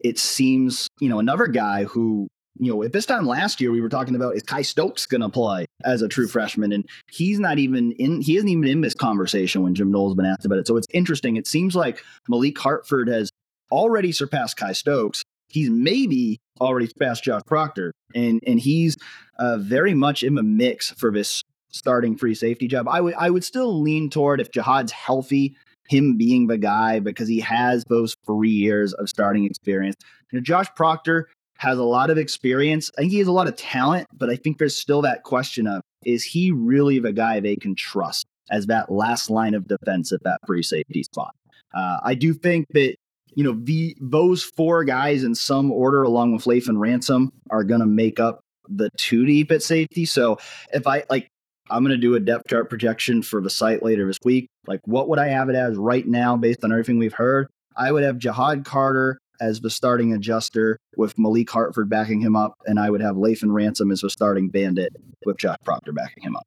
it 0.00 0.18
seems 0.18 0.88
you 1.00 1.08
know 1.08 1.18
another 1.18 1.46
guy 1.46 1.84
who 1.84 2.28
you 2.58 2.72
know, 2.72 2.82
at 2.82 2.92
this 2.92 3.06
time 3.06 3.26
last 3.26 3.60
year, 3.60 3.70
we 3.70 3.80
were 3.80 3.88
talking 3.88 4.14
about 4.14 4.36
is 4.36 4.42
Kye 4.42 4.62
Stokes 4.62 5.06
going 5.06 5.20
to 5.20 5.28
play 5.28 5.66
as 5.84 6.02
a 6.02 6.08
true 6.08 6.28
freshman, 6.28 6.72
and 6.72 6.88
he's 7.10 7.38
not 7.38 7.58
even 7.58 7.92
in. 7.92 8.20
He 8.20 8.36
isn't 8.36 8.48
even 8.48 8.66
in 8.66 8.80
this 8.80 8.94
conversation 8.94 9.62
when 9.62 9.74
Jim 9.74 9.90
Knowles 9.90 10.12
has 10.12 10.16
been 10.16 10.26
asked 10.26 10.44
about 10.44 10.58
it. 10.58 10.66
So 10.66 10.76
it's 10.76 10.86
interesting. 10.92 11.36
It 11.36 11.46
seems 11.46 11.74
like 11.74 12.02
Malik 12.28 12.58
Hartford 12.58 13.08
has 13.08 13.30
already 13.70 14.12
surpassed 14.12 14.56
Kye 14.56 14.72
Stokes. 14.72 15.22
He's 15.48 15.70
maybe 15.70 16.38
already 16.60 16.86
surpassed 16.86 17.24
Josh 17.24 17.42
Proctor, 17.46 17.92
and 18.14 18.40
and 18.46 18.60
he's 18.60 18.96
uh, 19.38 19.58
very 19.58 19.94
much 19.94 20.22
in 20.22 20.34
the 20.34 20.42
mix 20.42 20.90
for 20.90 21.10
this 21.10 21.42
starting 21.70 22.16
free 22.16 22.34
safety 22.34 22.68
job. 22.68 22.88
I 22.88 23.00
would 23.00 23.14
I 23.14 23.30
would 23.30 23.44
still 23.44 23.80
lean 23.80 24.10
toward 24.10 24.40
if 24.40 24.50
Ja'Had's 24.50 24.92
healthy, 24.92 25.56
him 25.88 26.16
being 26.16 26.46
the 26.46 26.58
guy 26.58 27.00
because 27.00 27.28
he 27.28 27.40
has 27.40 27.84
those 27.88 28.16
three 28.26 28.50
years 28.50 28.92
of 28.94 29.08
starting 29.08 29.44
experience. 29.44 29.96
You 30.30 30.38
know, 30.38 30.42
Josh 30.42 30.68
Proctor 30.76 31.28
has 31.58 31.78
a 31.78 31.84
lot 31.84 32.08
of 32.08 32.18
experience. 32.18 32.90
I 32.96 33.02
think 33.02 33.12
he 33.12 33.18
has 33.18 33.28
a 33.28 33.32
lot 33.32 33.48
of 33.48 33.56
talent, 33.56 34.08
but 34.16 34.30
I 34.30 34.36
think 34.36 34.58
there's 34.58 34.76
still 34.76 35.02
that 35.02 35.24
question 35.24 35.66
of 35.66 35.82
is 36.04 36.24
he 36.24 36.50
really 36.50 36.98
the 36.98 37.12
guy 37.12 37.40
they 37.40 37.56
can 37.56 37.74
trust 37.74 38.26
as 38.50 38.66
that 38.66 38.90
last 38.90 39.28
line 39.28 39.54
of 39.54 39.68
defense 39.68 40.12
at 40.12 40.22
that 40.24 40.40
free 40.46 40.62
safety 40.62 41.02
spot? 41.02 41.34
Uh, 41.74 41.98
I 42.02 42.14
do 42.14 42.32
think 42.32 42.66
that 42.70 42.94
you 43.34 43.44
know 43.44 43.58
the 43.62 43.96
those 44.00 44.42
four 44.42 44.84
guys 44.84 45.24
in 45.24 45.34
some 45.34 45.70
order, 45.70 46.02
along 46.02 46.32
with 46.32 46.44
Lathan 46.44 46.78
Ransom, 46.78 47.32
are 47.50 47.64
going 47.64 47.80
to 47.80 47.86
make 47.86 48.18
up 48.20 48.40
the 48.68 48.90
two 48.96 49.26
deep 49.26 49.50
at 49.50 49.62
safety. 49.62 50.04
So 50.04 50.38
if 50.72 50.86
I 50.86 51.04
like, 51.10 51.28
I'm 51.70 51.82
going 51.82 51.94
to 51.94 52.00
do 52.00 52.14
a 52.14 52.20
depth 52.20 52.48
chart 52.48 52.70
projection 52.70 53.22
for 53.22 53.40
the 53.40 53.50
site 53.50 53.82
later 53.82 54.06
this 54.06 54.18
week. 54.24 54.48
Like, 54.66 54.80
what 54.84 55.08
would 55.08 55.18
I 55.18 55.28
have 55.28 55.48
it 55.48 55.56
as 55.56 55.76
right 55.76 56.06
now 56.06 56.36
based 56.36 56.64
on 56.64 56.72
everything 56.72 56.98
we've 56.98 57.12
heard? 57.12 57.48
I 57.76 57.92
would 57.92 58.02
have 58.02 58.16
Ja'Had 58.16 58.64
Carter 58.64 59.18
as 59.40 59.60
the 59.60 59.70
starting 59.70 60.12
adjuster 60.12 60.78
with 60.96 61.18
Malik 61.18 61.50
Hartford 61.50 61.88
backing 61.88 62.20
him 62.20 62.36
up, 62.36 62.54
and 62.66 62.78
I 62.78 62.90
would 62.90 63.00
have 63.00 63.16
Lathan 63.16 63.52
Ransom 63.52 63.90
as 63.90 64.00
the 64.00 64.10
starting 64.10 64.48
bandit 64.48 64.94
with 65.24 65.38
Josh 65.38 65.58
Proctor 65.64 65.92
backing 65.92 66.24
him 66.24 66.36
up. 66.36 66.46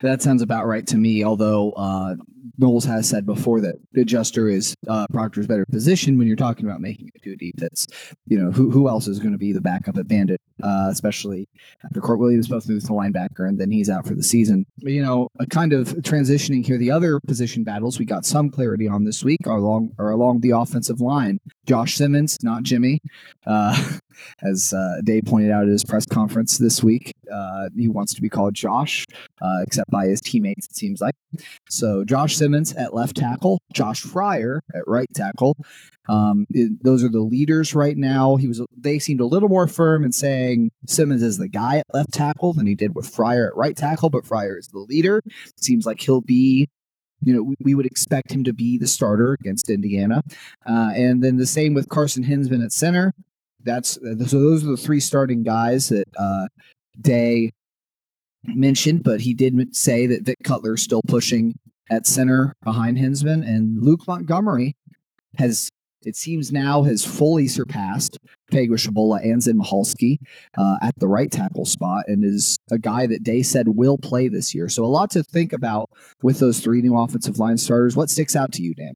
That 0.00 0.22
sounds 0.22 0.42
about 0.42 0.66
right 0.66 0.86
to 0.88 0.96
me. 0.96 1.24
Although 1.24 1.72
uh, 1.72 2.14
Knowles 2.58 2.84
has 2.84 3.08
said 3.08 3.26
before 3.26 3.60
that 3.60 3.76
the 3.92 4.02
adjuster 4.02 4.48
is 4.48 4.74
uh, 4.88 5.06
Proctor's 5.12 5.46
better 5.46 5.66
position 5.66 6.18
when 6.18 6.26
you're 6.26 6.36
talking 6.36 6.66
about 6.66 6.80
making 6.80 7.10
it 7.14 7.22
too 7.22 7.36
deep. 7.36 7.54
That's 7.58 7.86
you 8.26 8.38
know 8.38 8.50
who 8.50 8.70
who 8.70 8.88
else 8.88 9.06
is 9.06 9.18
going 9.18 9.32
to 9.32 9.38
be 9.38 9.52
the 9.52 9.60
backup 9.60 9.96
at 9.96 10.08
Bandit, 10.08 10.40
uh, 10.62 10.88
especially 10.90 11.48
after 11.84 12.00
Kourt 12.00 12.18
Williams 12.18 12.48
both 12.48 12.68
moves 12.68 12.86
to 12.86 12.92
linebacker 12.92 13.48
and 13.48 13.58
then 13.58 13.70
he's 13.70 13.90
out 13.90 14.06
for 14.06 14.14
the 14.14 14.22
season. 14.22 14.66
But, 14.78 14.92
you 14.92 15.02
know, 15.02 15.28
a 15.38 15.46
kind 15.46 15.72
of 15.72 15.88
transitioning 16.02 16.64
here. 16.64 16.78
The 16.78 16.90
other 16.90 17.20
position 17.20 17.64
battles 17.64 17.98
we 17.98 18.04
got 18.04 18.24
some 18.24 18.50
clarity 18.50 18.88
on 18.88 19.04
this 19.04 19.24
week 19.24 19.46
are 19.46 19.56
along 19.56 19.92
are 19.98 20.10
along 20.10 20.40
the 20.40 20.50
offensive 20.50 21.00
line. 21.00 21.38
Josh 21.66 21.94
Simmons, 21.94 22.36
not 22.42 22.62
Jimmy, 22.62 23.00
uh, 23.46 23.98
as 24.42 24.72
uh, 24.72 25.00
Dave 25.04 25.24
pointed 25.24 25.50
out 25.50 25.64
at 25.64 25.68
his 25.68 25.84
press 25.84 26.06
conference 26.06 26.58
this 26.58 26.82
week. 26.82 27.12
Uh, 27.32 27.68
he 27.76 27.88
wants 27.88 28.14
to 28.14 28.22
be 28.22 28.28
called 28.28 28.54
Josh, 28.54 29.06
uh, 29.40 29.58
except 29.62 29.90
by 29.90 30.06
his 30.06 30.20
teammates, 30.20 30.66
it 30.66 30.76
seems 30.76 31.00
like. 31.00 31.14
So 31.68 32.04
Josh 32.04 32.36
Simmons 32.36 32.74
at 32.74 32.94
left 32.94 33.16
tackle, 33.16 33.60
Josh 33.72 34.02
Fryar 34.04 34.60
at 34.74 34.86
right 34.86 35.08
tackle. 35.14 35.56
Um, 36.08 36.46
it, 36.50 36.82
those 36.82 37.04
are 37.04 37.08
the 37.08 37.20
leaders 37.20 37.74
right 37.74 37.96
now. 37.96 38.36
He 38.36 38.48
was. 38.48 38.60
They 38.76 38.98
seemed 38.98 39.20
a 39.20 39.26
little 39.26 39.48
more 39.48 39.68
firm 39.68 40.04
in 40.04 40.12
saying 40.12 40.72
Simmons 40.86 41.22
is 41.22 41.38
the 41.38 41.48
guy 41.48 41.76
at 41.76 41.86
left 41.92 42.12
tackle 42.12 42.52
than 42.52 42.66
he 42.66 42.74
did 42.74 42.94
with 42.96 43.06
Fryar 43.06 43.48
at 43.48 43.56
right 43.56 43.76
tackle, 43.76 44.10
but 44.10 44.24
Fryar 44.24 44.58
is 44.58 44.68
the 44.68 44.80
leader. 44.80 45.18
It 45.18 45.62
seems 45.62 45.86
like 45.86 46.00
he'll 46.00 46.20
be 46.20 46.68
you 47.22 47.34
know, 47.34 47.42
we, 47.42 47.54
we, 47.60 47.74
would 47.74 47.86
expect 47.86 48.32
him 48.32 48.44
to 48.44 48.52
be 48.52 48.78
the 48.78 48.86
starter 48.86 49.34
against 49.34 49.70
Indiana. 49.70 50.22
Uh, 50.66 50.90
and 50.94 51.22
then 51.22 51.36
the 51.36 51.46
same 51.46 51.74
with 51.74 51.88
Carson 51.88 52.24
Hinzman 52.24 52.64
at 52.64 52.72
center. 52.72 53.12
That's 53.64 53.94
so 53.94 54.14
those 54.14 54.64
are 54.64 54.70
the 54.70 54.76
three 54.76 55.00
starting 55.00 55.42
guys 55.42 55.88
that 55.88 56.06
uh, 56.18 56.48
Day 57.00 57.52
mentioned, 58.44 59.02
but 59.02 59.20
he 59.20 59.34
did 59.34 59.76
say 59.76 60.06
that 60.06 60.24
Vic 60.24 60.38
Cutler 60.44 60.74
is 60.74 60.82
still 60.82 61.02
pushing 61.06 61.58
at 61.90 62.06
center 62.06 62.54
behind 62.62 62.96
Hinzman, 62.96 63.46
and 63.46 63.82
Luke 63.82 64.06
Montgomery 64.06 64.74
has 65.38 65.70
it 66.04 66.16
seems 66.16 66.50
now 66.50 66.82
has 66.82 67.04
fully 67.04 67.46
surpassed 67.46 68.18
Tshabola 68.50 69.22
and 69.22 69.42
Zen 69.42 69.58
Michalski 69.58 70.16
uh, 70.56 70.76
at 70.82 70.94
the 70.98 71.06
right 71.06 71.30
tackle 71.30 71.66
spot 71.66 72.04
and 72.08 72.24
is 72.24 72.56
a 72.70 72.78
guy 72.78 73.06
that 73.06 73.22
Day 73.22 73.42
said 73.42 73.68
will 73.68 73.98
play 73.98 74.28
this 74.28 74.54
year. 74.54 74.68
So 74.68 74.84
a 74.84 74.86
lot 74.86 75.10
to 75.10 75.22
think 75.22 75.52
about 75.52 75.90
with 76.22 76.38
those 76.38 76.60
three 76.60 76.80
new 76.80 76.96
offensive 76.96 77.38
line 77.38 77.58
starters. 77.58 77.96
What 77.96 78.08
sticks 78.08 78.34
out 78.34 78.52
to 78.52 78.62
you, 78.62 78.74
Dan? 78.74 78.94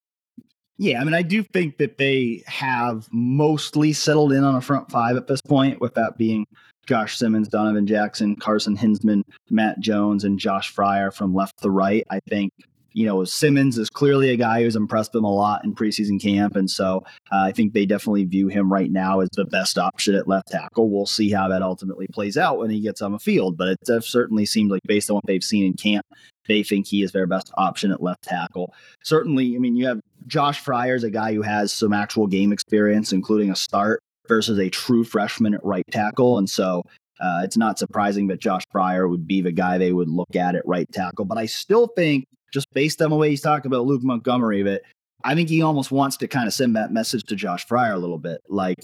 Yeah, 0.76 1.00
I 1.00 1.04
mean, 1.04 1.14
I 1.14 1.22
do 1.22 1.42
think 1.42 1.78
that 1.78 1.98
they 1.98 2.42
have 2.46 3.08
mostly 3.12 3.92
settled 3.92 4.32
in 4.32 4.42
on 4.42 4.56
a 4.56 4.60
front 4.60 4.90
five 4.90 5.16
at 5.16 5.28
this 5.28 5.40
point, 5.40 5.80
with 5.80 5.94
that 5.94 6.18
being 6.18 6.46
Josh 6.86 7.16
Simmons, 7.16 7.48
Donovan 7.48 7.86
Jackson, 7.86 8.36
Carson 8.36 8.76
Hinzman, 8.76 9.22
Matt 9.50 9.78
Jones, 9.80 10.24
and 10.24 10.38
Josh 10.38 10.74
Fryar 10.74 11.14
from 11.14 11.34
left 11.34 11.62
to 11.62 11.70
right. 11.70 12.04
I 12.10 12.20
think 12.28 12.52
you 12.94 13.04
know, 13.04 13.24
Simmons 13.24 13.76
is 13.76 13.90
clearly 13.90 14.30
a 14.30 14.36
guy 14.36 14.62
who's 14.62 14.76
impressed 14.76 15.12
them 15.12 15.24
a 15.24 15.34
lot 15.34 15.64
in 15.64 15.74
preseason 15.74 16.22
camp. 16.22 16.54
And 16.54 16.70
so 16.70 17.02
uh, 17.32 17.42
I 17.42 17.52
think 17.52 17.72
they 17.72 17.84
definitely 17.84 18.24
view 18.24 18.46
him 18.46 18.72
right 18.72 18.90
now 18.90 19.18
as 19.18 19.28
the 19.30 19.44
best 19.44 19.76
option 19.78 20.14
at 20.14 20.28
left 20.28 20.48
tackle. 20.48 20.88
We'll 20.88 21.04
see 21.04 21.30
how 21.30 21.48
that 21.48 21.60
ultimately 21.60 22.06
plays 22.12 22.38
out 22.38 22.58
when 22.58 22.70
he 22.70 22.80
gets 22.80 23.02
on 23.02 23.10
the 23.10 23.18
field. 23.18 23.58
But 23.58 23.68
it 23.68 24.04
certainly 24.04 24.46
seems 24.46 24.70
like, 24.70 24.82
based 24.86 25.10
on 25.10 25.16
what 25.16 25.26
they've 25.26 25.42
seen 25.42 25.66
in 25.66 25.74
camp, 25.74 26.06
they 26.46 26.62
think 26.62 26.86
he 26.86 27.02
is 27.02 27.12
their 27.12 27.26
best 27.26 27.50
option 27.56 27.90
at 27.90 28.02
left 28.02 28.22
tackle. 28.22 28.72
Certainly, 29.02 29.56
I 29.56 29.58
mean, 29.58 29.76
you 29.76 29.86
have 29.86 30.00
Josh 30.26 30.62
Fryar 30.62 30.96
is 30.96 31.04
a 31.04 31.10
guy 31.10 31.34
who 31.34 31.42
has 31.42 31.72
some 31.72 31.92
actual 31.92 32.26
game 32.26 32.52
experience, 32.52 33.12
including 33.12 33.50
a 33.50 33.56
start 33.56 34.00
versus 34.28 34.58
a 34.58 34.70
true 34.70 35.04
freshman 35.04 35.54
at 35.54 35.64
right 35.64 35.84
tackle. 35.90 36.38
And 36.38 36.48
so 36.48 36.82
uh, 37.20 37.42
it's 37.44 37.56
not 37.56 37.78
surprising 37.78 38.26
that 38.28 38.40
Josh 38.40 38.62
Fryar 38.74 39.08
would 39.08 39.26
be 39.26 39.40
the 39.40 39.52
guy 39.52 39.78
they 39.78 39.92
would 39.92 40.08
look 40.08 40.34
at 40.34 40.54
at 40.54 40.66
right 40.66 40.90
tackle. 40.92 41.24
But 41.24 41.38
I 41.38 41.46
still 41.46 41.88
think 41.88 42.24
just 42.52 42.72
based 42.72 43.02
on 43.02 43.10
the 43.10 43.16
way 43.16 43.30
he's 43.30 43.40
talking 43.40 43.68
about 43.68 43.84
Luke 43.84 44.02
Montgomery, 44.02 44.62
that 44.62 44.82
I 45.24 45.34
think 45.34 45.48
he 45.48 45.62
almost 45.62 45.90
wants 45.90 46.16
to 46.18 46.28
kind 46.28 46.46
of 46.46 46.54
send 46.54 46.76
that 46.76 46.92
message 46.92 47.24
to 47.24 47.36
Josh 47.36 47.66
Fryar 47.66 47.94
a 47.94 47.98
little 47.98 48.18
bit. 48.18 48.40
Like, 48.48 48.78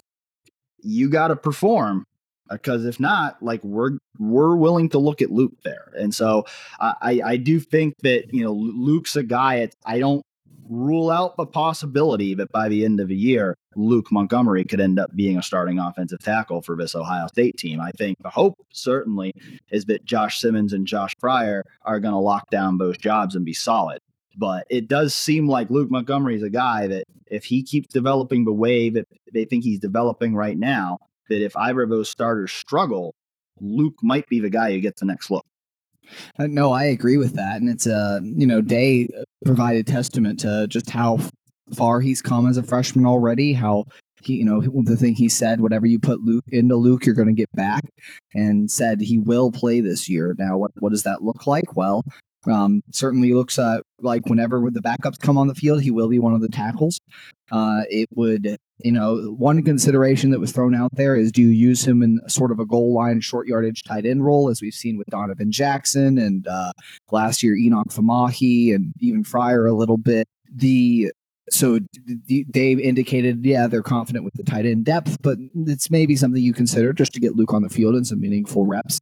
you 0.83 1.09
got 1.09 1.29
to 1.29 1.37
perform 1.37 2.05
Uh, 2.51 2.55
because 2.55 2.85
if 2.85 2.99
not, 3.01 3.43
like 3.43 3.63
we're 3.65 3.99
we're 4.19 4.57
willing 4.57 4.89
to 4.91 4.99
look 4.99 5.23
at 5.23 5.31
Luke 5.31 5.55
there. 5.65 5.93
And 5.99 6.15
so 6.15 6.45
I 6.81 7.21
I 7.25 7.37
do 7.37 7.61
think 7.61 7.95
that 8.03 8.33
you 8.33 8.45
know 8.45 8.53
Luke's 8.53 9.17
a 9.17 9.23
guy. 9.23 9.69
I 9.85 9.99
don't 9.99 10.23
rule 10.69 11.11
out 11.11 11.37
the 11.37 11.47
possibility 11.47 12.35
that 12.35 12.51
by 12.53 12.69
the 12.69 12.85
end 12.85 13.01
of 13.01 13.09
the 13.09 13.17
year, 13.17 13.57
Luke 13.75 14.11
Montgomery 14.13 14.65
could 14.65 14.81
end 14.81 14.99
up 15.01 15.15
being 15.15 15.37
a 15.37 15.43
starting 15.43 15.79
offensive 15.79 16.21
tackle 16.21 16.63
for 16.63 16.77
this 16.77 16.95
Ohio 16.95 17.27
State 17.27 17.57
team. 17.57 17.81
I 17.81 17.91
think 17.93 18.19
the 18.23 18.31
hope 18.31 18.55
certainly 18.73 19.33
is 19.71 19.87
that 19.87 20.05
Josh 20.05 20.41
Simmons 20.41 20.73
and 20.73 20.87
Josh 20.87 21.13
Fryar 21.23 21.63
are 21.83 21.99
going 21.99 22.15
to 22.15 22.21
lock 22.21 22.51
down 22.51 22.79
both 22.79 23.01
jobs 23.01 23.35
and 23.35 23.45
be 23.45 23.53
solid. 23.53 23.99
But 24.37 24.65
it 24.71 24.87
does 24.87 25.13
seem 25.13 25.49
like 25.49 25.71
Luke 25.71 25.91
Montgomery 25.91 26.37
is 26.37 26.43
a 26.43 26.51
guy 26.51 26.87
that 26.87 27.05
if 27.27 27.45
he 27.45 27.63
keeps 27.63 27.93
developing 27.93 28.45
the 28.45 28.53
way 28.53 28.91
that 28.91 29.07
they 29.33 29.45
think 29.45 29.65
he's 29.65 29.81
developing 29.81 30.35
right 30.35 30.59
now, 30.59 30.99
that 31.31 31.43
if 31.43 31.57
either 31.57 31.83
of 31.83 31.91
those 31.91 32.11
starters 32.11 32.53
struggle, 32.53 33.15
Luke 33.61 33.95
might 34.03 34.29
be 34.29 34.41
the 34.41 34.51
guy 34.51 34.73
who 34.73 34.81
gets 34.81 35.01
the 35.01 35.07
next 35.07 35.31
look. 35.31 35.47
Uh, 36.39 36.47
no, 36.47 36.73
I 36.73 36.85
agree 36.85 37.17
with 37.17 37.35
that, 37.35 37.61
and 37.61 37.69
it's 37.69 37.87
a 37.87 37.95
uh, 37.95 38.21
you 38.23 38.47
know 38.47 38.61
Day 38.61 39.09
provided 39.45 39.87
testament 39.87 40.41
to 40.41 40.67
just 40.69 40.91
how 40.91 41.19
far 41.75 42.01
he's 42.01 42.21
come 42.21 42.49
as 42.49 42.57
a 42.57 42.63
freshman 42.63 43.07
already. 43.07 43.53
How 43.53 43.85
he, 44.23 44.35
you 44.35 44.45
know, 44.45 44.61
the 44.61 44.97
thing 44.97 45.15
he 45.15 45.29
said, 45.29 45.61
whatever 45.61 45.87
you 45.87 45.99
put 45.99 46.21
Luke 46.21 46.45
into 46.49 46.77
Luke, 46.77 47.07
you're 47.07 47.15
going 47.15 47.29
to 47.29 47.35
get 47.35 47.51
back, 47.53 47.85
and 48.35 48.71
said 48.71 49.01
he 49.01 49.19
will 49.19 49.53
play 49.53 49.81
this 49.81 50.09
year. 50.09 50.35
Now, 50.39 50.59
what 50.59 50.73
what 50.81 50.91
does 50.91 51.05
that 51.05 51.23
look 51.23 51.47
like? 51.47 51.77
Well, 51.77 52.05
um, 52.47 52.83
certainly 52.93 53.35
looks 53.35 53.59
uh, 53.59 53.81
like 54.01 54.27
whenever 54.27 54.71
the 54.71 54.81
backups 54.81 55.19
come 55.19 55.37
on 55.37 55.49
the 55.49 55.55
field, 55.55 55.83
he 55.83 55.91
will 55.91 56.09
be 56.09 56.19
one 56.19 56.35
of 56.35 56.41
the 56.41 56.49
tackles. 56.49 57.01
Uh, 57.51 57.83
it 57.89 58.09
would, 58.15 58.57
you 58.79 58.93
know, 58.93 59.35
one 59.37 59.63
consideration 59.63 60.31
that 60.31 60.41
was 60.41 60.53
thrown 60.53 60.75
out 60.75 60.95
there 60.95 61.17
is 61.17 61.33
do 61.33 61.43
you 61.43 61.49
use 61.49 61.87
him 61.87 62.03
in 62.03 62.21
sort 62.29 62.53
of 62.53 62.61
a 62.61 62.67
goal 62.67 62.95
line, 62.95 63.21
short 63.21 63.47
yardage 63.47 63.83
tight 63.85 64.07
end 64.07 64.25
role, 64.25 64.49
as 64.49 64.63
we've 64.63 64.75
seen 64.75 64.97
with 64.97 65.09
Donovan 65.09 65.51
Jackson 65.51 66.17
and 66.19 66.47
uh, 66.47 66.73
last 67.11 67.43
year 67.43 67.57
Enokk 67.57 67.89
Vimahi 67.89 68.75
and 68.75 68.93
even 69.01 69.25
Fryar 69.25 69.69
a 69.69 69.75
little 69.75 69.99
bit. 69.99 70.27
The 70.53 71.13
so 71.51 71.81
Day 72.27 72.73
indicated, 72.73 73.45
yeah, 73.45 73.67
they're 73.67 73.83
confident 73.83 74.25
with 74.25 74.35
the 74.35 74.45
tight 74.45 74.67
end 74.67 74.85
depth, 74.85 75.17
but 75.23 75.37
it's 75.67 75.91
maybe 75.91 76.15
something 76.15 76.43
you 76.43 76.53
consider 76.53 76.93
just 76.93 77.13
to 77.15 77.21
get 77.21 77.35
Luke 77.35 77.53
on 77.53 77.63
the 77.63 77.69
field 77.69 77.97
and 77.97 78.07
some 78.07 78.21
meaningful 78.21 78.67
reps. 78.67 79.01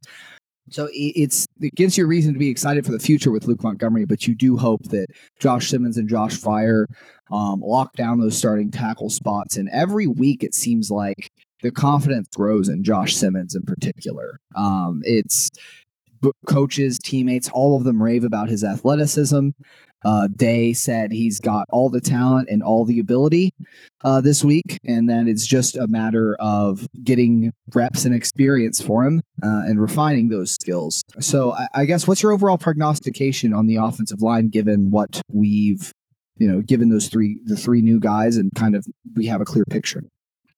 So 0.71 0.89
it's 0.91 1.47
it 1.61 1.75
gives 1.75 1.97
you 1.97 2.05
a 2.05 2.07
reason 2.07 2.33
to 2.33 2.39
be 2.39 2.49
excited 2.49 2.85
for 2.85 2.91
the 2.91 2.99
future 2.99 3.31
with 3.31 3.45
Luke 3.45 3.63
Montgomery, 3.63 4.05
but 4.05 4.27
you 4.27 4.35
do 4.35 4.57
hope 4.57 4.83
that 4.89 5.07
Josh 5.39 5.69
Simmons 5.69 5.97
and 5.97 6.09
Josh 6.09 6.37
Fryar 6.37 6.85
um, 7.31 7.61
lock 7.61 7.93
down 7.93 8.19
those 8.19 8.37
starting 8.37 8.71
tackle 8.71 9.09
spots. 9.09 9.57
And 9.57 9.69
every 9.69 10.07
week 10.07 10.43
it 10.43 10.53
seems 10.53 10.89
like 10.89 11.31
the 11.61 11.71
confidence 11.71 12.27
grows 12.35 12.69
in 12.69 12.83
Josh 12.83 13.15
Simmons 13.15 13.55
in 13.55 13.63
particular. 13.63 14.39
Um, 14.55 15.01
it's 15.03 15.49
coaches, 16.47 16.99
teammates, 16.99 17.49
all 17.49 17.77
of 17.77 17.83
them 17.83 18.01
rave 18.01 18.23
about 18.23 18.49
his 18.49 18.63
athleticism. 18.63 19.49
Uh, 20.05 20.27
Day 20.27 20.73
said 20.73 21.11
he's 21.11 21.39
got 21.39 21.65
all 21.69 21.89
the 21.89 22.01
talent 22.01 22.49
and 22.49 22.63
all 22.63 22.85
the 22.85 22.99
ability 22.99 23.53
uh, 24.03 24.21
this 24.21 24.43
week, 24.43 24.79
and 24.85 25.09
then 25.09 25.27
it's 25.27 25.45
just 25.45 25.75
a 25.75 25.87
matter 25.87 26.35
of 26.39 26.87
getting 27.03 27.51
reps 27.73 28.05
and 28.05 28.15
experience 28.15 28.81
for 28.81 29.05
him 29.05 29.21
uh, 29.43 29.63
and 29.65 29.81
refining 29.81 30.29
those 30.29 30.51
skills. 30.51 31.03
So, 31.19 31.51
I, 31.53 31.67
I, 31.73 31.85
guess 31.85 32.07
what's 32.07 32.23
your 32.23 32.31
overall 32.31 32.57
prognostication 32.57 33.53
on 33.53 33.67
the 33.67 33.75
offensive 33.75 34.21
line, 34.21 34.47
given 34.47 34.89
what 34.91 35.21
we've, 35.31 35.91
you 36.37 36.47
know, 36.47 36.61
given 36.61 36.89
those 36.89 37.09
three 37.09 37.39
the 37.43 37.57
three 37.57 37.81
new 37.81 37.99
guys, 37.99 38.37
and 38.37 38.51
kind 38.55 38.75
of 38.75 38.85
we 39.15 39.25
have 39.25 39.41
a 39.41 39.45
clear 39.45 39.65
picture. 39.69 40.03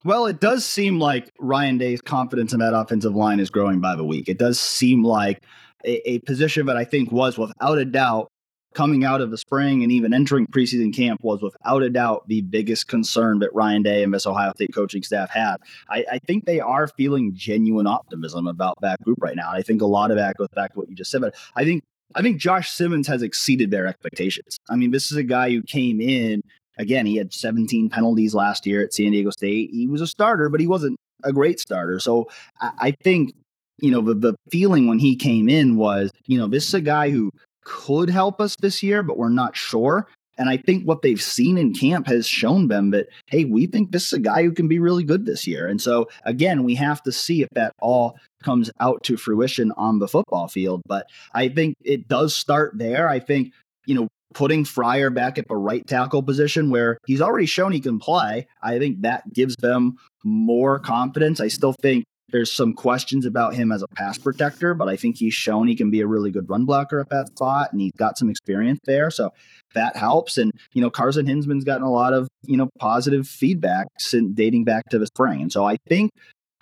Well, 0.04 0.25
it 0.25 0.39
does 0.39 0.65
seem 0.65 0.99
like 0.99 1.32
Ryan 1.39 1.77
Day's 1.77 2.01
confidence 2.01 2.54
in 2.54 2.60
that 2.60 2.75
offensive 2.75 3.15
line 3.15 3.39
is 3.39 3.51
growing 3.51 3.82
by 3.82 3.95
the 3.95 4.04
week. 4.04 4.30
It 4.30 4.39
does 4.39 4.60
seem 4.60 5.04
like 5.04 5.43
a, 5.86 6.12
a 6.12 6.19
position 6.19 6.65
that 6.67 6.77
I 6.77 6.86
think 6.86 7.12
was 7.12 7.38
without 7.38 7.77
a 7.77 7.86
doubt 7.86 8.32
coming 8.74 9.04
out 9.04 9.22
of 9.22 9.32
the 9.32 9.38
spring 9.38 9.84
and 9.84 9.92
even 9.92 10.14
entering 10.14 10.48
preseason 10.48 10.96
camp 10.96 11.22
was 11.24 11.42
without 11.42 11.84
a 11.84 11.90
doubt 11.90 12.28
the 12.28 12.42
biggest 12.42 12.88
concern 12.88 13.40
that 13.40 13.54
Ryan 13.54 13.84
Day 13.84 14.04
and 14.04 14.14
this 14.14 14.26
Ohio 14.26 14.52
State 14.56 14.74
coaching 14.74 15.04
staff 15.04 15.30
had. 15.30 15.58
I, 15.90 16.06
I, 16.14 16.20
think 16.20 16.46
they 16.46 16.60
are 16.60 16.88
feeling 16.88 17.34
genuine 17.34 17.88
optimism 17.88 18.48
about 18.48 18.76
that 18.82 19.02
group 19.04 19.18
right 19.22 19.36
now. 19.36 19.52
I 19.52 19.62
think 19.62 19.82
a 19.82 19.86
lot 19.86 20.12
of 20.12 20.18
that 20.18 20.38
goes 20.38 20.48
back 20.56 20.74
to 20.74 20.80
what 20.80 20.90
you 20.90 20.96
just 20.96 21.12
said, 21.12 21.22
but 21.22 21.36
I 21.56 21.66
think 21.66 21.84
I 22.16 22.22
think 22.22 22.38
Josh 22.38 22.70
Simmons 22.70 23.08
has 23.08 23.22
exceeded 23.22 23.72
their 23.72 23.88
expectations. 23.88 24.58
I 24.70 24.76
mean, 24.76 24.92
this 24.92 25.12
is 25.12 25.18
a 25.18 25.24
guy 25.24 25.52
who 25.52 25.64
came 25.64 26.02
in 26.02 26.42
again. 26.78 27.06
He 27.06 27.16
had 27.16 27.34
17 27.34 27.90
penalties 27.90 28.36
last 28.36 28.66
year 28.66 28.84
at 28.84 28.94
San 28.94 29.12
Diego 29.12 29.30
State. 29.32 29.70
He 29.72 29.88
was 29.88 30.02
a 30.02 30.08
starter, 30.08 30.50
but 30.50 30.60
he 30.60 30.68
wasn't 30.68 30.98
a 31.24 31.32
great 31.32 31.60
starter. 31.60 32.00
So 32.00 32.30
I, 32.60 32.72
I 32.80 32.92
think 33.04 33.34
you 33.80 33.92
know 33.92 34.02
the, 34.02 34.14
the 34.14 34.36
feeling 34.52 34.88
when 34.88 35.00
he 35.00 35.16
came 35.16 35.50
in 35.50 35.76
was 35.76 36.12
you 36.26 36.38
know 36.38 36.48
this 36.48 36.68
is 36.68 36.74
a 36.74 36.82
guy 36.82 37.10
who 37.10 37.32
could 37.63 38.10
help 38.10 38.41
us 38.41 38.56
this 38.60 38.82
year, 38.84 39.04
but 39.04 39.17
we're 39.17 39.30
not 39.30 39.56
sure. 39.56 40.08
And 40.38 40.50
I 40.50 40.58
think 40.58 40.86
what 40.86 41.02
they've 41.02 41.21
seen 41.21 41.58
in 41.58 41.74
camp 41.74 42.08
has 42.08 42.26
shown 42.26 42.67
them 42.67 42.91
that, 42.91 43.08
hey, 43.28 43.45
we 43.45 43.67
think 43.67 43.91
this 43.91 44.08
is 44.08 44.13
a 44.13 44.19
guy 44.19 44.43
who 44.43 44.52
can 44.52 44.67
be 44.67 44.80
really 44.80 45.04
good 45.04 45.26
this 45.26 45.45
year. 45.45 45.67
And 45.67 45.80
so, 45.80 46.08
again, 46.24 46.63
we 46.63 46.74
have 46.76 47.04
to 47.04 47.12
see 47.12 47.43
if 47.43 47.50
that 47.52 47.74
all 47.80 48.17
comes 48.43 48.71
out 48.80 49.04
to 49.04 49.17
fruition 49.17 49.71
on 49.74 50.00
the 50.00 50.08
football 50.08 50.47
field. 50.47 50.82
But 50.88 51.08
I 51.34 51.50
think 51.50 51.76
it 51.84 52.08
does 52.08 52.34
start 52.34 52.71
there. 52.76 53.08
I 53.08 53.19
think, 53.19 53.54
you 53.86 53.93
know, 53.93 54.08
putting 54.34 54.63
Fryar 54.63 55.13
back 55.13 55.38
at 55.38 55.47
the 55.47 55.56
right 55.56 55.86
tackle 55.86 56.24
position 56.24 56.69
where 56.69 56.97
he's 57.06 57.21
already 57.21 57.45
shown 57.45 57.71
he 57.71 57.80
can 57.80 58.00
play, 58.00 58.47
I 58.63 58.80
think 58.80 59.02
that 59.02 59.32
gives 59.34 59.56
them 59.58 59.97
more 60.24 60.80
confidence. 60.80 61.39
I 61.39 61.50
still 61.50 61.74
think 61.82 62.06
there's 62.32 62.52
some 62.52 62.74
questions 62.74 63.26
about 63.26 63.54
him 63.54 63.72
as 63.72 63.82
a 63.82 63.88
pass 63.89 64.17
protector, 64.17 64.74
but 64.74 64.88
I 64.88 64.96
think 64.96 65.17
he's 65.17 65.34
shown 65.34 65.67
he 65.67 65.76
can 65.76 65.91
be 65.91 66.02
a 66.02 66.08
really 66.08 66.32
good 66.32 66.50
run 66.50 66.65
blocker 66.65 67.00
at 67.00 67.10
that 67.10 67.28
spot, 67.28 67.72
and 67.72 67.82
he's 67.82 67.91
got 67.98 68.17
some 68.17 68.30
experience 68.30 68.80
there. 68.86 69.12
So 69.12 69.32
that 69.74 69.96
helps. 69.96 70.38
And 70.38 70.52
you 70.74 70.82
know, 70.82 70.89
Carson 70.89 71.26
Hinzman's 71.26 71.63
gotten 71.63 71.84
a 71.84 71.91
lot 71.91 72.13
of 72.13 72.28
you 72.44 72.58
know 72.58 72.70
positive 72.80 73.28
feedback 73.28 73.88
since 74.00 74.34
dating 74.34 74.63
back 74.63 74.89
to 74.89 75.00
the 75.00 75.08
spring, 75.08 75.41
and 75.41 75.52
so 75.52 75.65
I 75.65 75.78
think 75.88 76.12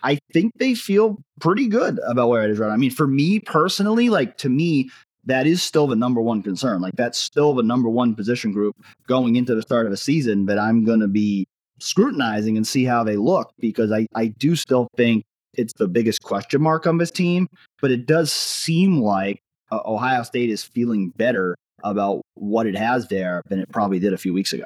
I 0.03 0.19
think 0.34 0.53
they 0.58 0.75
feel 0.75 1.17
pretty 1.39 1.67
good 1.67 1.99
about 2.08 2.29
where 2.29 2.43
it 2.43 2.51
is 2.51 2.60
right. 2.60 2.71
I 2.71 2.77
mean, 2.77 2.91
for 2.91 3.08
me 3.08 3.39
personally, 3.39 4.10
like 4.10 4.38
to 4.38 4.49
me, 4.49 4.89
that 5.25 5.45
is 5.45 5.62
still 5.62 5.88
the 5.88 5.95
number 5.95 6.21
one 6.21 6.41
concern. 6.41 6.82
Like 6.82 6.95
that's 6.95 7.17
still 7.17 7.53
the 7.53 7.63
number 7.63 7.89
one 7.89 8.15
position 8.15 8.51
group 8.51 8.75
going 9.08 9.36
into 9.36 9.55
the 9.55 9.62
start 9.62 9.86
of 9.86 9.91
a 9.91 9.97
season 9.97 10.45
that 10.45 10.58
I'm 10.58 10.86
going 10.86 11.01
to 11.01 11.08
be 11.08 11.47
scrutinizing 11.79 12.58
and 12.58 12.67
see 12.67 12.84
how 12.84 13.03
they 13.03 13.15
look 13.15 13.51
because 13.60 13.91
I, 13.91 14.08
I 14.15 14.27
do 14.27 14.55
still 14.55 14.88
think 14.97 15.23
it's 15.60 15.74
the 15.74 15.88
biggest 15.88 16.24
question 16.24 16.62
mark 16.62 16.88
on 16.88 16.98
this 16.98 17.12
team, 17.12 17.48
but 17.82 17.91
it 17.91 18.06
does 18.06 18.32
seem 18.32 19.00
like 19.02 19.41
uh, 19.72 19.80
Ohio 19.86 20.24
State 20.24 20.50
is 20.50 20.63
feeling 20.63 21.10
better 21.10 21.56
about 21.84 22.22
what 22.36 22.65
it 22.65 22.76
has 22.76 23.08
there 23.08 23.43
than 23.50 23.60
it 23.60 23.69
probably 23.72 24.00
did 24.00 24.13
a 24.13 24.17
few 24.17 24.34
weeks 24.34 24.54
ago. 24.54 24.65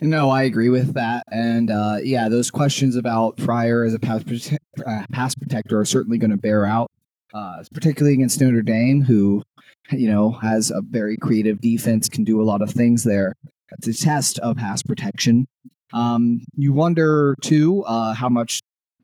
No, 0.00 0.28
I 0.30 0.42
agree 0.42 0.70
with 0.70 0.94
that. 0.94 1.22
And 1.30 1.70
uh, 1.70 1.98
yeah, 2.02 2.28
those 2.28 2.50
questions 2.50 2.96
about 2.96 3.36
Fryar 3.36 3.86
as 3.86 3.94
a 3.94 3.98
pass, 3.98 4.24
prote- 4.24 4.58
uh, 4.84 5.04
pass 5.12 5.34
protector 5.34 5.78
are 5.78 5.84
certainly 5.84 6.18
going 6.18 6.32
to 6.32 6.36
bear 6.36 6.66
out, 6.66 6.90
uh, 7.32 7.62
particularly 7.72 8.14
against 8.14 8.40
Notre 8.40 8.62
Dame, 8.62 9.02
who, 9.02 9.42
you 9.90 10.08
know, 10.08 10.32
has 10.32 10.70
a 10.70 10.82
very 10.82 11.16
creative 11.16 11.60
defense, 11.60 12.08
can 12.08 12.24
do 12.24 12.40
a 12.40 12.44
lot 12.44 12.60
of 12.60 12.70
things 12.70 13.04
there. 13.04 13.34
A 13.70 13.92
test 13.92 14.38
of 14.40 14.56
pass 14.56 14.82
protection. 14.82 15.46
Um, 15.92 16.44
you 16.56 16.72
wonder, 16.72 17.34
too, 17.40 17.84
uh, 17.84 18.14
how 18.14 18.28
much 18.28 18.60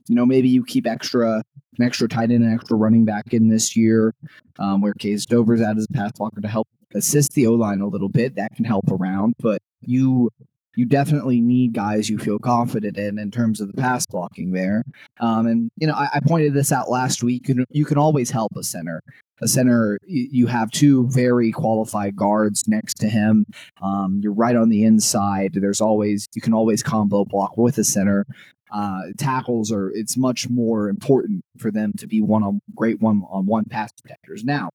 you 0.09 0.15
know, 0.15 0.27
maybe 0.27 0.49
you 0.49 0.65
keep 0.65 0.87
extra 0.87 1.43
an 1.79 1.85
extra 1.85 2.09
tight 2.09 2.31
end 2.31 2.45
and 2.45 2.55
extra 2.55 2.77
running 2.77 3.05
back 3.05 3.33
in 3.33 3.49
this 3.49 3.77
year, 3.77 4.15
um, 4.59 4.81
where 4.81 4.95
Cade 4.95 5.21
Stover's 5.21 5.61
out 5.61 5.77
as 5.77 5.87
a 5.91 5.93
pass 5.93 6.13
blocker 6.13 6.41
to 6.41 6.49
help 6.49 6.69
assist 6.95 7.33
the 7.33 7.47
O 7.47 7.53
line 7.53 7.81
a 7.81 7.89
little 7.89 8.09
bit. 8.09 8.37
That 8.37 8.55
can 8.55 8.65
help 8.65 8.91
around, 8.91 9.35
but 9.41 9.61
you 9.81 10.31
you 10.77 10.87
definitely 10.87 11.41
need 11.41 11.73
guys 11.73 12.11
you 12.11 12.19
feel 12.19 12.39
confident 12.39 12.97
in 12.97 13.19
in 13.19 13.31
terms 13.31 13.61
of 13.61 13.69
the 13.69 13.81
pass 13.81 14.07
blocking 14.07 14.53
there. 14.53 14.85
Um, 15.21 15.47
and 15.47 15.71
you 15.77 15.87
know, 15.87 15.95
I, 15.95 16.09
I, 16.15 16.21
pointed 16.21 16.55
this 16.55 16.73
out 16.73 16.91
last 16.91 17.23
week. 17.23 17.49
You 17.49 17.55
can, 17.55 17.67
you 17.71 17.85
can 17.85 17.99
always 17.99 18.31
help 18.31 18.53
a 18.57 18.63
center. 18.63 19.03
A 19.41 19.49
center, 19.49 19.99
you, 20.07 20.29
you 20.31 20.47
have 20.47 20.71
two 20.71 21.09
very 21.09 21.53
qualified 21.53 22.17
guards 22.17 22.67
next 22.69 22.95
to 22.95 23.09
him. 23.09 23.47
Um, 23.83 24.21
you're 24.23 24.33
right 24.33 24.57
on 24.57 24.69
the 24.69 24.85
inside. 24.85 25.55
There's 25.55 25.81
always 25.81 26.27
you 26.35 26.43
can 26.43 26.55
always 26.55 26.83
combo 26.83 27.25
block 27.25 27.57
with 27.57 27.79
a 27.79 27.85
center. 27.85 28.27
Uh, 28.75 29.03
tackles 29.17 29.71
are 29.71 29.91
it's 29.91 30.17
much 30.17 30.49
more 30.51 30.89
important 30.89 31.43
for 31.59 31.71
them 31.71 31.93
to 31.97 32.09
be 32.09 32.21
one 32.21 32.43
on 32.43 32.61
great 32.75 33.01
one 33.01 33.23
on 33.31 33.47
one 33.47 33.65
pass 33.65 33.93
protectors. 34.03 34.43
Now, 34.43 34.71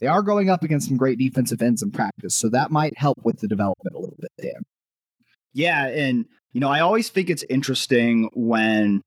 they 0.00 0.08
are 0.08 0.22
going 0.22 0.50
up 0.50 0.64
against 0.64 0.88
some 0.88 0.96
great 0.96 1.18
defensive 1.18 1.62
ends 1.62 1.80
in 1.80 1.92
practice, 1.92 2.34
so 2.34 2.48
that 2.48 2.72
might 2.72 2.98
help 2.98 3.18
with 3.22 3.38
the 3.38 3.46
development 3.46 3.94
a 3.94 3.98
little 3.98 4.18
bit, 4.18 4.32
Dan. 4.40 4.62
Yeah, 5.52 5.86
and 5.86 6.26
you 6.52 6.60
know, 6.60 6.68
I 6.68 6.80
always 6.80 7.10
think 7.10 7.30
it's 7.30 7.44
interesting 7.48 8.28
when 8.34 9.02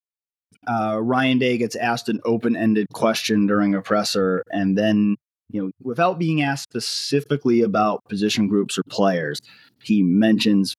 uh, 0.65 0.99
Ryan 1.01 1.39
Day 1.39 1.57
gets 1.57 1.75
asked 1.75 2.07
an 2.07 2.21
open-ended 2.23 2.87
question 2.93 3.47
during 3.47 3.75
a 3.75 3.81
presser, 3.81 4.43
and 4.49 4.77
then 4.77 5.17
you 5.49 5.61
know, 5.61 5.71
without 5.81 6.19
being 6.19 6.41
asked 6.41 6.63
specifically 6.63 7.61
about 7.61 8.01
position 8.07 8.47
groups 8.47 8.77
or 8.77 8.83
players, 8.89 9.41
he 9.83 10.03
mentions 10.03 10.73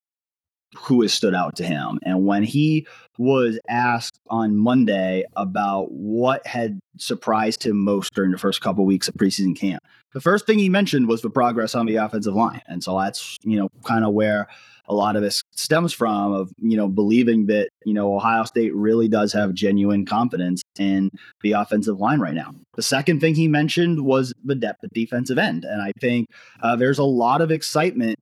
who 0.77 1.03
has 1.03 1.13
stood 1.13 1.35
out 1.35 1.57
to 1.57 1.65
him. 1.65 1.99
And 2.03 2.27
when 2.27 2.43
he 2.43 2.87
was 3.17 3.59
asked 3.69 4.19
on 4.29 4.57
Monday 4.57 5.25
about 5.37 5.91
what 5.91 6.47
had 6.47 6.79
surprised 6.99 7.65
him 7.65 7.83
most 7.83 8.15
during 8.15 8.31
the 8.33 8.39
first 8.39 8.61
couple 8.61 8.85
of 8.85 8.89
weeks 8.89 9.09
of 9.09 9.15
preseason 9.15 9.57
camp, 9.57 9.83
the 10.13 10.21
first 10.21 10.47
thing 10.47 10.59
he 10.59 10.69
mentioned 10.69 11.09
was 11.09 11.23
the 11.23 11.31
progress 11.31 11.75
on 11.75 11.87
the 11.87 11.97
offensive 11.97 12.35
line. 12.35 12.63
And 12.67 12.83
so 12.83 12.99
that's, 12.99 13.37
you 13.43 13.59
know, 13.59 13.69
kind 13.85 14.05
of 14.05 14.13
where 14.13 14.49
a 14.89 14.95
lot 14.95 15.17
of 15.17 15.23
this 15.23 15.43
stems 15.53 15.93
from 15.93 16.33
of, 16.33 16.51
you 16.59 16.77
know, 16.77 16.89
believing 16.89 17.47
that, 17.47 17.69
you 17.85 17.93
know, 17.93 18.15
Ohio 18.15 18.45
State 18.45 18.75
really 18.75 19.07
does 19.07 19.33
have 19.35 19.53
genuine 19.53 20.07
confidence 20.07 20.63
in 20.79 21.11
the 21.43 21.53
offensive 21.53 21.99
line 21.99 22.21
right 22.21 22.35
now. 22.35 22.55
The 22.75 22.83
second 22.83 23.21
thing 23.21 23.35
he 23.35 23.49
mentioned 23.49 24.05
was 24.05 24.33
the 24.45 24.55
depth 24.55 24.85
at 24.85 24.95
defensive 24.95 25.37
end. 25.37 25.65
And 25.65 25.83
I 25.83 25.93
think 26.01 26.29
uh, 26.63 26.77
there's 26.77 26.99
a 26.99 27.05
lot 27.05 27.43
of 27.43 27.51
excitement 27.51 28.19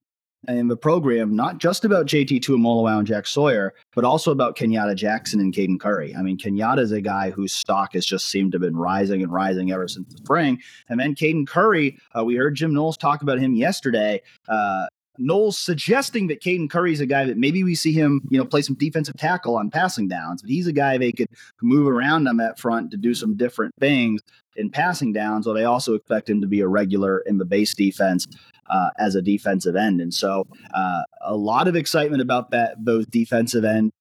in 0.48 0.68
the 0.68 0.76
program, 0.76 1.34
not 1.34 1.58
just 1.58 1.84
about 1.84 2.06
JT 2.06 2.40
Tuimoloau 2.40 2.98
and 2.98 3.06
Jack 3.06 3.26
Sawyer, 3.26 3.74
but 3.94 4.04
also 4.04 4.30
about 4.30 4.56
Kenyatta 4.56 4.94
Jackson 4.94 5.40
and 5.40 5.52
Caden 5.52 5.80
Curry. 5.80 6.14
I 6.14 6.22
mean, 6.22 6.38
Kenyatta 6.38 6.78
is 6.78 6.92
a 6.92 7.00
guy 7.00 7.30
whose 7.30 7.52
stock 7.52 7.94
has 7.94 8.06
just 8.06 8.28
seemed 8.28 8.52
to 8.52 8.56
have 8.56 8.62
been 8.62 8.76
rising 8.76 9.22
and 9.22 9.32
rising 9.32 9.72
ever 9.72 9.88
since 9.88 10.12
the 10.12 10.18
spring. 10.18 10.60
And 10.88 11.00
then 11.00 11.14
Caden 11.14 11.46
Curry, 11.46 11.98
uh, 12.16 12.24
we 12.24 12.36
heard 12.36 12.54
Jim 12.54 12.72
Knowles 12.72 12.96
talk 12.96 13.22
about 13.22 13.38
him 13.38 13.54
yesterday. 13.54 14.22
Uh, 14.48 14.86
Knowles 15.18 15.58
suggesting 15.58 16.26
that 16.28 16.42
Caden 16.42 16.70
Curry 16.70 16.92
is 16.92 17.00
a 17.00 17.06
guy 17.06 17.24
that 17.24 17.36
maybe 17.36 17.64
we 17.64 17.74
see 17.74 17.92
him, 17.92 18.20
you 18.30 18.38
know, 18.38 18.44
play 18.44 18.62
some 18.62 18.76
defensive 18.76 19.16
tackle 19.16 19.56
on 19.56 19.70
passing 19.70 20.08
downs, 20.08 20.42
but 20.42 20.50
he's 20.50 20.66
a 20.66 20.72
guy 20.72 20.98
they 20.98 21.12
could 21.12 21.28
move 21.62 21.86
around 21.86 22.28
on 22.28 22.36
that 22.38 22.58
front 22.58 22.90
to 22.90 22.96
do 22.96 23.14
some 23.14 23.36
different 23.36 23.74
things 23.80 24.20
in 24.56 24.70
passing 24.70 25.12
downs. 25.12 25.44
So 25.44 25.52
they 25.52 25.64
also 25.64 25.94
expect 25.94 26.30
him 26.30 26.40
to 26.40 26.46
be 26.46 26.60
a 26.60 26.68
regular 26.68 27.20
in 27.20 27.38
the 27.38 27.44
base 27.44 27.74
defense 27.74 28.26
uh, 28.70 28.90
as 28.98 29.14
a 29.14 29.22
defensive 29.22 29.76
end. 29.76 30.00
And 30.00 30.12
so 30.12 30.46
uh, 30.74 31.02
a 31.22 31.36
lot 31.36 31.68
of 31.68 31.76
excitement 31.76 32.22
about 32.22 32.50
that 32.50 32.76
those 32.84 33.06
defensive 33.06 33.64
end 33.64 33.92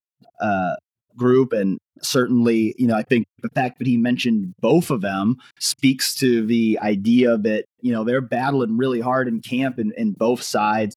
uh, 0.42 0.76
group, 1.18 1.54
and 1.54 1.78
certainly, 2.02 2.76
you 2.78 2.88
know, 2.88 2.96
I 2.96 3.04
think 3.04 3.26
the 3.42 3.50
fact 3.50 3.78
that 3.80 3.88
he 3.88 3.98
mentioned 3.98 4.54
both 4.60 4.90
of 4.90 5.02
them 5.02 5.38
speaks 5.60 6.16
to 6.16 6.46
the 6.46 6.80
idea 6.82 7.38
that 7.38 7.66
you 7.82 7.92
know 7.92 8.04
they're 8.04 8.22
battling 8.22 8.78
really 8.78 9.02
hard 9.02 9.28
in 9.28 9.42
camp, 9.42 9.78
and, 9.78 9.94
and 9.98 10.18
both 10.18 10.42
sides 10.42 10.96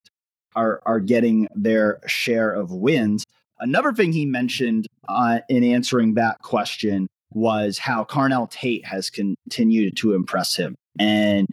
are 0.57 0.81
are 0.87 1.01
getting 1.01 1.49
their 1.55 2.01
share 2.07 2.53
of 2.53 2.73
wins. 2.73 3.25
Another 3.61 3.93
thing 3.93 4.12
he 4.12 4.27
mentioned 4.27 4.87
uh, 5.09 5.41
in 5.49 5.64
answering 5.64 6.14
that 6.14 6.39
question 6.43 7.09
was 7.33 7.79
how 7.79 8.05
Carnell 8.05 8.51
Tate 8.51 8.85
has 8.87 9.11
continued 9.11 9.97
to 9.97 10.14
impress 10.14 10.57
him. 10.57 10.75
And 10.99 11.49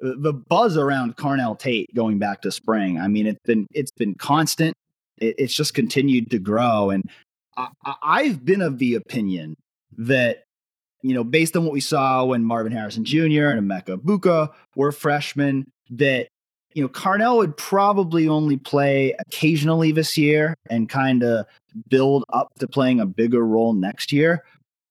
the 0.00 0.32
buzz 0.32 0.76
around 0.76 1.16
Carnell 1.16 1.58
Tate 1.58 1.94
going 1.94 2.18
back 2.18 2.42
to 2.42 2.50
spring. 2.50 2.98
I 2.98 3.08
mean, 3.08 3.26
it's 3.26 3.40
been 3.44 3.66
it's 3.72 3.92
been 3.92 4.14
constant. 4.14 4.74
It, 5.18 5.36
it's 5.38 5.54
just 5.54 5.74
continued 5.74 6.30
to 6.32 6.38
grow, 6.38 6.90
and 6.90 7.08
I, 7.56 7.68
I've 8.02 8.44
been 8.44 8.62
of 8.62 8.78
the 8.78 8.94
opinion 8.94 9.56
that 9.98 10.44
you 11.02 11.14
know, 11.14 11.24
based 11.24 11.56
on 11.56 11.64
what 11.64 11.72
we 11.72 11.80
saw 11.80 12.24
when 12.24 12.44
Marvin 12.44 12.72
Harrison 12.72 13.04
Jr. 13.04 13.48
and 13.48 13.68
Emeka 13.68 13.98
Egbuka 13.98 14.50
were 14.76 14.92
freshmen, 14.92 15.70
that 15.90 16.28
you 16.74 16.82
know 16.82 16.88
Carnell 16.88 17.38
would 17.38 17.56
probably 17.56 18.28
only 18.28 18.56
play 18.56 19.14
occasionally 19.26 19.92
this 19.92 20.16
year 20.16 20.54
and 20.70 20.88
kind 20.88 21.22
of 21.22 21.46
build 21.88 22.24
up 22.32 22.48
to 22.60 22.68
playing 22.68 23.00
a 23.00 23.06
bigger 23.06 23.44
role 23.44 23.72
next 23.72 24.12
year. 24.12 24.44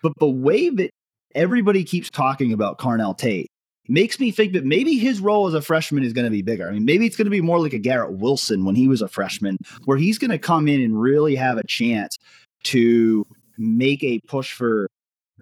But 0.03 0.13
the 0.19 0.29
way 0.29 0.69
that 0.69 0.89
everybody 1.33 1.83
keeps 1.83 2.09
talking 2.09 2.51
about 2.51 2.77
Carnell 2.77 3.17
Tate 3.17 3.47
makes 3.87 4.19
me 4.19 4.31
think 4.31 4.53
that 4.53 4.65
maybe 4.65 4.97
his 4.97 5.19
role 5.19 5.47
as 5.47 5.53
a 5.53 5.61
freshman 5.61 6.03
is 6.03 6.13
going 6.13 6.25
to 6.25 6.31
be 6.31 6.41
bigger. 6.41 6.67
I 6.67 6.71
mean, 6.71 6.85
maybe 6.85 7.05
it's 7.05 7.15
going 7.15 7.25
to 7.25 7.31
be 7.31 7.41
more 7.41 7.59
like 7.59 7.73
a 7.73 7.79
Garrett 7.79 8.13
Wilson 8.13 8.63
when 8.65 8.75
he 8.75 8.87
was 8.87 9.01
a 9.01 9.07
freshman, 9.07 9.57
where 9.85 9.97
he's 9.97 10.17
going 10.17 10.31
to 10.31 10.37
come 10.37 10.67
in 10.67 10.81
and 10.81 10.99
really 10.99 11.35
have 11.35 11.57
a 11.57 11.65
chance 11.65 12.17
to 12.63 13.25
make 13.57 14.03
a 14.03 14.19
push 14.27 14.53
for 14.53 14.87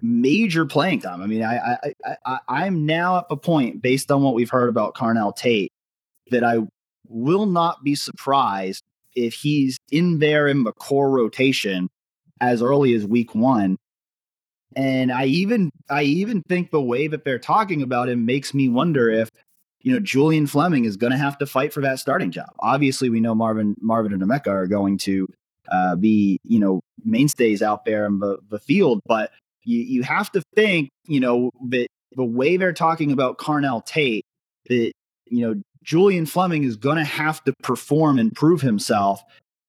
major 0.02 0.64
playing 0.64 1.00
time. 1.00 1.22
I 1.22 1.26
mean, 1.26 1.42
I, 1.42 1.78
I, 2.04 2.16
I, 2.24 2.38
I'm 2.48 2.86
now 2.86 3.18
at 3.18 3.28
the 3.28 3.36
point, 3.36 3.82
based 3.82 4.10
on 4.10 4.22
what 4.22 4.34
we've 4.34 4.50
heard 4.50 4.68
about 4.68 4.94
Carnell 4.94 5.34
Tate, 5.34 5.72
that 6.30 6.44
I 6.44 6.58
will 7.06 7.46
not 7.46 7.82
be 7.84 7.94
surprised 7.94 8.82
if 9.14 9.34
he's 9.34 9.76
in 9.90 10.20
there 10.20 10.46
in 10.46 10.64
the 10.64 10.72
core 10.72 11.10
rotation 11.10 11.88
as 12.40 12.62
early 12.62 12.94
as 12.94 13.06
week 13.06 13.34
one 13.34 13.76
and 14.76 15.10
I 15.12 15.26
even 15.26 15.70
I 15.88 16.02
even 16.02 16.42
think 16.42 16.70
the 16.70 16.82
way 16.82 17.08
that 17.08 17.24
they're 17.24 17.38
talking 17.38 17.82
about 17.82 18.08
him 18.08 18.24
makes 18.24 18.54
me 18.54 18.68
wonder 18.68 19.10
if 19.10 19.28
you 19.80 19.92
know 19.92 20.00
Julian 20.00 20.46
Fleming 20.46 20.84
is 20.84 20.96
going 20.96 21.12
to 21.12 21.18
have 21.18 21.38
to 21.38 21.46
fight 21.46 21.72
for 21.72 21.80
that 21.80 21.98
starting 21.98 22.30
job. 22.30 22.50
Obviously, 22.60 23.10
we 23.10 23.20
know 23.20 23.34
Marvin 23.34 23.74
Marvin 23.80 24.12
and 24.12 24.22
Emeka 24.22 24.48
are 24.48 24.66
going 24.66 24.98
to 24.98 25.26
uh, 25.70 25.96
be 25.96 26.38
you 26.44 26.58
know 26.58 26.80
mainstays 27.04 27.62
out 27.62 27.84
there 27.84 28.06
in 28.06 28.18
the, 28.18 28.38
the 28.48 28.58
field, 28.58 29.00
but 29.06 29.30
you 29.64 29.78
you 29.80 30.02
have 30.02 30.30
to 30.32 30.42
think 30.54 30.90
you 31.06 31.20
know 31.20 31.50
that 31.68 31.88
the 32.12 32.24
way 32.24 32.56
they're 32.56 32.72
talking 32.72 33.12
about 33.12 33.38
Carnell 33.38 33.84
Tate 33.84 34.24
that 34.66 34.92
you 35.26 35.46
know 35.46 35.60
Julian 35.82 36.26
Fleming 36.26 36.64
is 36.64 36.76
going 36.76 36.98
to 36.98 37.04
have 37.04 37.42
to 37.44 37.54
perform 37.62 38.18
and 38.18 38.34
prove 38.34 38.60
himself 38.60 39.22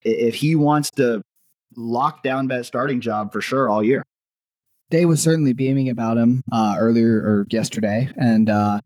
if 0.04 0.36
he 0.36 0.56
wants 0.56 0.92
to 0.92 1.22
lock 1.76 2.24
down 2.24 2.48
that 2.48 2.66
starting 2.66 3.02
job 3.02 3.32
for 3.32 3.42
sure 3.42 3.70
all 3.70 3.84
year. 3.84 4.04
Day 4.90 5.06
was 5.06 5.22
certainly 5.22 5.54
beaming 5.54 5.88
about 5.88 6.18
him 6.18 6.44
uh, 6.52 6.76
earlier 6.78 7.16
or 7.16 7.48
yesterday, 7.50 8.10
and 8.18 8.50
uh, 8.50 8.82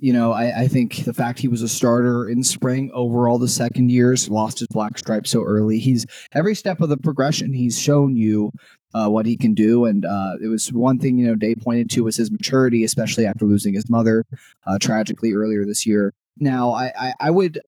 you 0.00 0.12
know 0.12 0.32
I, 0.32 0.62
I, 0.62 0.68
think 0.68 1.04
the 1.04 1.14
fact 1.14 1.38
he 1.38 1.48
was 1.48 1.62
a 1.62 1.68
starter 1.68 2.28
in 2.28 2.42
spring 2.42 2.90
over 2.92 3.28
all 3.28 3.38
the 3.38 3.48
second 3.48 3.90
years, 3.90 4.28
lost 4.28 4.58
his 4.58 4.68
black 4.68 4.98
stripe 4.98 5.26
so 5.26 5.42
early. 5.42 5.78
He's 5.78 6.06
every 6.32 6.54
step 6.54 6.80
of 6.80 6.88
the 6.88 6.96
progression. 6.96 7.52
He's 7.52 7.78
shown 7.78 8.16
you 8.16 8.52
uh, 8.94 9.08
what 9.08 9.26
he 9.26 9.36
can 9.36 9.54
do, 9.54 9.84
and 9.84 10.04
uh, 10.04 10.34
it 10.42 10.48
was 10.48 10.72
one 10.72 10.98
thing 10.98 11.18
you 11.18 11.26
know 11.26 11.34
Day 11.34 11.54
pointed 11.54 11.90
to 11.90 12.04
was 12.04 12.16
his 12.16 12.30
maturity, 12.30 12.84
especially 12.84 13.26
after 13.26 13.44
losing 13.44 13.74
his 13.74 13.88
mother 13.88 14.24
uh, 14.66 14.78
tragically 14.78 15.32
earlier 15.32 15.64
this 15.64 15.86
year. 15.86 16.12
Now 16.38 16.72
I, 16.72 16.92
I, 16.98 17.14
I 17.20 17.30
would 17.30 17.60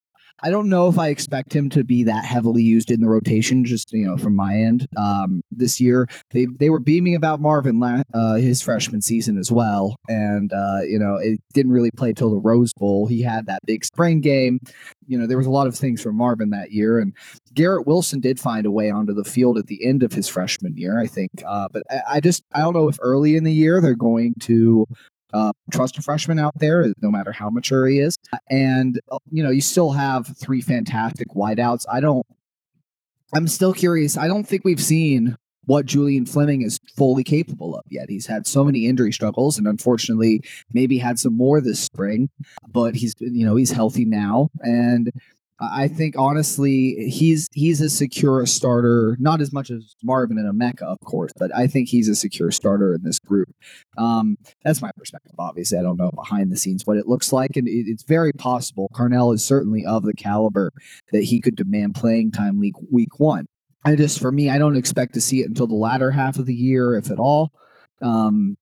I 0.43 0.51
don't 0.51 0.69
know 0.69 0.89
if 0.89 0.99
I 0.99 1.09
expect 1.09 1.55
him 1.55 1.71
to 1.71 1.85
be 1.85 2.03
that 2.05 2.25
heavily 2.25 2.63
used 2.63 2.91
in 2.91 3.01
the 3.01 3.09
rotation. 3.09 3.65
Just 3.65 3.93
you 3.93 4.07
know, 4.07 4.17
from 4.17 4.35
my 4.35 4.55
end, 4.55 4.89
um, 4.97 5.43
this 5.51 5.81
year 5.81 6.09
they 6.31 6.47
they 6.59 6.69
were 6.69 6.81
beaming 6.81 7.15
about 7.15 7.41
Marvin 7.41 7.79
la- 7.79 8.03
uh, 8.13 8.35
his 8.35 8.61
freshman 8.61 9.03
season 9.03 9.39
as 9.39 9.53
well, 9.53 9.97
and 10.09 10.53
uh, 10.53 10.81
you 10.83 10.99
know 10.99 11.17
it 11.17 11.41
didn't 11.53 11.73
really 11.73 11.91
play 11.93 12.13
till 12.13 12.31
the 12.31 12.39
Rose 12.39 12.73
Bowl. 12.73 13.07
He 13.07 13.23
had 13.23 13.47
that 13.47 13.61
big 13.67 13.85
spring 13.85 14.21
game. 14.21 14.59
You 15.07 15.19
know, 15.19 15.27
there 15.27 15.39
was 15.39 15.47
a 15.47 15.51
lot 15.51 15.67
of 15.67 15.77
things 15.77 16.03
from 16.03 16.17
Marvin 16.17 16.51
that 16.51 16.73
year, 16.73 16.99
and 16.99 17.13
Garrett 17.55 17.87
Wilson 17.87 18.21
did 18.21 18.41
find 18.41 18.67
a 18.67 18.71
way 18.71 18.91
onto 18.91 19.15
the 19.15 19.25
field 19.25 19.59
at 19.59 19.67
the 19.67 19.85
end 19.85 20.03
of 20.03 20.13
his 20.13 20.29
freshman 20.29 20.77
year, 20.77 20.99
I 20.99 21.07
think. 21.07 21.31
Uh, 21.47 21.69
but 21.73 21.83
I, 21.91 22.01
I 22.15 22.21
just 22.21 22.43
I 22.53 22.61
don't 22.61 22.75
know 22.75 22.89
if 22.89 22.99
early 23.01 23.37
in 23.37 23.45
the 23.45 23.53
year 23.53 23.81
they're 23.81 23.95
going 23.95 24.35
to 24.41 24.87
uh, 25.33 25.53
trust 25.73 25.99
a 25.99 26.03
freshman 26.03 26.39
out 26.39 26.53
there, 26.59 26.93
no 27.01 27.11
matter 27.11 27.33
how 27.33 27.51
mature 27.51 27.87
he 27.87 27.99
is. 27.99 28.17
And, 28.51 29.01
uh, 29.11 29.19
you 29.31 29.43
know, 29.43 29.51
you 29.51 29.61
still 29.61 29.93
have 29.93 30.37
three 30.37 30.61
fantastic 30.61 31.29
wideouts. 31.29 31.85
I 31.91 32.01
don't, 32.01 32.27
I'm 33.35 33.49
still 33.49 33.73
curious. 33.73 34.17
I 34.17 34.29
don't 34.29 34.45
think 34.45 34.65
we've 34.65 34.83
seen 34.83 35.37
what 35.65 35.87
Julian 35.87 36.27
Fleming 36.27 36.63
is 36.63 36.79
fully 36.97 37.25
capable 37.25 37.77
of 37.77 37.85
yet. 37.89 38.11
He's 38.11 38.27
had 38.27 38.47
so 38.47 38.65
many 38.65 38.87
injury 38.87 39.13
struggles 39.13 39.59
and 39.59 39.67
unfortunately 39.67 40.43
maybe 40.73 40.99
had 40.99 41.19
some 41.19 41.37
more 41.37 41.61
this 41.61 41.81
spring, 41.81 42.31
but 42.69 42.95
he's, 42.97 43.15
you 43.21 43.47
know, 43.47 43.57
he's 43.57 43.71
healthy 43.71 44.05
now. 44.05 44.51
And, 44.61 45.13
I 45.71 45.89
think 45.89 46.15
honestly, 46.19 47.09
he's 47.09 47.49
he's 47.53 47.81
a 47.81 47.89
secure 47.89 48.45
starter, 48.47 49.17
not 49.21 49.41
as 49.41 49.53
much 49.53 49.71
as 49.71 49.95
Marvin 50.03 50.39
and 50.39 50.53
Emeka, 50.53 50.83
of 50.83 50.99
course, 51.01 51.33
but 51.37 51.55
I 51.55 51.67
think 51.67 51.89
he's 51.89 52.09
a 52.09 52.15
secure 52.15 52.51
starter 52.51 52.95
in 52.95 53.03
this 53.03 53.19
group. 53.19 53.49
Um, 53.99 54.37
that's 54.65 54.83
my 54.83 54.91
perspective. 54.97 55.35
Obviously, 55.39 55.79
I 55.79 55.83
don't 55.83 55.99
know 55.99 56.11
behind 56.15 56.51
the 56.51 56.57
scenes 56.57 56.87
what 56.87 56.97
it 56.97 57.07
looks 57.07 57.33
like, 57.33 57.57
and 57.57 57.69
it, 57.69 57.85
it's 57.87 58.03
very 58.03 58.33
possible 58.33 58.91
Carnell 58.95 59.35
is 59.35 59.45
certainly 59.45 59.85
of 59.85 60.05
the 60.05 60.15
caliber 60.15 60.73
that 61.13 61.25
he 61.25 61.41
could 61.41 61.57
demand 61.57 61.95
playing 61.95 62.33
time 62.33 62.59
week 62.59 62.75
week 62.91 63.21
one. 63.21 63.47
I 63.85 63.97
just, 63.97 64.21
for 64.21 64.31
me, 64.31 64.49
I 64.49 64.59
don't 64.59 64.77
expect 64.77 65.15
to 65.15 65.21
see 65.21 65.41
it 65.41 65.49
until 65.49 65.67
the 65.67 65.75
latter 65.75 66.11
half 66.11 66.39
of 66.39 66.47
the 66.47 66.55
year, 66.55 66.97
if 66.97 67.11
at 67.11 67.19
all. 67.19 67.51
Um, 68.01 68.57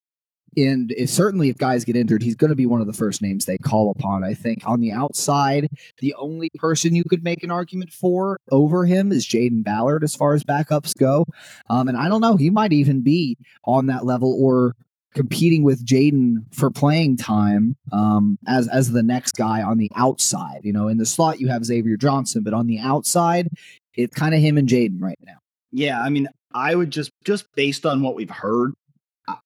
and 0.57 0.93
if 0.97 1.11
certainly 1.11 1.49
if 1.49 1.59
guys 1.59 1.85
get 1.85 1.97
injured, 1.97 2.23
he's 2.23 2.35
going 2.35 2.51
to 2.51 2.57
be 2.57 2.67
one 2.67 2.81
of 2.81 2.87
the 2.87 2.93
first 2.93 3.23
names 3.23 3.45
they 3.45 3.59
call 3.59 3.91
upon. 3.91 4.25
I 4.25 4.35
think 4.35 4.63
on 4.67 4.81
the 4.81 4.93
outside, 4.93 5.69
the 5.99 6.15
only 6.15 6.51
person 6.57 6.95
you 6.95 7.05
could 7.05 7.25
make 7.25 7.43
an 7.43 7.51
argument 7.51 7.93
for 7.93 8.39
over 8.51 8.85
him 8.85 9.13
is 9.13 9.27
Jayden 9.27 9.65
Ballard 9.65 10.05
as 10.05 10.15
far 10.15 10.35
as 10.35 10.45
backups 10.45 10.97
go. 10.97 11.27
Um, 11.69 11.89
and 11.89 11.97
I 11.97 12.09
don't 12.09 12.21
know, 12.21 12.37
he 12.37 12.51
might 12.51 12.73
even 12.73 13.03
be 13.03 13.37
on 13.65 13.87
that 13.87 14.05
level 14.05 14.37
or 14.41 14.75
competing 15.15 15.63
with 15.63 15.85
Jayden 15.85 16.45
for 16.55 16.71
playing 16.71 17.17
time 17.17 17.77
um, 17.93 18.39
as 18.47 18.69
as 18.69 18.93
the 18.93 19.03
next 19.03 19.33
guy 19.33 19.63
on 19.63 19.79
the 19.79 19.91
outside. 19.97 20.61
You 20.63 20.73
know, 20.73 20.89
in 20.89 20.99
the 20.99 21.07
slot 21.07 21.41
you 21.41 21.49
have 21.49 21.65
Xavier 21.65 21.97
Johnson, 21.97 22.43
but 22.43 22.55
on 22.55 22.67
the 22.67 22.79
outside, 22.79 23.49
it's 23.95 24.15
kind 24.15 24.35
of 24.35 24.41
him 24.41 24.59
and 24.59 24.69
Jayden 24.69 25.01
right 25.01 25.19
now. 25.25 25.39
Yeah, 25.73 26.01
I 26.01 26.11
mean, 26.11 26.29
I 26.53 26.75
would 26.75 26.91
just 26.91 27.11
just 27.25 27.47
based 27.55 27.87
on 27.87 28.03
what 28.03 28.15
we've 28.15 28.31
heard, 28.31 28.73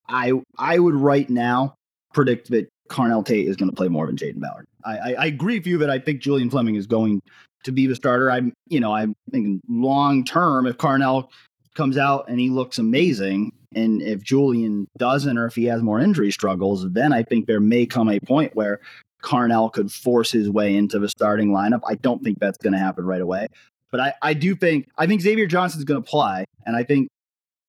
I 0.08 0.32
I 0.58 0.78
would 0.78 0.94
right 0.94 1.28
now 1.28 1.74
predict 2.12 2.50
that 2.50 2.68
Carnell 2.88 3.24
Tate 3.24 3.48
is 3.48 3.56
going 3.56 3.70
to 3.70 3.76
play 3.76 3.88
more 3.88 4.06
than 4.06 4.16
Jayden 4.16 4.40
Ballard. 4.40 4.66
I, 4.84 4.96
I, 4.96 5.12
I 5.14 5.26
agree 5.26 5.58
with 5.58 5.66
you 5.66 5.78
that 5.78 5.90
I 5.90 5.98
think 5.98 6.20
Julian 6.20 6.50
Fleming 6.50 6.76
is 6.76 6.86
going 6.86 7.20
to 7.64 7.72
be 7.72 7.86
the 7.86 7.94
starter. 7.94 8.30
I'm 8.30 8.52
you 8.68 8.80
know 8.80 8.92
I'm 8.92 9.14
thinking 9.30 9.60
long 9.68 10.24
term 10.24 10.66
if 10.66 10.76
Carnell 10.76 11.28
comes 11.74 11.98
out 11.98 12.28
and 12.28 12.38
he 12.38 12.50
looks 12.50 12.78
amazing, 12.78 13.52
and 13.74 14.00
if 14.02 14.22
Julian 14.22 14.86
doesn't 14.98 15.38
or 15.38 15.46
if 15.46 15.54
he 15.54 15.64
has 15.64 15.82
more 15.82 16.00
injury 16.00 16.30
struggles, 16.30 16.90
then 16.92 17.12
I 17.12 17.22
think 17.22 17.46
there 17.46 17.60
may 17.60 17.86
come 17.86 18.08
a 18.08 18.20
point 18.20 18.54
where 18.54 18.80
Carnell 19.22 19.72
could 19.72 19.90
force 19.90 20.30
his 20.30 20.50
way 20.50 20.76
into 20.76 20.98
the 20.98 21.08
starting 21.08 21.50
lineup. 21.50 21.80
I 21.86 21.94
don't 21.94 22.22
think 22.22 22.38
that's 22.38 22.58
going 22.58 22.74
to 22.74 22.78
happen 22.78 23.06
right 23.06 23.22
away. 23.22 23.48
But 23.90 24.00
I, 24.00 24.14
I 24.22 24.34
do 24.34 24.54
think 24.54 24.88
I 24.98 25.06
think 25.06 25.22
Xavier 25.22 25.46
Johnson 25.46 25.78
is 25.78 25.84
going 25.84 26.02
to 26.02 26.08
play, 26.08 26.44
and 26.66 26.76
I 26.76 26.84
think 26.84 27.08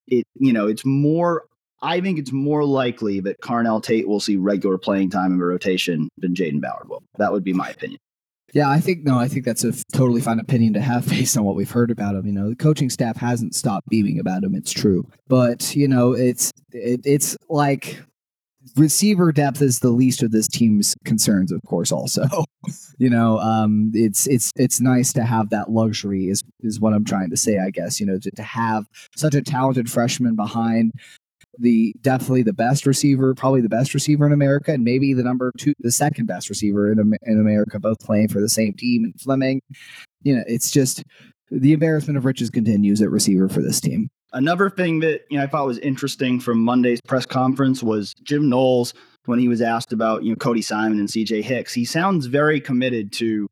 it 0.08 0.26
you 0.36 0.54
know 0.54 0.68
it's 0.68 0.86
more. 0.86 1.46
I 1.82 2.02
think 2.02 2.20
it's 2.20 2.32
more 2.32 2.64
likely 2.64 3.20
that 3.22 3.42
Carnell 3.42 3.84
Tate 3.84 4.08
will 4.08 4.20
see 4.20 4.38
regular 4.38 4.78
playing 4.78 5.10
time 5.10 5.32
in 5.32 5.40
the 5.40 5.46
rotation 5.46 6.10
than 6.18 6.34
Jayden 6.34 6.62
Ballard 6.62 6.90
will. 6.90 7.04
That 7.18 7.32
would 7.32 7.44
be 7.44 7.54
my 7.54 7.70
opinion. 7.70 8.00
Yeah, 8.54 8.70
I 8.70 8.80
think 8.80 9.04
no, 9.04 9.20
I 9.20 9.28
think 9.28 9.44
that's 9.44 9.66
a 9.66 9.74
totally 9.92 10.22
fine 10.22 10.40
opinion 10.40 10.74
to 10.74 10.82
have 10.82 11.08
based 11.10 11.38
on 11.38 11.44
what 11.44 11.56
we've 11.56 11.70
heard 11.70 11.92
about 11.92 12.16
him. 12.16 12.26
You 12.26 12.32
know, 12.32 12.50
the 12.50 12.56
coaching 12.56 12.90
staff 12.90 13.18
hasn't 13.18 13.54
stopped 13.54 13.90
beaming 13.90 14.18
about 14.18 14.44
him. 14.44 14.56
It's 14.56 14.72
true, 14.72 15.06
but 15.28 15.76
you 15.76 15.88
know, 15.88 16.14
it's 16.14 16.52
it, 16.72 17.02
it's 17.04 17.36
like 17.50 18.00
receiver 18.78 19.32
depth 19.32 19.62
is 19.62 19.80
the 19.80 19.90
least 19.90 20.24
of 20.24 20.32
this 20.32 20.48
team's 20.48 20.96
concerns, 21.04 21.52
of 21.52 21.62
course. 21.68 21.92
Also, 21.92 22.24
you 22.98 23.10
know, 23.10 23.40
um, 23.40 23.92
it's 23.94 24.26
it's 24.28 24.52
it's 24.56 24.80
nice 24.80 25.12
to 25.14 25.24
have 25.24 25.50
that 25.50 25.72
luxury. 25.72 26.30
Is 26.30 26.42
is 26.62 26.80
what 26.80 26.94
I'm 26.94 27.04
trying 27.04 27.32
to 27.32 27.38
say. 27.38 27.60
I 27.60 27.72
guess 27.72 28.00
you 28.00 28.06
know 28.06 28.20
to, 28.20 28.32
to 28.32 28.44
have 28.44 28.88
such 29.18 29.36
a 29.36 29.42
talented 29.42 29.92
freshman 29.92 30.36
behind 30.38 30.94
the 31.58 31.94
definitely 32.02 32.44
the 32.44 32.54
best 32.54 32.86
receiver, 32.86 33.34
probably 33.34 33.62
the 33.62 33.70
best 33.70 33.94
receiver 33.94 34.26
in 34.26 34.34
America, 34.34 34.72
and 34.74 34.84
maybe 34.84 35.14
the 35.14 35.24
number 35.24 35.52
two, 35.58 35.74
the 35.80 35.92
second 35.92 36.26
best 36.26 36.50
receiver 36.50 36.92
in 36.92 37.00
in 37.24 37.40
America, 37.40 37.80
both 37.80 38.00
playing 38.00 38.28
for 38.28 38.40
the 38.40 38.50
same 38.50 38.74
team. 38.74 39.04
And 39.04 39.20
Fleming, 39.20 39.62
you 40.24 40.36
know, 40.36 40.44
it's 40.48 40.72
just 40.72 41.04
the 41.52 41.74
embarrassment 41.74 42.18
of 42.18 42.26
riches 42.26 42.50
continues 42.50 43.02
at 43.02 43.10
receiver 43.10 43.48
for 43.48 43.62
this 43.62 43.80
team. 43.80 44.10
Another 44.34 44.70
thing 44.70 45.00
that 45.00 45.22
you 45.30 45.38
know 45.38 45.44
I 45.44 45.48
thought 45.48 45.66
was 45.66 45.78
interesting 45.80 46.40
from 46.40 46.60
Monday's 46.60 47.02
press 47.02 47.26
conference 47.26 47.82
was 47.82 48.14
Jim 48.24 48.50
Knowles 48.50 48.94
when 49.26 49.40
he 49.40 49.48
was 49.48 49.62
asked 49.62 49.94
about 49.94 50.24
you 50.24 50.32
know 50.32 50.36
Cody 50.36 50.62
Simon 50.62 51.00
and 51.00 51.08
CJ 51.08 51.44
Hicks. 51.44 51.74
He 51.74 51.86
sounds 51.86 52.26
very 52.26 52.60
committed 52.60 53.14
to 53.14 53.48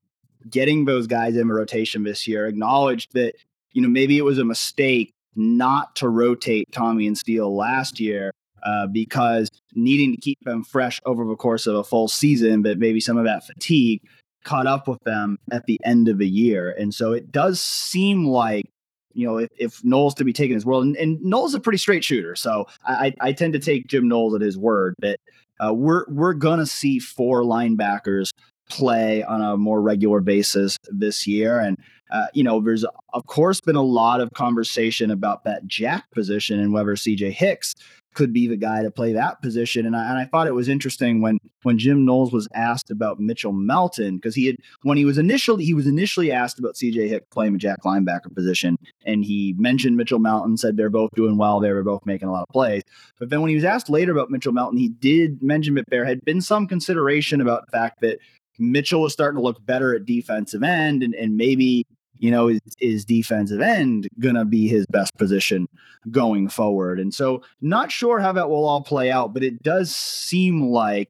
getting 0.50 0.86
those 0.86 1.08
guys 1.08 1.38
in 1.38 1.48
rotation 1.48 2.04
this 2.04 2.28
year. 2.28 2.48
Acknowledged 2.48 3.14
that 3.14 3.36
you 3.72 3.82
know 3.82 3.88
maybe 3.88 4.18
it 4.18 4.24
was 4.24 4.40
a 4.40 4.46
mistake 4.46 5.14
not 5.36 5.96
to 5.98 6.10
rotate 6.10 6.72
Tommy 6.72 7.08
and 7.08 7.18
Steele 7.18 7.56
last 7.56 8.00
year 8.00 8.32
uh, 8.64 8.88
because 8.88 9.50
needing 9.74 10.12
to 10.12 10.22
keep 10.22 10.40
them 10.44 10.64
fresh 10.64 11.00
over 11.06 11.26
the 11.26 11.36
course 11.36 11.68
of 11.68 11.76
a 11.76 11.84
full 11.84 12.08
season, 12.08 12.62
but 12.62 12.80
maybe 12.80 13.00
some 13.00 13.18
of 13.18 13.26
that 13.26 13.46
fatigue 13.46 14.02
caught 14.44 14.68
up 14.68 14.88
with 14.88 15.00
them 15.06 15.38
at 15.52 15.66
the 15.66 15.80
end 15.86 16.08
of 16.08 16.18
the 16.18 16.28
year. 16.28 16.72
And 16.78 16.94
so 16.94 17.14
it 17.14 17.32
does 17.32 17.60
seem 17.60 18.26
like 18.26 18.66
you 19.14 19.28
know, 19.28 19.38
if, 19.38 19.50
if 19.58 19.84
Knowles 19.84 20.16
to 20.16 20.24
be 20.24 20.34
taken 20.34 20.58
as 20.58 20.66
well, 20.66 20.82
and, 20.82 20.96
and 20.98 21.22
Knowles 21.22 21.52
is 21.52 21.56
a 21.56 21.60
pretty 21.60 21.78
straight 21.78 22.04
shooter, 22.04 22.36
so 22.36 22.68
I, 22.86 23.14
I 23.22 23.32
tend 23.32 23.54
to 23.54 23.60
take 23.60 23.88
Jim 23.88 24.08
Knowles 24.08 24.34
at 24.34 24.42
his 24.42 24.58
word 24.58 24.96
that 25.00 25.20
uh, 25.64 25.74
we're 25.74 26.06
we're 26.10 26.34
gonna 26.34 26.66
see 26.66 27.00
four 27.00 27.44
linebackers 27.44 28.32
play 28.74 29.24
on 29.24 29.42
a 29.42 29.58
more 29.58 29.82
regular 29.82 30.20
basis 30.20 30.78
this 30.90 31.28
year, 31.28 31.60
and 31.60 31.78
uh, 32.12 32.28
you 32.34 32.44
know, 32.44 32.62
there's 32.62 32.86
of 33.14 33.26
course 33.26 33.62
been 33.62 33.76
a 33.76 33.82
lot 33.82 34.22
of 34.22 34.30
conversation 34.34 35.10
about 35.12 35.44
that 35.44 35.66
jack 35.68 36.10
position 36.12 36.60
and 36.60 36.74
whether 36.74 36.96
C.J. 36.96 37.32
Hicks 37.32 37.74
could 38.14 38.32
be 38.32 38.48
the 38.48 38.58
guy 38.58 38.84
to 38.84 38.92
play 38.92 39.14
that 39.14 39.42
position. 39.42 39.86
And 39.86 39.96
I, 39.96 40.10
and 40.10 40.20
I 40.20 40.26
thought 40.26 40.48
it 40.48 40.54
was 40.54 40.70
interesting 40.70 41.22
when 41.22 41.40
when 41.64 41.80
Jim 41.80 42.06
Knowles 42.06 42.32
was 42.32 42.48
asked 42.54 42.92
about 42.92 43.20
Mitchell 43.20 43.52
Melton 43.52 44.18
because 44.18 44.36
he 44.36 44.46
had 44.46 44.58
when 44.84 44.98
he 44.98 45.06
was 45.06 45.18
initially 45.18 45.66
he 45.66 45.74
was 45.74 45.88
initially 45.88 46.32
asked 46.32 46.60
about 46.60 46.76
CJ 46.76 47.10
Hick 47.10 47.30
playing 47.32 47.54
the 47.54 47.60
jack 47.60 47.80
linebacker 47.84 48.34
position, 48.34 48.78
and 49.06 49.26
he 49.26 49.56
mentioned 49.58 49.98
Mitchell 49.98 50.20
Melton, 50.20 50.58
said 50.58 50.78
they're 50.78 50.90
both 50.90 51.10
doing 51.16 51.38
well, 51.38 51.60
they 51.60 51.72
were 51.72 51.84
both 51.84 52.06
making 52.06 52.28
a 52.28 52.32
lot 52.32 52.44
of 52.44 52.50
plays. 52.50 52.84
But 53.20 53.30
then 53.30 53.42
when 53.42 53.50
he 53.50 53.56
was 53.56 53.66
asked 53.66 53.90
later 53.90 54.12
about 54.12 54.30
Mitchell 54.30 54.54
Melton, 54.54 54.78
he 54.78 54.90
did 54.90 55.42
mention 55.42 55.76
that 55.76 55.90
there 55.90 56.06
had 56.06 56.24
been 56.24 56.42
some 56.42 56.68
consideration 56.68 57.42
about 57.42 57.66
the 57.66 57.72
fact 57.72 58.02
that 58.02 58.20
Mitchell 58.60 59.02
was 59.02 59.14
starting 59.14 59.38
to 59.38 59.44
look 59.44 59.66
better 59.66 59.96
at 59.96 60.06
defensive 60.06 60.64
end, 60.64 61.04
and, 61.04 61.14
and 61.16 61.38
maybe 61.38 61.86
you 62.20 62.32
know, 62.32 62.48
is, 62.48 62.62
is 62.80 63.04
defensive 63.04 63.60
end 63.60 64.08
going 64.20 64.36
to 64.36 64.46
be 64.46 64.68
his 64.68 64.86
best 64.86 65.14
position 65.18 65.68
going 66.10 66.48
forward? 66.48 66.98
And 66.98 67.14
so, 67.14 67.44
not 67.60 67.92
sure 67.92 68.20
how 68.20 68.32
that 68.32 68.50
will 68.50 68.66
all 68.66 68.82
play 68.82 69.12
out, 69.12 69.34
but 69.34 69.44
it 69.44 69.62
does 69.62 69.94
seem 69.94 70.70
like 70.70 71.10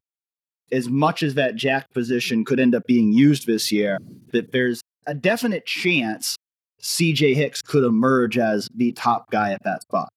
as 0.72 0.88
much 0.88 1.22
as 1.22 1.34
that 1.34 1.54
jack 1.54 1.92
position 1.92 2.44
could 2.44 2.58
end 2.58 2.74
up 2.74 2.84
being 2.86 3.12
used 3.12 3.46
this 3.46 3.70
year, 3.70 3.98
that 4.32 4.50
there's 4.50 4.80
a 5.06 5.14
definite 5.14 5.66
chance 5.66 6.36
CJ 6.82 7.34
Hicks 7.36 7.62
could 7.62 7.84
emerge 7.84 8.36
as 8.36 8.68
the 8.74 8.90
top 8.92 9.30
guy 9.30 9.52
at 9.52 9.62
that 9.62 9.82
spot. 9.82 10.08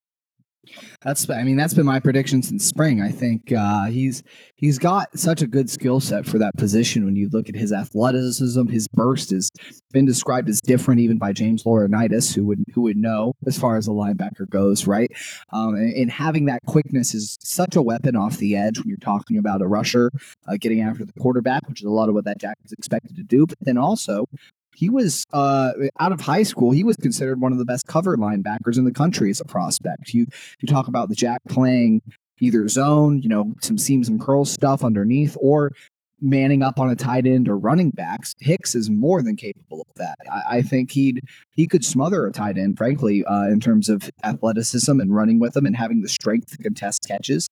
That's 1.03 1.29
I 1.29 1.43
mean 1.43 1.55
that's 1.55 1.73
been 1.73 1.85
my 1.85 1.99
prediction 1.99 2.41
since 2.41 2.65
spring. 2.65 3.01
I 3.01 3.09
think 3.09 3.51
uh, 3.51 3.85
he's 3.85 4.23
he's 4.55 4.77
got 4.77 5.17
such 5.17 5.41
a 5.41 5.47
good 5.47 5.69
skill 5.69 5.99
set 5.99 6.25
for 6.25 6.37
that 6.39 6.55
position. 6.57 7.05
When 7.05 7.15
you 7.15 7.29
look 7.29 7.49
at 7.49 7.55
his 7.55 7.71
athleticism, 7.71 8.67
his 8.67 8.87
burst 8.87 9.31
has 9.31 9.51
been 9.91 10.05
described 10.05 10.49
as 10.49 10.61
different 10.61 10.99
even 10.99 11.17
by 11.17 11.33
James 11.33 11.63
Laurinaitis, 11.63 12.33
who 12.35 12.45
would 12.45 12.63
who 12.73 12.81
would 12.81 12.97
know 12.97 13.33
as 13.45 13.57
far 13.57 13.77
as 13.77 13.87
a 13.87 13.91
linebacker 13.91 14.49
goes, 14.49 14.87
right? 14.87 15.11
Um, 15.51 15.75
and, 15.75 15.93
and, 15.93 16.11
having 16.11 16.45
that 16.45 16.61
quickness 16.65 17.13
is 17.13 17.37
such 17.41 17.75
a 17.75 17.81
weapon 17.81 18.15
off 18.15 18.37
the 18.37 18.55
edge 18.55 18.79
when 18.79 18.87
you're 18.87 18.97
talking 18.97 19.37
about 19.37 19.61
a 19.61 19.67
rusher 19.67 20.09
uh, 20.47 20.57
getting 20.59 20.81
after 20.81 21.05
the 21.05 21.13
quarterback, 21.13 21.67
which 21.67 21.81
is 21.81 21.85
a 21.85 21.91
lot 21.91 22.09
of 22.09 22.15
what 22.15 22.25
that 22.25 22.39
Jack 22.39 22.57
is 22.65 22.71
expected 22.71 23.15
to 23.15 23.23
do. 23.23 23.45
But 23.45 23.57
then 23.61 23.77
also 23.77 24.25
he 24.77 24.89
was 24.89 25.25
uh, 25.33 25.71
out 25.99 26.11
of 26.11 26.21
high 26.21 26.43
school. 26.43 26.69
He 26.69 26.83
was 26.83 26.95
considered 26.97 27.41
one 27.41 27.51
of 27.51 27.57
the 27.57 27.65
best 27.65 27.87
cover 27.87 28.15
linebackers 28.15 28.77
in 28.77 28.85
the 28.85 28.91
country 28.91 29.31
as 29.31 29.41
a 29.41 29.45
prospect. 29.45 30.13
You 30.13 30.27
you 30.59 30.67
talk 30.67 30.87
about 30.87 31.09
the 31.09 31.15
Jack 31.15 31.41
playing 31.49 32.03
either 32.39 32.67
zone, 32.67 33.19
you 33.23 33.27
know, 33.27 33.55
some 33.59 33.79
seams 33.79 34.07
and 34.07 34.21
curls 34.21 34.51
stuff 34.51 34.83
underneath, 34.83 35.35
or 35.41 35.71
manning 36.21 36.61
up 36.61 36.79
on 36.79 36.91
a 36.91 36.95
tight 36.95 37.25
end 37.25 37.49
or 37.49 37.57
running 37.57 37.89
backs. 37.89 38.35
Hicks 38.39 38.75
is 38.75 38.87
more 38.87 39.23
than 39.23 39.35
capable 39.35 39.81
of 39.81 39.95
that. 39.95 40.15
I, 40.31 40.57
I 40.57 40.61
think 40.61 40.91
he'd 40.91 41.21
he 41.49 41.65
could 41.65 41.83
smother 41.83 42.27
a 42.27 42.31
tight 42.31 42.59
end, 42.59 42.77
frankly, 42.77 43.25
uh, 43.25 43.45
in 43.45 43.59
terms 43.59 43.89
of 43.89 44.07
athleticism 44.23 44.99
and 44.99 45.15
running 45.15 45.39
with 45.39 45.53
them 45.53 45.65
and 45.65 45.75
having 45.75 46.03
the 46.03 46.09
strength 46.09 46.51
to 46.51 46.57
contest 46.59 47.03
catches. 47.07 47.47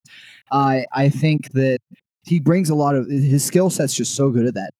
I 0.51 0.85
I 0.91 1.09
think 1.09 1.53
that 1.53 1.79
he 2.23 2.39
brings 2.39 2.69
a 2.69 2.75
lot 2.75 2.95
of 2.95 3.09
his 3.09 3.43
skill 3.43 3.71
set's 3.71 3.95
just 3.95 4.13
so 4.13 4.29
good 4.29 4.45
at 4.45 4.53
that 4.53 4.74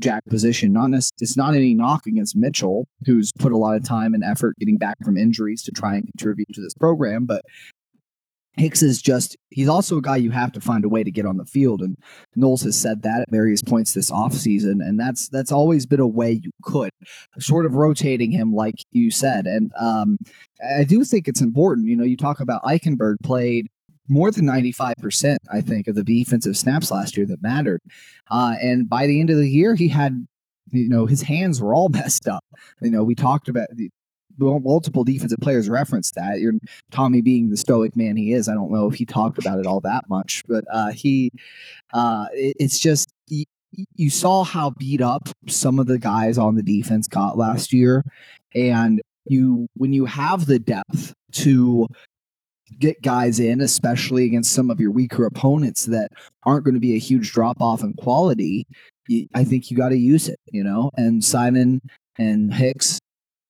jack 0.00 0.24
position. 0.26 0.72
Not 0.72 0.90
it's 0.92 1.36
not 1.36 1.54
any 1.54 1.74
knock 1.74 2.06
against 2.06 2.36
Mitchell, 2.36 2.86
who's 3.06 3.32
put 3.38 3.52
a 3.52 3.56
lot 3.56 3.76
of 3.76 3.84
time 3.84 4.14
and 4.14 4.24
effort 4.24 4.56
getting 4.58 4.78
back 4.78 4.96
from 5.04 5.16
injuries 5.16 5.62
to 5.62 5.72
try 5.72 5.94
and 5.94 6.06
contribute 6.06 6.48
to 6.54 6.60
this 6.60 6.74
program, 6.74 7.26
but 7.26 7.42
Hicks 8.56 8.82
is 8.82 9.00
just 9.00 9.36
he's 9.50 9.68
also 9.68 9.98
a 9.98 10.02
guy 10.02 10.16
you 10.16 10.32
have 10.32 10.50
to 10.52 10.60
find 10.60 10.84
a 10.84 10.88
way 10.88 11.04
to 11.04 11.10
get 11.10 11.24
on 11.24 11.36
the 11.36 11.44
field 11.44 11.80
and 11.80 11.96
Knowles 12.34 12.62
has 12.62 12.78
said 12.78 13.02
that 13.02 13.22
at 13.22 13.30
various 13.30 13.62
points 13.62 13.94
this 13.94 14.10
offseason 14.10 14.84
and 14.86 14.98
that's 14.98 15.28
that's 15.28 15.52
always 15.52 15.86
been 15.86 16.00
a 16.00 16.06
way 16.06 16.32
you 16.32 16.50
could 16.62 16.90
sort 17.38 17.64
of 17.64 17.74
rotating 17.74 18.32
him 18.32 18.52
like 18.52 18.74
you 18.90 19.10
said 19.10 19.46
and 19.46 19.70
um, 19.80 20.18
I 20.76 20.82
do 20.82 21.04
think 21.04 21.28
it's 21.28 21.40
important 21.40 21.86
you 21.86 21.96
know 21.96 22.04
you 22.04 22.16
talk 22.16 22.40
about 22.40 22.62
Eichenberg 22.64 23.16
played 23.22 23.68
more 24.10 24.30
than 24.30 24.44
95%, 24.44 25.36
I 25.50 25.60
think, 25.60 25.88
of 25.88 25.94
the 25.94 26.04
defensive 26.04 26.56
snaps 26.56 26.90
last 26.90 27.16
year 27.16 27.26
that 27.26 27.42
mattered. 27.42 27.80
Uh, 28.30 28.54
and 28.60 28.88
by 28.88 29.06
the 29.06 29.20
end 29.20 29.30
of 29.30 29.36
the 29.36 29.48
year, 29.48 29.74
he 29.74 29.88
had 29.88 30.26
you 30.72 30.88
know, 30.88 31.06
his 31.06 31.22
hands 31.22 31.60
were 31.60 31.74
all 31.74 31.88
messed 31.90 32.28
up. 32.28 32.44
You 32.80 32.90
know, 32.90 33.04
we 33.04 33.14
talked 33.14 33.48
about 33.48 33.68
multiple 34.38 35.04
defensive 35.04 35.38
players 35.40 35.68
referenced 35.68 36.14
that. 36.14 36.40
You're 36.40 36.54
Tommy 36.90 37.20
being 37.20 37.50
the 37.50 37.56
stoic 37.56 37.96
man 37.96 38.16
he 38.16 38.32
is. 38.32 38.48
I 38.48 38.54
don't 38.54 38.70
know 38.70 38.88
if 38.88 38.94
he 38.94 39.04
talked 39.04 39.38
about 39.38 39.58
it 39.58 39.66
all 39.66 39.80
that 39.80 40.08
much, 40.08 40.42
but 40.48 40.64
uh, 40.72 40.90
he, 40.90 41.30
uh, 41.92 42.26
it, 42.32 42.56
it's 42.58 42.78
just 42.78 43.12
you 43.28 44.10
saw 44.10 44.42
how 44.42 44.70
beat 44.70 45.00
up 45.00 45.28
some 45.46 45.78
of 45.78 45.86
the 45.86 45.98
guys 45.98 46.38
on 46.38 46.56
the 46.56 46.62
defense 46.62 47.06
got 47.06 47.38
last 47.38 47.72
year, 47.72 48.04
and 48.54 49.00
you 49.26 49.68
when 49.74 49.92
you 49.92 50.06
have 50.06 50.46
the 50.46 50.58
depth 50.58 51.14
to 51.32 51.86
get 52.78 53.02
guys 53.02 53.40
in, 53.40 53.60
especially 53.60 54.24
against 54.24 54.52
some 54.52 54.70
of 54.70 54.80
your 54.80 54.90
weaker 54.90 55.26
opponents 55.26 55.86
that 55.86 56.10
aren't 56.44 56.64
going 56.64 56.74
to 56.74 56.80
be 56.80 56.94
a 56.94 56.98
huge 56.98 57.32
drop 57.32 57.60
off 57.60 57.82
in 57.82 57.94
quality, 57.94 58.66
I 59.34 59.44
think 59.44 59.70
you 59.70 59.76
got 59.76 59.88
to 59.90 59.98
use 59.98 60.28
it, 60.28 60.38
you 60.52 60.62
know. 60.62 60.90
And 60.96 61.24
Simon 61.24 61.80
and 62.18 62.52
Hicks 62.52 62.98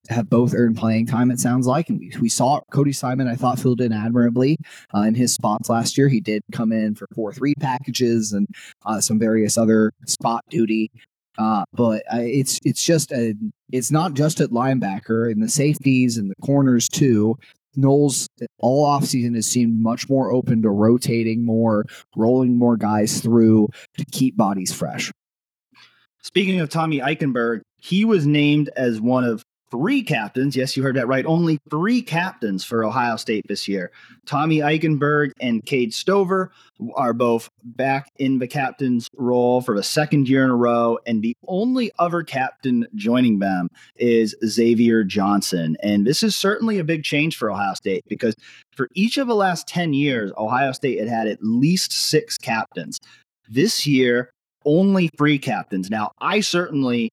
have 0.09 0.29
both 0.29 0.53
earned 0.53 0.77
playing 0.77 1.05
time. 1.05 1.31
It 1.31 1.39
sounds 1.39 1.67
like, 1.67 1.89
and 1.89 1.99
we, 1.99 2.11
we 2.19 2.29
saw 2.29 2.61
Cody 2.71 2.91
Simon. 2.91 3.27
I 3.27 3.35
thought 3.35 3.59
filled 3.59 3.81
in 3.81 3.93
admirably 3.93 4.57
uh, 4.95 5.01
in 5.01 5.15
his 5.15 5.33
spots 5.33 5.69
last 5.69 5.97
year. 5.97 6.09
He 6.09 6.19
did 6.19 6.41
come 6.51 6.71
in 6.71 6.95
for 6.95 7.07
four 7.13 7.31
three 7.33 7.53
packages 7.55 8.33
and 8.33 8.47
uh, 8.85 8.99
some 8.99 9.19
various 9.19 9.57
other 9.57 9.91
spot 10.07 10.43
duty. 10.49 10.91
Uh, 11.37 11.63
but 11.73 12.03
it's 12.11 12.59
it's 12.65 12.83
just 12.83 13.11
a 13.11 13.33
it's 13.71 13.91
not 13.91 14.13
just 14.13 14.41
at 14.41 14.49
linebacker 14.49 15.31
and 15.31 15.41
the 15.41 15.49
safeties 15.49 16.17
and 16.17 16.29
the 16.29 16.35
corners 16.41 16.89
too. 16.89 17.37
Knowles 17.75 18.27
all 18.59 18.85
offseason 18.85 19.35
has 19.35 19.47
seemed 19.47 19.81
much 19.81 20.09
more 20.09 20.31
open 20.31 20.61
to 20.61 20.69
rotating 20.69 21.45
more, 21.45 21.85
rolling 22.15 22.57
more 22.57 22.77
guys 22.77 23.21
through 23.21 23.69
to 23.97 24.05
keep 24.11 24.35
bodies 24.35 24.73
fresh. 24.73 25.11
Speaking 26.21 26.59
of 26.59 26.69
Tommy 26.69 26.99
Eichenberg, 26.99 27.61
he 27.77 28.05
was 28.05 28.27
named 28.27 28.69
as 28.75 29.01
one 29.01 29.23
of 29.23 29.43
three 29.71 30.03
captains. 30.03 30.55
Yes, 30.55 30.75
you 30.75 30.83
heard 30.83 30.97
that 30.97 31.07
right. 31.07 31.25
Only 31.25 31.57
three 31.69 32.01
captains 32.01 32.63
for 32.63 32.83
Ohio 32.83 33.15
State 33.15 33.45
this 33.47 33.67
year. 33.67 33.91
Tommy 34.25 34.57
Eichenberg 34.57 35.31
and 35.39 35.65
Cade 35.65 35.93
Stover 35.93 36.51
are 36.95 37.13
both 37.13 37.49
back 37.63 38.09
in 38.17 38.39
the 38.39 38.47
captain's 38.47 39.07
role 39.15 39.61
for 39.61 39.75
the 39.75 39.83
second 39.83 40.27
year 40.27 40.43
in 40.43 40.49
a 40.49 40.55
row. 40.55 40.99
And 41.07 41.21
the 41.21 41.35
only 41.47 41.91
other 41.97 42.23
captain 42.23 42.85
joining 42.95 43.39
them 43.39 43.69
is 43.95 44.35
Xavier 44.45 45.03
Johnson. 45.03 45.77
And 45.81 46.05
this 46.05 46.21
is 46.21 46.35
certainly 46.35 46.77
a 46.77 46.83
big 46.83 47.03
change 47.03 47.37
for 47.37 47.49
Ohio 47.49 47.73
State 47.73 48.03
because 48.07 48.35
for 48.75 48.87
each 48.93 49.17
of 49.17 49.27
the 49.27 49.35
last 49.35 49.67
10 49.67 49.93
years, 49.93 50.31
Ohio 50.37 50.71
State 50.73 50.99
had 50.99 51.07
had 51.07 51.27
at 51.27 51.39
least 51.41 51.93
six 51.93 52.37
captains. 52.37 52.99
This 53.49 53.87
year, 53.87 54.31
only 54.65 55.09
three 55.17 55.39
captains. 55.39 55.89
Now, 55.89 56.11
I 56.19 56.41
certainly 56.41 57.09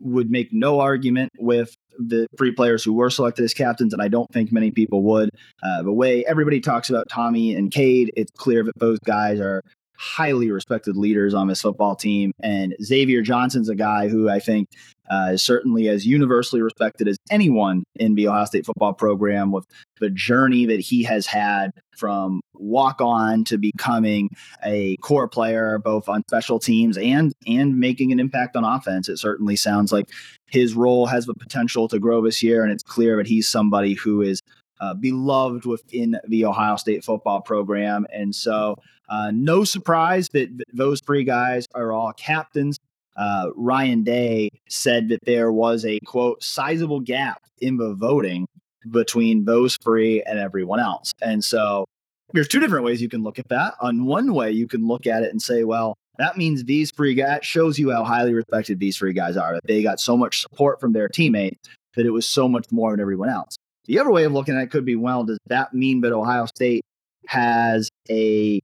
would 0.00 0.30
make 0.30 0.52
no 0.52 0.80
argument 0.80 1.32
with 1.38 1.74
the 1.98 2.26
three 2.36 2.52
players 2.52 2.84
who 2.84 2.92
were 2.92 3.10
selected 3.10 3.44
as 3.44 3.54
captains, 3.54 3.92
and 3.92 4.02
I 4.02 4.08
don't 4.08 4.30
think 4.32 4.52
many 4.52 4.70
people 4.70 5.02
would. 5.02 5.30
Uh, 5.62 5.82
the 5.82 5.92
way 5.92 6.24
everybody 6.26 6.60
talks 6.60 6.90
about 6.90 7.08
Tommy 7.08 7.54
and 7.54 7.70
Cade, 7.70 8.12
it's 8.16 8.32
clear 8.32 8.62
that 8.64 8.78
those 8.78 8.98
guys 9.00 9.40
are 9.40 9.62
highly 9.98 10.50
respected 10.50 10.96
leaders 10.96 11.34
on 11.34 11.48
this 11.48 11.62
football 11.62 11.96
team. 11.96 12.32
And 12.42 12.74
Xavier 12.82 13.22
Johnson's 13.22 13.68
a 13.68 13.74
guy 13.74 14.08
who 14.08 14.28
I 14.28 14.38
think 14.38 14.68
uh, 15.10 15.30
is 15.32 15.42
certainly 15.42 15.88
as 15.88 16.06
universally 16.06 16.62
respected 16.62 17.08
as 17.08 17.16
anyone 17.30 17.84
in 17.96 18.14
the 18.14 18.28
Ohio 18.28 18.44
State 18.44 18.66
football 18.66 18.92
program 18.92 19.52
with 19.52 19.64
the 20.00 20.10
journey 20.10 20.66
that 20.66 20.80
he 20.80 21.02
has 21.04 21.26
had 21.26 21.70
from 21.96 22.40
walk 22.54 23.00
on 23.00 23.44
to 23.44 23.56
becoming 23.56 24.28
a 24.64 24.96
core 24.96 25.28
player, 25.28 25.78
both 25.78 26.08
on 26.08 26.22
special 26.28 26.58
teams 26.58 26.98
and 26.98 27.32
and 27.46 27.78
making 27.78 28.12
an 28.12 28.20
impact 28.20 28.56
on 28.56 28.64
offense. 28.64 29.08
It 29.08 29.18
certainly 29.18 29.56
sounds 29.56 29.92
like 29.92 30.06
his 30.48 30.74
role 30.74 31.06
has 31.06 31.26
the 31.26 31.34
potential 31.34 31.88
to 31.88 31.98
grow 31.98 32.22
this 32.22 32.42
year, 32.42 32.62
and 32.62 32.72
it's 32.72 32.82
clear 32.82 33.16
that 33.16 33.26
he's 33.26 33.48
somebody 33.48 33.94
who 33.94 34.22
is 34.22 34.40
uh, 34.80 34.94
beloved 34.94 35.64
within 35.64 36.18
the 36.28 36.44
Ohio 36.44 36.76
State 36.76 37.04
football 37.04 37.40
program. 37.40 38.06
And 38.12 38.34
so, 38.34 38.76
uh, 39.08 39.30
no 39.32 39.64
surprise 39.64 40.28
that 40.30 40.48
those 40.72 41.00
three 41.00 41.24
guys 41.24 41.66
are 41.74 41.92
all 41.92 42.12
captains. 42.12 42.78
Uh, 43.16 43.50
Ryan 43.54 44.02
Day 44.02 44.50
said 44.68 45.08
that 45.08 45.24
there 45.24 45.50
was 45.50 45.84
a 45.84 45.98
quote 46.00 46.42
sizable 46.42 47.00
gap 47.00 47.42
in 47.60 47.78
the 47.78 47.94
voting 47.94 48.46
between 48.90 49.46
those 49.46 49.76
three 49.78 50.22
and 50.24 50.38
everyone 50.38 50.80
else. 50.80 51.12
And 51.22 51.42
so, 51.42 51.86
there's 52.32 52.48
two 52.48 52.60
different 52.60 52.84
ways 52.84 53.00
you 53.00 53.08
can 53.08 53.22
look 53.22 53.38
at 53.38 53.48
that. 53.48 53.74
On 53.80 54.04
one 54.04 54.34
way, 54.34 54.50
you 54.50 54.66
can 54.66 54.86
look 54.86 55.06
at 55.06 55.22
it 55.22 55.30
and 55.30 55.40
say, 55.40 55.64
well, 55.64 55.96
that 56.18 56.36
means 56.36 56.64
these 56.64 56.90
three 56.90 57.14
guys 57.14 57.44
shows 57.44 57.78
you 57.78 57.90
how 57.90 58.04
highly 58.04 58.34
respected 58.34 58.80
these 58.80 58.96
three 58.96 59.12
guys 59.12 59.36
are. 59.36 59.58
They 59.64 59.82
got 59.82 60.00
so 60.00 60.16
much 60.16 60.40
support 60.40 60.80
from 60.80 60.92
their 60.92 61.08
teammates 61.08 61.68
that 61.94 62.06
it 62.06 62.10
was 62.10 62.26
so 62.26 62.48
much 62.48 62.66
more 62.70 62.90
than 62.90 63.00
everyone 63.00 63.28
else. 63.28 63.56
The 63.86 63.98
other 63.98 64.10
way 64.10 64.24
of 64.24 64.32
looking 64.32 64.56
at 64.56 64.62
it 64.62 64.70
could 64.70 64.84
be 64.84 64.96
well, 64.96 65.24
does 65.24 65.38
that 65.46 65.72
mean 65.72 66.00
that 66.02 66.12
Ohio 66.12 66.46
State 66.46 66.82
has 67.26 67.88
a 68.10 68.60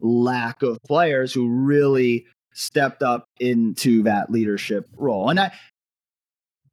lack 0.00 0.62
of 0.62 0.78
players 0.86 1.32
who 1.32 1.48
really 1.48 2.26
stepped 2.54 3.02
up 3.02 3.26
into 3.40 4.04
that 4.04 4.30
leadership 4.30 4.88
role? 4.96 5.30
And 5.30 5.40
I 5.40 5.52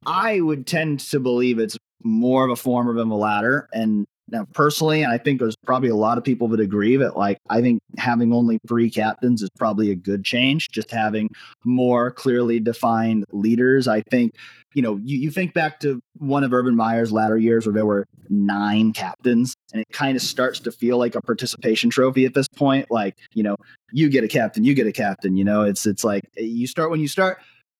I 0.06 0.40
would 0.40 0.66
tend 0.66 1.00
to 1.00 1.20
believe 1.20 1.58
it's 1.58 1.76
more 2.02 2.44
of 2.44 2.50
a 2.50 2.56
former 2.56 2.94
than 2.94 3.08
the 3.08 3.16
latter. 3.16 3.68
And 3.72 4.06
now, 4.30 4.46
personally, 4.54 5.04
I 5.04 5.18
think 5.18 5.40
there's 5.40 5.56
probably 5.66 5.88
a 5.88 5.96
lot 5.96 6.18
of 6.18 6.24
people 6.24 6.48
that 6.48 6.60
agree 6.60 6.96
that, 6.96 7.16
like, 7.16 7.38
I 7.48 7.60
think 7.60 7.80
having 7.98 8.32
only 8.32 8.58
three 8.68 8.90
captains 8.90 9.42
is 9.42 9.50
probably 9.58 9.90
a 9.90 9.94
good 9.94 10.24
change. 10.24 10.68
Just 10.70 10.90
having 10.90 11.28
more 11.64 12.10
clearly 12.10 12.60
defined 12.60 13.24
leaders. 13.32 13.88
I 13.88 14.02
think, 14.02 14.34
you 14.74 14.82
know, 14.82 14.98
you, 15.02 15.18
you 15.18 15.30
think 15.30 15.52
back 15.54 15.80
to 15.80 16.00
one 16.18 16.44
of 16.44 16.52
Urban 16.52 16.76
Meyer's 16.76 17.12
latter 17.12 17.36
years 17.36 17.66
where 17.66 17.72
there 17.72 17.86
were 17.86 18.06
nine 18.28 18.92
captains, 18.92 19.54
and 19.72 19.82
it 19.82 19.88
kind 19.92 20.16
of 20.16 20.22
starts 20.22 20.60
to 20.60 20.72
feel 20.72 20.98
like 20.98 21.14
a 21.14 21.22
participation 21.22 21.90
trophy 21.90 22.24
at 22.24 22.34
this 22.34 22.48
point. 22.48 22.90
Like, 22.90 23.16
you 23.34 23.42
know, 23.42 23.56
you 23.92 24.08
get 24.08 24.24
a 24.24 24.28
captain, 24.28 24.64
you 24.64 24.74
get 24.74 24.86
a 24.86 24.92
captain. 24.92 25.36
You 25.36 25.44
know, 25.44 25.62
it's 25.62 25.86
it's 25.86 26.04
like 26.04 26.24
eh, 26.36 26.42
you 26.42 26.66
start 26.66 26.90
when 26.90 27.00
you 27.00 27.08
start. 27.08 27.38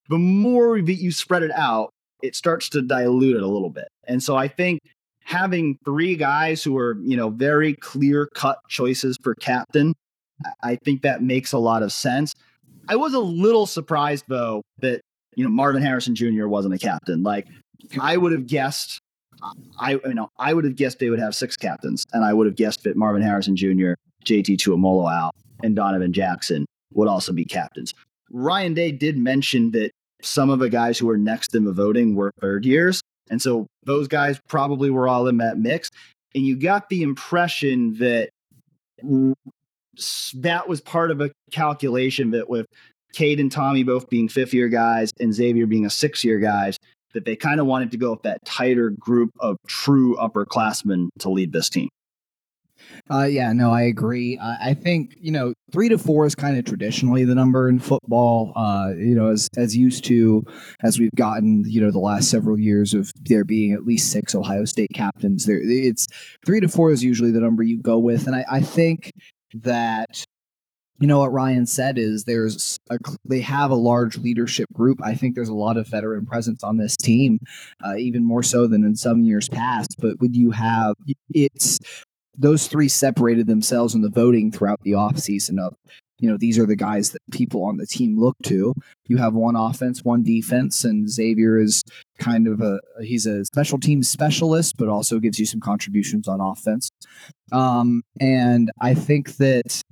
The 0.08 0.18
more 0.18 0.80
that 0.80 0.94
you 0.94 1.12
spread 1.12 1.44
it 1.44 1.52
out, 1.52 1.90
it 2.22 2.34
starts 2.34 2.68
to 2.70 2.82
dilute 2.82 3.36
it 3.36 3.42
a 3.42 3.48
little 3.48 3.70
bit. 3.70 3.88
And 4.08 4.20
so 4.20 4.36
I 4.36 4.48
think 4.48 4.80
having 5.24 5.78
three 5.84 6.16
guys 6.16 6.62
who 6.62 6.76
are, 6.76 6.96
you 7.02 7.16
know, 7.16 7.30
very 7.30 7.74
clear 7.74 8.28
cut 8.34 8.58
choices 8.68 9.16
for 9.22 9.34
captain, 9.34 9.94
I 10.62 10.76
think 10.76 11.02
that 11.02 11.22
makes 11.22 11.52
a 11.52 11.58
lot 11.58 11.82
of 11.82 11.92
sense. 11.92 12.34
I 12.88 12.96
was 12.96 13.14
a 13.14 13.20
little 13.20 13.66
surprised 13.66 14.24
though 14.28 14.62
that, 14.78 15.00
you 15.36 15.44
know, 15.44 15.50
Marvin 15.50 15.82
Harrison 15.82 16.14
Jr. 16.14 16.46
wasn't 16.48 16.74
a 16.74 16.78
captain. 16.78 17.22
Like 17.22 17.46
I 18.00 18.16
would 18.16 18.32
have 18.32 18.46
guessed 18.46 19.00
I 19.78 19.92
you 19.92 20.14
know, 20.14 20.28
I 20.38 20.54
would 20.54 20.64
have 20.64 20.76
guessed 20.76 20.98
they 20.98 21.10
would 21.10 21.18
have 21.20 21.34
six 21.34 21.56
captains, 21.56 22.04
and 22.12 22.24
I 22.24 22.32
would 22.32 22.46
have 22.46 22.56
guessed 22.56 22.84
that 22.84 22.96
Marvin 22.96 23.22
Harrison 23.22 23.56
Jr., 23.56 23.92
JT 24.24 24.56
Tuimoloau, 24.58 25.30
and 25.62 25.74
Donovan 25.74 26.12
Jackson 26.12 26.66
would 26.94 27.08
also 27.08 27.32
be 27.32 27.44
captains. 27.44 27.94
Ryan 28.30 28.74
Day 28.74 28.92
did 28.92 29.16
mention 29.16 29.70
that 29.72 29.90
some 30.22 30.50
of 30.50 30.58
the 30.58 30.68
guys 30.68 30.98
who 30.98 31.06
were 31.06 31.16
next 31.16 31.54
in 31.54 31.64
the 31.64 31.72
voting 31.72 32.14
were 32.14 32.32
third 32.40 32.64
years. 32.64 32.99
And 33.30 33.40
so 33.40 33.66
those 33.84 34.08
guys 34.08 34.40
probably 34.48 34.90
were 34.90 35.08
all 35.08 35.28
in 35.28 35.38
that 35.38 35.58
mix. 35.58 35.88
And 36.34 36.44
you 36.44 36.56
got 36.56 36.88
the 36.88 37.02
impression 37.02 37.94
that 37.98 38.30
that 40.34 40.68
was 40.68 40.80
part 40.80 41.10
of 41.10 41.20
a 41.20 41.30
calculation 41.50 42.32
that 42.32 42.48
with 42.48 42.66
Cade 43.12 43.40
and 43.40 43.50
Tommy 43.50 43.82
both 43.82 44.08
being 44.08 44.28
fifth 44.28 44.52
year 44.52 44.68
guys 44.68 45.10
and 45.18 45.34
Xavier 45.34 45.66
being 45.66 45.86
a 45.86 45.90
six 45.90 46.22
year 46.24 46.38
guys, 46.38 46.76
that 47.12 47.24
they 47.24 47.34
kind 47.34 47.58
of 47.60 47.66
wanted 47.66 47.90
to 47.90 47.96
go 47.96 48.12
with 48.12 48.22
that 48.22 48.44
tighter 48.44 48.90
group 48.90 49.30
of 49.40 49.56
true 49.66 50.16
upperclassmen 50.16 51.08
to 51.18 51.28
lead 51.28 51.52
this 51.52 51.68
team. 51.68 51.88
Uh, 53.10 53.24
yeah, 53.24 53.52
no, 53.52 53.72
I 53.72 53.82
agree. 53.82 54.38
Uh, 54.38 54.56
I 54.60 54.74
think 54.74 55.14
you 55.20 55.32
know 55.32 55.54
three 55.72 55.88
to 55.88 55.98
four 55.98 56.26
is 56.26 56.34
kind 56.34 56.58
of 56.58 56.64
traditionally 56.64 57.24
the 57.24 57.34
number 57.34 57.68
in 57.68 57.78
football. 57.78 58.52
Uh, 58.54 58.90
you 58.96 59.14
know, 59.14 59.28
as 59.28 59.48
as 59.56 59.76
used 59.76 60.04
to 60.04 60.44
as 60.82 60.98
we've 60.98 61.14
gotten 61.14 61.64
you 61.66 61.80
know 61.80 61.90
the 61.90 61.98
last 61.98 62.30
several 62.30 62.58
years 62.58 62.94
of 62.94 63.10
there 63.22 63.44
being 63.44 63.72
at 63.72 63.84
least 63.84 64.12
six 64.12 64.34
Ohio 64.34 64.64
State 64.64 64.90
captains. 64.94 65.46
There, 65.46 65.60
it's 65.60 66.06
three 66.44 66.60
to 66.60 66.68
four 66.68 66.92
is 66.92 67.02
usually 67.02 67.30
the 67.30 67.40
number 67.40 67.62
you 67.62 67.80
go 67.80 67.98
with, 67.98 68.26
and 68.26 68.36
I, 68.36 68.44
I 68.50 68.60
think 68.60 69.12
that 69.54 70.24
you 71.00 71.06
know 71.06 71.18
what 71.20 71.32
Ryan 71.32 71.66
said 71.66 71.98
is 71.98 72.24
there's 72.24 72.78
a, 72.90 72.98
they 73.24 73.40
have 73.40 73.70
a 73.70 73.74
large 73.74 74.18
leadership 74.18 74.68
group. 74.72 75.00
I 75.02 75.14
think 75.14 75.34
there's 75.34 75.48
a 75.48 75.54
lot 75.54 75.78
of 75.78 75.88
veteran 75.88 76.26
presence 76.26 76.62
on 76.62 76.76
this 76.76 76.96
team, 76.96 77.40
uh, 77.84 77.96
even 77.96 78.22
more 78.22 78.42
so 78.42 78.66
than 78.66 78.84
in 78.84 78.94
some 78.94 79.22
years 79.22 79.48
past. 79.48 79.96
But 79.98 80.20
when 80.20 80.34
you 80.34 80.50
have 80.50 80.94
it's 81.30 81.78
those 82.36 82.66
three 82.66 82.88
separated 82.88 83.46
themselves 83.46 83.94
in 83.94 84.02
the 84.02 84.10
voting 84.10 84.50
throughout 84.50 84.80
the 84.82 84.92
offseason 84.92 85.58
of 85.58 85.74
you 86.18 86.30
know 86.30 86.36
these 86.36 86.58
are 86.58 86.66
the 86.66 86.76
guys 86.76 87.10
that 87.10 87.20
people 87.32 87.64
on 87.64 87.78
the 87.78 87.86
team 87.86 88.18
look 88.18 88.36
to. 88.44 88.74
You 89.06 89.16
have 89.16 89.34
one 89.34 89.56
offense 89.56 90.04
one 90.04 90.22
defense 90.22 90.84
and 90.84 91.08
xavier 91.08 91.58
is 91.58 91.82
kind 92.18 92.46
of 92.46 92.60
a 92.60 92.78
he's 93.00 93.26
a 93.26 93.44
special 93.44 93.78
team 93.78 94.02
specialist 94.02 94.76
but 94.76 94.88
also 94.88 95.18
gives 95.18 95.38
you 95.38 95.46
some 95.46 95.60
contributions 95.60 96.28
on 96.28 96.40
offense. 96.40 96.90
Um, 97.52 98.02
and 98.20 98.70
i 98.80 98.94
think 98.94 99.36
that 99.38 99.82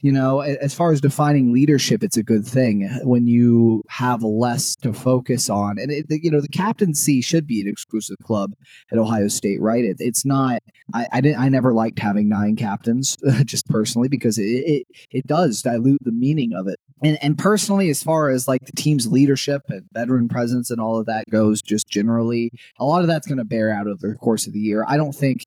you 0.00 0.12
know, 0.12 0.40
as 0.40 0.74
far 0.74 0.92
as 0.92 1.00
defining 1.00 1.52
leadership, 1.52 2.02
it's 2.02 2.18
a 2.18 2.22
good 2.22 2.46
thing 2.46 2.84
uh, 2.84 2.98
when 3.04 3.26
you 3.26 3.82
have 3.88 4.22
less 4.22 4.76
to 4.76 4.92
focus 4.92 5.48
on. 5.48 5.78
And, 5.78 5.90
it, 5.90 6.06
you 6.10 6.30
know, 6.30 6.40
the 6.40 6.48
captaincy 6.48 7.22
should 7.22 7.46
be 7.46 7.62
an 7.62 7.68
exclusive 7.68 8.16
club 8.22 8.52
at 8.92 8.98
Ohio 8.98 9.28
State, 9.28 9.60
right? 9.60 9.84
It, 9.84 9.96
it's 9.98 10.24
not, 10.24 10.62
I, 10.92 11.06
I, 11.12 11.20
didn't, 11.22 11.40
I 11.40 11.48
never 11.48 11.72
liked 11.72 11.98
having 11.98 12.28
nine 12.28 12.56
captains 12.56 13.16
just 13.44 13.66
personally 13.68 14.08
because 14.08 14.38
it, 14.38 14.44
it, 14.44 14.86
it 15.10 15.26
does 15.26 15.62
dilute 15.62 16.04
the 16.04 16.12
meaning 16.12 16.52
of 16.52 16.68
it. 16.68 16.78
And, 17.02 17.18
and 17.22 17.38
personally, 17.38 17.88
as 17.88 18.02
far 18.02 18.30
as 18.30 18.46
like 18.46 18.66
the 18.66 18.72
team's 18.72 19.06
leadership 19.06 19.62
and 19.68 19.82
veteran 19.92 20.28
presence 20.28 20.70
and 20.70 20.80
all 20.80 20.98
of 20.98 21.06
that 21.06 21.24
goes, 21.30 21.62
just 21.62 21.88
generally, 21.88 22.52
a 22.78 22.84
lot 22.84 23.00
of 23.00 23.06
that's 23.06 23.26
going 23.26 23.38
to 23.38 23.44
bear 23.44 23.70
out 23.70 23.86
over 23.86 24.08
the 24.08 24.14
course 24.14 24.46
of 24.46 24.52
the 24.52 24.60
year. 24.60 24.84
I 24.86 24.98
don't 24.98 25.14
think 25.14 25.46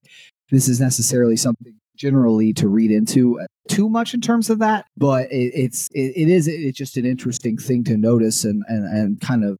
this 0.51 0.67
is 0.67 0.79
necessarily 0.79 1.37
something 1.37 1.78
generally 1.99 2.53
to 2.53 2.67
read 2.67 2.91
into 2.91 3.39
uh, 3.39 3.45
too 3.67 3.89
much 3.89 4.13
in 4.13 4.21
terms 4.21 4.49
of 4.49 4.59
that, 4.59 4.85
but 4.97 5.31
it, 5.31 5.51
it's 5.53 5.87
it, 5.93 6.13
it 6.15 6.29
is 6.29 6.47
it's 6.47 6.77
just 6.77 6.97
an 6.97 7.05
interesting 7.05 7.57
thing 7.57 7.83
to 7.83 7.97
notice 7.97 8.43
and 8.43 8.63
and 8.67 8.85
and 8.85 9.21
kind 9.21 9.43
of 9.43 9.57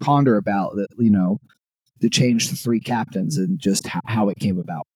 ponder 0.00 0.36
about 0.36 0.74
that 0.76 0.88
you 0.98 1.10
know 1.10 1.38
the 2.00 2.10
change 2.10 2.48
to 2.48 2.56
three 2.56 2.80
captains 2.80 3.38
and 3.38 3.58
just 3.58 3.86
how, 3.86 4.00
how 4.04 4.28
it 4.28 4.38
came 4.38 4.58
about. 4.58 4.86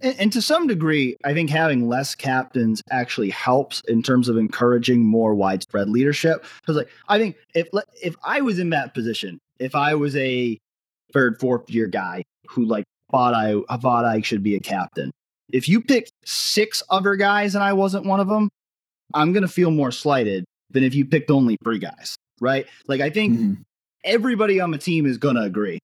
And, 0.00 0.18
and, 0.18 0.32
to 0.32 0.42
some 0.42 0.66
degree, 0.66 1.16
I 1.24 1.32
think 1.32 1.48
having 1.50 1.88
less 1.88 2.16
captains 2.16 2.82
actually 2.90 3.30
helps 3.30 3.80
in 3.86 4.02
terms 4.02 4.28
of 4.28 4.36
encouraging 4.36 5.04
more 5.04 5.36
widespread 5.36 5.88
leadership. 5.88 6.44
Because, 6.60 6.74
like, 6.74 6.88
I 7.08 7.18
think 7.18 7.36
if 7.54 7.68
if 8.02 8.16
I 8.24 8.40
was 8.40 8.58
in 8.58 8.70
that 8.70 8.94
position, 8.94 9.38
if 9.60 9.76
I 9.76 9.94
was 9.94 10.16
a 10.16 10.58
third, 11.12 11.38
fourth 11.38 11.70
year 11.70 11.86
guy 11.86 12.24
who 12.48 12.64
like 12.64 12.84
thought 13.10 13.34
I, 13.34 13.76
thought 13.76 14.04
I 14.04 14.22
should 14.22 14.42
be 14.42 14.56
a 14.56 14.60
captain, 14.60 15.12
if 15.52 15.68
you 15.68 15.80
pick 15.80 16.10
six 16.24 16.82
other 16.90 17.14
guys 17.14 17.54
and 17.54 17.62
I 17.62 17.72
wasn't 17.74 18.06
one 18.06 18.20
of 18.20 18.28
them, 18.28 18.48
I'm 19.14 19.32
going 19.32 19.42
to 19.42 19.48
feel 19.48 19.70
more 19.70 19.92
slighted 19.92 20.44
than 20.70 20.82
if 20.82 20.94
you 20.94 21.04
picked 21.04 21.30
only 21.30 21.56
three 21.62 21.78
guys, 21.78 22.16
right? 22.40 22.66
Like, 22.88 23.00
I 23.00 23.10
think 23.10 23.38
mm-hmm. 23.38 23.62
everybody 24.04 24.60
on 24.60 24.70
the 24.70 24.78
team 24.78 25.06
is 25.06 25.18
going 25.18 25.36
to 25.36 25.42
agree. 25.42 25.78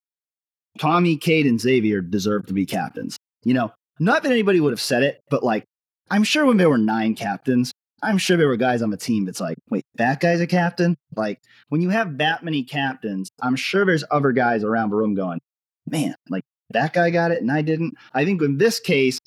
Tommy, 0.79 1.17
Cade, 1.17 1.47
and 1.47 1.61
Xavier 1.61 2.01
deserve 2.01 2.47
to 2.47 2.55
be 2.55 2.65
captains. 2.65 3.17
You 3.45 3.55
know, 3.55 3.73
not 4.01 4.23
that 4.23 4.33
anybody 4.33 4.61
would 4.61 4.73
have 4.73 4.81
said 4.81 5.03
it, 5.03 5.21
but 5.31 5.45
like, 5.45 5.65
I'm 6.11 6.25
sure 6.25 6.47
when 6.47 6.57
there 6.57 6.71
were 6.71 6.79
nine 6.79 7.15
captains, 7.15 7.73
I'm 8.03 8.17
sure 8.17 8.37
there 8.37 8.49
were 8.49 8.57
guys 8.57 8.81
on 8.81 8.91
the 8.91 8.97
team 8.97 9.25
that's 9.25 9.41
like, 9.41 9.59
wait, 9.71 9.85
that 9.97 10.21
guy's 10.21 10.41
a 10.41 10.47
captain? 10.47 10.97
Like, 11.17 11.41
when 11.69 11.83
you 11.83 11.91
have 11.91 12.19
that 12.19 12.45
many 12.45 12.63
captains, 12.63 13.29
I'm 13.43 13.57
sure 13.57 13.85
there's 13.85 14.05
other 14.11 14.33
guys 14.33 14.65
around 14.65 14.91
the 14.91 14.97
room 14.97 15.15
going, 15.15 15.41
man, 15.87 16.15
like, 16.31 16.45
that 16.71 16.93
guy 16.93 17.11
got 17.11 17.31
it 17.33 17.41
and 17.43 17.51
I 17.51 17.63
didn't. 17.63 17.95
I 18.15 18.25
think 18.25 18.41
in 18.41 18.59
this 18.59 18.79
case, 18.79 19.19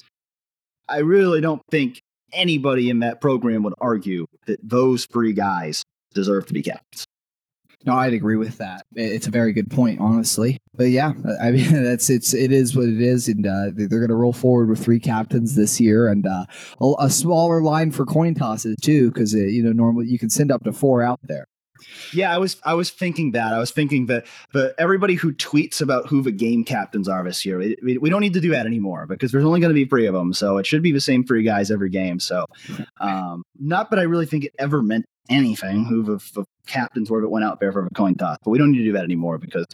I 0.92 1.00
really 1.00 1.42
don't 1.42 1.62
think 1.70 2.02
anybody 2.34 2.90
in 2.90 3.00
that 3.00 3.22
program 3.22 3.64
would 3.64 3.74
argue 3.80 4.26
that 4.46 4.60
those 4.62 5.06
three 5.06 5.34
guys 5.34 5.84
deserve 6.14 6.46
to 6.48 6.54
be 6.54 6.62
captains. 6.62 7.06
No, 7.84 7.94
I'd 7.94 8.14
agree 8.14 8.36
with 8.36 8.60
that. 8.60 8.84
It's 8.94 9.26
a 9.26 9.32
very 9.32 9.54
good 9.54 9.72
point, 9.72 10.00
honestly. 10.00 10.58
But 10.76 10.90
yeah, 10.90 11.14
I 11.42 11.52
mean 11.52 11.72
that's 11.84 12.10
it's 12.10 12.34
it 12.34 12.52
is 12.52 12.76
what 12.76 12.88
it 12.88 13.02
is, 13.02 13.28
and 13.28 13.48
uh, 13.48 13.72
they're 13.74 13.88
going 13.88 14.10
to 14.10 14.16
roll 14.16 14.34
forward 14.34 14.70
with 14.70 14.84
three 14.84 15.00
captains 15.00 15.56
this 15.56 15.80
year, 15.80 16.08
and 16.08 16.28
uh, 16.28 16.46
a, 16.80 16.94
a, 17.00 17.10
smaller 17.10 17.62
line 17.62 17.92
for 17.92 18.06
coin 18.06 18.36
tosses 18.36 18.78
too, 18.82 19.10
because 19.10 19.34
uh, 19.34 19.40
you 19.40 19.64
know 19.64 19.72
normally 19.72 20.08
you 20.08 20.20
can 20.20 20.30
send 20.30 20.52
up 20.52 20.64
to 20.64 20.72
four 20.72 21.02
out 21.02 21.20
there. 21.24 21.46
Yeah, 22.14 22.34
I 22.34 22.38
was 22.38 22.58
I 22.64 22.74
was 22.74 22.90
thinking 22.90 23.32
that. 23.32 23.54
I 23.54 23.60
was 23.60 23.72
thinking 23.72 24.08
that 24.08 24.26
the 24.54 24.74
everybody 24.78 25.16
who 25.16 25.34
tweets 25.34 25.82
about 25.82 26.08
who 26.08 26.22
the 26.22 26.32
game 26.32 26.64
captains 26.64 27.08
are 27.08 27.24
this 27.24 27.46
year, 27.46 27.58
we, 27.58 27.98
we 27.98 28.10
don't 28.10 28.22
need 28.22 28.34
to 28.34 28.42
do 28.42 28.52
that 28.52 28.66
anymore 28.66 29.06
because 29.06 29.32
there's 29.32 29.46
only 29.46 29.60
going 29.60 29.72
to 29.72 29.76
be 29.76 29.86
three 29.86 30.06
of 30.06 30.14
them. 30.14 30.34
So 30.34 30.58
it 30.58 30.66
should 30.66 30.84
be 30.84 30.92
the 30.92 31.02
same 31.02 31.24
three 31.24 31.44
guys 31.44 31.72
every 31.72 31.90
game. 31.90 32.20
So 32.20 32.46
um, 33.00 33.44
not 33.60 33.90
that 33.92 34.00
I 34.00 34.04
really 34.04 34.26
think 34.26 34.46
it 34.46 34.54
ever 34.60 34.82
meant 34.82 35.06
anything 35.30 35.86
who 35.86 36.04
the, 36.04 36.18
the 36.34 36.46
captains 36.68 37.10
were 37.10 37.22
that 37.22 37.30
went 37.30 37.46
out 37.46 37.60
there 37.60 37.72
for 37.72 37.86
a 37.86 37.90
coin 37.92 38.16
toss. 38.16 38.38
But 38.44 38.52
we 38.52 38.58
don't 38.58 38.72
need 38.72 38.80
to 38.80 38.86
do 38.86 38.94
that 38.94 39.04
anymore 39.04 39.38
because 39.38 39.66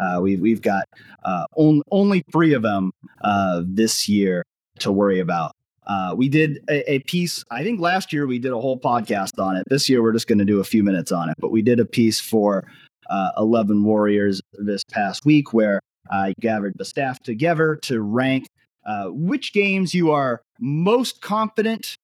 uh, 0.00 0.20
we've 0.20 0.40
we've 0.40 0.62
got 0.62 0.84
uh, 1.24 1.46
on, 1.56 1.82
only 1.90 2.22
three 2.32 2.54
of 2.54 2.62
them 2.62 2.92
uh, 3.22 3.62
this 3.64 4.08
year 4.08 4.42
to 4.80 4.92
worry 4.92 5.20
about. 5.20 5.52
Uh, 5.86 6.14
we 6.16 6.28
did 6.28 6.58
a, 6.68 6.94
a, 6.94 6.98
piece. 7.00 7.44
I 7.50 7.62
think 7.62 7.80
last 7.80 8.12
year 8.12 8.26
we 8.26 8.38
did 8.38 8.52
a 8.52 8.60
whole 8.60 8.78
podcast 8.78 9.38
on 9.38 9.56
it. 9.56 9.64
This 9.68 9.88
year 9.88 10.02
we're 10.02 10.12
just 10.12 10.26
going 10.26 10.38
to 10.38 10.44
do 10.44 10.58
a 10.58 10.64
few 10.64 10.82
minutes 10.82 11.12
on 11.12 11.28
it. 11.28 11.36
But 11.38 11.52
we 11.52 11.62
did 11.62 11.78
a 11.78 11.84
piece 11.84 12.20
for 12.20 12.66
uh, 13.08 13.30
11 13.38 13.84
Warriors 13.84 14.40
this 14.54 14.82
past 14.84 15.24
week 15.24 15.52
where 15.52 15.80
I 16.10 16.34
gathered 16.40 16.74
the 16.76 16.84
staff 16.84 17.22
together 17.22 17.76
to 17.82 18.00
rank 18.00 18.46
uh, 18.86 19.06
which 19.06 19.52
games 19.52 19.94
you 19.94 20.12
are 20.12 20.42
most 20.60 21.20
confident 21.20 21.96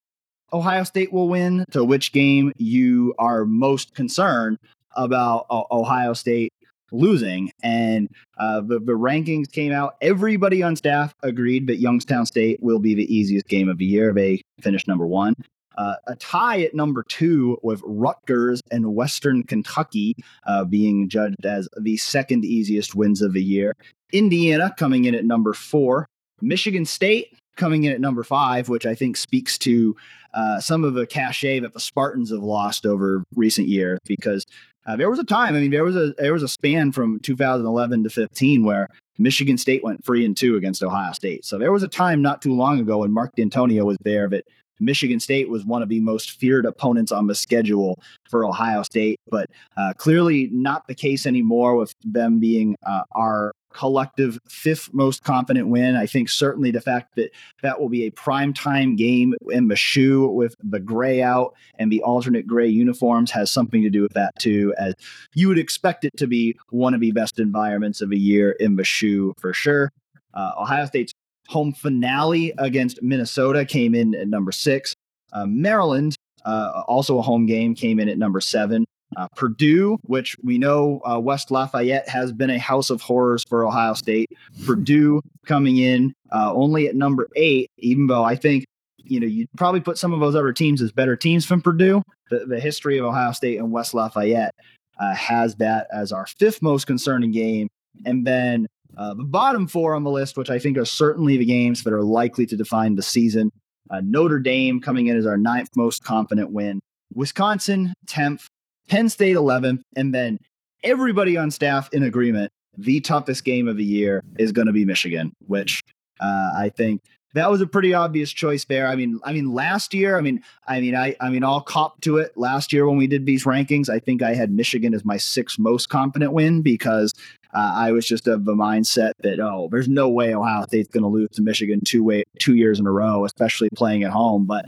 Ohio 0.52 0.84
State 0.84 1.12
will 1.12 1.28
win 1.28 1.64
to 1.70 1.84
which 1.84 2.12
game 2.12 2.52
you 2.56 3.14
are 3.18 3.44
most 3.44 3.94
concerned 3.94 4.58
about 4.96 5.46
Ohio 5.50 6.12
State 6.12 6.51
losing. 6.93 7.51
And 7.62 8.09
uh, 8.38 8.61
the, 8.61 8.78
the 8.78 8.93
rankings 8.93 9.51
came 9.51 9.72
out. 9.72 9.97
Everybody 10.01 10.62
on 10.62 10.76
staff 10.76 11.14
agreed 11.22 11.66
that 11.66 11.76
Youngstown 11.76 12.26
State 12.26 12.62
will 12.62 12.78
be 12.78 12.95
the 12.95 13.12
easiest 13.14 13.49
game 13.49 13.68
of 13.68 13.78
the 13.78 13.84
year. 13.84 14.12
They 14.12 14.43
finished 14.61 14.86
number 14.86 15.07
one. 15.07 15.34
Uh, 15.78 15.95
a 16.07 16.16
tie 16.16 16.62
at 16.62 16.74
number 16.74 17.03
two 17.03 17.59
with 17.62 17.80
Rutgers 17.84 18.61
and 18.70 18.95
Western 18.95 19.43
Kentucky 19.43 20.14
uh, 20.47 20.64
being 20.64 21.09
judged 21.09 21.47
as 21.47 21.68
the 21.80 21.97
second 21.97 22.45
easiest 22.45 22.95
wins 22.95 23.22
of 23.22 23.32
the 23.32 23.43
year. 23.43 23.74
Indiana 24.12 24.74
coming 24.76 25.07
in 25.07 25.14
at 25.14 25.24
number 25.24 25.55
four. 25.55 26.07
Michigan 26.43 26.84
State 26.84 27.38
coming 27.57 27.84
in 27.84 27.92
at 27.92 28.00
number 28.00 28.22
five, 28.22 28.68
which 28.68 28.86
I 28.86 28.94
think 28.94 29.16
speaks 29.16 29.59
to 29.59 29.96
uh, 30.34 30.61
some 30.61 30.84
of 30.84 30.94
the 30.94 31.07
cachet 31.07 31.61
that 31.61 31.74
the 31.74 31.80
Spartans 31.80 32.30
have 32.30 32.42
lost 32.42 32.86
over 32.86 33.24
recent 33.34 33.68
years 33.68 33.98
because 34.07 34.46
uh, 34.86 34.96
there 34.96 35.11
was 35.11 35.18
a 35.18 35.24
time. 35.24 35.55
I 35.55 35.61
mean, 35.61 35.70
there 35.70 35.84
was 35.84 35.96
a 35.96 36.14
there 36.18 36.32
was 36.32 36.42
a 36.42 36.48
span 36.48 36.92
from 36.92 37.20
2011 37.20 38.05
to 38.05 38.11
15 38.11 38.64
where 38.64 38.88
Michigan 39.18 39.59
State 39.59 39.84
went 39.84 40.05
three 40.05 40.24
and 40.24 40.36
two 40.36 40.57
against 40.57 40.82
Ohio 40.82 41.12
State. 41.12 41.44
So 41.44 41.59
there 41.59 41.72
was 41.72 41.82
a 41.82 41.88
time 41.88 42.22
not 42.22 42.42
too 42.42 42.55
long 42.55 42.80
ago 42.80 42.98
when 42.98 43.12
Mark 43.12 43.36
Dantonio 43.36 43.84
was 43.84 43.98
there 44.03 44.28
that 44.30 44.44
Michigan 44.82 45.20
State 45.20 45.48
was 45.48 45.64
one 45.64 45.82
of 45.82 45.88
the 45.88 46.00
most 46.00 46.32
feared 46.32 46.66
opponents 46.66 47.12
on 47.12 47.26
the 47.26 47.34
schedule 47.34 47.98
for 48.28 48.44
Ohio 48.44 48.82
State, 48.82 49.20
but 49.30 49.48
uh, 49.76 49.92
clearly 49.96 50.48
not 50.52 50.86
the 50.86 50.94
case 50.94 51.26
anymore 51.26 51.76
with 51.76 51.94
them 52.04 52.40
being 52.40 52.76
uh, 52.86 53.02
our 53.12 53.52
collective 53.72 54.38
fifth 54.48 54.92
most 54.92 55.24
confident 55.24 55.68
win. 55.68 55.96
I 55.96 56.06
think 56.06 56.28
certainly 56.28 56.70
the 56.70 56.80
fact 56.80 57.16
that 57.16 57.30
that 57.62 57.80
will 57.80 57.88
be 57.88 58.04
a 58.04 58.10
prime 58.10 58.52
time 58.52 58.96
game 58.96 59.34
in 59.50 59.68
the 59.68 59.76
shoe 59.76 60.28
with 60.28 60.54
the 60.62 60.80
gray 60.80 61.22
out 61.22 61.54
and 61.78 61.90
the 61.90 62.02
alternate 62.02 62.46
gray 62.46 62.68
uniforms 62.68 63.30
has 63.30 63.50
something 63.50 63.82
to 63.82 63.90
do 63.90 64.02
with 64.02 64.12
that 64.12 64.34
too, 64.38 64.74
as 64.78 64.94
you 65.34 65.48
would 65.48 65.58
expect 65.58 66.04
it 66.04 66.16
to 66.18 66.26
be 66.26 66.56
one 66.70 66.94
of 66.94 67.00
the 67.00 67.12
best 67.12 67.38
environments 67.38 68.00
of 68.00 68.12
a 68.12 68.18
year 68.18 68.52
in 68.52 68.76
the 68.76 68.84
shoe 68.84 69.32
for 69.38 69.52
sure. 69.52 69.90
Uh, 70.34 70.52
Ohio 70.58 70.86
State's 70.86 71.12
home 71.49 71.72
finale 71.72 72.53
against 72.59 73.03
Minnesota 73.03 73.64
came 73.64 73.95
in 73.95 74.14
at 74.14 74.28
number 74.28 74.53
six. 74.53 74.95
Uh, 75.32 75.47
Maryland, 75.47 76.14
uh, 76.45 76.82
also 76.86 77.18
a 77.18 77.22
home 77.22 77.47
game, 77.47 77.74
came 77.74 77.99
in 78.01 78.09
at 78.09 78.18
number 78.18 78.40
seven. 78.40 78.84
Uh, 79.16 79.28
Purdue, 79.36 79.99
which 80.05 80.36
we 80.43 80.57
know 80.57 81.01
uh, 81.05 81.20
West 81.20 81.51
Lafayette 81.51 82.09
has 82.09 82.32
been 82.32 82.49
a 82.49 82.59
house 82.59 82.88
of 82.88 83.03
horrors 83.03 83.45
for 83.47 83.66
Ohio 83.66 83.93
State. 83.93 84.30
Purdue 84.64 85.20
coming 85.47 85.76
in 85.76 86.14
uh, 86.32 86.53
only 86.55 86.88
at 86.88 86.97
number 86.97 87.28
eight, 87.36 87.70
even 87.78 88.07
though 88.07 88.24
I 88.24 88.36
think 88.36 88.64
you 88.97 89.20
know 89.20 89.26
you'd 89.26 89.49
probably 89.57 89.80
put 89.80 89.99
some 89.99 90.14
of 90.14 90.20
those 90.20 90.34
other 90.34 90.53
teams 90.53 90.80
as 90.80 90.93
better 90.93 91.14
teams 91.14 91.45
from 91.45 91.61
Purdue. 91.61 92.03
The, 92.30 92.47
the 92.47 92.61
history 92.61 92.97
of 92.97 93.05
Ohio 93.05 93.32
State 93.32 93.59
and 93.59 93.70
West 93.70 93.93
Lafayette 93.93 94.55
uh, 94.99 95.14
has 95.14 95.57
that 95.57 95.88
as 95.93 96.11
our 96.11 96.26
fifth 96.26 96.62
most 96.62 96.86
concerning 96.86 97.32
game, 97.32 97.68
and 98.07 98.26
then 98.26 98.66
uh, 98.97 99.14
the 99.14 99.24
bottom 99.24 99.66
four 99.66 99.95
on 99.95 100.05
the 100.05 100.11
list, 100.11 100.36
which 100.36 100.51
I 100.51 100.59
think 100.59 100.76
are 100.78 100.84
certainly 100.84 101.36
the 101.36 101.45
games 101.45 101.82
that 101.84 101.93
are 101.93 102.03
likely 102.03 102.47
to 102.47 102.57
define 102.57 102.95
the 102.95 103.03
season. 103.03 103.51
Uh, 103.90 104.01
Notre 104.05 104.38
Dame 104.38 104.80
coming 104.80 105.09
in 105.09 105.16
as 105.16 105.26
our 105.26 105.36
ninth 105.36 105.68
most 105.76 106.05
confident 106.05 106.51
win. 106.51 106.80
Wisconsin, 107.14 107.93
10th. 108.07 108.47
Penn 108.88 109.09
State 109.09 109.36
11th, 109.36 109.82
and 109.97 110.14
then 110.14 110.38
everybody 110.82 111.36
on 111.36 111.51
staff 111.51 111.88
in 111.93 112.03
agreement. 112.03 112.51
The 112.76 113.01
toughest 113.01 113.45
game 113.45 113.68
of 113.68 113.76
the 113.76 113.84
year 113.84 114.22
is 114.38 114.53
going 114.53 114.66
to 114.66 114.72
be 114.72 114.84
Michigan, 114.84 115.32
which 115.47 115.82
uh, 116.20 116.51
I 116.57 116.70
think 116.74 117.03
that 117.34 117.51
was 117.51 117.61
a 117.61 117.66
pretty 117.66 117.95
obvious 117.95 118.30
choice 118.30 118.64
there. 118.64 118.86
I 118.86 118.97
mean, 118.97 119.20
I 119.24 119.32
mean, 119.32 119.53
last 119.53 119.95
year, 119.95 120.16
I 120.16 120.20
mean, 120.20 120.43
I 120.66 120.80
mean, 120.80 120.95
I, 120.95 121.14
I 121.20 121.28
mean, 121.28 121.45
I'll 121.45 121.61
cop 121.61 122.01
to 122.03 122.18
it. 122.18 122.36
Last 122.36 122.72
year 122.72 122.86
when 122.86 122.97
we 122.97 123.07
did 123.07 123.26
these 123.26 123.45
rankings, 123.45 123.88
I 123.88 123.99
think 123.99 124.22
I 124.22 124.34
had 124.34 124.51
Michigan 124.51 124.95
as 124.95 125.05
my 125.05 125.16
sixth 125.16 125.59
most 125.59 125.88
confident 125.88 126.32
win 126.32 126.62
because 126.62 127.12
uh, 127.55 127.72
I 127.76 127.92
was 127.92 128.07
just 128.07 128.26
of 128.26 128.44
the 128.44 128.55
mindset 128.55 129.12
that 129.20 129.40
oh, 129.40 129.68
there's 129.70 129.88
no 129.88 130.09
way 130.09 130.34
Ohio 130.34 130.64
State's 130.66 130.88
going 130.88 131.03
to 131.03 131.09
lose 131.09 131.30
to 131.32 131.42
Michigan 131.42 131.80
two 131.84 132.03
way 132.03 132.24
two 132.38 132.55
years 132.55 132.80
in 132.80 132.86
a 132.86 132.92
row, 132.92 133.24
especially 133.24 133.68
playing 133.74 134.05
at 134.05 134.11
home. 134.11 134.46
But 134.46 134.66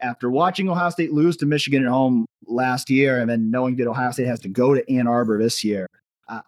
after 0.00 0.30
watching 0.30 0.68
Ohio 0.68 0.90
State 0.90 1.12
lose 1.12 1.36
to 1.38 1.46
Michigan 1.46 1.84
at 1.84 1.90
home 1.90 2.26
last 2.46 2.90
year 2.90 3.20
and 3.20 3.30
then 3.30 3.50
knowing 3.50 3.76
that 3.76 3.86
Ohio 3.86 4.10
State 4.10 4.26
has 4.26 4.40
to 4.40 4.48
go 4.48 4.74
to 4.74 4.92
Ann 4.92 5.06
Arbor 5.06 5.38
this 5.40 5.62
year, 5.62 5.86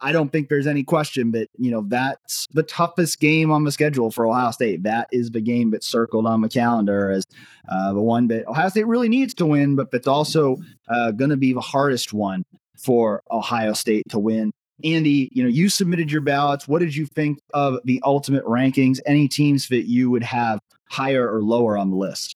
I 0.00 0.12
don't 0.12 0.30
think 0.30 0.48
there's 0.48 0.66
any 0.66 0.82
question, 0.82 1.30
but 1.30 1.48
you 1.58 1.70
know 1.70 1.84
that's 1.86 2.46
the 2.52 2.62
toughest 2.62 3.20
game 3.20 3.50
on 3.50 3.64
the 3.64 3.72
schedule 3.72 4.10
for 4.10 4.26
Ohio 4.26 4.50
State. 4.50 4.82
That 4.84 5.08
is 5.12 5.30
the 5.30 5.40
game 5.40 5.70
that's 5.70 5.86
circled 5.86 6.26
on 6.26 6.40
the 6.40 6.48
calendar 6.48 7.10
as 7.10 7.24
uh, 7.68 7.92
the 7.92 8.00
one 8.00 8.28
that 8.28 8.46
Ohio 8.46 8.68
State 8.68 8.86
really 8.86 9.08
needs 9.08 9.34
to 9.34 9.46
win, 9.46 9.76
but 9.76 9.90
that's 9.90 10.06
also 10.06 10.56
uh, 10.88 11.10
going 11.10 11.30
to 11.30 11.36
be 11.36 11.52
the 11.52 11.60
hardest 11.60 12.12
one 12.12 12.44
for 12.78 13.22
Ohio 13.30 13.72
State 13.72 14.04
to 14.10 14.18
win. 14.18 14.52
Andy, 14.82 15.30
you 15.32 15.42
know, 15.42 15.48
you 15.48 15.68
submitted 15.68 16.10
your 16.10 16.20
ballots. 16.20 16.66
What 16.66 16.80
did 16.80 16.94
you 16.96 17.06
think 17.06 17.38
of 17.52 17.78
the 17.84 18.00
ultimate 18.04 18.44
rankings? 18.44 18.98
Any 19.06 19.28
teams 19.28 19.68
that 19.68 19.88
you 19.88 20.10
would 20.10 20.24
have 20.24 20.60
higher 20.90 21.30
or 21.32 21.42
lower 21.42 21.78
on 21.78 21.90
the 21.90 21.96
list? 21.96 22.34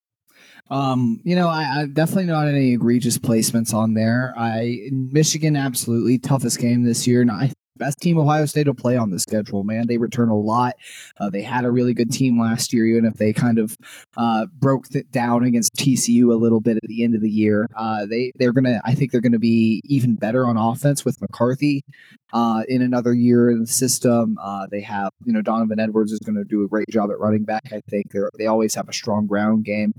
Um, 0.70 1.20
you 1.24 1.34
know, 1.34 1.48
I, 1.48 1.62
I, 1.62 1.86
definitely 1.86 2.26
not 2.26 2.46
any 2.46 2.74
egregious 2.74 3.16
placements 3.16 3.72
on 3.72 3.94
there. 3.94 4.34
I 4.36 4.90
Michigan 4.90 5.56
absolutely 5.56 6.18
toughest 6.18 6.58
game 6.60 6.82
this 6.82 7.06
year, 7.06 7.22
and 7.22 7.30
I 7.30 7.52
best 7.78 7.98
team 8.00 8.18
Ohio 8.18 8.46
State 8.46 8.66
will 8.66 8.74
play 8.74 8.96
on 8.96 9.10
the 9.10 9.18
schedule. 9.18 9.64
Man, 9.64 9.86
they 9.86 9.98
return 9.98 10.28
a 10.28 10.36
lot. 10.36 10.74
Uh, 11.18 11.30
they 11.30 11.42
had 11.42 11.64
a 11.64 11.70
really 11.70 11.94
good 11.94 12.10
team 12.10 12.40
last 12.40 12.72
year, 12.72 12.86
even 12.86 13.04
if 13.04 13.14
they 13.14 13.32
kind 13.32 13.58
of 13.58 13.76
uh, 14.16 14.46
broke 14.58 14.86
it 14.94 15.10
down 15.10 15.44
against 15.44 15.74
TCU 15.74 16.32
a 16.32 16.36
little 16.36 16.60
bit 16.60 16.76
at 16.76 16.88
the 16.88 17.04
end 17.04 17.14
of 17.14 17.20
the 17.20 17.30
year. 17.30 17.68
Uh, 17.76 18.06
they 18.06 18.32
they're 18.36 18.52
gonna, 18.52 18.80
I 18.84 18.94
think 18.94 19.12
they're 19.12 19.20
gonna 19.20 19.38
be 19.38 19.80
even 19.84 20.14
better 20.14 20.46
on 20.46 20.56
offense 20.56 21.04
with 21.04 21.20
McCarthy 21.20 21.84
uh, 22.32 22.62
in 22.68 22.82
another 22.82 23.14
year 23.14 23.50
in 23.50 23.60
the 23.60 23.66
system. 23.66 24.38
Uh, 24.42 24.66
they 24.70 24.80
have, 24.80 25.10
you 25.24 25.32
know, 25.32 25.42
Donovan 25.42 25.80
Edwards 25.80 26.12
is 26.12 26.18
going 26.20 26.36
to 26.36 26.44
do 26.44 26.64
a 26.64 26.68
great 26.68 26.88
job 26.88 27.10
at 27.10 27.18
running 27.18 27.44
back. 27.44 27.62
I 27.72 27.80
think 27.88 28.10
they 28.12 28.20
they 28.38 28.46
always 28.46 28.74
have 28.74 28.88
a 28.88 28.92
strong 28.92 29.26
ground 29.26 29.64
game. 29.64 29.94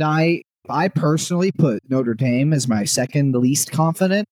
I 0.00 0.42
I 0.68 0.88
personally 0.88 1.52
put 1.52 1.82
Notre 1.88 2.14
Dame 2.14 2.52
as 2.52 2.68
my 2.68 2.84
second 2.84 3.34
least 3.34 3.70
confident, 3.70 4.28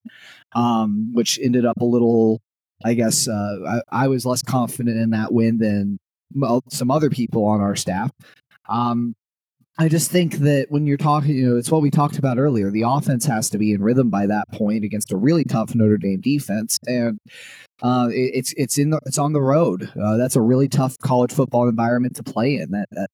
um, 0.55 1.13
which 1.13 1.39
ended 1.43 1.65
up 1.65 1.81
a 1.81 1.85
little. 1.85 2.41
I 2.85 2.95
guess 2.95 3.29
uh, 3.29 3.81
I, 3.93 4.05
I, 4.05 4.09
was 4.09 4.27
less 4.27 4.43
confident 4.43 4.99
in 4.99 5.11
that 5.11 5.33
win 5.33 5.59
than 5.59 5.99
some 6.71 6.91
other 6.91 7.11
people 7.11 7.45
on 7.45 7.61
our 7.61 7.77
staff. 7.77 8.11
Um, 8.69 9.15
I 9.79 9.89
just 9.89 10.11
think 10.11 10.35
that 10.37 10.67
when 10.71 10.87
you're 10.87 10.99
talking, 10.99 11.31
you 11.31 11.51
know, 11.51 11.57
it's 11.57 11.71
what 11.71 11.81
we 11.81 11.91
talked 11.91 12.19
about 12.19 12.39
earlier. 12.39 12.71
The 12.71 12.83
offense 12.83 13.25
has 13.25 13.49
to 13.51 13.59
be 13.59 13.73
in 13.73 13.83
rhythm 13.83 14.11
by 14.11 14.27
that 14.27 14.51
point 14.53 14.85
against 14.85 15.13
a 15.13 15.17
really 15.17 15.45
tough 15.45 15.75
Notre 15.75 15.97
Dame 15.97 16.21
defense, 16.21 16.79
and 16.87 17.19
uh, 17.83 18.09
it, 18.11 18.33
it's 18.35 18.53
it's 18.59 18.77
in 18.77 18.91
the, 18.91 19.01
it's 19.07 19.17
on 19.17 19.33
the 19.33 19.41
road. 19.41 19.91
Uh, 20.01 20.19
that's 20.19 20.37
a 20.37 20.43
really 20.43 20.69
tough 20.69 20.99
college 20.99 21.33
football 21.33 21.69
environment 21.69 22.17
to 22.17 22.23
play 22.23 22.57
in. 22.57 22.71
That, 22.73 22.89
that 22.91 23.09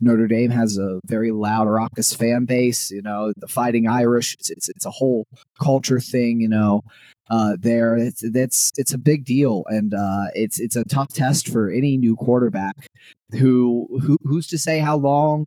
Notre 0.00 0.26
Dame 0.26 0.50
has 0.50 0.78
a 0.78 1.00
very 1.06 1.30
loud, 1.30 1.68
raucous 1.68 2.12
fan 2.12 2.44
base. 2.44 2.90
You 2.90 3.02
know, 3.02 3.32
the 3.36 3.48
Fighting 3.48 3.86
Irish. 3.86 4.34
It's 4.34 4.50
it's, 4.50 4.68
it's 4.68 4.86
a 4.86 4.90
whole 4.90 5.26
culture 5.60 6.00
thing. 6.00 6.40
You 6.40 6.48
know, 6.48 6.82
uh, 7.30 7.56
there 7.58 7.96
it's 7.96 8.22
it's 8.22 8.72
it's 8.76 8.92
a 8.92 8.98
big 8.98 9.24
deal, 9.24 9.64
and 9.68 9.94
uh, 9.94 10.26
it's 10.34 10.58
it's 10.58 10.76
a 10.76 10.84
tough 10.84 11.08
test 11.12 11.48
for 11.48 11.70
any 11.70 11.96
new 11.96 12.16
quarterback. 12.16 12.88
Who 13.32 13.86
who 14.02 14.18
who's 14.24 14.48
to 14.48 14.58
say 14.58 14.80
how 14.80 14.96
long 14.96 15.46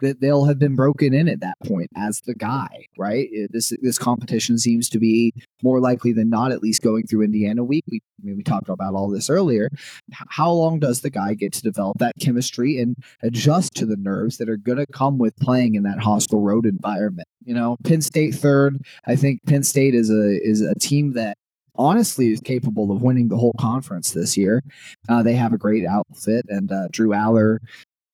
that 0.00 0.20
they'll 0.20 0.44
have 0.46 0.58
been 0.58 0.74
broken 0.74 1.14
in 1.14 1.28
at 1.28 1.40
that 1.40 1.56
point 1.64 1.90
as 1.96 2.20
the 2.22 2.34
guy, 2.34 2.86
right? 2.98 3.28
This 3.50 3.72
this 3.82 3.98
competition 3.98 4.58
seems 4.58 4.88
to 4.90 4.98
be 4.98 5.32
more 5.62 5.80
likely 5.80 6.12
than 6.12 6.28
not, 6.28 6.52
at 6.52 6.62
least 6.62 6.82
going 6.82 7.06
through 7.06 7.22
Indiana 7.22 7.64
week. 7.64 7.84
We 7.90 8.00
I 8.22 8.26
mean, 8.26 8.36
we 8.36 8.42
talked 8.42 8.68
about 8.68 8.94
all 8.94 9.10
this 9.10 9.28
earlier. 9.28 9.68
How 10.12 10.50
long 10.50 10.78
does 10.78 11.00
the 11.00 11.10
guy 11.10 11.34
get 11.34 11.52
to 11.54 11.62
develop 11.62 11.98
that 11.98 12.14
chemistry 12.20 12.78
and 12.78 12.96
adjust 13.22 13.74
to 13.74 13.86
the 13.86 13.96
nerves 13.96 14.38
that 14.38 14.48
are 14.48 14.56
going 14.56 14.78
to 14.78 14.86
come 14.86 15.18
with 15.18 15.36
playing 15.36 15.74
in 15.74 15.82
that 15.82 15.98
hostile 15.98 16.40
road 16.40 16.66
environment? 16.66 17.26
You 17.44 17.54
know, 17.54 17.76
Penn 17.84 18.02
State 18.02 18.34
third. 18.34 18.78
I 19.06 19.16
think 19.16 19.40
Penn 19.46 19.62
State 19.62 19.94
is 19.94 20.10
a 20.10 20.38
is 20.42 20.60
a 20.60 20.74
team 20.76 21.14
that 21.14 21.36
honestly 21.76 22.30
is 22.30 22.40
capable 22.40 22.92
of 22.92 23.02
winning 23.02 23.28
the 23.28 23.36
whole 23.36 23.54
conference 23.58 24.12
this 24.12 24.36
year. 24.36 24.62
Uh, 25.08 25.22
they 25.22 25.34
have 25.34 25.52
a 25.52 25.58
great 25.58 25.86
outfit, 25.86 26.44
and 26.48 26.70
uh, 26.70 26.88
Drew 26.90 27.10
Allar 27.10 27.58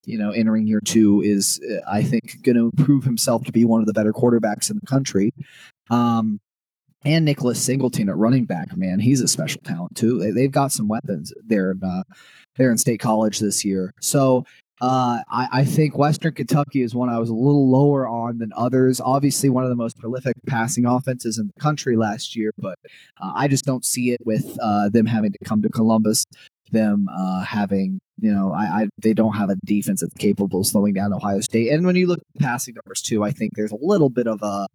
you 0.08 0.16
know, 0.16 0.30
entering 0.30 0.66
year 0.66 0.80
two 0.80 1.20
is, 1.22 1.60
uh, 1.70 1.80
I 1.88 2.02
think, 2.02 2.42
going 2.42 2.56
to 2.56 2.72
prove 2.82 3.04
himself 3.04 3.44
to 3.44 3.52
be 3.52 3.66
one 3.66 3.80
of 3.80 3.86
the 3.86 3.92
better 3.92 4.12
quarterbacks 4.12 4.70
in 4.70 4.78
the 4.80 4.86
country. 4.86 5.32
Um, 5.90 6.40
and 7.04 7.26
Nicholas 7.26 7.62
Singleton 7.62 8.08
at 8.08 8.16
running 8.16 8.46
back, 8.46 8.74
man, 8.76 9.00
he's 9.00 9.20
a 9.20 9.28
special 9.28 9.60
talent 9.62 9.96
too. 9.96 10.32
They, 10.32 10.42
have 10.42 10.50
got 10.50 10.72
some 10.72 10.88
weapons 10.88 11.32
there 11.46 11.70
in 11.70 11.84
uh, 11.84 12.02
there 12.56 12.72
in 12.72 12.78
State 12.78 13.00
College 13.00 13.38
this 13.38 13.64
year. 13.64 13.92
So 14.00 14.44
uh, 14.80 15.20
I, 15.30 15.48
I, 15.52 15.64
think 15.64 15.96
Western 15.96 16.32
Kentucky 16.32 16.82
is 16.82 16.94
one 16.94 17.08
I 17.08 17.18
was 17.18 17.30
a 17.30 17.34
little 17.34 17.70
lower 17.70 18.08
on 18.08 18.38
than 18.38 18.52
others. 18.56 19.00
Obviously, 19.00 19.48
one 19.48 19.64
of 19.64 19.70
the 19.70 19.76
most 19.76 19.98
prolific 19.98 20.36
passing 20.46 20.86
offenses 20.86 21.38
in 21.38 21.50
the 21.54 21.60
country 21.60 21.96
last 21.96 22.34
year, 22.34 22.52
but 22.58 22.78
uh, 23.20 23.32
I 23.34 23.48
just 23.48 23.64
don't 23.64 23.84
see 23.84 24.10
it 24.12 24.20
with 24.24 24.58
uh, 24.60 24.88
them 24.88 25.06
having 25.06 25.32
to 25.32 25.38
come 25.44 25.62
to 25.62 25.68
Columbus 25.68 26.24
them 26.70 27.08
uh, 27.12 27.42
having, 27.44 28.00
you 28.18 28.32
know, 28.32 28.52
I, 28.52 28.62
I, 28.62 28.88
they 28.98 29.14
don't 29.14 29.34
have 29.34 29.50
a 29.50 29.56
defense 29.64 30.00
that's 30.00 30.14
capable 30.14 30.60
of 30.60 30.66
slowing 30.66 30.94
down 30.94 31.12
Ohio 31.12 31.40
State. 31.40 31.70
And 31.70 31.86
when 31.86 31.96
you 31.96 32.06
look 32.06 32.18
at 32.18 32.42
passing 32.42 32.74
numbers 32.74 33.02
too, 33.02 33.24
I 33.24 33.30
think 33.30 33.52
there's 33.54 33.72
a 33.72 33.78
little 33.80 34.10
bit 34.10 34.26
of 34.26 34.42
a, 34.42 34.66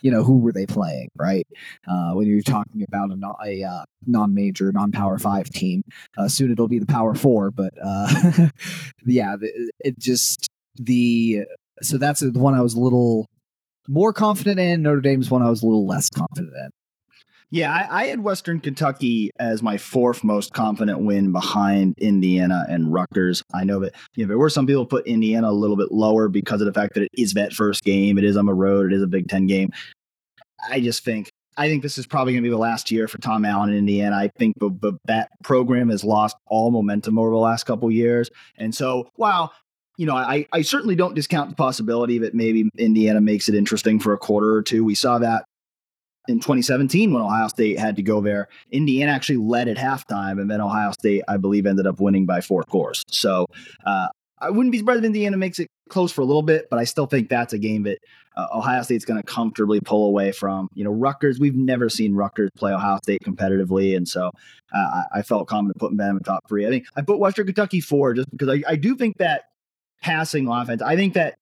you 0.00 0.10
know, 0.10 0.22
who 0.24 0.38
were 0.38 0.52
they 0.52 0.66
playing, 0.66 1.08
right? 1.16 1.46
Uh, 1.86 2.12
when 2.12 2.26
you're 2.26 2.42
talking 2.42 2.84
about 2.86 3.10
a, 3.10 3.44
a 3.44 3.64
uh, 3.64 3.84
non-major, 4.06 4.72
non-power 4.72 5.18
five 5.18 5.48
team, 5.48 5.82
uh, 6.18 6.28
soon 6.28 6.50
it'll 6.50 6.68
be 6.68 6.78
the 6.78 6.86
power 6.86 7.14
four. 7.14 7.50
But 7.50 7.72
uh, 7.82 8.48
yeah, 9.06 9.36
it 9.80 9.98
just 9.98 10.48
the 10.76 11.44
so 11.80 11.98
that's 11.98 12.20
the 12.20 12.30
one 12.32 12.54
I 12.54 12.60
was 12.60 12.74
a 12.74 12.80
little 12.80 13.28
more 13.88 14.12
confident 14.12 14.58
in. 14.58 14.82
Notre 14.82 15.00
Dame's 15.00 15.30
one 15.30 15.42
I 15.42 15.50
was 15.50 15.62
a 15.62 15.66
little 15.66 15.86
less 15.86 16.08
confident 16.10 16.52
in. 16.56 16.70
Yeah, 17.52 17.70
I, 17.70 18.04
I, 18.04 18.06
had 18.06 18.20
Western 18.20 18.60
Kentucky 18.60 19.30
as 19.38 19.62
my 19.62 19.76
fourth 19.76 20.24
most 20.24 20.54
confident 20.54 21.00
win 21.00 21.32
behind 21.32 21.94
Indiana 21.98 22.64
and 22.66 22.90
Rutgers. 22.90 23.42
I 23.52 23.62
know 23.62 23.78
that 23.80 23.94
you 24.14 24.24
know 24.24 24.28
there 24.28 24.38
were 24.38 24.48
some 24.48 24.66
people 24.66 24.86
put 24.86 25.06
Indiana 25.06 25.50
a 25.50 25.52
little 25.52 25.76
bit 25.76 25.92
lower 25.92 26.30
because 26.30 26.62
of 26.62 26.66
the 26.66 26.72
fact 26.72 26.94
that 26.94 27.02
it 27.02 27.10
is 27.12 27.34
that 27.34 27.52
first 27.52 27.84
game, 27.84 28.16
it 28.16 28.24
is 28.24 28.38
on 28.38 28.46
the 28.46 28.54
road, 28.54 28.90
it 28.90 28.96
is 28.96 29.02
a 29.02 29.06
Big 29.06 29.28
Ten 29.28 29.46
game. 29.46 29.70
I 30.70 30.80
just 30.80 31.04
think 31.04 31.30
I 31.58 31.68
think 31.68 31.82
this 31.82 31.98
is 31.98 32.06
probably 32.06 32.32
going 32.32 32.42
to 32.42 32.46
be 32.46 32.50
the 32.50 32.56
last 32.56 32.90
year 32.90 33.06
for 33.06 33.18
Tom 33.18 33.44
Allen 33.44 33.68
in 33.68 33.76
Indiana. 33.76 34.16
I 34.16 34.30
think 34.38 34.54
that 35.04 35.28
program 35.44 35.90
has 35.90 36.02
lost 36.02 36.38
all 36.46 36.70
momentum 36.70 37.18
over 37.18 37.28
the 37.28 37.36
last 37.36 37.64
couple 37.64 37.90
years, 37.90 38.30
and 38.56 38.74
so 38.74 39.10
while 39.16 39.52
you 39.98 40.06
know, 40.06 40.16
I, 40.16 40.46
I 40.52 40.62
certainly 40.62 40.96
don't 40.96 41.14
discount 41.14 41.50
the 41.50 41.56
possibility 41.56 42.18
that 42.18 42.34
maybe 42.34 42.70
Indiana 42.78 43.20
makes 43.20 43.50
it 43.50 43.54
interesting 43.54 44.00
for 44.00 44.14
a 44.14 44.18
quarter 44.18 44.54
or 44.54 44.62
two. 44.62 44.84
We 44.84 44.94
saw 44.94 45.18
that 45.18 45.44
in 46.28 46.36
2017 46.36 47.12
when 47.12 47.22
Ohio 47.22 47.48
State 47.48 47.78
had 47.78 47.96
to 47.96 48.02
go 48.02 48.20
there. 48.20 48.48
Indiana 48.70 49.12
actually 49.12 49.38
led 49.38 49.68
at 49.68 49.76
halftime, 49.76 50.40
and 50.40 50.50
then 50.50 50.60
Ohio 50.60 50.92
State, 50.92 51.22
I 51.28 51.36
believe, 51.36 51.66
ended 51.66 51.86
up 51.86 52.00
winning 52.00 52.26
by 52.26 52.40
four 52.40 52.64
scores. 52.68 53.02
So 53.08 53.46
uh, 53.86 54.08
I 54.38 54.50
wouldn't 54.50 54.72
be 54.72 54.78
surprised 54.78 55.00
if 55.00 55.04
Indiana 55.04 55.36
makes 55.36 55.58
it 55.58 55.68
close 55.88 56.10
for 56.10 56.22
a 56.22 56.24
little 56.24 56.42
bit, 56.42 56.68
but 56.70 56.78
I 56.78 56.84
still 56.84 57.06
think 57.06 57.28
that's 57.28 57.52
a 57.52 57.58
game 57.58 57.82
that 57.84 57.98
uh, 58.36 58.46
Ohio 58.54 58.82
State's 58.82 59.04
going 59.04 59.20
to 59.20 59.26
comfortably 59.26 59.80
pull 59.80 60.06
away 60.06 60.32
from. 60.32 60.68
You 60.74 60.84
know, 60.84 60.90
Rutgers, 60.90 61.38
we've 61.38 61.54
never 61.54 61.88
seen 61.88 62.14
Rutgers 62.14 62.50
play 62.56 62.72
Ohio 62.72 62.98
State 63.02 63.20
competitively, 63.24 63.96
and 63.96 64.08
so 64.08 64.30
uh, 64.74 65.02
I, 65.14 65.22
felt 65.22 65.48
confident 65.48 65.78
putting 65.78 65.98
them 65.98 66.16
in 66.16 66.22
top 66.22 66.48
three. 66.48 66.66
I 66.66 66.70
think 66.70 66.86
I 66.96 67.02
put 67.02 67.18
Western 67.18 67.46
Kentucky 67.46 67.80
four 67.80 68.14
just 68.14 68.30
because 68.30 68.48
I, 68.48 68.62
I 68.66 68.76
do 68.76 68.96
think 68.96 69.18
that 69.18 69.44
passing 70.02 70.48
offense, 70.48 70.82
I 70.82 70.96
think 70.96 71.14
that 71.14 71.36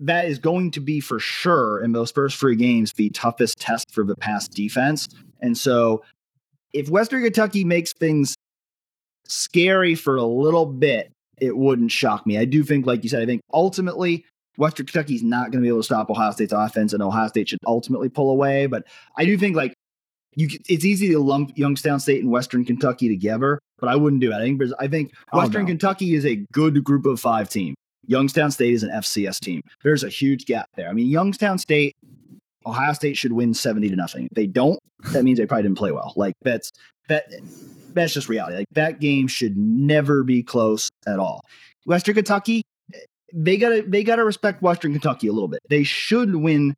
that 0.00 0.26
is 0.26 0.38
going 0.38 0.70
to 0.72 0.80
be 0.80 1.00
for 1.00 1.18
sure 1.18 1.82
in 1.82 1.92
those 1.92 2.10
first 2.10 2.38
three 2.38 2.56
games 2.56 2.92
the 2.92 3.10
toughest 3.10 3.58
test 3.58 3.92
for 3.92 4.04
the 4.04 4.16
pass 4.16 4.48
defense. 4.48 5.08
And 5.40 5.56
so 5.56 6.02
if 6.72 6.88
Western 6.88 7.22
Kentucky 7.22 7.64
makes 7.64 7.92
things 7.92 8.34
scary 9.26 9.94
for 9.94 10.16
a 10.16 10.24
little 10.24 10.66
bit, 10.66 11.12
it 11.40 11.56
wouldn't 11.56 11.90
shock 11.90 12.26
me. 12.26 12.38
I 12.38 12.44
do 12.44 12.62
think, 12.62 12.86
like 12.86 13.02
you 13.02 13.10
said, 13.10 13.22
I 13.22 13.26
think 13.26 13.40
ultimately 13.52 14.24
Western 14.56 14.86
Kentucky's 14.86 15.22
not 15.22 15.50
going 15.50 15.62
to 15.62 15.62
be 15.62 15.68
able 15.68 15.80
to 15.80 15.84
stop 15.84 16.10
Ohio 16.10 16.30
State's 16.30 16.52
offense, 16.52 16.92
and 16.92 17.02
Ohio 17.02 17.28
State 17.28 17.48
should 17.48 17.58
ultimately 17.66 18.08
pull 18.08 18.30
away. 18.30 18.66
But 18.66 18.84
I 19.16 19.24
do 19.24 19.36
think 19.36 19.56
like 19.56 19.74
you, 20.36 20.48
it's 20.68 20.84
easy 20.84 21.08
to 21.10 21.18
lump 21.18 21.56
Youngstown 21.56 22.00
State 22.00 22.22
and 22.22 22.30
Western 22.30 22.64
Kentucky 22.64 23.08
together, 23.08 23.58
but 23.78 23.88
I 23.88 23.96
wouldn't 23.96 24.20
do 24.20 24.32
it. 24.32 24.34
I 24.34 24.40
think 24.40 24.62
I 24.78 24.88
think 24.88 25.12
oh, 25.32 25.38
Western 25.38 25.62
oh, 25.62 25.64
no. 25.64 25.68
Kentucky 25.68 26.14
is 26.14 26.24
a 26.24 26.36
good 26.52 26.82
group 26.84 27.06
of 27.06 27.20
five 27.20 27.48
team. 27.48 27.74
Youngstown 28.06 28.50
State 28.50 28.74
is 28.74 28.82
an 28.82 28.90
FCS 28.90 29.40
team. 29.40 29.62
There's 29.82 30.04
a 30.04 30.08
huge 30.08 30.46
gap 30.46 30.68
there. 30.76 30.88
I 30.88 30.92
mean, 30.92 31.06
Youngstown 31.06 31.58
State, 31.58 31.96
Ohio 32.66 32.92
State 32.92 33.16
should 33.16 33.32
win 33.32 33.54
70 33.54 33.90
to 33.90 33.96
nothing. 33.96 34.26
If 34.26 34.32
they 34.32 34.46
don't, 34.46 34.78
that 35.12 35.24
means 35.24 35.38
they 35.38 35.46
probably 35.46 35.64
didn't 35.64 35.78
play 35.78 35.92
well. 35.92 36.12
Like 36.16 36.34
that's 36.42 36.70
that 37.08 37.26
that's 37.92 38.12
just 38.12 38.28
reality. 38.28 38.56
Like 38.56 38.66
that 38.72 39.00
game 39.00 39.26
should 39.26 39.56
never 39.56 40.22
be 40.22 40.42
close 40.42 40.88
at 41.06 41.18
all. 41.18 41.42
Western 41.86 42.14
Kentucky, 42.14 42.62
they 43.32 43.56
gotta 43.56 43.82
they 43.82 44.02
gotta 44.02 44.24
respect 44.24 44.62
Western 44.62 44.92
Kentucky 44.92 45.26
a 45.26 45.32
little 45.32 45.48
bit. 45.48 45.60
They 45.68 45.84
should 45.84 46.36
win 46.36 46.74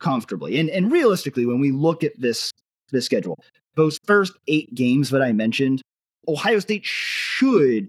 comfortably. 0.00 0.58
And 0.58 0.68
and 0.70 0.90
realistically, 0.90 1.46
when 1.46 1.60
we 1.60 1.70
look 1.70 2.02
at 2.02 2.12
this 2.18 2.50
this 2.90 3.04
schedule, 3.04 3.38
those 3.76 3.98
first 4.04 4.32
eight 4.48 4.74
games 4.74 5.10
that 5.10 5.22
I 5.22 5.32
mentioned, 5.32 5.82
Ohio 6.26 6.58
State 6.58 6.84
should 6.84 7.88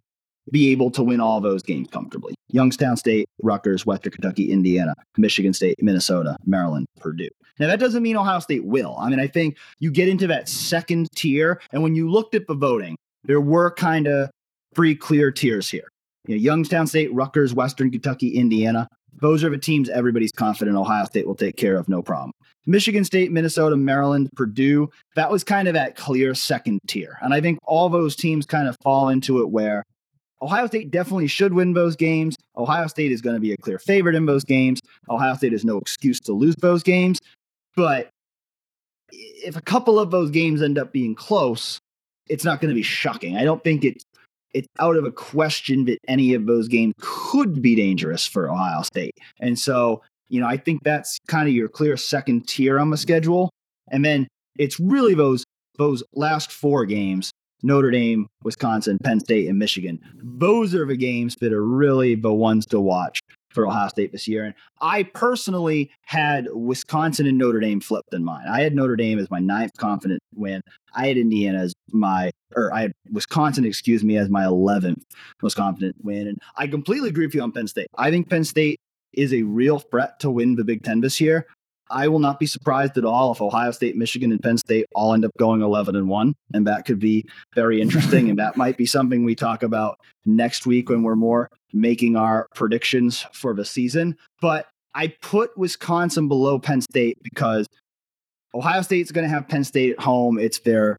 be 0.51 0.71
able 0.71 0.89
to 0.91 1.03
win 1.03 1.19
all 1.19 1.39
those 1.39 1.61
games 1.61 1.87
comfortably. 1.89 2.33
Youngstown 2.49 2.97
State, 2.97 3.29
Rutgers, 3.43 3.85
Western 3.85 4.11
Kentucky, 4.11 4.51
Indiana, 4.51 4.93
Michigan 5.17 5.53
State, 5.53 5.75
Minnesota, 5.81 6.35
Maryland, 6.45 6.87
Purdue. 6.99 7.29
Now, 7.59 7.67
that 7.67 7.79
doesn't 7.79 8.01
mean 8.01 8.17
Ohio 8.17 8.39
State 8.39 8.65
will. 8.65 8.95
I 8.99 9.09
mean, 9.09 9.19
I 9.19 9.27
think 9.27 9.57
you 9.79 9.91
get 9.91 10.09
into 10.09 10.27
that 10.27 10.49
second 10.49 11.07
tier, 11.15 11.61
and 11.71 11.83
when 11.83 11.95
you 11.95 12.09
looked 12.09 12.33
at 12.33 12.47
the 12.47 12.55
voting, 12.55 12.95
there 13.23 13.41
were 13.41 13.71
kind 13.71 14.07
of 14.07 14.29
three 14.73 14.95
clear 14.95 15.31
tiers 15.31 15.69
here. 15.69 15.87
You 16.27 16.35
know, 16.35 16.41
Youngstown 16.41 16.87
State, 16.87 17.13
Rutgers, 17.13 17.53
Western 17.53 17.91
Kentucky, 17.91 18.29
Indiana. 18.29 18.87
Those 19.21 19.43
are 19.43 19.49
the 19.49 19.57
teams 19.57 19.89
everybody's 19.89 20.31
confident 20.31 20.77
Ohio 20.77 21.05
State 21.05 21.27
will 21.27 21.35
take 21.35 21.57
care 21.57 21.75
of, 21.75 21.87
no 21.89 22.01
problem. 22.01 22.31
Michigan 22.65 23.03
State, 23.03 23.31
Minnesota, 23.31 23.75
Maryland, 23.75 24.29
Purdue, 24.35 24.89
that 25.15 25.31
was 25.31 25.43
kind 25.43 25.67
of 25.67 25.73
that 25.73 25.95
clear 25.95 26.33
second 26.35 26.79
tier. 26.87 27.17
And 27.21 27.33
I 27.33 27.41
think 27.41 27.59
all 27.63 27.89
those 27.89 28.15
teams 28.15 28.45
kind 28.45 28.67
of 28.67 28.77
fall 28.83 29.09
into 29.09 29.41
it 29.41 29.49
where 29.49 29.83
Ohio 30.41 30.67
State 30.67 30.91
definitely 30.91 31.27
should 31.27 31.53
win 31.53 31.73
those 31.73 31.95
games. 31.95 32.35
Ohio 32.57 32.87
State 32.87 33.11
is 33.11 33.21
going 33.21 33.35
to 33.35 33.39
be 33.39 33.53
a 33.53 33.57
clear 33.57 33.79
favorite 33.79 34.15
in 34.15 34.25
those 34.25 34.43
games. 34.43 34.79
Ohio 35.09 35.35
State 35.35 35.51
has 35.51 35.63
no 35.63 35.77
excuse 35.77 36.19
to 36.21 36.33
lose 36.33 36.55
those 36.57 36.83
games. 36.83 37.19
But 37.75 38.09
if 39.11 39.55
a 39.55 39.61
couple 39.61 39.99
of 39.99 40.11
those 40.11 40.31
games 40.31 40.61
end 40.61 40.77
up 40.77 40.91
being 40.91 41.15
close, 41.15 41.79
it's 42.29 42.45
not 42.45 42.61
going 42.61 42.69
to 42.69 42.75
be 42.75 42.83
shocking. 42.83 43.37
I 43.37 43.43
don't 43.43 43.63
think 43.63 43.83
it's 43.83 44.03
it's 44.53 44.67
out 44.79 44.97
of 44.97 45.05
a 45.05 45.11
question 45.11 45.85
that 45.85 45.97
any 46.09 46.33
of 46.33 46.45
those 46.45 46.67
games 46.67 46.93
could 46.99 47.61
be 47.61 47.73
dangerous 47.73 48.25
for 48.25 48.49
Ohio 48.49 48.81
State. 48.81 49.15
And 49.39 49.57
so, 49.57 50.01
you 50.27 50.41
know, 50.41 50.47
I 50.47 50.57
think 50.57 50.83
that's 50.83 51.19
kind 51.27 51.47
of 51.47 51.53
your 51.53 51.69
clear 51.69 51.95
second 51.95 52.49
tier 52.49 52.77
on 52.77 52.89
the 52.89 52.97
schedule. 52.97 53.49
And 53.89 54.03
then 54.03 54.27
it's 54.57 54.79
really 54.79 55.13
those 55.13 55.45
those 55.77 56.03
last 56.13 56.51
four 56.51 56.85
games 56.85 57.30
Notre 57.63 57.91
Dame, 57.91 58.27
Wisconsin, 58.43 58.97
Penn 59.03 59.19
State, 59.19 59.47
and 59.47 59.57
Michigan. 59.59 59.99
Those 60.15 60.73
are 60.75 60.85
the 60.85 60.97
games 60.97 61.35
that 61.41 61.53
are 61.53 61.65
really 61.65 62.15
the 62.15 62.33
ones 62.33 62.65
to 62.67 62.79
watch 62.79 63.19
for 63.49 63.67
Ohio 63.67 63.89
State 63.89 64.11
this 64.11 64.27
year. 64.27 64.45
And 64.45 64.53
I 64.79 65.03
personally 65.03 65.91
had 66.03 66.47
Wisconsin 66.53 67.27
and 67.27 67.37
Notre 67.37 67.59
Dame 67.59 67.81
flipped 67.81 68.13
in 68.13 68.23
mine. 68.23 68.45
I 68.49 68.61
had 68.61 68.73
Notre 68.73 68.95
Dame 68.95 69.19
as 69.19 69.29
my 69.29 69.39
ninth 69.39 69.73
confident 69.77 70.21
win. 70.35 70.61
I 70.95 71.07
had 71.07 71.17
Indiana 71.17 71.59
as 71.59 71.73
my, 71.91 72.31
or 72.55 72.73
I 72.73 72.83
had 72.83 72.93
Wisconsin, 73.11 73.65
excuse 73.65 74.03
me, 74.03 74.17
as 74.17 74.29
my 74.29 74.43
11th 74.43 75.01
most 75.41 75.55
confident 75.55 75.95
win. 76.03 76.27
And 76.27 76.39
I 76.55 76.67
completely 76.67 77.09
agree 77.09 77.25
with 77.25 77.35
you 77.35 77.41
on 77.41 77.51
Penn 77.51 77.67
State. 77.67 77.87
I 77.97 78.09
think 78.09 78.29
Penn 78.29 78.43
State 78.43 78.79
is 79.13 79.33
a 79.33 79.43
real 79.43 79.79
threat 79.79 80.19
to 80.21 80.31
win 80.31 80.55
the 80.55 80.63
Big 80.63 80.83
Ten 80.83 81.01
this 81.01 81.19
year. 81.19 81.45
I 81.91 82.07
will 82.07 82.19
not 82.19 82.39
be 82.39 82.45
surprised 82.45 82.97
at 82.97 83.05
all 83.05 83.31
if 83.31 83.41
Ohio 83.41 83.71
State, 83.71 83.95
Michigan, 83.95 84.31
and 84.31 84.41
Penn 84.41 84.57
State 84.57 84.85
all 84.95 85.13
end 85.13 85.25
up 85.25 85.31
going 85.37 85.61
11 85.61 85.95
and 85.95 86.07
1. 86.07 86.33
And 86.53 86.67
that 86.67 86.85
could 86.85 86.99
be 86.99 87.25
very 87.55 87.81
interesting. 87.81 88.29
and 88.29 88.39
that 88.39 88.57
might 88.57 88.77
be 88.77 88.85
something 88.85 89.23
we 89.23 89.35
talk 89.35 89.63
about 89.63 89.99
next 90.25 90.65
week 90.65 90.89
when 90.89 91.03
we're 91.03 91.15
more 91.15 91.49
making 91.73 92.15
our 92.15 92.47
predictions 92.55 93.25
for 93.33 93.53
the 93.53 93.65
season. 93.65 94.17
But 94.41 94.67
I 94.93 95.13
put 95.21 95.57
Wisconsin 95.57 96.27
below 96.27 96.59
Penn 96.59 96.81
State 96.81 97.17
because 97.23 97.67
Ohio 98.53 98.81
State's 98.81 99.11
going 99.11 99.23
to 99.23 99.33
have 99.33 99.47
Penn 99.47 99.63
State 99.63 99.93
at 99.93 99.99
home. 99.99 100.37
It's 100.37 100.59
their 100.59 100.97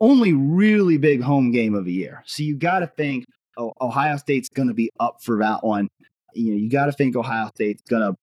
only 0.00 0.32
really 0.32 0.98
big 0.98 1.22
home 1.22 1.52
game 1.52 1.74
of 1.74 1.84
the 1.84 1.92
year. 1.92 2.22
So 2.26 2.42
you 2.42 2.56
got 2.56 2.80
to 2.80 2.86
think 2.86 3.24
oh, 3.56 3.72
Ohio 3.80 4.16
State's 4.16 4.48
going 4.48 4.68
to 4.68 4.74
be 4.74 4.90
up 5.00 5.22
for 5.22 5.38
that 5.38 5.64
one. 5.64 5.88
You 6.34 6.52
know, 6.52 6.58
you 6.58 6.70
got 6.70 6.86
to 6.86 6.92
think 6.92 7.16
Ohio 7.16 7.48
State's 7.54 7.82
going 7.82 8.02
to 8.02 8.16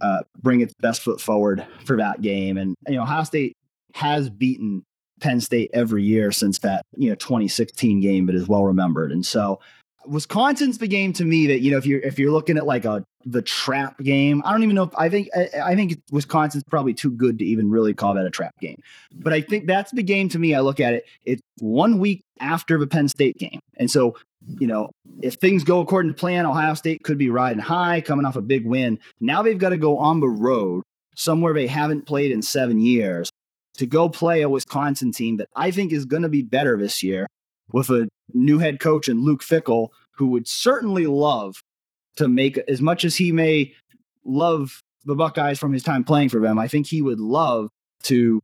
uh, 0.00 0.20
bring 0.40 0.60
its 0.60 0.74
best 0.80 1.02
foot 1.02 1.20
forward 1.20 1.66
for 1.84 1.96
that 1.96 2.20
game. 2.20 2.56
And 2.56 2.74
you 2.88 2.96
know, 2.96 3.02
Ohio 3.02 3.24
State 3.24 3.56
has 3.94 4.28
beaten 4.30 4.84
Penn 5.20 5.40
State 5.40 5.70
every 5.72 6.02
year 6.02 6.32
since 6.32 6.58
that 6.60 6.84
you 6.96 7.08
know 7.08 7.14
2016 7.16 8.00
game, 8.00 8.26
but 8.26 8.34
is 8.34 8.48
well 8.48 8.64
remembered. 8.64 9.12
And 9.12 9.24
so 9.24 9.60
Wisconsin's 10.06 10.78
the 10.78 10.86
game 10.86 11.12
to 11.14 11.24
me 11.24 11.46
that 11.46 11.60
you 11.60 11.70
know 11.70 11.78
if 11.78 11.86
you're 11.86 12.00
if 12.00 12.18
you're 12.18 12.32
looking 12.32 12.56
at 12.56 12.66
like 12.66 12.84
a 12.84 13.04
the 13.24 13.42
trap 13.42 13.98
game, 14.00 14.42
I 14.44 14.52
don't 14.52 14.62
even 14.62 14.74
know 14.74 14.82
if 14.82 14.94
I 14.96 15.08
think 15.08 15.28
I, 15.34 15.48
I, 15.62 15.74
think 15.74 16.00
Wisconsin's 16.10 16.64
probably 16.64 16.92
too 16.92 17.10
good 17.10 17.38
to 17.38 17.44
even 17.44 17.70
really 17.70 17.94
call 17.94 18.14
that 18.14 18.26
a 18.26 18.30
trap 18.30 18.54
game. 18.60 18.82
But 19.14 19.32
I 19.32 19.40
think 19.40 19.66
that's 19.66 19.92
the 19.92 20.02
game 20.02 20.28
to 20.30 20.38
me. 20.38 20.54
I 20.54 20.60
look 20.60 20.78
at 20.78 20.92
it. 20.92 21.06
It's 21.24 21.42
one 21.58 21.98
week 21.98 22.22
after 22.40 22.78
the 22.78 22.86
Penn 22.86 23.08
State 23.08 23.38
game, 23.38 23.60
and 23.78 23.90
so 23.90 24.16
you 24.58 24.66
know 24.66 24.90
if 25.22 25.34
things 25.34 25.64
go 25.64 25.80
according 25.80 26.12
to 26.12 26.18
plan, 26.18 26.46
Ohio 26.46 26.74
State 26.74 27.02
could 27.02 27.18
be 27.18 27.30
riding 27.30 27.60
high, 27.60 28.00
coming 28.00 28.26
off 28.26 28.36
a 28.36 28.42
big 28.42 28.66
win. 28.66 28.98
Now 29.20 29.42
they've 29.42 29.58
got 29.58 29.70
to 29.70 29.78
go 29.78 29.98
on 29.98 30.20
the 30.20 30.28
road 30.28 30.82
somewhere 31.16 31.54
they 31.54 31.66
haven't 31.66 32.06
played 32.06 32.32
in 32.32 32.42
seven 32.42 32.80
years 32.80 33.30
to 33.76 33.86
go 33.86 34.08
play 34.08 34.42
a 34.42 34.48
Wisconsin 34.48 35.12
team 35.12 35.36
that 35.38 35.48
I 35.54 35.70
think 35.70 35.92
is 35.92 36.04
going 36.04 36.22
to 36.22 36.28
be 36.28 36.42
better 36.42 36.76
this 36.76 37.02
year 37.02 37.26
with 37.72 37.90
a 37.90 38.08
new 38.32 38.58
head 38.58 38.80
coach 38.80 39.08
and 39.08 39.20
Luke 39.20 39.42
Fickell, 39.42 39.88
who 40.12 40.28
would 40.28 40.48
certainly 40.48 41.06
love 41.06 41.56
to 42.16 42.28
make 42.28 42.58
as 42.68 42.80
much 42.80 43.04
as 43.04 43.16
he 43.16 43.32
may 43.32 43.72
love 44.24 44.80
the 45.04 45.14
Buckeyes 45.14 45.58
from 45.58 45.72
his 45.72 45.82
time 45.82 46.04
playing 46.04 46.28
for 46.28 46.40
them. 46.40 46.58
I 46.58 46.68
think 46.68 46.86
he 46.86 47.02
would 47.02 47.20
love 47.20 47.68
to 48.04 48.40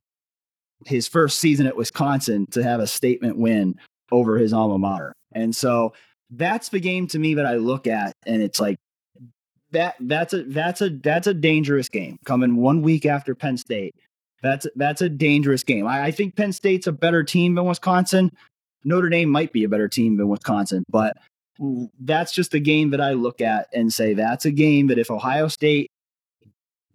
his 0.86 1.06
first 1.06 1.38
season 1.38 1.66
at 1.66 1.76
Wisconsin 1.76 2.46
to 2.50 2.62
have 2.62 2.80
a 2.80 2.86
statement 2.86 3.38
win 3.38 3.76
over 4.12 4.38
his 4.38 4.52
alma 4.52 4.78
mater. 4.78 5.12
And 5.32 5.54
so 5.54 5.92
that's 6.30 6.68
the 6.68 6.80
game 6.80 7.06
to 7.08 7.18
me 7.18 7.34
that 7.34 7.46
I 7.46 7.54
look 7.54 7.86
at 7.86 8.12
and 8.26 8.42
it's 8.42 8.60
like 8.60 8.78
that 9.72 9.96
that's 10.00 10.32
a 10.32 10.42
that's 10.44 10.80
a 10.80 10.90
that's 10.90 11.26
a 11.26 11.34
dangerous 11.34 11.88
game 11.88 12.18
coming 12.24 12.56
one 12.56 12.82
week 12.82 13.06
after 13.06 13.34
Penn 13.34 13.56
State. 13.56 13.94
That's 14.42 14.66
that's 14.74 15.02
a 15.02 15.08
dangerous 15.08 15.62
game. 15.62 15.86
I, 15.86 16.04
I 16.04 16.10
think 16.10 16.36
Penn 16.36 16.52
State's 16.52 16.86
a 16.86 16.92
better 16.92 17.22
team 17.22 17.54
than 17.54 17.66
Wisconsin. 17.66 18.32
Notre 18.84 19.08
Dame 19.08 19.28
might 19.28 19.52
be 19.52 19.64
a 19.64 19.68
better 19.68 19.88
team 19.88 20.16
than 20.16 20.28
Wisconsin, 20.28 20.84
but 20.88 21.16
that's 22.00 22.32
just 22.32 22.54
a 22.54 22.60
game 22.60 22.90
that 22.90 23.00
I 23.00 23.12
look 23.12 23.40
at 23.40 23.68
and 23.74 23.92
say 23.92 24.14
that's 24.14 24.44
a 24.44 24.50
game 24.50 24.86
that 24.86 24.98
if 24.98 25.10
Ohio 25.10 25.48
State 25.48 25.90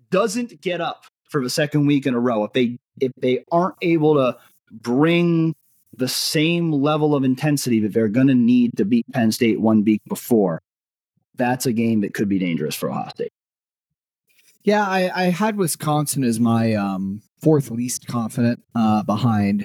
doesn't 0.10 0.62
get 0.62 0.82
up 0.82 1.06
for 1.30 1.44
the 1.44 1.50
second 1.50 1.86
week 1.86 2.06
in 2.08 2.14
a 2.14 2.20
row, 2.20 2.44
if 2.44 2.54
they 2.54 2.78
if 3.00 3.12
they 3.18 3.44
aren't 3.52 3.76
able 3.82 4.16
to 4.16 4.38
bring 4.72 5.56
the 5.98 6.08
same 6.08 6.72
level 6.72 7.16
of 7.16 7.24
intensity 7.24 7.80
that 7.80 7.94
they're 7.94 8.08
going 8.08 8.28
to 8.28 8.36
need 8.36 8.76
to 8.78 8.86
beat 8.86 9.06
Penn 9.14 9.32
State 9.32 9.62
one 9.62 9.84
week 9.84 10.02
before, 10.08 10.62
that's 11.36 11.66
a 11.66 11.74
game 11.74 12.02
that 12.02 12.14
could 12.14 12.28
be 12.28 12.40
dangerous 12.40 12.76
for 12.76 12.90
Ohio 12.90 13.10
State. 13.10 13.32
Yeah, 14.64 14.84
I, 14.84 15.12
I 15.14 15.24
had 15.26 15.58
Wisconsin 15.58 16.24
as 16.24 16.40
my 16.40 16.74
um, 16.74 17.22
fourth 17.40 17.70
least 17.70 18.08
confident 18.08 18.64
uh, 18.74 19.04
behind 19.04 19.64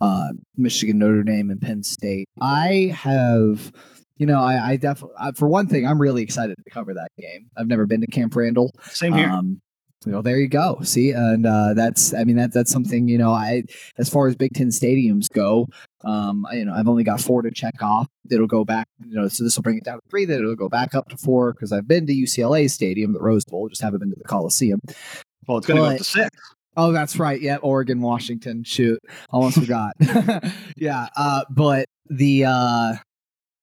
uh, 0.00 0.28
Michigan, 0.56 0.98
Notre 0.98 1.22
Dame, 1.22 1.50
and 1.50 1.60
Penn 1.60 1.82
State. 1.82 2.28
I 2.40 2.94
have, 2.94 3.72
you 4.16 4.26
know, 4.26 4.40
I, 4.40 4.70
I 4.70 4.76
definitely, 4.76 5.16
for 5.34 5.48
one 5.48 5.66
thing, 5.66 5.86
I'm 5.86 6.00
really 6.00 6.22
excited 6.22 6.56
to 6.56 6.70
cover 6.70 6.94
that 6.94 7.08
game. 7.18 7.48
I've 7.56 7.68
never 7.68 7.86
been 7.86 8.00
to 8.00 8.06
Camp 8.06 8.34
Randall. 8.34 8.72
Same 8.82 9.14
here. 9.14 9.28
Um, 9.28 9.60
you 10.04 10.12
know, 10.12 10.22
there 10.22 10.38
you 10.38 10.46
go. 10.46 10.78
See, 10.82 11.10
and 11.10 11.46
uh, 11.46 11.74
that's, 11.74 12.14
I 12.14 12.22
mean, 12.22 12.36
that 12.36 12.52
that's 12.52 12.70
something, 12.70 13.08
you 13.08 13.18
know, 13.18 13.30
I, 13.30 13.64
as 13.98 14.08
far 14.08 14.28
as 14.28 14.36
Big 14.36 14.52
Ten 14.54 14.68
stadiums 14.68 15.28
go, 15.32 15.66
um, 16.04 16.46
I, 16.46 16.56
you 16.56 16.64
know, 16.64 16.74
I've 16.74 16.86
only 16.86 17.02
got 17.02 17.20
four 17.20 17.42
to 17.42 17.50
check 17.50 17.82
off. 17.82 18.06
It'll 18.30 18.46
go 18.46 18.64
back, 18.64 18.86
you 19.04 19.16
know, 19.16 19.26
so 19.26 19.42
this 19.42 19.56
will 19.56 19.62
bring 19.64 19.78
it 19.78 19.84
down 19.84 19.96
to 19.96 20.08
three. 20.08 20.24
Then 20.24 20.38
it'll 20.38 20.54
go 20.54 20.68
back 20.68 20.94
up 20.94 21.08
to 21.08 21.16
four 21.16 21.52
because 21.52 21.72
I've 21.72 21.88
been 21.88 22.06
to 22.06 22.12
UCLA 22.12 22.70
Stadium, 22.70 23.14
the 23.14 23.20
Rose 23.20 23.44
Bowl, 23.44 23.68
just 23.68 23.82
haven't 23.82 23.98
been 23.98 24.10
to 24.10 24.16
the 24.16 24.28
Coliseum. 24.28 24.80
Well, 25.48 25.58
it's 25.58 25.66
going 25.66 25.78
to 25.78 25.88
go 25.88 25.92
up 25.92 25.98
to 25.98 26.04
six. 26.04 26.28
Oh, 26.76 26.92
that's 26.92 27.18
right. 27.18 27.40
Yeah, 27.40 27.56
Oregon, 27.56 28.00
Washington. 28.00 28.62
Shoot, 28.64 29.00
almost 29.30 29.58
forgot. 29.58 29.92
yeah, 30.76 31.08
uh, 31.16 31.44
but 31.50 31.86
the 32.08 32.44
uh, 32.44 32.94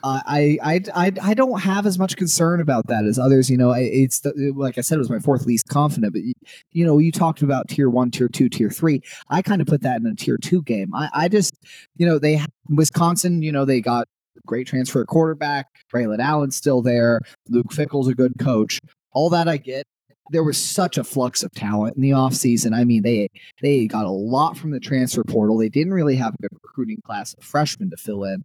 I, 0.04 0.58
I 0.62 0.82
I 0.94 1.12
I 1.22 1.34
don't 1.34 1.62
have 1.62 1.86
as 1.86 1.98
much 1.98 2.18
concern 2.18 2.60
about 2.60 2.88
that 2.88 3.06
as 3.06 3.18
others. 3.18 3.50
You 3.50 3.58
know, 3.58 3.72
it's 3.72 4.20
the, 4.22 4.54
like 4.56 4.78
I 4.78 4.82
said, 4.82 4.96
it 4.96 5.00
was 5.00 5.10
my 5.10 5.20
fourth 5.20 5.46
least 5.46 5.70
confident. 5.70 6.14
But 6.14 6.24
you 6.72 6.86
know, 6.86 6.98
you 6.98 7.12
talked 7.12 7.42
about 7.42 7.70
tier 7.70 7.90
one, 7.90 8.12
tier 8.12 8.28
two, 8.28 8.50
tier 8.50 8.70
three. 8.70 9.02
I 9.30 9.42
kind 9.42 9.62
of 9.62 9.68
put 9.68 9.82
that 9.82 10.02
in 10.02 10.08
a 10.08 10.16
tier 10.16 10.38
two 10.38 10.62
game. 10.64 10.94
I, 10.94 11.10
I 11.14 11.28
just, 11.30 11.54
you 11.96 12.06
know, 12.06 12.20
they 12.20 12.42
Wisconsin. 12.70 13.42
You 13.42 13.52
know, 13.52 13.64
they 13.64 13.80
got 13.80 14.08
great 14.46 14.68
transfer 14.68 15.06
quarterback. 15.06 15.68
Braylon 15.94 16.20
Allen's 16.20 16.58
still 16.58 16.82
there. 16.82 17.22
Luke 17.48 17.72
Fickell's 17.72 18.08
a 18.08 18.16
good 18.16 18.34
coach. 18.40 18.80
All 19.14 19.30
that 19.30 19.48
I 19.48 19.58
get 19.58 19.86
there 20.30 20.44
was 20.44 20.58
such 20.58 20.98
a 20.98 21.04
flux 21.04 21.44
of 21.44 21.52
talent 21.52 21.96
in 21.96 22.02
the 22.02 22.12
offseason. 22.12 22.74
I 22.76 22.84
mean, 22.84 23.04
they 23.04 23.30
they 23.62 23.88
got 23.88 24.06
a 24.06 24.12
lot 24.12 24.58
from 24.58 24.72
the 24.72 24.80
transfer 24.80 25.24
portal. 25.24 25.58
They 25.58 25.70
didn't 25.70 25.94
really 25.94 26.16
have 26.16 26.34
a 26.34 26.42
good 26.42 26.58
recruiting 26.64 27.02
class 27.06 27.34
of 27.34 27.44
freshmen 27.44 27.90
to 27.90 27.98
fill 27.98 28.24
in. 28.24 28.44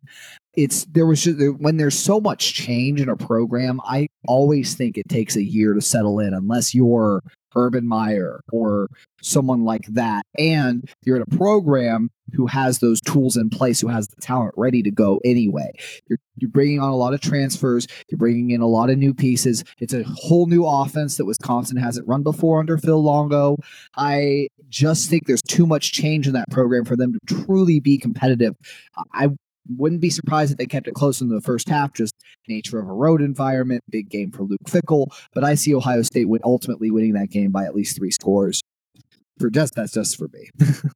It's 0.54 0.84
there 0.86 1.06
was 1.06 1.22
just, 1.22 1.38
when 1.58 1.76
there's 1.76 1.98
so 1.98 2.20
much 2.20 2.52
change 2.54 3.00
in 3.00 3.08
a 3.08 3.16
program, 3.16 3.80
I 3.84 4.08
always 4.26 4.74
think 4.74 4.98
it 4.98 5.08
takes 5.08 5.36
a 5.36 5.42
year 5.42 5.74
to 5.74 5.80
settle 5.80 6.18
in 6.18 6.34
unless 6.34 6.74
you're 6.74 7.22
Urban 7.58 7.86
Meyer 7.86 8.40
or 8.52 8.88
someone 9.20 9.64
like 9.64 9.86
that. 9.88 10.24
And 10.38 10.88
you're 11.04 11.16
in 11.16 11.22
a 11.22 11.36
program 11.36 12.10
who 12.34 12.46
has 12.46 12.78
those 12.78 13.00
tools 13.00 13.36
in 13.36 13.50
place, 13.50 13.80
who 13.80 13.88
has 13.88 14.08
the 14.08 14.20
talent 14.20 14.54
ready 14.56 14.82
to 14.82 14.90
go 14.90 15.20
anyway. 15.24 15.72
You're, 16.08 16.18
you're 16.36 16.50
bringing 16.50 16.78
on 16.78 16.90
a 16.90 16.96
lot 16.96 17.14
of 17.14 17.20
transfers, 17.20 17.86
you're 18.08 18.18
bringing 18.18 18.50
in 18.50 18.60
a 18.60 18.66
lot 18.66 18.90
of 18.90 18.98
new 18.98 19.14
pieces. 19.14 19.64
It's 19.80 19.94
a 19.94 20.04
whole 20.04 20.46
new 20.46 20.64
offense 20.64 21.16
that 21.16 21.24
Wisconsin 21.24 21.76
hasn't 21.76 22.06
run 22.06 22.22
before 22.22 22.60
under 22.60 22.78
Phil 22.78 23.02
Longo. 23.02 23.56
I 23.96 24.48
just 24.68 25.08
think 25.08 25.26
there's 25.26 25.42
too 25.42 25.66
much 25.66 25.92
change 25.92 26.26
in 26.26 26.34
that 26.34 26.50
program 26.50 26.84
for 26.84 26.96
them 26.96 27.12
to 27.12 27.20
truly 27.26 27.80
be 27.80 27.98
competitive. 27.98 28.54
I 29.12 29.30
wouldn't 29.76 30.00
be 30.00 30.10
surprised 30.10 30.52
if 30.52 30.58
they 30.58 30.66
kept 30.66 30.88
it 30.88 30.94
close 30.94 31.20
in 31.20 31.28
the 31.28 31.40
first 31.40 31.68
half, 31.68 31.92
just 31.92 32.14
nature 32.48 32.78
of 32.78 32.88
a 32.88 32.92
road 32.92 33.20
environment, 33.20 33.82
big 33.90 34.08
game 34.08 34.30
for 34.30 34.42
Luke 34.42 34.60
Fickell. 34.66 35.08
But 35.34 35.44
I 35.44 35.54
see 35.54 35.74
Ohio 35.74 36.02
State 36.02 36.26
ultimately 36.44 36.90
winning 36.90 37.14
that 37.14 37.30
game 37.30 37.50
by 37.50 37.64
at 37.64 37.74
least 37.74 37.96
three 37.96 38.10
scores. 38.10 38.62
For 39.38 39.50
just 39.50 39.74
that's 39.74 39.92
just 39.92 40.16
for 40.16 40.28
me. 40.28 40.50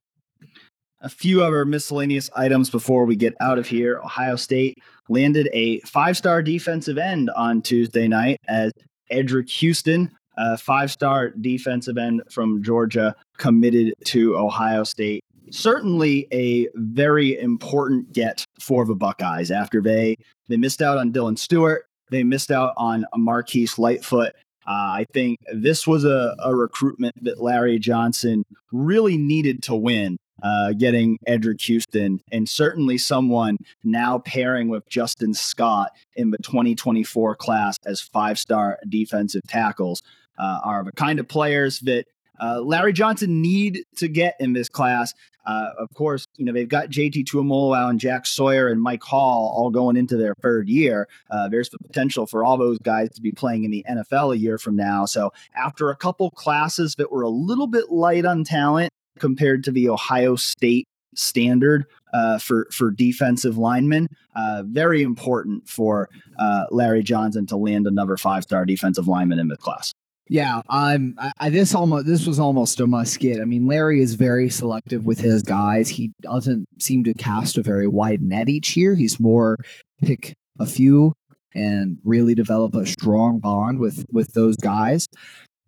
a 1.03 1.09
few 1.09 1.43
other 1.43 1.65
miscellaneous 1.65 2.31
items 2.35 2.71
before 2.71 3.05
we 3.05 3.17
get 3.17 3.35
out 3.41 3.59
of 3.59 3.67
here. 3.67 4.01
Ohio 4.05 4.37
State 4.37 4.79
landed 5.09 5.49
a 5.53 5.81
five 5.81 6.17
star 6.17 6.43
defensive 6.43 6.97
end 6.97 7.31
on 7.31 7.61
Tuesday 7.61 8.09
night 8.09 8.39
as 8.49 8.73
Eddrick 9.13 9.51
Houston, 9.51 10.11
a 10.39 10.57
five 10.57 10.91
star 10.91 11.31
defensive 11.31 11.99
end 11.99 12.23
from 12.31 12.63
Georgia, 12.63 13.15
committed 13.37 13.95
to 14.07 14.37
Ohio 14.37 14.85
State. 14.85 15.25
Certainly 15.53 16.27
a 16.33 16.69
very 16.75 17.39
important 17.39 18.13
get 18.13 18.45
for 18.59 18.85
the 18.85 18.95
Buckeyes 18.95 19.51
after 19.51 19.81
they 19.81 20.17
they 20.49 20.57
missed 20.57 20.83
out 20.83 20.99
on 20.99 21.13
Dylan 21.13 21.39
Stewart. 21.39 21.87
They 22.11 22.25
missed 22.25 22.51
out 22.51 22.75
on 22.77 23.05
Marquise 23.17 23.79
Lightfoot. 23.79 24.33
Uh, 24.67 24.71
I 24.71 25.07
think 25.13 25.41
this 25.53 25.87
was 25.87 26.05
a, 26.05 26.37
a 26.43 26.55
recruitment 26.55 27.23
that 27.25 27.43
Larry 27.43 27.79
Johnson 27.79 28.45
really 28.71 29.17
needed 29.17 29.63
to 29.65 29.75
win 29.75 30.19
uh, 30.43 30.73
getting 30.73 31.19
Eddrick 31.29 31.61
Houston, 31.63 32.21
and 32.33 32.49
certainly 32.49 32.99
someone 32.99 33.57
now 33.85 34.19
pairing 34.19 34.69
with 34.69 34.89
Justin 34.89 35.35
Scott 35.35 35.91
in 36.17 36.31
the 36.31 36.39
2024 36.39 37.37
class 37.37 37.77
as 37.85 38.01
five 38.01 38.39
star 38.39 38.79
defensive 38.89 39.43
tackles 39.47 40.03
uh, 40.39 40.61
are 40.65 40.85
the 40.85 40.93
kind 40.93 41.21
of 41.21 41.29
players 41.29 41.81
that 41.81 42.07
uh, 42.43 42.61
Larry 42.61 42.93
Johnson 42.93 43.41
need 43.41 43.85
to 43.97 44.09
get 44.09 44.37
in 44.41 44.53
this 44.53 44.69
class. 44.69 45.15
Uh, 45.45 45.71
of 45.79 45.89
course, 45.95 46.27
you 46.37 46.45
know 46.45 46.53
they've 46.53 46.69
got 46.69 46.89
JT 46.89 47.25
Tuimoloau 47.25 47.91
and 47.91 47.99
Jack 47.99 48.27
Sawyer 48.27 48.69
and 48.69 48.81
Mike 48.81 49.03
Hall 49.03 49.53
all 49.57 49.71
going 49.71 49.97
into 49.97 50.17
their 50.17 50.35
third 50.41 50.69
year. 50.69 51.09
Uh, 51.31 51.49
there's 51.49 51.69
the 51.71 51.79
potential 51.79 52.27
for 52.27 52.45
all 52.45 52.57
those 52.57 52.79
guys 52.79 53.11
to 53.11 53.21
be 53.21 53.33
playing 53.33 53.65
in 53.65 53.71
the 53.71 53.85
NFL 53.89 54.35
a 54.35 54.39
year 54.39 54.59
from 54.59 54.77
now. 54.77 55.05
So 55.05 55.33
after 55.57 55.91
a 55.91 55.97
couple 55.97 56.31
classes 56.31 56.95
that 56.97 57.11
were 57.11 57.23
a 57.23 57.29
little 57.29 57.67
bit 57.67 57.91
light 57.91 58.25
on 58.25 58.45
talent, 58.45 58.93
compared 59.19 59.65
to 59.65 59.71
the 59.71 59.89
Ohio 59.89 60.37
State 60.37 60.87
standard 61.15 61.85
uh, 62.15 62.39
for 62.39 62.69
for 62.71 62.91
defensive 62.91 63.59
linemen. 63.59 64.09
Uh, 64.35 64.63
very 64.67 65.03
important 65.03 65.69
for 65.69 66.09
uh, 66.39 66.65
Larry 66.71 67.03
Johnson 67.03 67.47
to 67.47 67.57
land 67.57 67.87
another 67.87 68.17
five 68.17 68.45
star 68.45 68.65
defensive 68.65 69.09
lineman 69.09 69.39
in 69.39 69.49
the 69.49 69.57
class. 69.57 69.93
Yeah, 70.29 70.63
I'm. 70.69 71.19
I, 71.39 71.51
this 71.51 71.75
almost 71.75 72.07
this 72.07 72.27
was 72.27 72.39
almost 72.39 72.81
a 72.81 72.87
must 72.87 73.19
get. 73.19 73.41
I 73.41 73.45
mean, 73.45 73.67
Larry 73.67 74.01
is 74.01 74.15
very 74.15 74.49
selective 74.49 75.05
with 75.05 75.19
his 75.19 75.43
guys. 75.43 75.89
He 75.89 76.13
doesn't 76.23 76.67
seem 76.81 77.05
to 77.05 77.15
cast 77.15 77.59
a 77.59 77.63
very 77.63 77.89
wide 77.89 78.23
net 78.23 78.49
each 78.49 78.77
year. 78.77 78.95
He's 78.95 79.19
more 79.19 79.59
pick 80.01 80.35
a 80.59 80.67
few 80.67 81.13
and 81.55 81.99
really 82.05 82.35
develop 82.35 82.75
a 82.75 82.87
strong 82.87 83.41
bond 83.41 83.79
with 83.79 84.07
with 84.13 84.33
those 84.33 84.57
guys. 84.57 85.07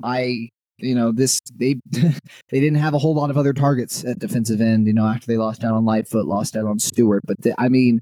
I 0.03 0.49
you 0.79 0.95
know 0.95 1.13
this 1.13 1.41
they 1.57 1.77
they 1.91 2.13
didn't 2.51 2.77
have 2.77 2.95
a 2.95 2.99
whole 2.99 3.15
lot 3.15 3.31
of 3.31 3.39
other 3.39 3.53
targets 3.53 4.05
at 4.05 4.19
defensive 4.19 4.61
end 4.61 4.87
you 4.87 4.93
know 4.93 5.07
after 5.07 5.27
they 5.27 5.37
lost 5.37 5.65
out 5.65 5.73
on 5.73 5.85
lightfoot 5.85 6.27
lost 6.27 6.57
out 6.57 6.67
on 6.67 6.79
stewart 6.79 7.23
but 7.27 7.41
the, 7.43 7.55
i 7.59 7.69
mean 7.69 8.01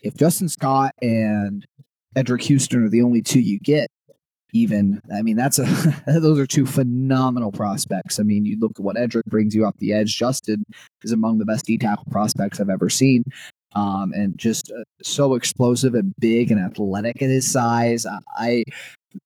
if 0.00 0.16
justin 0.16 0.48
scott 0.48 0.92
and 1.00 1.64
Eddrick 2.16 2.42
houston 2.42 2.84
are 2.84 2.88
the 2.88 3.02
only 3.02 3.22
two 3.22 3.40
you 3.40 3.60
get 3.60 3.88
even 4.52 5.00
i 5.14 5.22
mean 5.22 5.36
that's 5.36 5.58
a 5.58 5.64
those 6.06 6.38
are 6.38 6.46
two 6.46 6.66
phenomenal 6.66 7.52
prospects. 7.52 8.18
I 8.18 8.22
mean 8.22 8.44
you 8.44 8.58
look 8.58 8.72
at 8.76 8.80
what 8.80 8.96
eddrick 8.96 9.24
brings 9.26 9.54
you 9.54 9.64
off 9.64 9.76
the 9.78 9.92
edge 9.92 10.16
justin 10.16 10.64
is 11.02 11.12
among 11.12 11.38
the 11.38 11.44
best 11.44 11.66
d 11.66 11.78
tackle 11.78 12.06
prospects 12.10 12.60
i've 12.60 12.70
ever 12.70 12.88
seen 12.88 13.24
um, 13.74 14.12
and 14.12 14.36
just 14.36 14.70
uh, 14.70 14.82
so 15.02 15.34
explosive 15.34 15.94
and 15.94 16.14
big 16.18 16.50
and 16.50 16.60
athletic 16.60 17.22
at 17.22 17.30
his 17.30 17.50
size. 17.50 18.06
I 18.36 18.64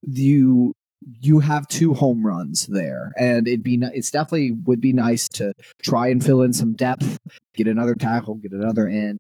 you 0.03 0.75
you 1.21 1.41
have 1.41 1.69
two 1.69 1.95
home 1.95 2.27
runs 2.27 2.67
there, 2.67 3.13
and 3.19 3.47
it'd 3.47 3.63
be 3.63 3.79
it's 3.95 4.11
definitely 4.11 4.53
would 4.65 4.81
be 4.81 4.93
nice 4.93 5.29
to 5.31 5.53
try 5.83 6.09
and 6.09 6.25
fill 6.25 6.43
in 6.43 6.53
some 6.53 6.75
depth, 6.75 7.19
get 7.55 7.69
another 7.69 7.95
tackle, 7.95 8.37
get 8.37 8.53
another 8.53 8.89
in 8.89 9.19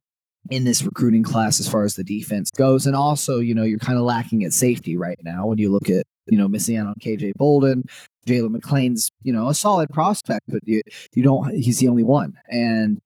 in 0.50 0.64
this 0.64 0.82
recruiting 0.82 1.22
class 1.22 1.60
as 1.60 1.68
far 1.68 1.84
as 1.84 1.94
the 1.94 2.04
defense 2.04 2.50
goes, 2.50 2.86
and 2.86 2.96
also 2.96 3.38
you 3.38 3.54
know 3.54 3.62
you're 3.62 3.78
kind 3.78 3.98
of 3.98 4.04
lacking 4.04 4.44
at 4.44 4.52
safety 4.52 4.96
right 4.96 5.18
now 5.22 5.46
when 5.46 5.58
you 5.58 5.70
look 5.70 5.88
at 5.88 6.04
you 6.26 6.38
know 6.38 6.48
missing 6.48 6.76
out 6.76 6.86
on 6.86 6.94
KJ 7.00 7.34
Bolden. 7.34 7.84
Jalen 8.26 8.52
McLean's, 8.52 9.10
you 9.22 9.34
know, 9.34 9.48
a 9.48 9.54
solid 9.54 9.90
prospect, 9.90 10.46
but 10.48 10.62
you 10.64 10.80
you 11.14 11.22
don't. 11.22 11.54
He's 11.54 11.78
the 11.78 11.88
only 11.88 12.04
one, 12.04 12.38
and 12.48 12.98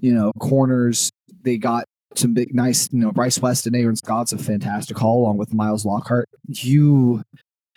you 0.00 0.12
know, 0.12 0.32
corners 0.40 1.10
they 1.42 1.56
got 1.56 1.84
some 2.16 2.34
big, 2.34 2.54
nice, 2.54 2.88
you 2.92 2.98
know, 2.98 3.12
Bryce 3.12 3.38
West 3.38 3.66
and 3.66 3.76
Aaron 3.76 3.96
Scott's 3.96 4.32
a 4.32 4.38
fantastic 4.38 4.96
haul 4.98 5.22
along 5.22 5.36
with 5.36 5.52
Miles 5.52 5.84
Lockhart. 5.84 6.28
You 6.48 7.22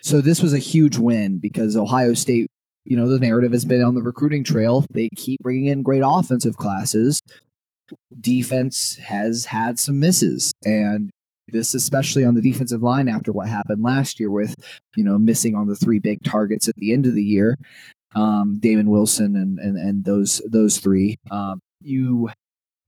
so 0.02 0.20
this 0.20 0.42
was 0.42 0.52
a 0.52 0.58
huge 0.58 0.96
win 0.96 1.38
because 1.38 1.76
Ohio 1.76 2.14
State, 2.14 2.50
you 2.84 2.96
know, 2.96 3.08
the 3.08 3.18
narrative 3.18 3.52
has 3.52 3.64
been 3.64 3.82
on 3.82 3.94
the 3.94 4.02
recruiting 4.02 4.44
trail. 4.44 4.84
They 4.90 5.08
keep 5.16 5.40
bringing 5.40 5.66
in 5.66 5.82
great 5.82 6.02
offensive 6.04 6.56
classes. 6.56 7.20
Defense 8.20 8.96
has 8.96 9.44
had 9.44 9.78
some 9.78 10.00
misses, 10.00 10.52
and 10.64 11.10
this 11.48 11.74
especially 11.74 12.24
on 12.24 12.34
the 12.34 12.42
defensive 12.42 12.82
line 12.82 13.08
after 13.08 13.32
what 13.32 13.48
happened 13.48 13.82
last 13.82 14.20
year 14.20 14.30
with, 14.30 14.54
you 14.96 15.04
know, 15.04 15.18
missing 15.18 15.54
on 15.54 15.66
the 15.66 15.76
three 15.76 15.98
big 15.98 16.22
targets 16.22 16.68
at 16.68 16.74
the 16.76 16.92
end 16.92 17.06
of 17.06 17.14
the 17.14 17.22
year, 17.22 17.56
um, 18.14 18.58
Damon 18.60 18.90
Wilson 18.90 19.36
and 19.36 19.58
and 19.58 19.76
and 19.76 20.04
those 20.04 20.42
those 20.46 20.78
three. 20.78 21.16
Um, 21.30 21.60
you 21.80 22.30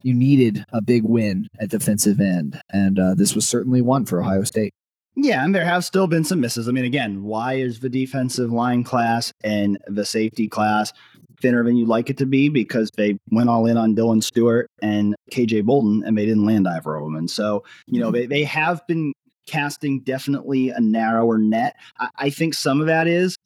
you 0.02 0.14
needed 0.14 0.64
a 0.72 0.80
big 0.80 1.04
win 1.04 1.48
at 1.60 1.70
defensive 1.70 2.20
end, 2.20 2.60
and 2.72 2.98
uh, 2.98 3.14
this 3.14 3.34
was 3.34 3.46
certainly 3.46 3.82
one 3.82 4.06
for 4.06 4.20
Ohio 4.20 4.44
State. 4.44 4.72
Yeah, 5.16 5.44
and 5.44 5.54
there 5.54 5.64
have 5.64 5.84
still 5.84 6.06
been 6.06 6.24
some 6.24 6.40
misses. 6.40 6.68
I 6.68 6.72
mean, 6.72 6.84
again, 6.84 7.24
why 7.24 7.54
is 7.54 7.80
the 7.80 7.88
defensive 7.88 8.52
line 8.52 8.84
class 8.84 9.32
and 9.42 9.76
the 9.86 10.04
safety 10.04 10.48
class 10.48 10.92
thinner 11.40 11.64
than 11.64 11.76
you'd 11.76 11.88
like 11.88 12.10
it 12.10 12.18
to 12.18 12.26
be? 12.26 12.48
Because 12.48 12.90
they 12.96 13.18
went 13.30 13.48
all 13.48 13.66
in 13.66 13.76
on 13.76 13.94
Dylan 13.94 14.22
Stewart 14.22 14.68
and 14.82 15.14
KJ 15.30 15.64
Bolden 15.64 16.02
and 16.04 16.16
they 16.16 16.26
didn't 16.26 16.44
land 16.44 16.68
either 16.68 16.94
of 16.94 17.04
them. 17.04 17.16
And 17.16 17.30
so, 17.30 17.64
you 17.86 18.00
know, 18.00 18.06
mm-hmm. 18.06 18.14
they, 18.14 18.26
they 18.26 18.44
have 18.44 18.86
been 18.86 19.12
casting 19.46 20.00
definitely 20.00 20.70
a 20.70 20.80
narrower 20.80 21.38
net. 21.38 21.76
I, 21.98 22.08
I 22.16 22.30
think 22.30 22.54
some 22.54 22.80
of 22.80 22.86
that 22.86 23.06
is 23.06 23.36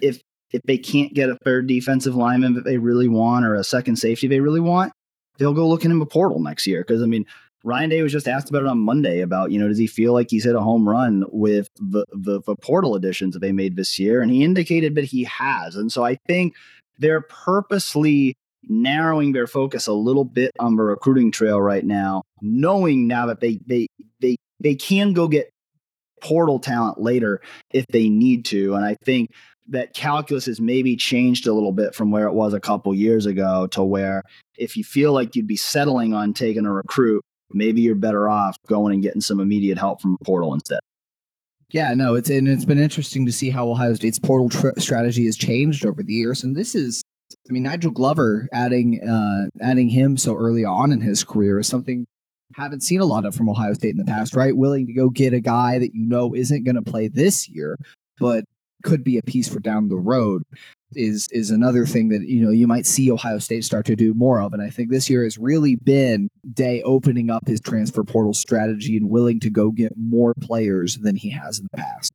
if 0.00 0.20
if 0.52 0.62
they 0.62 0.78
can't 0.78 1.14
get 1.14 1.30
a 1.30 1.38
third 1.44 1.68
defensive 1.68 2.16
lineman 2.16 2.54
that 2.54 2.64
they 2.64 2.78
really 2.78 3.06
want 3.06 3.44
or 3.44 3.54
a 3.54 3.62
second 3.62 3.96
safety 3.96 4.26
they 4.26 4.40
really 4.40 4.60
want, 4.60 4.92
they'll 5.38 5.54
go 5.54 5.68
looking 5.68 5.92
in 5.92 6.00
the 6.00 6.06
portal 6.06 6.40
next 6.40 6.66
year. 6.66 6.80
Because 6.80 7.02
I 7.02 7.06
mean, 7.06 7.24
Ryan 7.62 7.90
Day 7.90 8.02
was 8.02 8.12
just 8.12 8.28
asked 8.28 8.48
about 8.48 8.62
it 8.62 8.68
on 8.68 8.78
Monday 8.78 9.20
about, 9.20 9.50
you 9.50 9.58
know, 9.58 9.68
does 9.68 9.78
he 9.78 9.86
feel 9.86 10.12
like 10.12 10.30
he's 10.30 10.44
hit 10.44 10.54
a 10.54 10.60
home 10.60 10.88
run 10.88 11.24
with 11.30 11.68
the, 11.76 12.06
the, 12.10 12.40
the 12.46 12.56
portal 12.56 12.94
additions 12.94 13.34
that 13.34 13.40
they 13.40 13.52
made 13.52 13.76
this 13.76 13.98
year? 13.98 14.22
And 14.22 14.30
he 14.30 14.42
indicated 14.42 14.94
that 14.94 15.04
he 15.04 15.24
has. 15.24 15.76
And 15.76 15.92
so 15.92 16.04
I 16.04 16.16
think 16.26 16.54
they're 17.00 17.22
purposely 17.22 18.34
narrowing 18.68 19.32
their 19.32 19.46
focus 19.46 19.86
a 19.86 19.92
little 19.92 20.24
bit 20.24 20.52
on 20.60 20.76
the 20.76 20.82
recruiting 20.82 21.32
trail 21.32 21.60
right 21.60 21.84
now, 21.84 22.22
knowing 22.40 23.08
now 23.08 23.26
that 23.26 23.40
they 23.40 23.58
they 23.66 23.88
they 24.20 24.36
they 24.60 24.74
can 24.74 25.12
go 25.12 25.26
get 25.26 25.50
portal 26.22 26.58
talent 26.58 27.00
later 27.00 27.40
if 27.72 27.86
they 27.88 28.08
need 28.08 28.44
to. 28.44 28.74
And 28.74 28.84
I 28.84 28.96
think 29.04 29.30
that 29.68 29.94
calculus 29.94 30.46
has 30.46 30.60
maybe 30.60 30.96
changed 30.96 31.46
a 31.46 31.52
little 31.52 31.72
bit 31.72 31.94
from 31.94 32.10
where 32.10 32.26
it 32.26 32.34
was 32.34 32.52
a 32.52 32.60
couple 32.60 32.94
years 32.94 33.24
ago 33.24 33.66
to 33.68 33.82
where 33.82 34.22
if 34.58 34.76
you 34.76 34.84
feel 34.84 35.12
like 35.12 35.34
you'd 35.34 35.46
be 35.46 35.56
settling 35.56 36.12
on 36.12 36.34
taking 36.34 36.66
a 36.66 36.72
recruit, 36.72 37.22
maybe 37.52 37.80
you're 37.80 37.94
better 37.94 38.28
off 38.28 38.56
going 38.66 38.92
and 38.94 39.02
getting 39.02 39.20
some 39.20 39.40
immediate 39.40 39.78
help 39.78 40.02
from 40.02 40.16
a 40.20 40.24
portal 40.24 40.52
instead. 40.52 40.80
Yeah, 41.72 41.94
no, 41.94 42.14
it's 42.14 42.30
and 42.30 42.48
it's 42.48 42.64
been 42.64 42.80
interesting 42.80 43.26
to 43.26 43.32
see 43.32 43.50
how 43.50 43.68
Ohio 43.68 43.94
State's 43.94 44.18
portal 44.18 44.48
tr- 44.48 44.78
strategy 44.78 45.24
has 45.26 45.36
changed 45.36 45.86
over 45.86 46.02
the 46.02 46.12
years, 46.12 46.42
and 46.42 46.56
this 46.56 46.74
is, 46.74 47.02
I 47.48 47.52
mean, 47.52 47.62
Nigel 47.62 47.92
Glover 47.92 48.48
adding 48.52 49.00
uh, 49.08 49.46
adding 49.60 49.88
him 49.88 50.16
so 50.16 50.36
early 50.36 50.64
on 50.64 50.90
in 50.90 51.00
his 51.00 51.22
career 51.22 51.60
is 51.60 51.68
something 51.68 52.06
I 52.58 52.62
haven't 52.62 52.82
seen 52.82 53.00
a 53.00 53.04
lot 53.04 53.24
of 53.24 53.34
from 53.34 53.48
Ohio 53.48 53.74
State 53.74 53.90
in 53.92 53.98
the 53.98 54.04
past, 54.04 54.34
right? 54.34 54.56
Willing 54.56 54.86
to 54.86 54.92
go 54.92 55.10
get 55.10 55.32
a 55.32 55.40
guy 55.40 55.78
that 55.78 55.94
you 55.94 56.06
know 56.06 56.34
isn't 56.34 56.64
going 56.64 56.74
to 56.74 56.82
play 56.82 57.06
this 57.06 57.48
year, 57.48 57.78
but 58.18 58.44
could 58.82 59.04
be 59.04 59.18
a 59.18 59.22
piece 59.22 59.48
for 59.48 59.60
down 59.60 59.88
the 59.88 59.96
road 59.96 60.42
is 60.94 61.28
is 61.30 61.50
another 61.50 61.86
thing 61.86 62.08
that 62.08 62.22
you 62.22 62.44
know 62.44 62.50
you 62.50 62.66
might 62.66 62.86
see 62.86 63.10
Ohio 63.10 63.38
State 63.38 63.64
start 63.64 63.86
to 63.86 63.96
do 63.96 64.14
more 64.14 64.40
of. 64.40 64.52
And 64.52 64.62
I 64.62 64.70
think 64.70 64.90
this 64.90 65.08
year 65.08 65.24
has 65.24 65.38
really 65.38 65.76
been 65.76 66.28
Day 66.52 66.82
opening 66.82 67.30
up 67.30 67.46
his 67.46 67.60
transfer 67.60 68.02
portal 68.04 68.34
strategy 68.34 68.96
and 68.96 69.10
willing 69.10 69.40
to 69.40 69.50
go 69.50 69.70
get 69.70 69.92
more 69.96 70.34
players 70.40 70.98
than 70.98 71.16
he 71.16 71.30
has 71.30 71.58
in 71.58 71.68
the 71.70 71.76
past. 71.76 72.12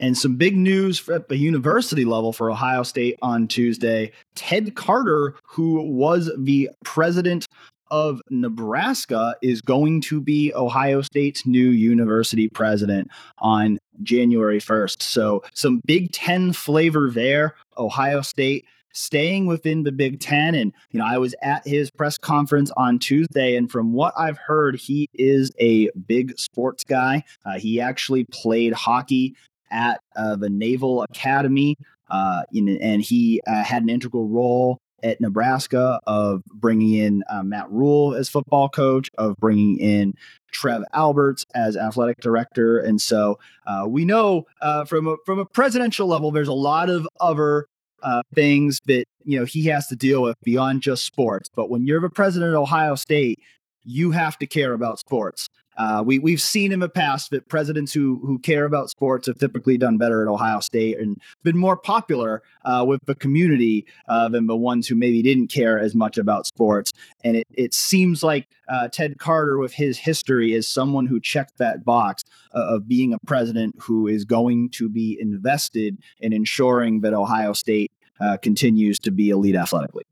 And 0.00 0.18
some 0.18 0.36
big 0.36 0.56
news 0.56 1.08
at 1.08 1.28
the 1.28 1.36
university 1.36 2.04
level 2.04 2.32
for 2.32 2.50
Ohio 2.50 2.82
State 2.82 3.16
on 3.22 3.46
Tuesday. 3.46 4.10
Ted 4.34 4.74
Carter, 4.74 5.34
who 5.44 5.82
was 5.82 6.30
the 6.36 6.68
president 6.84 7.46
of 7.90 8.20
Nebraska 8.28 9.36
is 9.40 9.60
going 9.60 10.00
to 10.00 10.20
be 10.20 10.52
Ohio 10.54 11.00
State's 11.00 11.46
new 11.46 11.68
university 11.68 12.48
president 12.48 13.08
on 13.38 13.78
January 14.02 14.60
1st. 14.60 15.02
So, 15.02 15.42
some 15.54 15.80
Big 15.86 16.12
Ten 16.12 16.52
flavor 16.52 17.10
there. 17.10 17.54
Ohio 17.76 18.20
State 18.20 18.64
staying 18.94 19.46
within 19.46 19.82
the 19.82 19.92
Big 19.92 20.20
Ten. 20.20 20.54
And, 20.54 20.72
you 20.90 20.98
know, 20.98 21.06
I 21.06 21.18
was 21.18 21.34
at 21.42 21.66
his 21.66 21.90
press 21.90 22.16
conference 22.16 22.70
on 22.76 22.98
Tuesday, 22.98 23.56
and 23.56 23.70
from 23.70 23.92
what 23.92 24.14
I've 24.16 24.38
heard, 24.38 24.76
he 24.76 25.08
is 25.12 25.50
a 25.60 25.90
big 26.06 26.38
sports 26.38 26.84
guy. 26.84 27.24
Uh, 27.44 27.58
he 27.58 27.80
actually 27.80 28.24
played 28.24 28.72
hockey 28.72 29.34
at 29.70 30.00
uh, 30.16 30.36
the 30.36 30.48
Naval 30.48 31.02
Academy, 31.02 31.76
uh, 32.08 32.44
in, 32.52 32.68
and 32.80 33.02
he 33.02 33.40
uh, 33.46 33.64
had 33.64 33.82
an 33.82 33.88
integral 33.88 34.28
role 34.28 34.78
at 35.02 35.20
Nebraska 35.20 36.00
of 36.06 36.42
bringing 36.46 36.94
in 36.94 37.22
uh, 37.28 37.42
Matt 37.42 37.70
Rhule 37.70 38.14
as 38.14 38.28
football 38.28 38.68
coach, 38.68 39.10
of 39.18 39.36
bringing 39.36 39.78
in 39.78 40.14
Trev 40.54 40.82
Alberts 40.94 41.44
as 41.54 41.76
athletic 41.76 42.20
director, 42.20 42.78
and 42.78 43.00
so 43.00 43.38
uh, 43.66 43.84
we 43.86 44.04
know 44.04 44.46
uh, 44.62 44.84
from 44.84 45.06
a, 45.06 45.16
from 45.26 45.38
a 45.38 45.44
presidential 45.44 46.06
level, 46.06 46.30
there's 46.30 46.48
a 46.48 46.52
lot 46.52 46.88
of 46.88 47.06
other 47.20 47.66
uh, 48.02 48.22
things 48.34 48.80
that 48.86 49.04
you 49.24 49.38
know 49.38 49.44
he 49.44 49.64
has 49.64 49.86
to 49.88 49.96
deal 49.96 50.22
with 50.22 50.36
beyond 50.42 50.82
just 50.82 51.04
sports. 51.04 51.50
But 51.54 51.70
when 51.70 51.86
you're 51.86 52.00
the 52.00 52.10
president 52.10 52.54
of 52.54 52.62
Ohio 52.62 52.94
State, 52.94 53.40
you 53.84 54.12
have 54.12 54.38
to 54.38 54.46
care 54.46 54.72
about 54.72 54.98
sports. 54.98 55.48
Uh, 55.76 56.02
we 56.04 56.18
we've 56.18 56.40
seen 56.40 56.72
in 56.72 56.80
the 56.80 56.88
past 56.88 57.30
that 57.30 57.48
presidents 57.48 57.92
who 57.92 58.20
who 58.24 58.38
care 58.38 58.64
about 58.64 58.90
sports 58.90 59.26
have 59.26 59.38
typically 59.38 59.76
done 59.76 59.98
better 59.98 60.22
at 60.22 60.28
Ohio 60.28 60.60
State 60.60 60.98
and 60.98 61.20
been 61.42 61.56
more 61.56 61.76
popular 61.76 62.42
uh, 62.64 62.84
with 62.86 63.00
the 63.06 63.14
community 63.14 63.86
uh, 64.08 64.28
than 64.28 64.46
the 64.46 64.56
ones 64.56 64.86
who 64.86 64.94
maybe 64.94 65.22
didn't 65.22 65.48
care 65.48 65.78
as 65.78 65.94
much 65.94 66.18
about 66.18 66.46
sports. 66.46 66.92
And 67.22 67.36
it 67.36 67.46
it 67.52 67.74
seems 67.74 68.22
like 68.22 68.48
uh, 68.68 68.88
Ted 68.88 69.18
Carter, 69.18 69.58
with 69.58 69.72
his 69.72 69.98
history, 69.98 70.52
is 70.52 70.66
someone 70.68 71.06
who 71.06 71.20
checked 71.20 71.58
that 71.58 71.84
box 71.84 72.22
uh, 72.54 72.74
of 72.74 72.88
being 72.88 73.12
a 73.12 73.18
president 73.26 73.74
who 73.78 74.06
is 74.06 74.24
going 74.24 74.70
to 74.70 74.88
be 74.88 75.18
invested 75.20 75.98
in 76.20 76.32
ensuring 76.32 77.00
that 77.00 77.12
Ohio 77.12 77.52
State 77.52 77.92
uh, 78.20 78.36
continues 78.38 78.98
to 79.00 79.10
be 79.10 79.30
elite 79.30 79.56
athletically. 79.56 80.04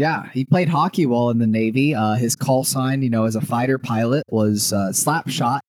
Yeah, 0.00 0.30
he 0.32 0.46
played 0.46 0.70
hockey 0.70 1.04
while 1.04 1.28
in 1.28 1.36
the 1.40 1.46
Navy. 1.46 1.94
Uh, 1.94 2.14
his 2.14 2.34
call 2.34 2.64
sign, 2.64 3.02
you 3.02 3.10
know, 3.10 3.26
as 3.26 3.36
a 3.36 3.40
fighter 3.42 3.76
pilot 3.76 4.24
was 4.30 4.72
uh, 4.72 4.92
Slapshot. 4.92 5.60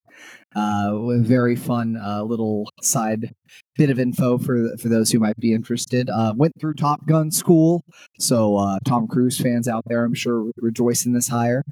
Uh, 0.55 0.93
a 0.93 1.19
very 1.19 1.57
fun 1.57 1.97
uh, 2.01 2.23
little 2.23 2.69
side 2.81 3.33
bit 3.75 3.89
of 3.89 3.99
info 3.99 4.37
for 4.37 4.69
for 4.77 4.87
those 4.87 5.11
who 5.11 5.19
might 5.19 5.35
be 5.35 5.53
interested. 5.53 6.09
Uh, 6.09 6.31
went 6.33 6.53
through 6.61 6.75
Top 6.75 7.05
Gun 7.05 7.29
school, 7.29 7.83
so 8.19 8.55
uh, 8.55 8.79
Tom 8.85 9.05
Cruise 9.05 9.37
fans 9.37 9.67
out 9.67 9.83
there, 9.87 10.05
I'm 10.05 10.13
sure, 10.13 10.49
rejoice 10.55 11.05
in 11.05 11.11
this 11.11 11.27
hire. 11.27 11.65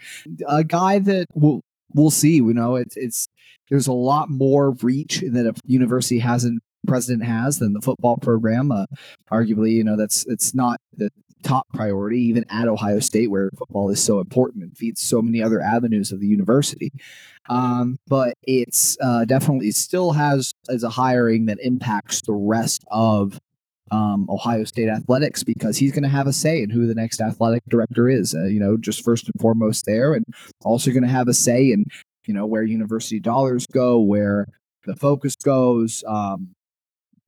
A 0.45 0.65
guy 0.65 0.99
that 0.99 1.27
we'll 1.33 1.61
we'll 1.95 2.11
see. 2.11 2.35
You 2.35 2.53
know, 2.53 2.75
it's 2.75 2.97
it's 2.97 3.29
there's 3.69 3.87
a 3.87 3.93
lot 3.93 4.29
more 4.29 4.71
reach 4.81 5.21
that 5.21 5.45
a 5.45 5.53
university 5.63 6.19
hasn't 6.19 6.61
president 6.85 7.23
has 7.23 7.59
than 7.59 7.71
the 7.71 7.81
football 7.81 8.17
program. 8.17 8.69
Uh, 8.69 8.85
arguably, 9.31 9.71
you 9.71 9.85
know, 9.85 9.95
that's 9.95 10.25
it's 10.27 10.53
not 10.53 10.81
the 10.97 11.09
top 11.43 11.67
priority, 11.73 12.21
even 12.21 12.45
at 12.49 12.67
Ohio 12.67 12.99
State, 12.99 13.29
where 13.29 13.49
football 13.57 13.89
is 13.89 14.03
so 14.03 14.19
important 14.19 14.63
and 14.63 14.77
feeds 14.77 15.01
so 15.01 15.21
many 15.21 15.41
other 15.41 15.61
avenues 15.61 16.11
of 16.11 16.19
the 16.19 16.27
university. 16.27 16.91
Um, 17.49 17.97
but 18.07 18.35
it's 18.43 18.97
uh, 19.01 19.25
definitely 19.25 19.71
still 19.71 20.11
has 20.11 20.53
as 20.69 20.83
a 20.83 20.89
hiring 20.89 21.45
that 21.47 21.59
impacts 21.61 22.21
the 22.21 22.33
rest 22.33 22.83
of 22.91 23.39
um, 23.91 24.27
Ohio 24.29 24.63
State 24.65 24.89
athletics 24.89 25.43
because 25.43 25.77
he's 25.77 25.91
going 25.91 26.03
to 26.03 26.09
have 26.09 26.27
a 26.27 26.33
say 26.33 26.61
in 26.61 26.69
who 26.69 26.85
the 26.85 26.95
next 26.95 27.21
athletic 27.21 27.63
director 27.67 28.07
is. 28.07 28.35
Uh, 28.35 28.45
you 28.45 28.59
know, 28.59 28.77
just 28.77 29.03
first 29.03 29.25
and 29.25 29.41
foremost 29.41 29.85
there, 29.85 30.13
and 30.13 30.25
also 30.63 30.91
going 30.91 31.03
to 31.03 31.09
have 31.09 31.27
a 31.27 31.33
say 31.33 31.71
in 31.71 31.85
you 32.25 32.33
know 32.33 32.45
where 32.45 32.63
university 32.63 33.19
dollars 33.19 33.65
go, 33.67 33.99
where 33.99 34.47
the 34.85 34.95
focus 34.95 35.35
goes. 35.35 36.03
Um, 36.07 36.53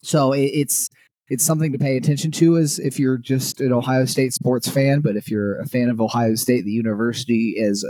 so 0.03 0.33
it, 0.33 0.51
it's 0.53 0.89
it's 1.31 1.45
something 1.45 1.71
to 1.71 1.77
pay 1.77 1.95
attention 1.95 2.29
to 2.29 2.57
as 2.57 2.77
if 2.77 2.99
you're 2.99 3.17
just 3.17 3.61
an 3.61 3.71
Ohio 3.71 4.03
State 4.03 4.33
sports 4.33 4.67
fan. 4.67 4.99
But 4.99 5.15
if 5.15 5.31
you're 5.31 5.61
a 5.61 5.65
fan 5.65 5.87
of 5.87 6.01
Ohio 6.01 6.35
State, 6.35 6.65
the 6.65 6.71
university 6.71 7.53
is 7.55 7.85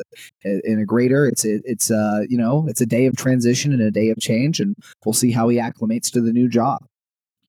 a, 0.45 0.59
in 0.63 0.79
a 0.79 0.85
greater. 0.85 1.25
It's 1.25 1.43
a, 1.43 1.59
it's 1.65 1.89
a 1.89 2.27
you 2.29 2.37
know 2.37 2.65
it's 2.67 2.81
a 2.81 2.85
day 2.85 3.07
of 3.07 3.17
transition 3.17 3.73
and 3.73 3.81
a 3.81 3.89
day 3.89 4.09
of 4.09 4.19
change, 4.19 4.59
and 4.59 4.75
we'll 5.03 5.13
see 5.13 5.31
how 5.31 5.49
he 5.49 5.57
acclimates 5.57 6.11
to 6.11 6.21
the 6.21 6.31
new 6.31 6.47
job. 6.47 6.85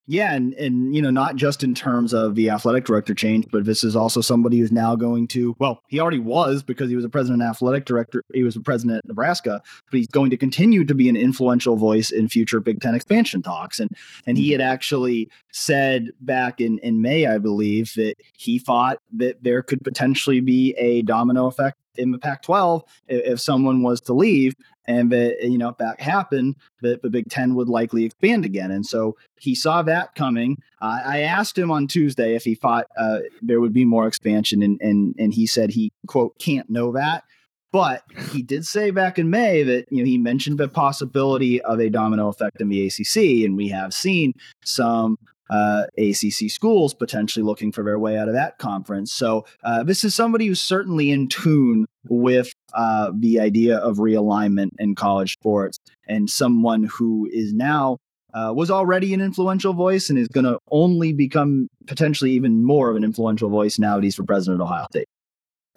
Yeah, 0.08 0.34
and 0.34 0.52
and 0.54 0.94
you 0.94 1.00
know, 1.00 1.10
not 1.10 1.36
just 1.36 1.62
in 1.62 1.74
terms 1.74 2.12
of 2.12 2.34
the 2.34 2.50
athletic 2.50 2.84
director 2.84 3.14
change, 3.14 3.46
but 3.52 3.64
this 3.64 3.84
is 3.84 3.94
also 3.94 4.20
somebody 4.20 4.58
who's 4.58 4.72
now 4.72 4.96
going 4.96 5.28
to 5.28 5.54
well, 5.60 5.80
he 5.88 6.00
already 6.00 6.18
was 6.18 6.62
because 6.64 6.90
he 6.90 6.96
was 6.96 7.04
a 7.04 7.08
president 7.08 7.40
athletic 7.40 7.84
director, 7.84 8.24
he 8.34 8.42
was 8.42 8.56
a 8.56 8.60
president 8.60 8.98
at 8.98 9.06
Nebraska, 9.06 9.62
but 9.90 9.96
he's 9.96 10.08
going 10.08 10.30
to 10.30 10.36
continue 10.36 10.84
to 10.84 10.94
be 10.94 11.08
an 11.08 11.16
influential 11.16 11.76
voice 11.76 12.10
in 12.10 12.28
future 12.28 12.58
Big 12.58 12.80
Ten 12.80 12.96
expansion 12.96 13.42
talks. 13.42 13.78
And 13.78 13.90
and 14.26 14.36
he 14.36 14.50
had 14.50 14.60
actually 14.60 15.30
said 15.52 16.08
back 16.20 16.60
in, 16.60 16.78
in 16.78 17.00
May, 17.00 17.26
I 17.26 17.38
believe, 17.38 17.94
that 17.94 18.14
he 18.36 18.58
thought 18.58 18.98
that 19.12 19.44
there 19.44 19.62
could 19.62 19.84
potentially 19.84 20.40
be 20.40 20.74
a 20.78 21.02
domino 21.02 21.46
effect 21.46 21.78
in 21.96 22.10
the 22.10 22.18
Pac-12 22.18 22.82
if, 23.08 23.34
if 23.34 23.40
someone 23.40 23.82
was 23.82 24.00
to 24.02 24.12
leave 24.12 24.54
and 24.86 25.10
that 25.12 25.36
you 25.42 25.58
know 25.58 25.68
if 25.68 25.76
that 25.78 26.00
happened 26.00 26.56
that 26.80 27.02
the 27.02 27.10
big 27.10 27.28
10 27.30 27.54
would 27.54 27.68
likely 27.68 28.04
expand 28.04 28.44
again. 28.44 28.70
And 28.70 28.84
so 28.84 29.16
he 29.38 29.54
saw 29.54 29.82
that 29.82 30.14
coming. 30.14 30.58
Uh, 30.80 31.00
i 31.04 31.20
asked 31.20 31.56
him 31.56 31.70
on 31.70 31.86
tuesday 31.86 32.34
if 32.34 32.44
he 32.44 32.54
thought 32.54 32.86
uh, 32.98 33.20
there 33.40 33.60
would 33.60 33.72
be 33.72 33.84
more 33.84 34.06
expansion 34.06 34.62
and, 34.62 34.80
and 34.80 35.14
and 35.18 35.32
he 35.34 35.46
said 35.46 35.70
he 35.70 35.92
quote 36.06 36.38
can't 36.38 36.68
know 36.70 36.92
that. 36.92 37.24
But 37.70 38.02
he 38.32 38.42
did 38.42 38.66
say 38.66 38.90
back 38.90 39.18
in 39.18 39.30
may 39.30 39.62
that 39.62 39.86
you 39.90 39.98
know 39.98 40.04
he 40.04 40.18
mentioned 40.18 40.58
the 40.58 40.68
possibility 40.68 41.60
of 41.62 41.80
a 41.80 41.88
domino 41.88 42.28
effect 42.28 42.60
in 42.60 42.68
the 42.68 42.86
acc 42.86 43.16
and 43.16 43.56
we 43.56 43.68
have 43.68 43.94
seen 43.94 44.34
some 44.64 45.18
uh, 45.50 45.84
ACC 45.98 46.50
schools 46.50 46.94
potentially 46.94 47.42
looking 47.42 47.72
for 47.72 47.84
their 47.84 47.98
way 47.98 48.16
out 48.16 48.28
of 48.28 48.34
that 48.34 48.58
conference. 48.58 49.12
So 49.12 49.44
uh, 49.64 49.82
this 49.82 50.04
is 50.04 50.14
somebody 50.14 50.46
who's 50.46 50.60
certainly 50.60 51.10
in 51.10 51.28
tune 51.28 51.86
with 52.08 52.52
uh, 52.74 53.12
the 53.14 53.40
idea 53.40 53.78
of 53.78 53.96
realignment 53.96 54.70
in 54.78 54.94
college 54.94 55.32
sports, 55.34 55.78
and 56.06 56.28
someone 56.28 56.84
who 56.84 57.28
is 57.32 57.52
now. 57.52 57.98
Uh, 58.34 58.50
was 58.50 58.70
already 58.70 59.12
an 59.12 59.20
influential 59.20 59.74
voice 59.74 60.08
and 60.08 60.18
is 60.18 60.26
going 60.28 60.46
to 60.46 60.58
only 60.70 61.12
become 61.12 61.68
potentially 61.86 62.30
even 62.30 62.64
more 62.64 62.88
of 62.88 62.96
an 62.96 63.04
influential 63.04 63.50
voice 63.50 63.78
now 63.78 63.96
that 63.96 64.04
he's 64.04 64.14
for 64.14 64.24
president 64.24 64.58
of 64.58 64.66
Ohio 64.66 64.86
State. 64.90 65.06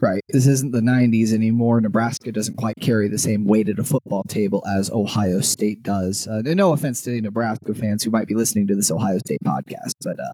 Right. 0.02 0.22
This 0.28 0.46
isn't 0.46 0.74
the 0.74 0.82
90s 0.82 1.32
anymore. 1.32 1.80
Nebraska 1.80 2.30
doesn't 2.32 2.58
quite 2.58 2.76
carry 2.82 3.08
the 3.08 3.18
same 3.18 3.46
weight 3.46 3.70
at 3.70 3.80
a 3.80 3.84
football 3.84 4.24
table 4.24 4.62
as 4.68 4.92
Ohio 4.92 5.40
State 5.40 5.84
does. 5.84 6.28
Uh, 6.28 6.42
no 6.44 6.74
offense 6.74 7.02
to 7.04 7.12
any 7.12 7.22
Nebraska 7.22 7.74
fans 7.74 8.04
who 8.04 8.12
might 8.12 8.28
be 8.28 8.36
listening 8.36 8.68
to 8.68 8.76
this 8.76 8.92
Ohio 8.92 9.20
State 9.20 9.40
podcast, 9.46 9.94
but 10.04 10.20
uh, 10.20 10.34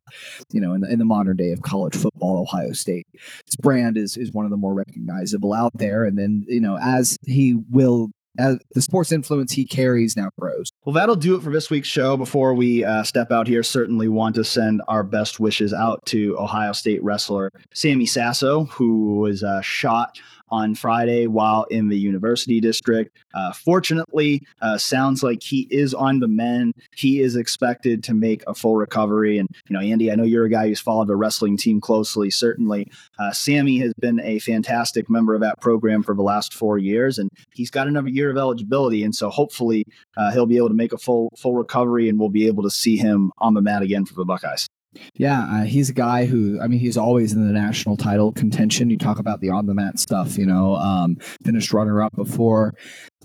you 0.51 0.59
know, 0.59 0.73
in 0.73 0.81
the, 0.81 0.91
in 0.91 0.97
the 0.97 1.05
modern 1.05 1.37
day 1.37 1.51
of 1.51 1.61
college 1.61 1.95
football, 1.95 2.41
Ohio 2.41 2.71
State's 2.71 3.55
brand 3.61 3.97
is 3.97 4.17
is 4.17 4.31
one 4.31 4.45
of 4.45 4.51
the 4.51 4.57
more 4.57 4.73
recognizable 4.73 5.53
out 5.53 5.73
there. 5.75 6.05
And 6.05 6.17
then 6.17 6.43
you 6.47 6.61
know, 6.61 6.79
as 6.81 7.17
he 7.27 7.55
will 7.69 8.09
as 8.39 8.57
the 8.71 8.81
sports 8.81 9.11
influence 9.11 9.51
he 9.51 9.65
carries 9.65 10.17
now 10.17 10.29
grows. 10.39 10.70
Well, 10.83 10.93
that'll 10.93 11.15
do 11.15 11.35
it 11.35 11.43
for 11.43 11.51
this 11.51 11.69
week's 11.69 11.87
show. 11.87 12.17
Before 12.17 12.55
we 12.55 12.83
uh, 12.83 13.03
step 13.03 13.31
out 13.31 13.45
here, 13.45 13.61
certainly 13.61 14.07
want 14.07 14.33
to 14.33 14.43
send 14.43 14.81
our 14.87 15.03
best 15.03 15.39
wishes 15.39 15.73
out 15.73 16.03
to 16.07 16.35
Ohio 16.39 16.71
State 16.71 17.03
wrestler 17.03 17.51
Sammy 17.71 18.07
Sasso, 18.07 18.63
who 18.65 19.19
was 19.19 19.43
uh, 19.43 19.61
shot 19.61 20.19
on 20.51 20.75
Friday 20.75 21.27
while 21.27 21.63
in 21.65 21.87
the 21.87 21.97
University 21.97 22.59
District. 22.59 23.15
Uh, 23.33 23.53
fortunately, 23.53 24.41
uh, 24.61 24.77
sounds 24.77 25.23
like 25.23 25.41
he 25.41 25.67
is 25.71 25.93
on 25.93 26.19
the 26.19 26.27
mend. 26.27 26.73
He 26.95 27.21
is 27.21 27.35
expected 27.35 28.03
to 28.03 28.13
make 28.13 28.43
a 28.47 28.53
full 28.53 28.75
recovery. 28.75 29.37
And, 29.37 29.47
you 29.69 29.73
know, 29.73 29.81
Andy, 29.81 30.11
I 30.11 30.15
know 30.15 30.23
you're 30.23 30.45
a 30.45 30.49
guy 30.49 30.67
who's 30.67 30.79
followed 30.79 31.07
the 31.07 31.15
wrestling 31.15 31.57
team 31.57 31.79
closely. 31.79 32.29
Certainly, 32.29 32.91
uh, 33.19 33.31
Sammy 33.31 33.79
has 33.79 33.93
been 33.99 34.19
a 34.21 34.39
fantastic 34.39 35.09
member 35.09 35.33
of 35.33 35.41
that 35.41 35.61
program 35.61 36.03
for 36.03 36.15
the 36.15 36.21
last 36.21 36.53
four 36.53 36.77
years, 36.77 37.17
and 37.17 37.29
he's 37.53 37.71
got 37.71 37.87
another 37.87 38.09
year 38.09 38.29
of 38.29 38.37
eligibility. 38.37 39.03
And 39.03 39.15
so 39.15 39.29
hopefully 39.29 39.85
uh, 40.17 40.31
he'll 40.31 40.45
be 40.45 40.57
able 40.57 40.69
to 40.69 40.73
make 40.73 40.93
a 40.93 40.97
full, 40.97 41.31
full 41.37 41.55
recovery 41.55 42.09
and 42.09 42.19
we'll 42.19 42.29
be 42.29 42.47
able 42.47 42.63
to 42.63 42.69
see 42.69 42.97
him 42.97 43.31
on 43.37 43.53
the 43.53 43.61
mat 43.61 43.81
again 43.81 44.05
for 44.05 44.15
the 44.15 44.25
Buckeyes. 44.25 44.67
Yeah, 45.15 45.47
uh, 45.49 45.63
he's 45.63 45.89
a 45.89 45.93
guy 45.93 46.25
who, 46.25 46.59
I 46.59 46.67
mean, 46.67 46.79
he's 46.79 46.97
always 46.97 47.31
in 47.31 47.47
the 47.47 47.53
national 47.53 47.95
title 47.95 48.33
contention. 48.33 48.89
You 48.89 48.97
talk 48.97 49.19
about 49.19 49.39
the 49.39 49.49
on 49.49 49.65
the 49.65 49.73
mat 49.73 49.99
stuff, 49.99 50.37
you 50.37 50.45
know, 50.45 50.75
um, 50.75 51.15
finished 51.43 51.71
runner 51.71 52.03
up 52.03 52.13
before. 52.13 52.73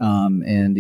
Um, 0.01 0.43
and 0.47 0.79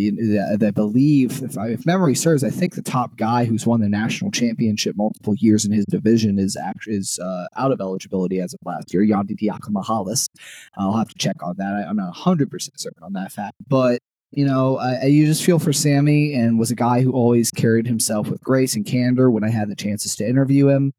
I 0.62 0.70
believe, 0.70 1.42
if, 1.42 1.58
I, 1.58 1.68
if, 1.68 1.86
memory 1.86 2.14
serves, 2.14 2.44
I 2.44 2.50
think 2.50 2.74
the 2.74 2.82
top 2.82 3.16
guy 3.16 3.46
who's 3.46 3.66
won 3.66 3.80
the 3.80 3.88
national 3.88 4.30
championship 4.30 4.94
multiple 4.96 5.34
years 5.34 5.64
in 5.64 5.72
his 5.72 5.86
division 5.86 6.38
is 6.38 6.56
actually 6.56 6.96
is 6.96 7.18
uh, 7.18 7.46
out 7.56 7.72
of 7.72 7.80
eligibility 7.80 8.40
as 8.40 8.54
of 8.54 8.60
last 8.64 8.94
year. 8.94 9.02
Yianni 9.02 9.36
Diakomihalis. 9.36 10.28
I'll 10.76 10.96
have 10.96 11.08
to 11.08 11.18
check 11.18 11.42
on 11.42 11.56
that. 11.58 11.74
I, 11.74 11.88
I'm 11.88 11.96
not 11.96 12.14
100% 12.14 12.48
certain 12.76 13.02
on 13.02 13.14
that 13.14 13.32
fact. 13.32 13.54
But 13.66 14.00
you 14.36 14.44
know, 14.44 14.76
I, 14.76 15.06
you 15.06 15.24
just 15.24 15.42
feel 15.42 15.58
for 15.58 15.72
Sammy 15.72 16.34
and 16.34 16.58
was 16.58 16.70
a 16.70 16.74
guy 16.74 17.00
who 17.00 17.12
always 17.12 17.50
carried 17.50 17.86
himself 17.86 18.28
with 18.28 18.42
grace 18.42 18.76
and 18.76 18.84
candor 18.84 19.30
when 19.30 19.42
I 19.42 19.48
had 19.48 19.70
the 19.70 19.74
chances 19.74 20.14
to 20.16 20.28
interview 20.28 20.68
him. 20.68 20.92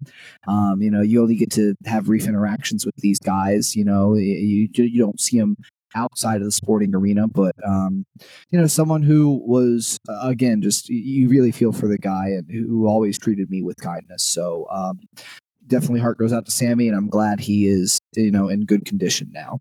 Um, 0.47 0.81
you 0.81 0.89
know, 0.89 1.01
you 1.01 1.21
only 1.21 1.35
get 1.35 1.51
to 1.51 1.75
have 1.85 2.05
brief 2.05 2.25
interactions 2.25 2.83
with 2.83 2.95
these 2.95 3.19
guys. 3.19 3.75
You 3.75 3.85
know, 3.85 4.15
you, 4.15 4.67
you 4.73 4.99
don't 4.99 5.21
see 5.21 5.37
them 5.37 5.55
outside 5.95 6.37
of 6.37 6.45
the 6.45 6.51
sporting 6.51 6.95
arena, 6.95 7.27
but 7.27 7.53
um, 7.63 8.07
you 8.49 8.59
know, 8.59 8.65
someone 8.65 9.03
who 9.03 9.39
was 9.45 9.99
again 10.23 10.63
just 10.63 10.89
you 10.89 11.29
really 11.29 11.51
feel 11.51 11.71
for 11.71 11.87
the 11.87 11.99
guy 11.99 12.29
and 12.29 12.49
who 12.49 12.87
always 12.87 13.19
treated 13.19 13.51
me 13.51 13.61
with 13.61 13.77
kindness. 13.77 14.23
So 14.23 14.65
um, 14.71 14.99
definitely 15.67 15.99
heart 15.99 16.17
goes 16.17 16.33
out 16.33 16.45
to 16.45 16.51
Sammy, 16.51 16.87
and 16.87 16.97
I'm 16.97 17.07
glad 17.07 17.39
he 17.39 17.67
is 17.67 17.99
you 18.15 18.31
know 18.31 18.49
in 18.49 18.65
good 18.65 18.85
condition 18.85 19.29
now. 19.31 19.59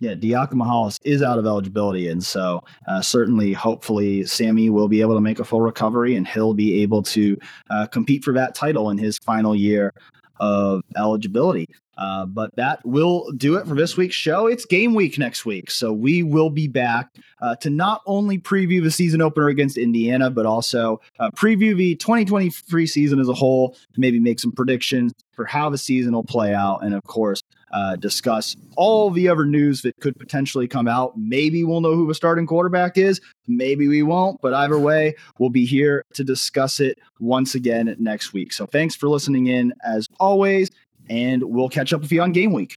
Yeah, 0.00 0.14
Diakomihalis 0.14 0.98
is 1.04 1.22
out 1.22 1.38
of 1.38 1.46
eligibility. 1.46 2.08
And 2.08 2.24
so, 2.24 2.62
uh, 2.88 3.00
certainly, 3.00 3.52
hopefully, 3.52 4.24
Sammy 4.24 4.68
will 4.68 4.88
be 4.88 5.00
able 5.00 5.14
to 5.14 5.20
make 5.20 5.38
a 5.38 5.44
full 5.44 5.60
recovery 5.60 6.16
and 6.16 6.26
he'll 6.26 6.54
be 6.54 6.82
able 6.82 7.02
to 7.04 7.38
uh, 7.70 7.86
compete 7.86 8.24
for 8.24 8.32
that 8.32 8.54
title 8.54 8.90
in 8.90 8.98
his 8.98 9.18
final 9.18 9.54
year 9.54 9.92
of 10.40 10.82
eligibility. 10.96 11.68
Uh, 11.96 12.26
but 12.26 12.54
that 12.56 12.84
will 12.84 13.30
do 13.36 13.56
it 13.56 13.66
for 13.66 13.74
this 13.74 13.96
week's 13.96 14.14
show. 14.14 14.46
It's 14.46 14.64
game 14.64 14.94
week 14.94 15.18
next 15.18 15.46
week. 15.46 15.70
So 15.70 15.92
we 15.92 16.22
will 16.22 16.50
be 16.50 16.68
back 16.68 17.10
uh, 17.40 17.56
to 17.56 17.70
not 17.70 18.02
only 18.06 18.38
preview 18.38 18.82
the 18.82 18.90
season 18.90 19.22
opener 19.22 19.48
against 19.48 19.76
Indiana, 19.76 20.30
but 20.30 20.46
also 20.46 21.00
uh, 21.18 21.30
preview 21.30 21.76
the 21.76 21.94
2023 21.96 22.86
season 22.86 23.20
as 23.20 23.28
a 23.28 23.34
whole, 23.34 23.76
maybe 23.96 24.18
make 24.18 24.40
some 24.40 24.52
predictions 24.52 25.12
for 25.32 25.44
how 25.44 25.70
the 25.70 25.78
season 25.78 26.12
will 26.12 26.24
play 26.24 26.54
out. 26.54 26.84
And 26.84 26.94
of 26.94 27.02
course, 27.04 27.42
uh, 27.74 27.96
discuss 27.96 28.54
all 28.76 29.10
the 29.10 29.28
other 29.28 29.44
news 29.44 29.82
that 29.82 29.96
could 30.00 30.16
potentially 30.16 30.68
come 30.68 30.86
out. 30.86 31.18
Maybe 31.18 31.64
we'll 31.64 31.80
know 31.80 31.94
who 31.94 32.06
the 32.06 32.14
starting 32.14 32.46
quarterback 32.46 32.96
is. 32.96 33.20
Maybe 33.48 33.88
we 33.88 34.02
won't. 34.04 34.40
But 34.40 34.54
either 34.54 34.78
way, 34.78 35.16
we'll 35.38 35.50
be 35.50 35.66
here 35.66 36.04
to 36.14 36.22
discuss 36.22 36.78
it 36.78 36.98
once 37.18 37.56
again 37.56 37.94
next 37.98 38.32
week. 38.32 38.52
So 38.52 38.64
thanks 38.64 38.94
for 38.94 39.08
listening 39.08 39.48
in 39.48 39.72
as 39.84 40.06
always, 40.20 40.70
and 41.08 41.42
we'll 41.42 41.68
catch 41.68 41.92
up 41.92 42.00
with 42.00 42.12
you 42.12 42.22
on 42.22 42.32
game 42.32 42.52
week. 42.52 42.76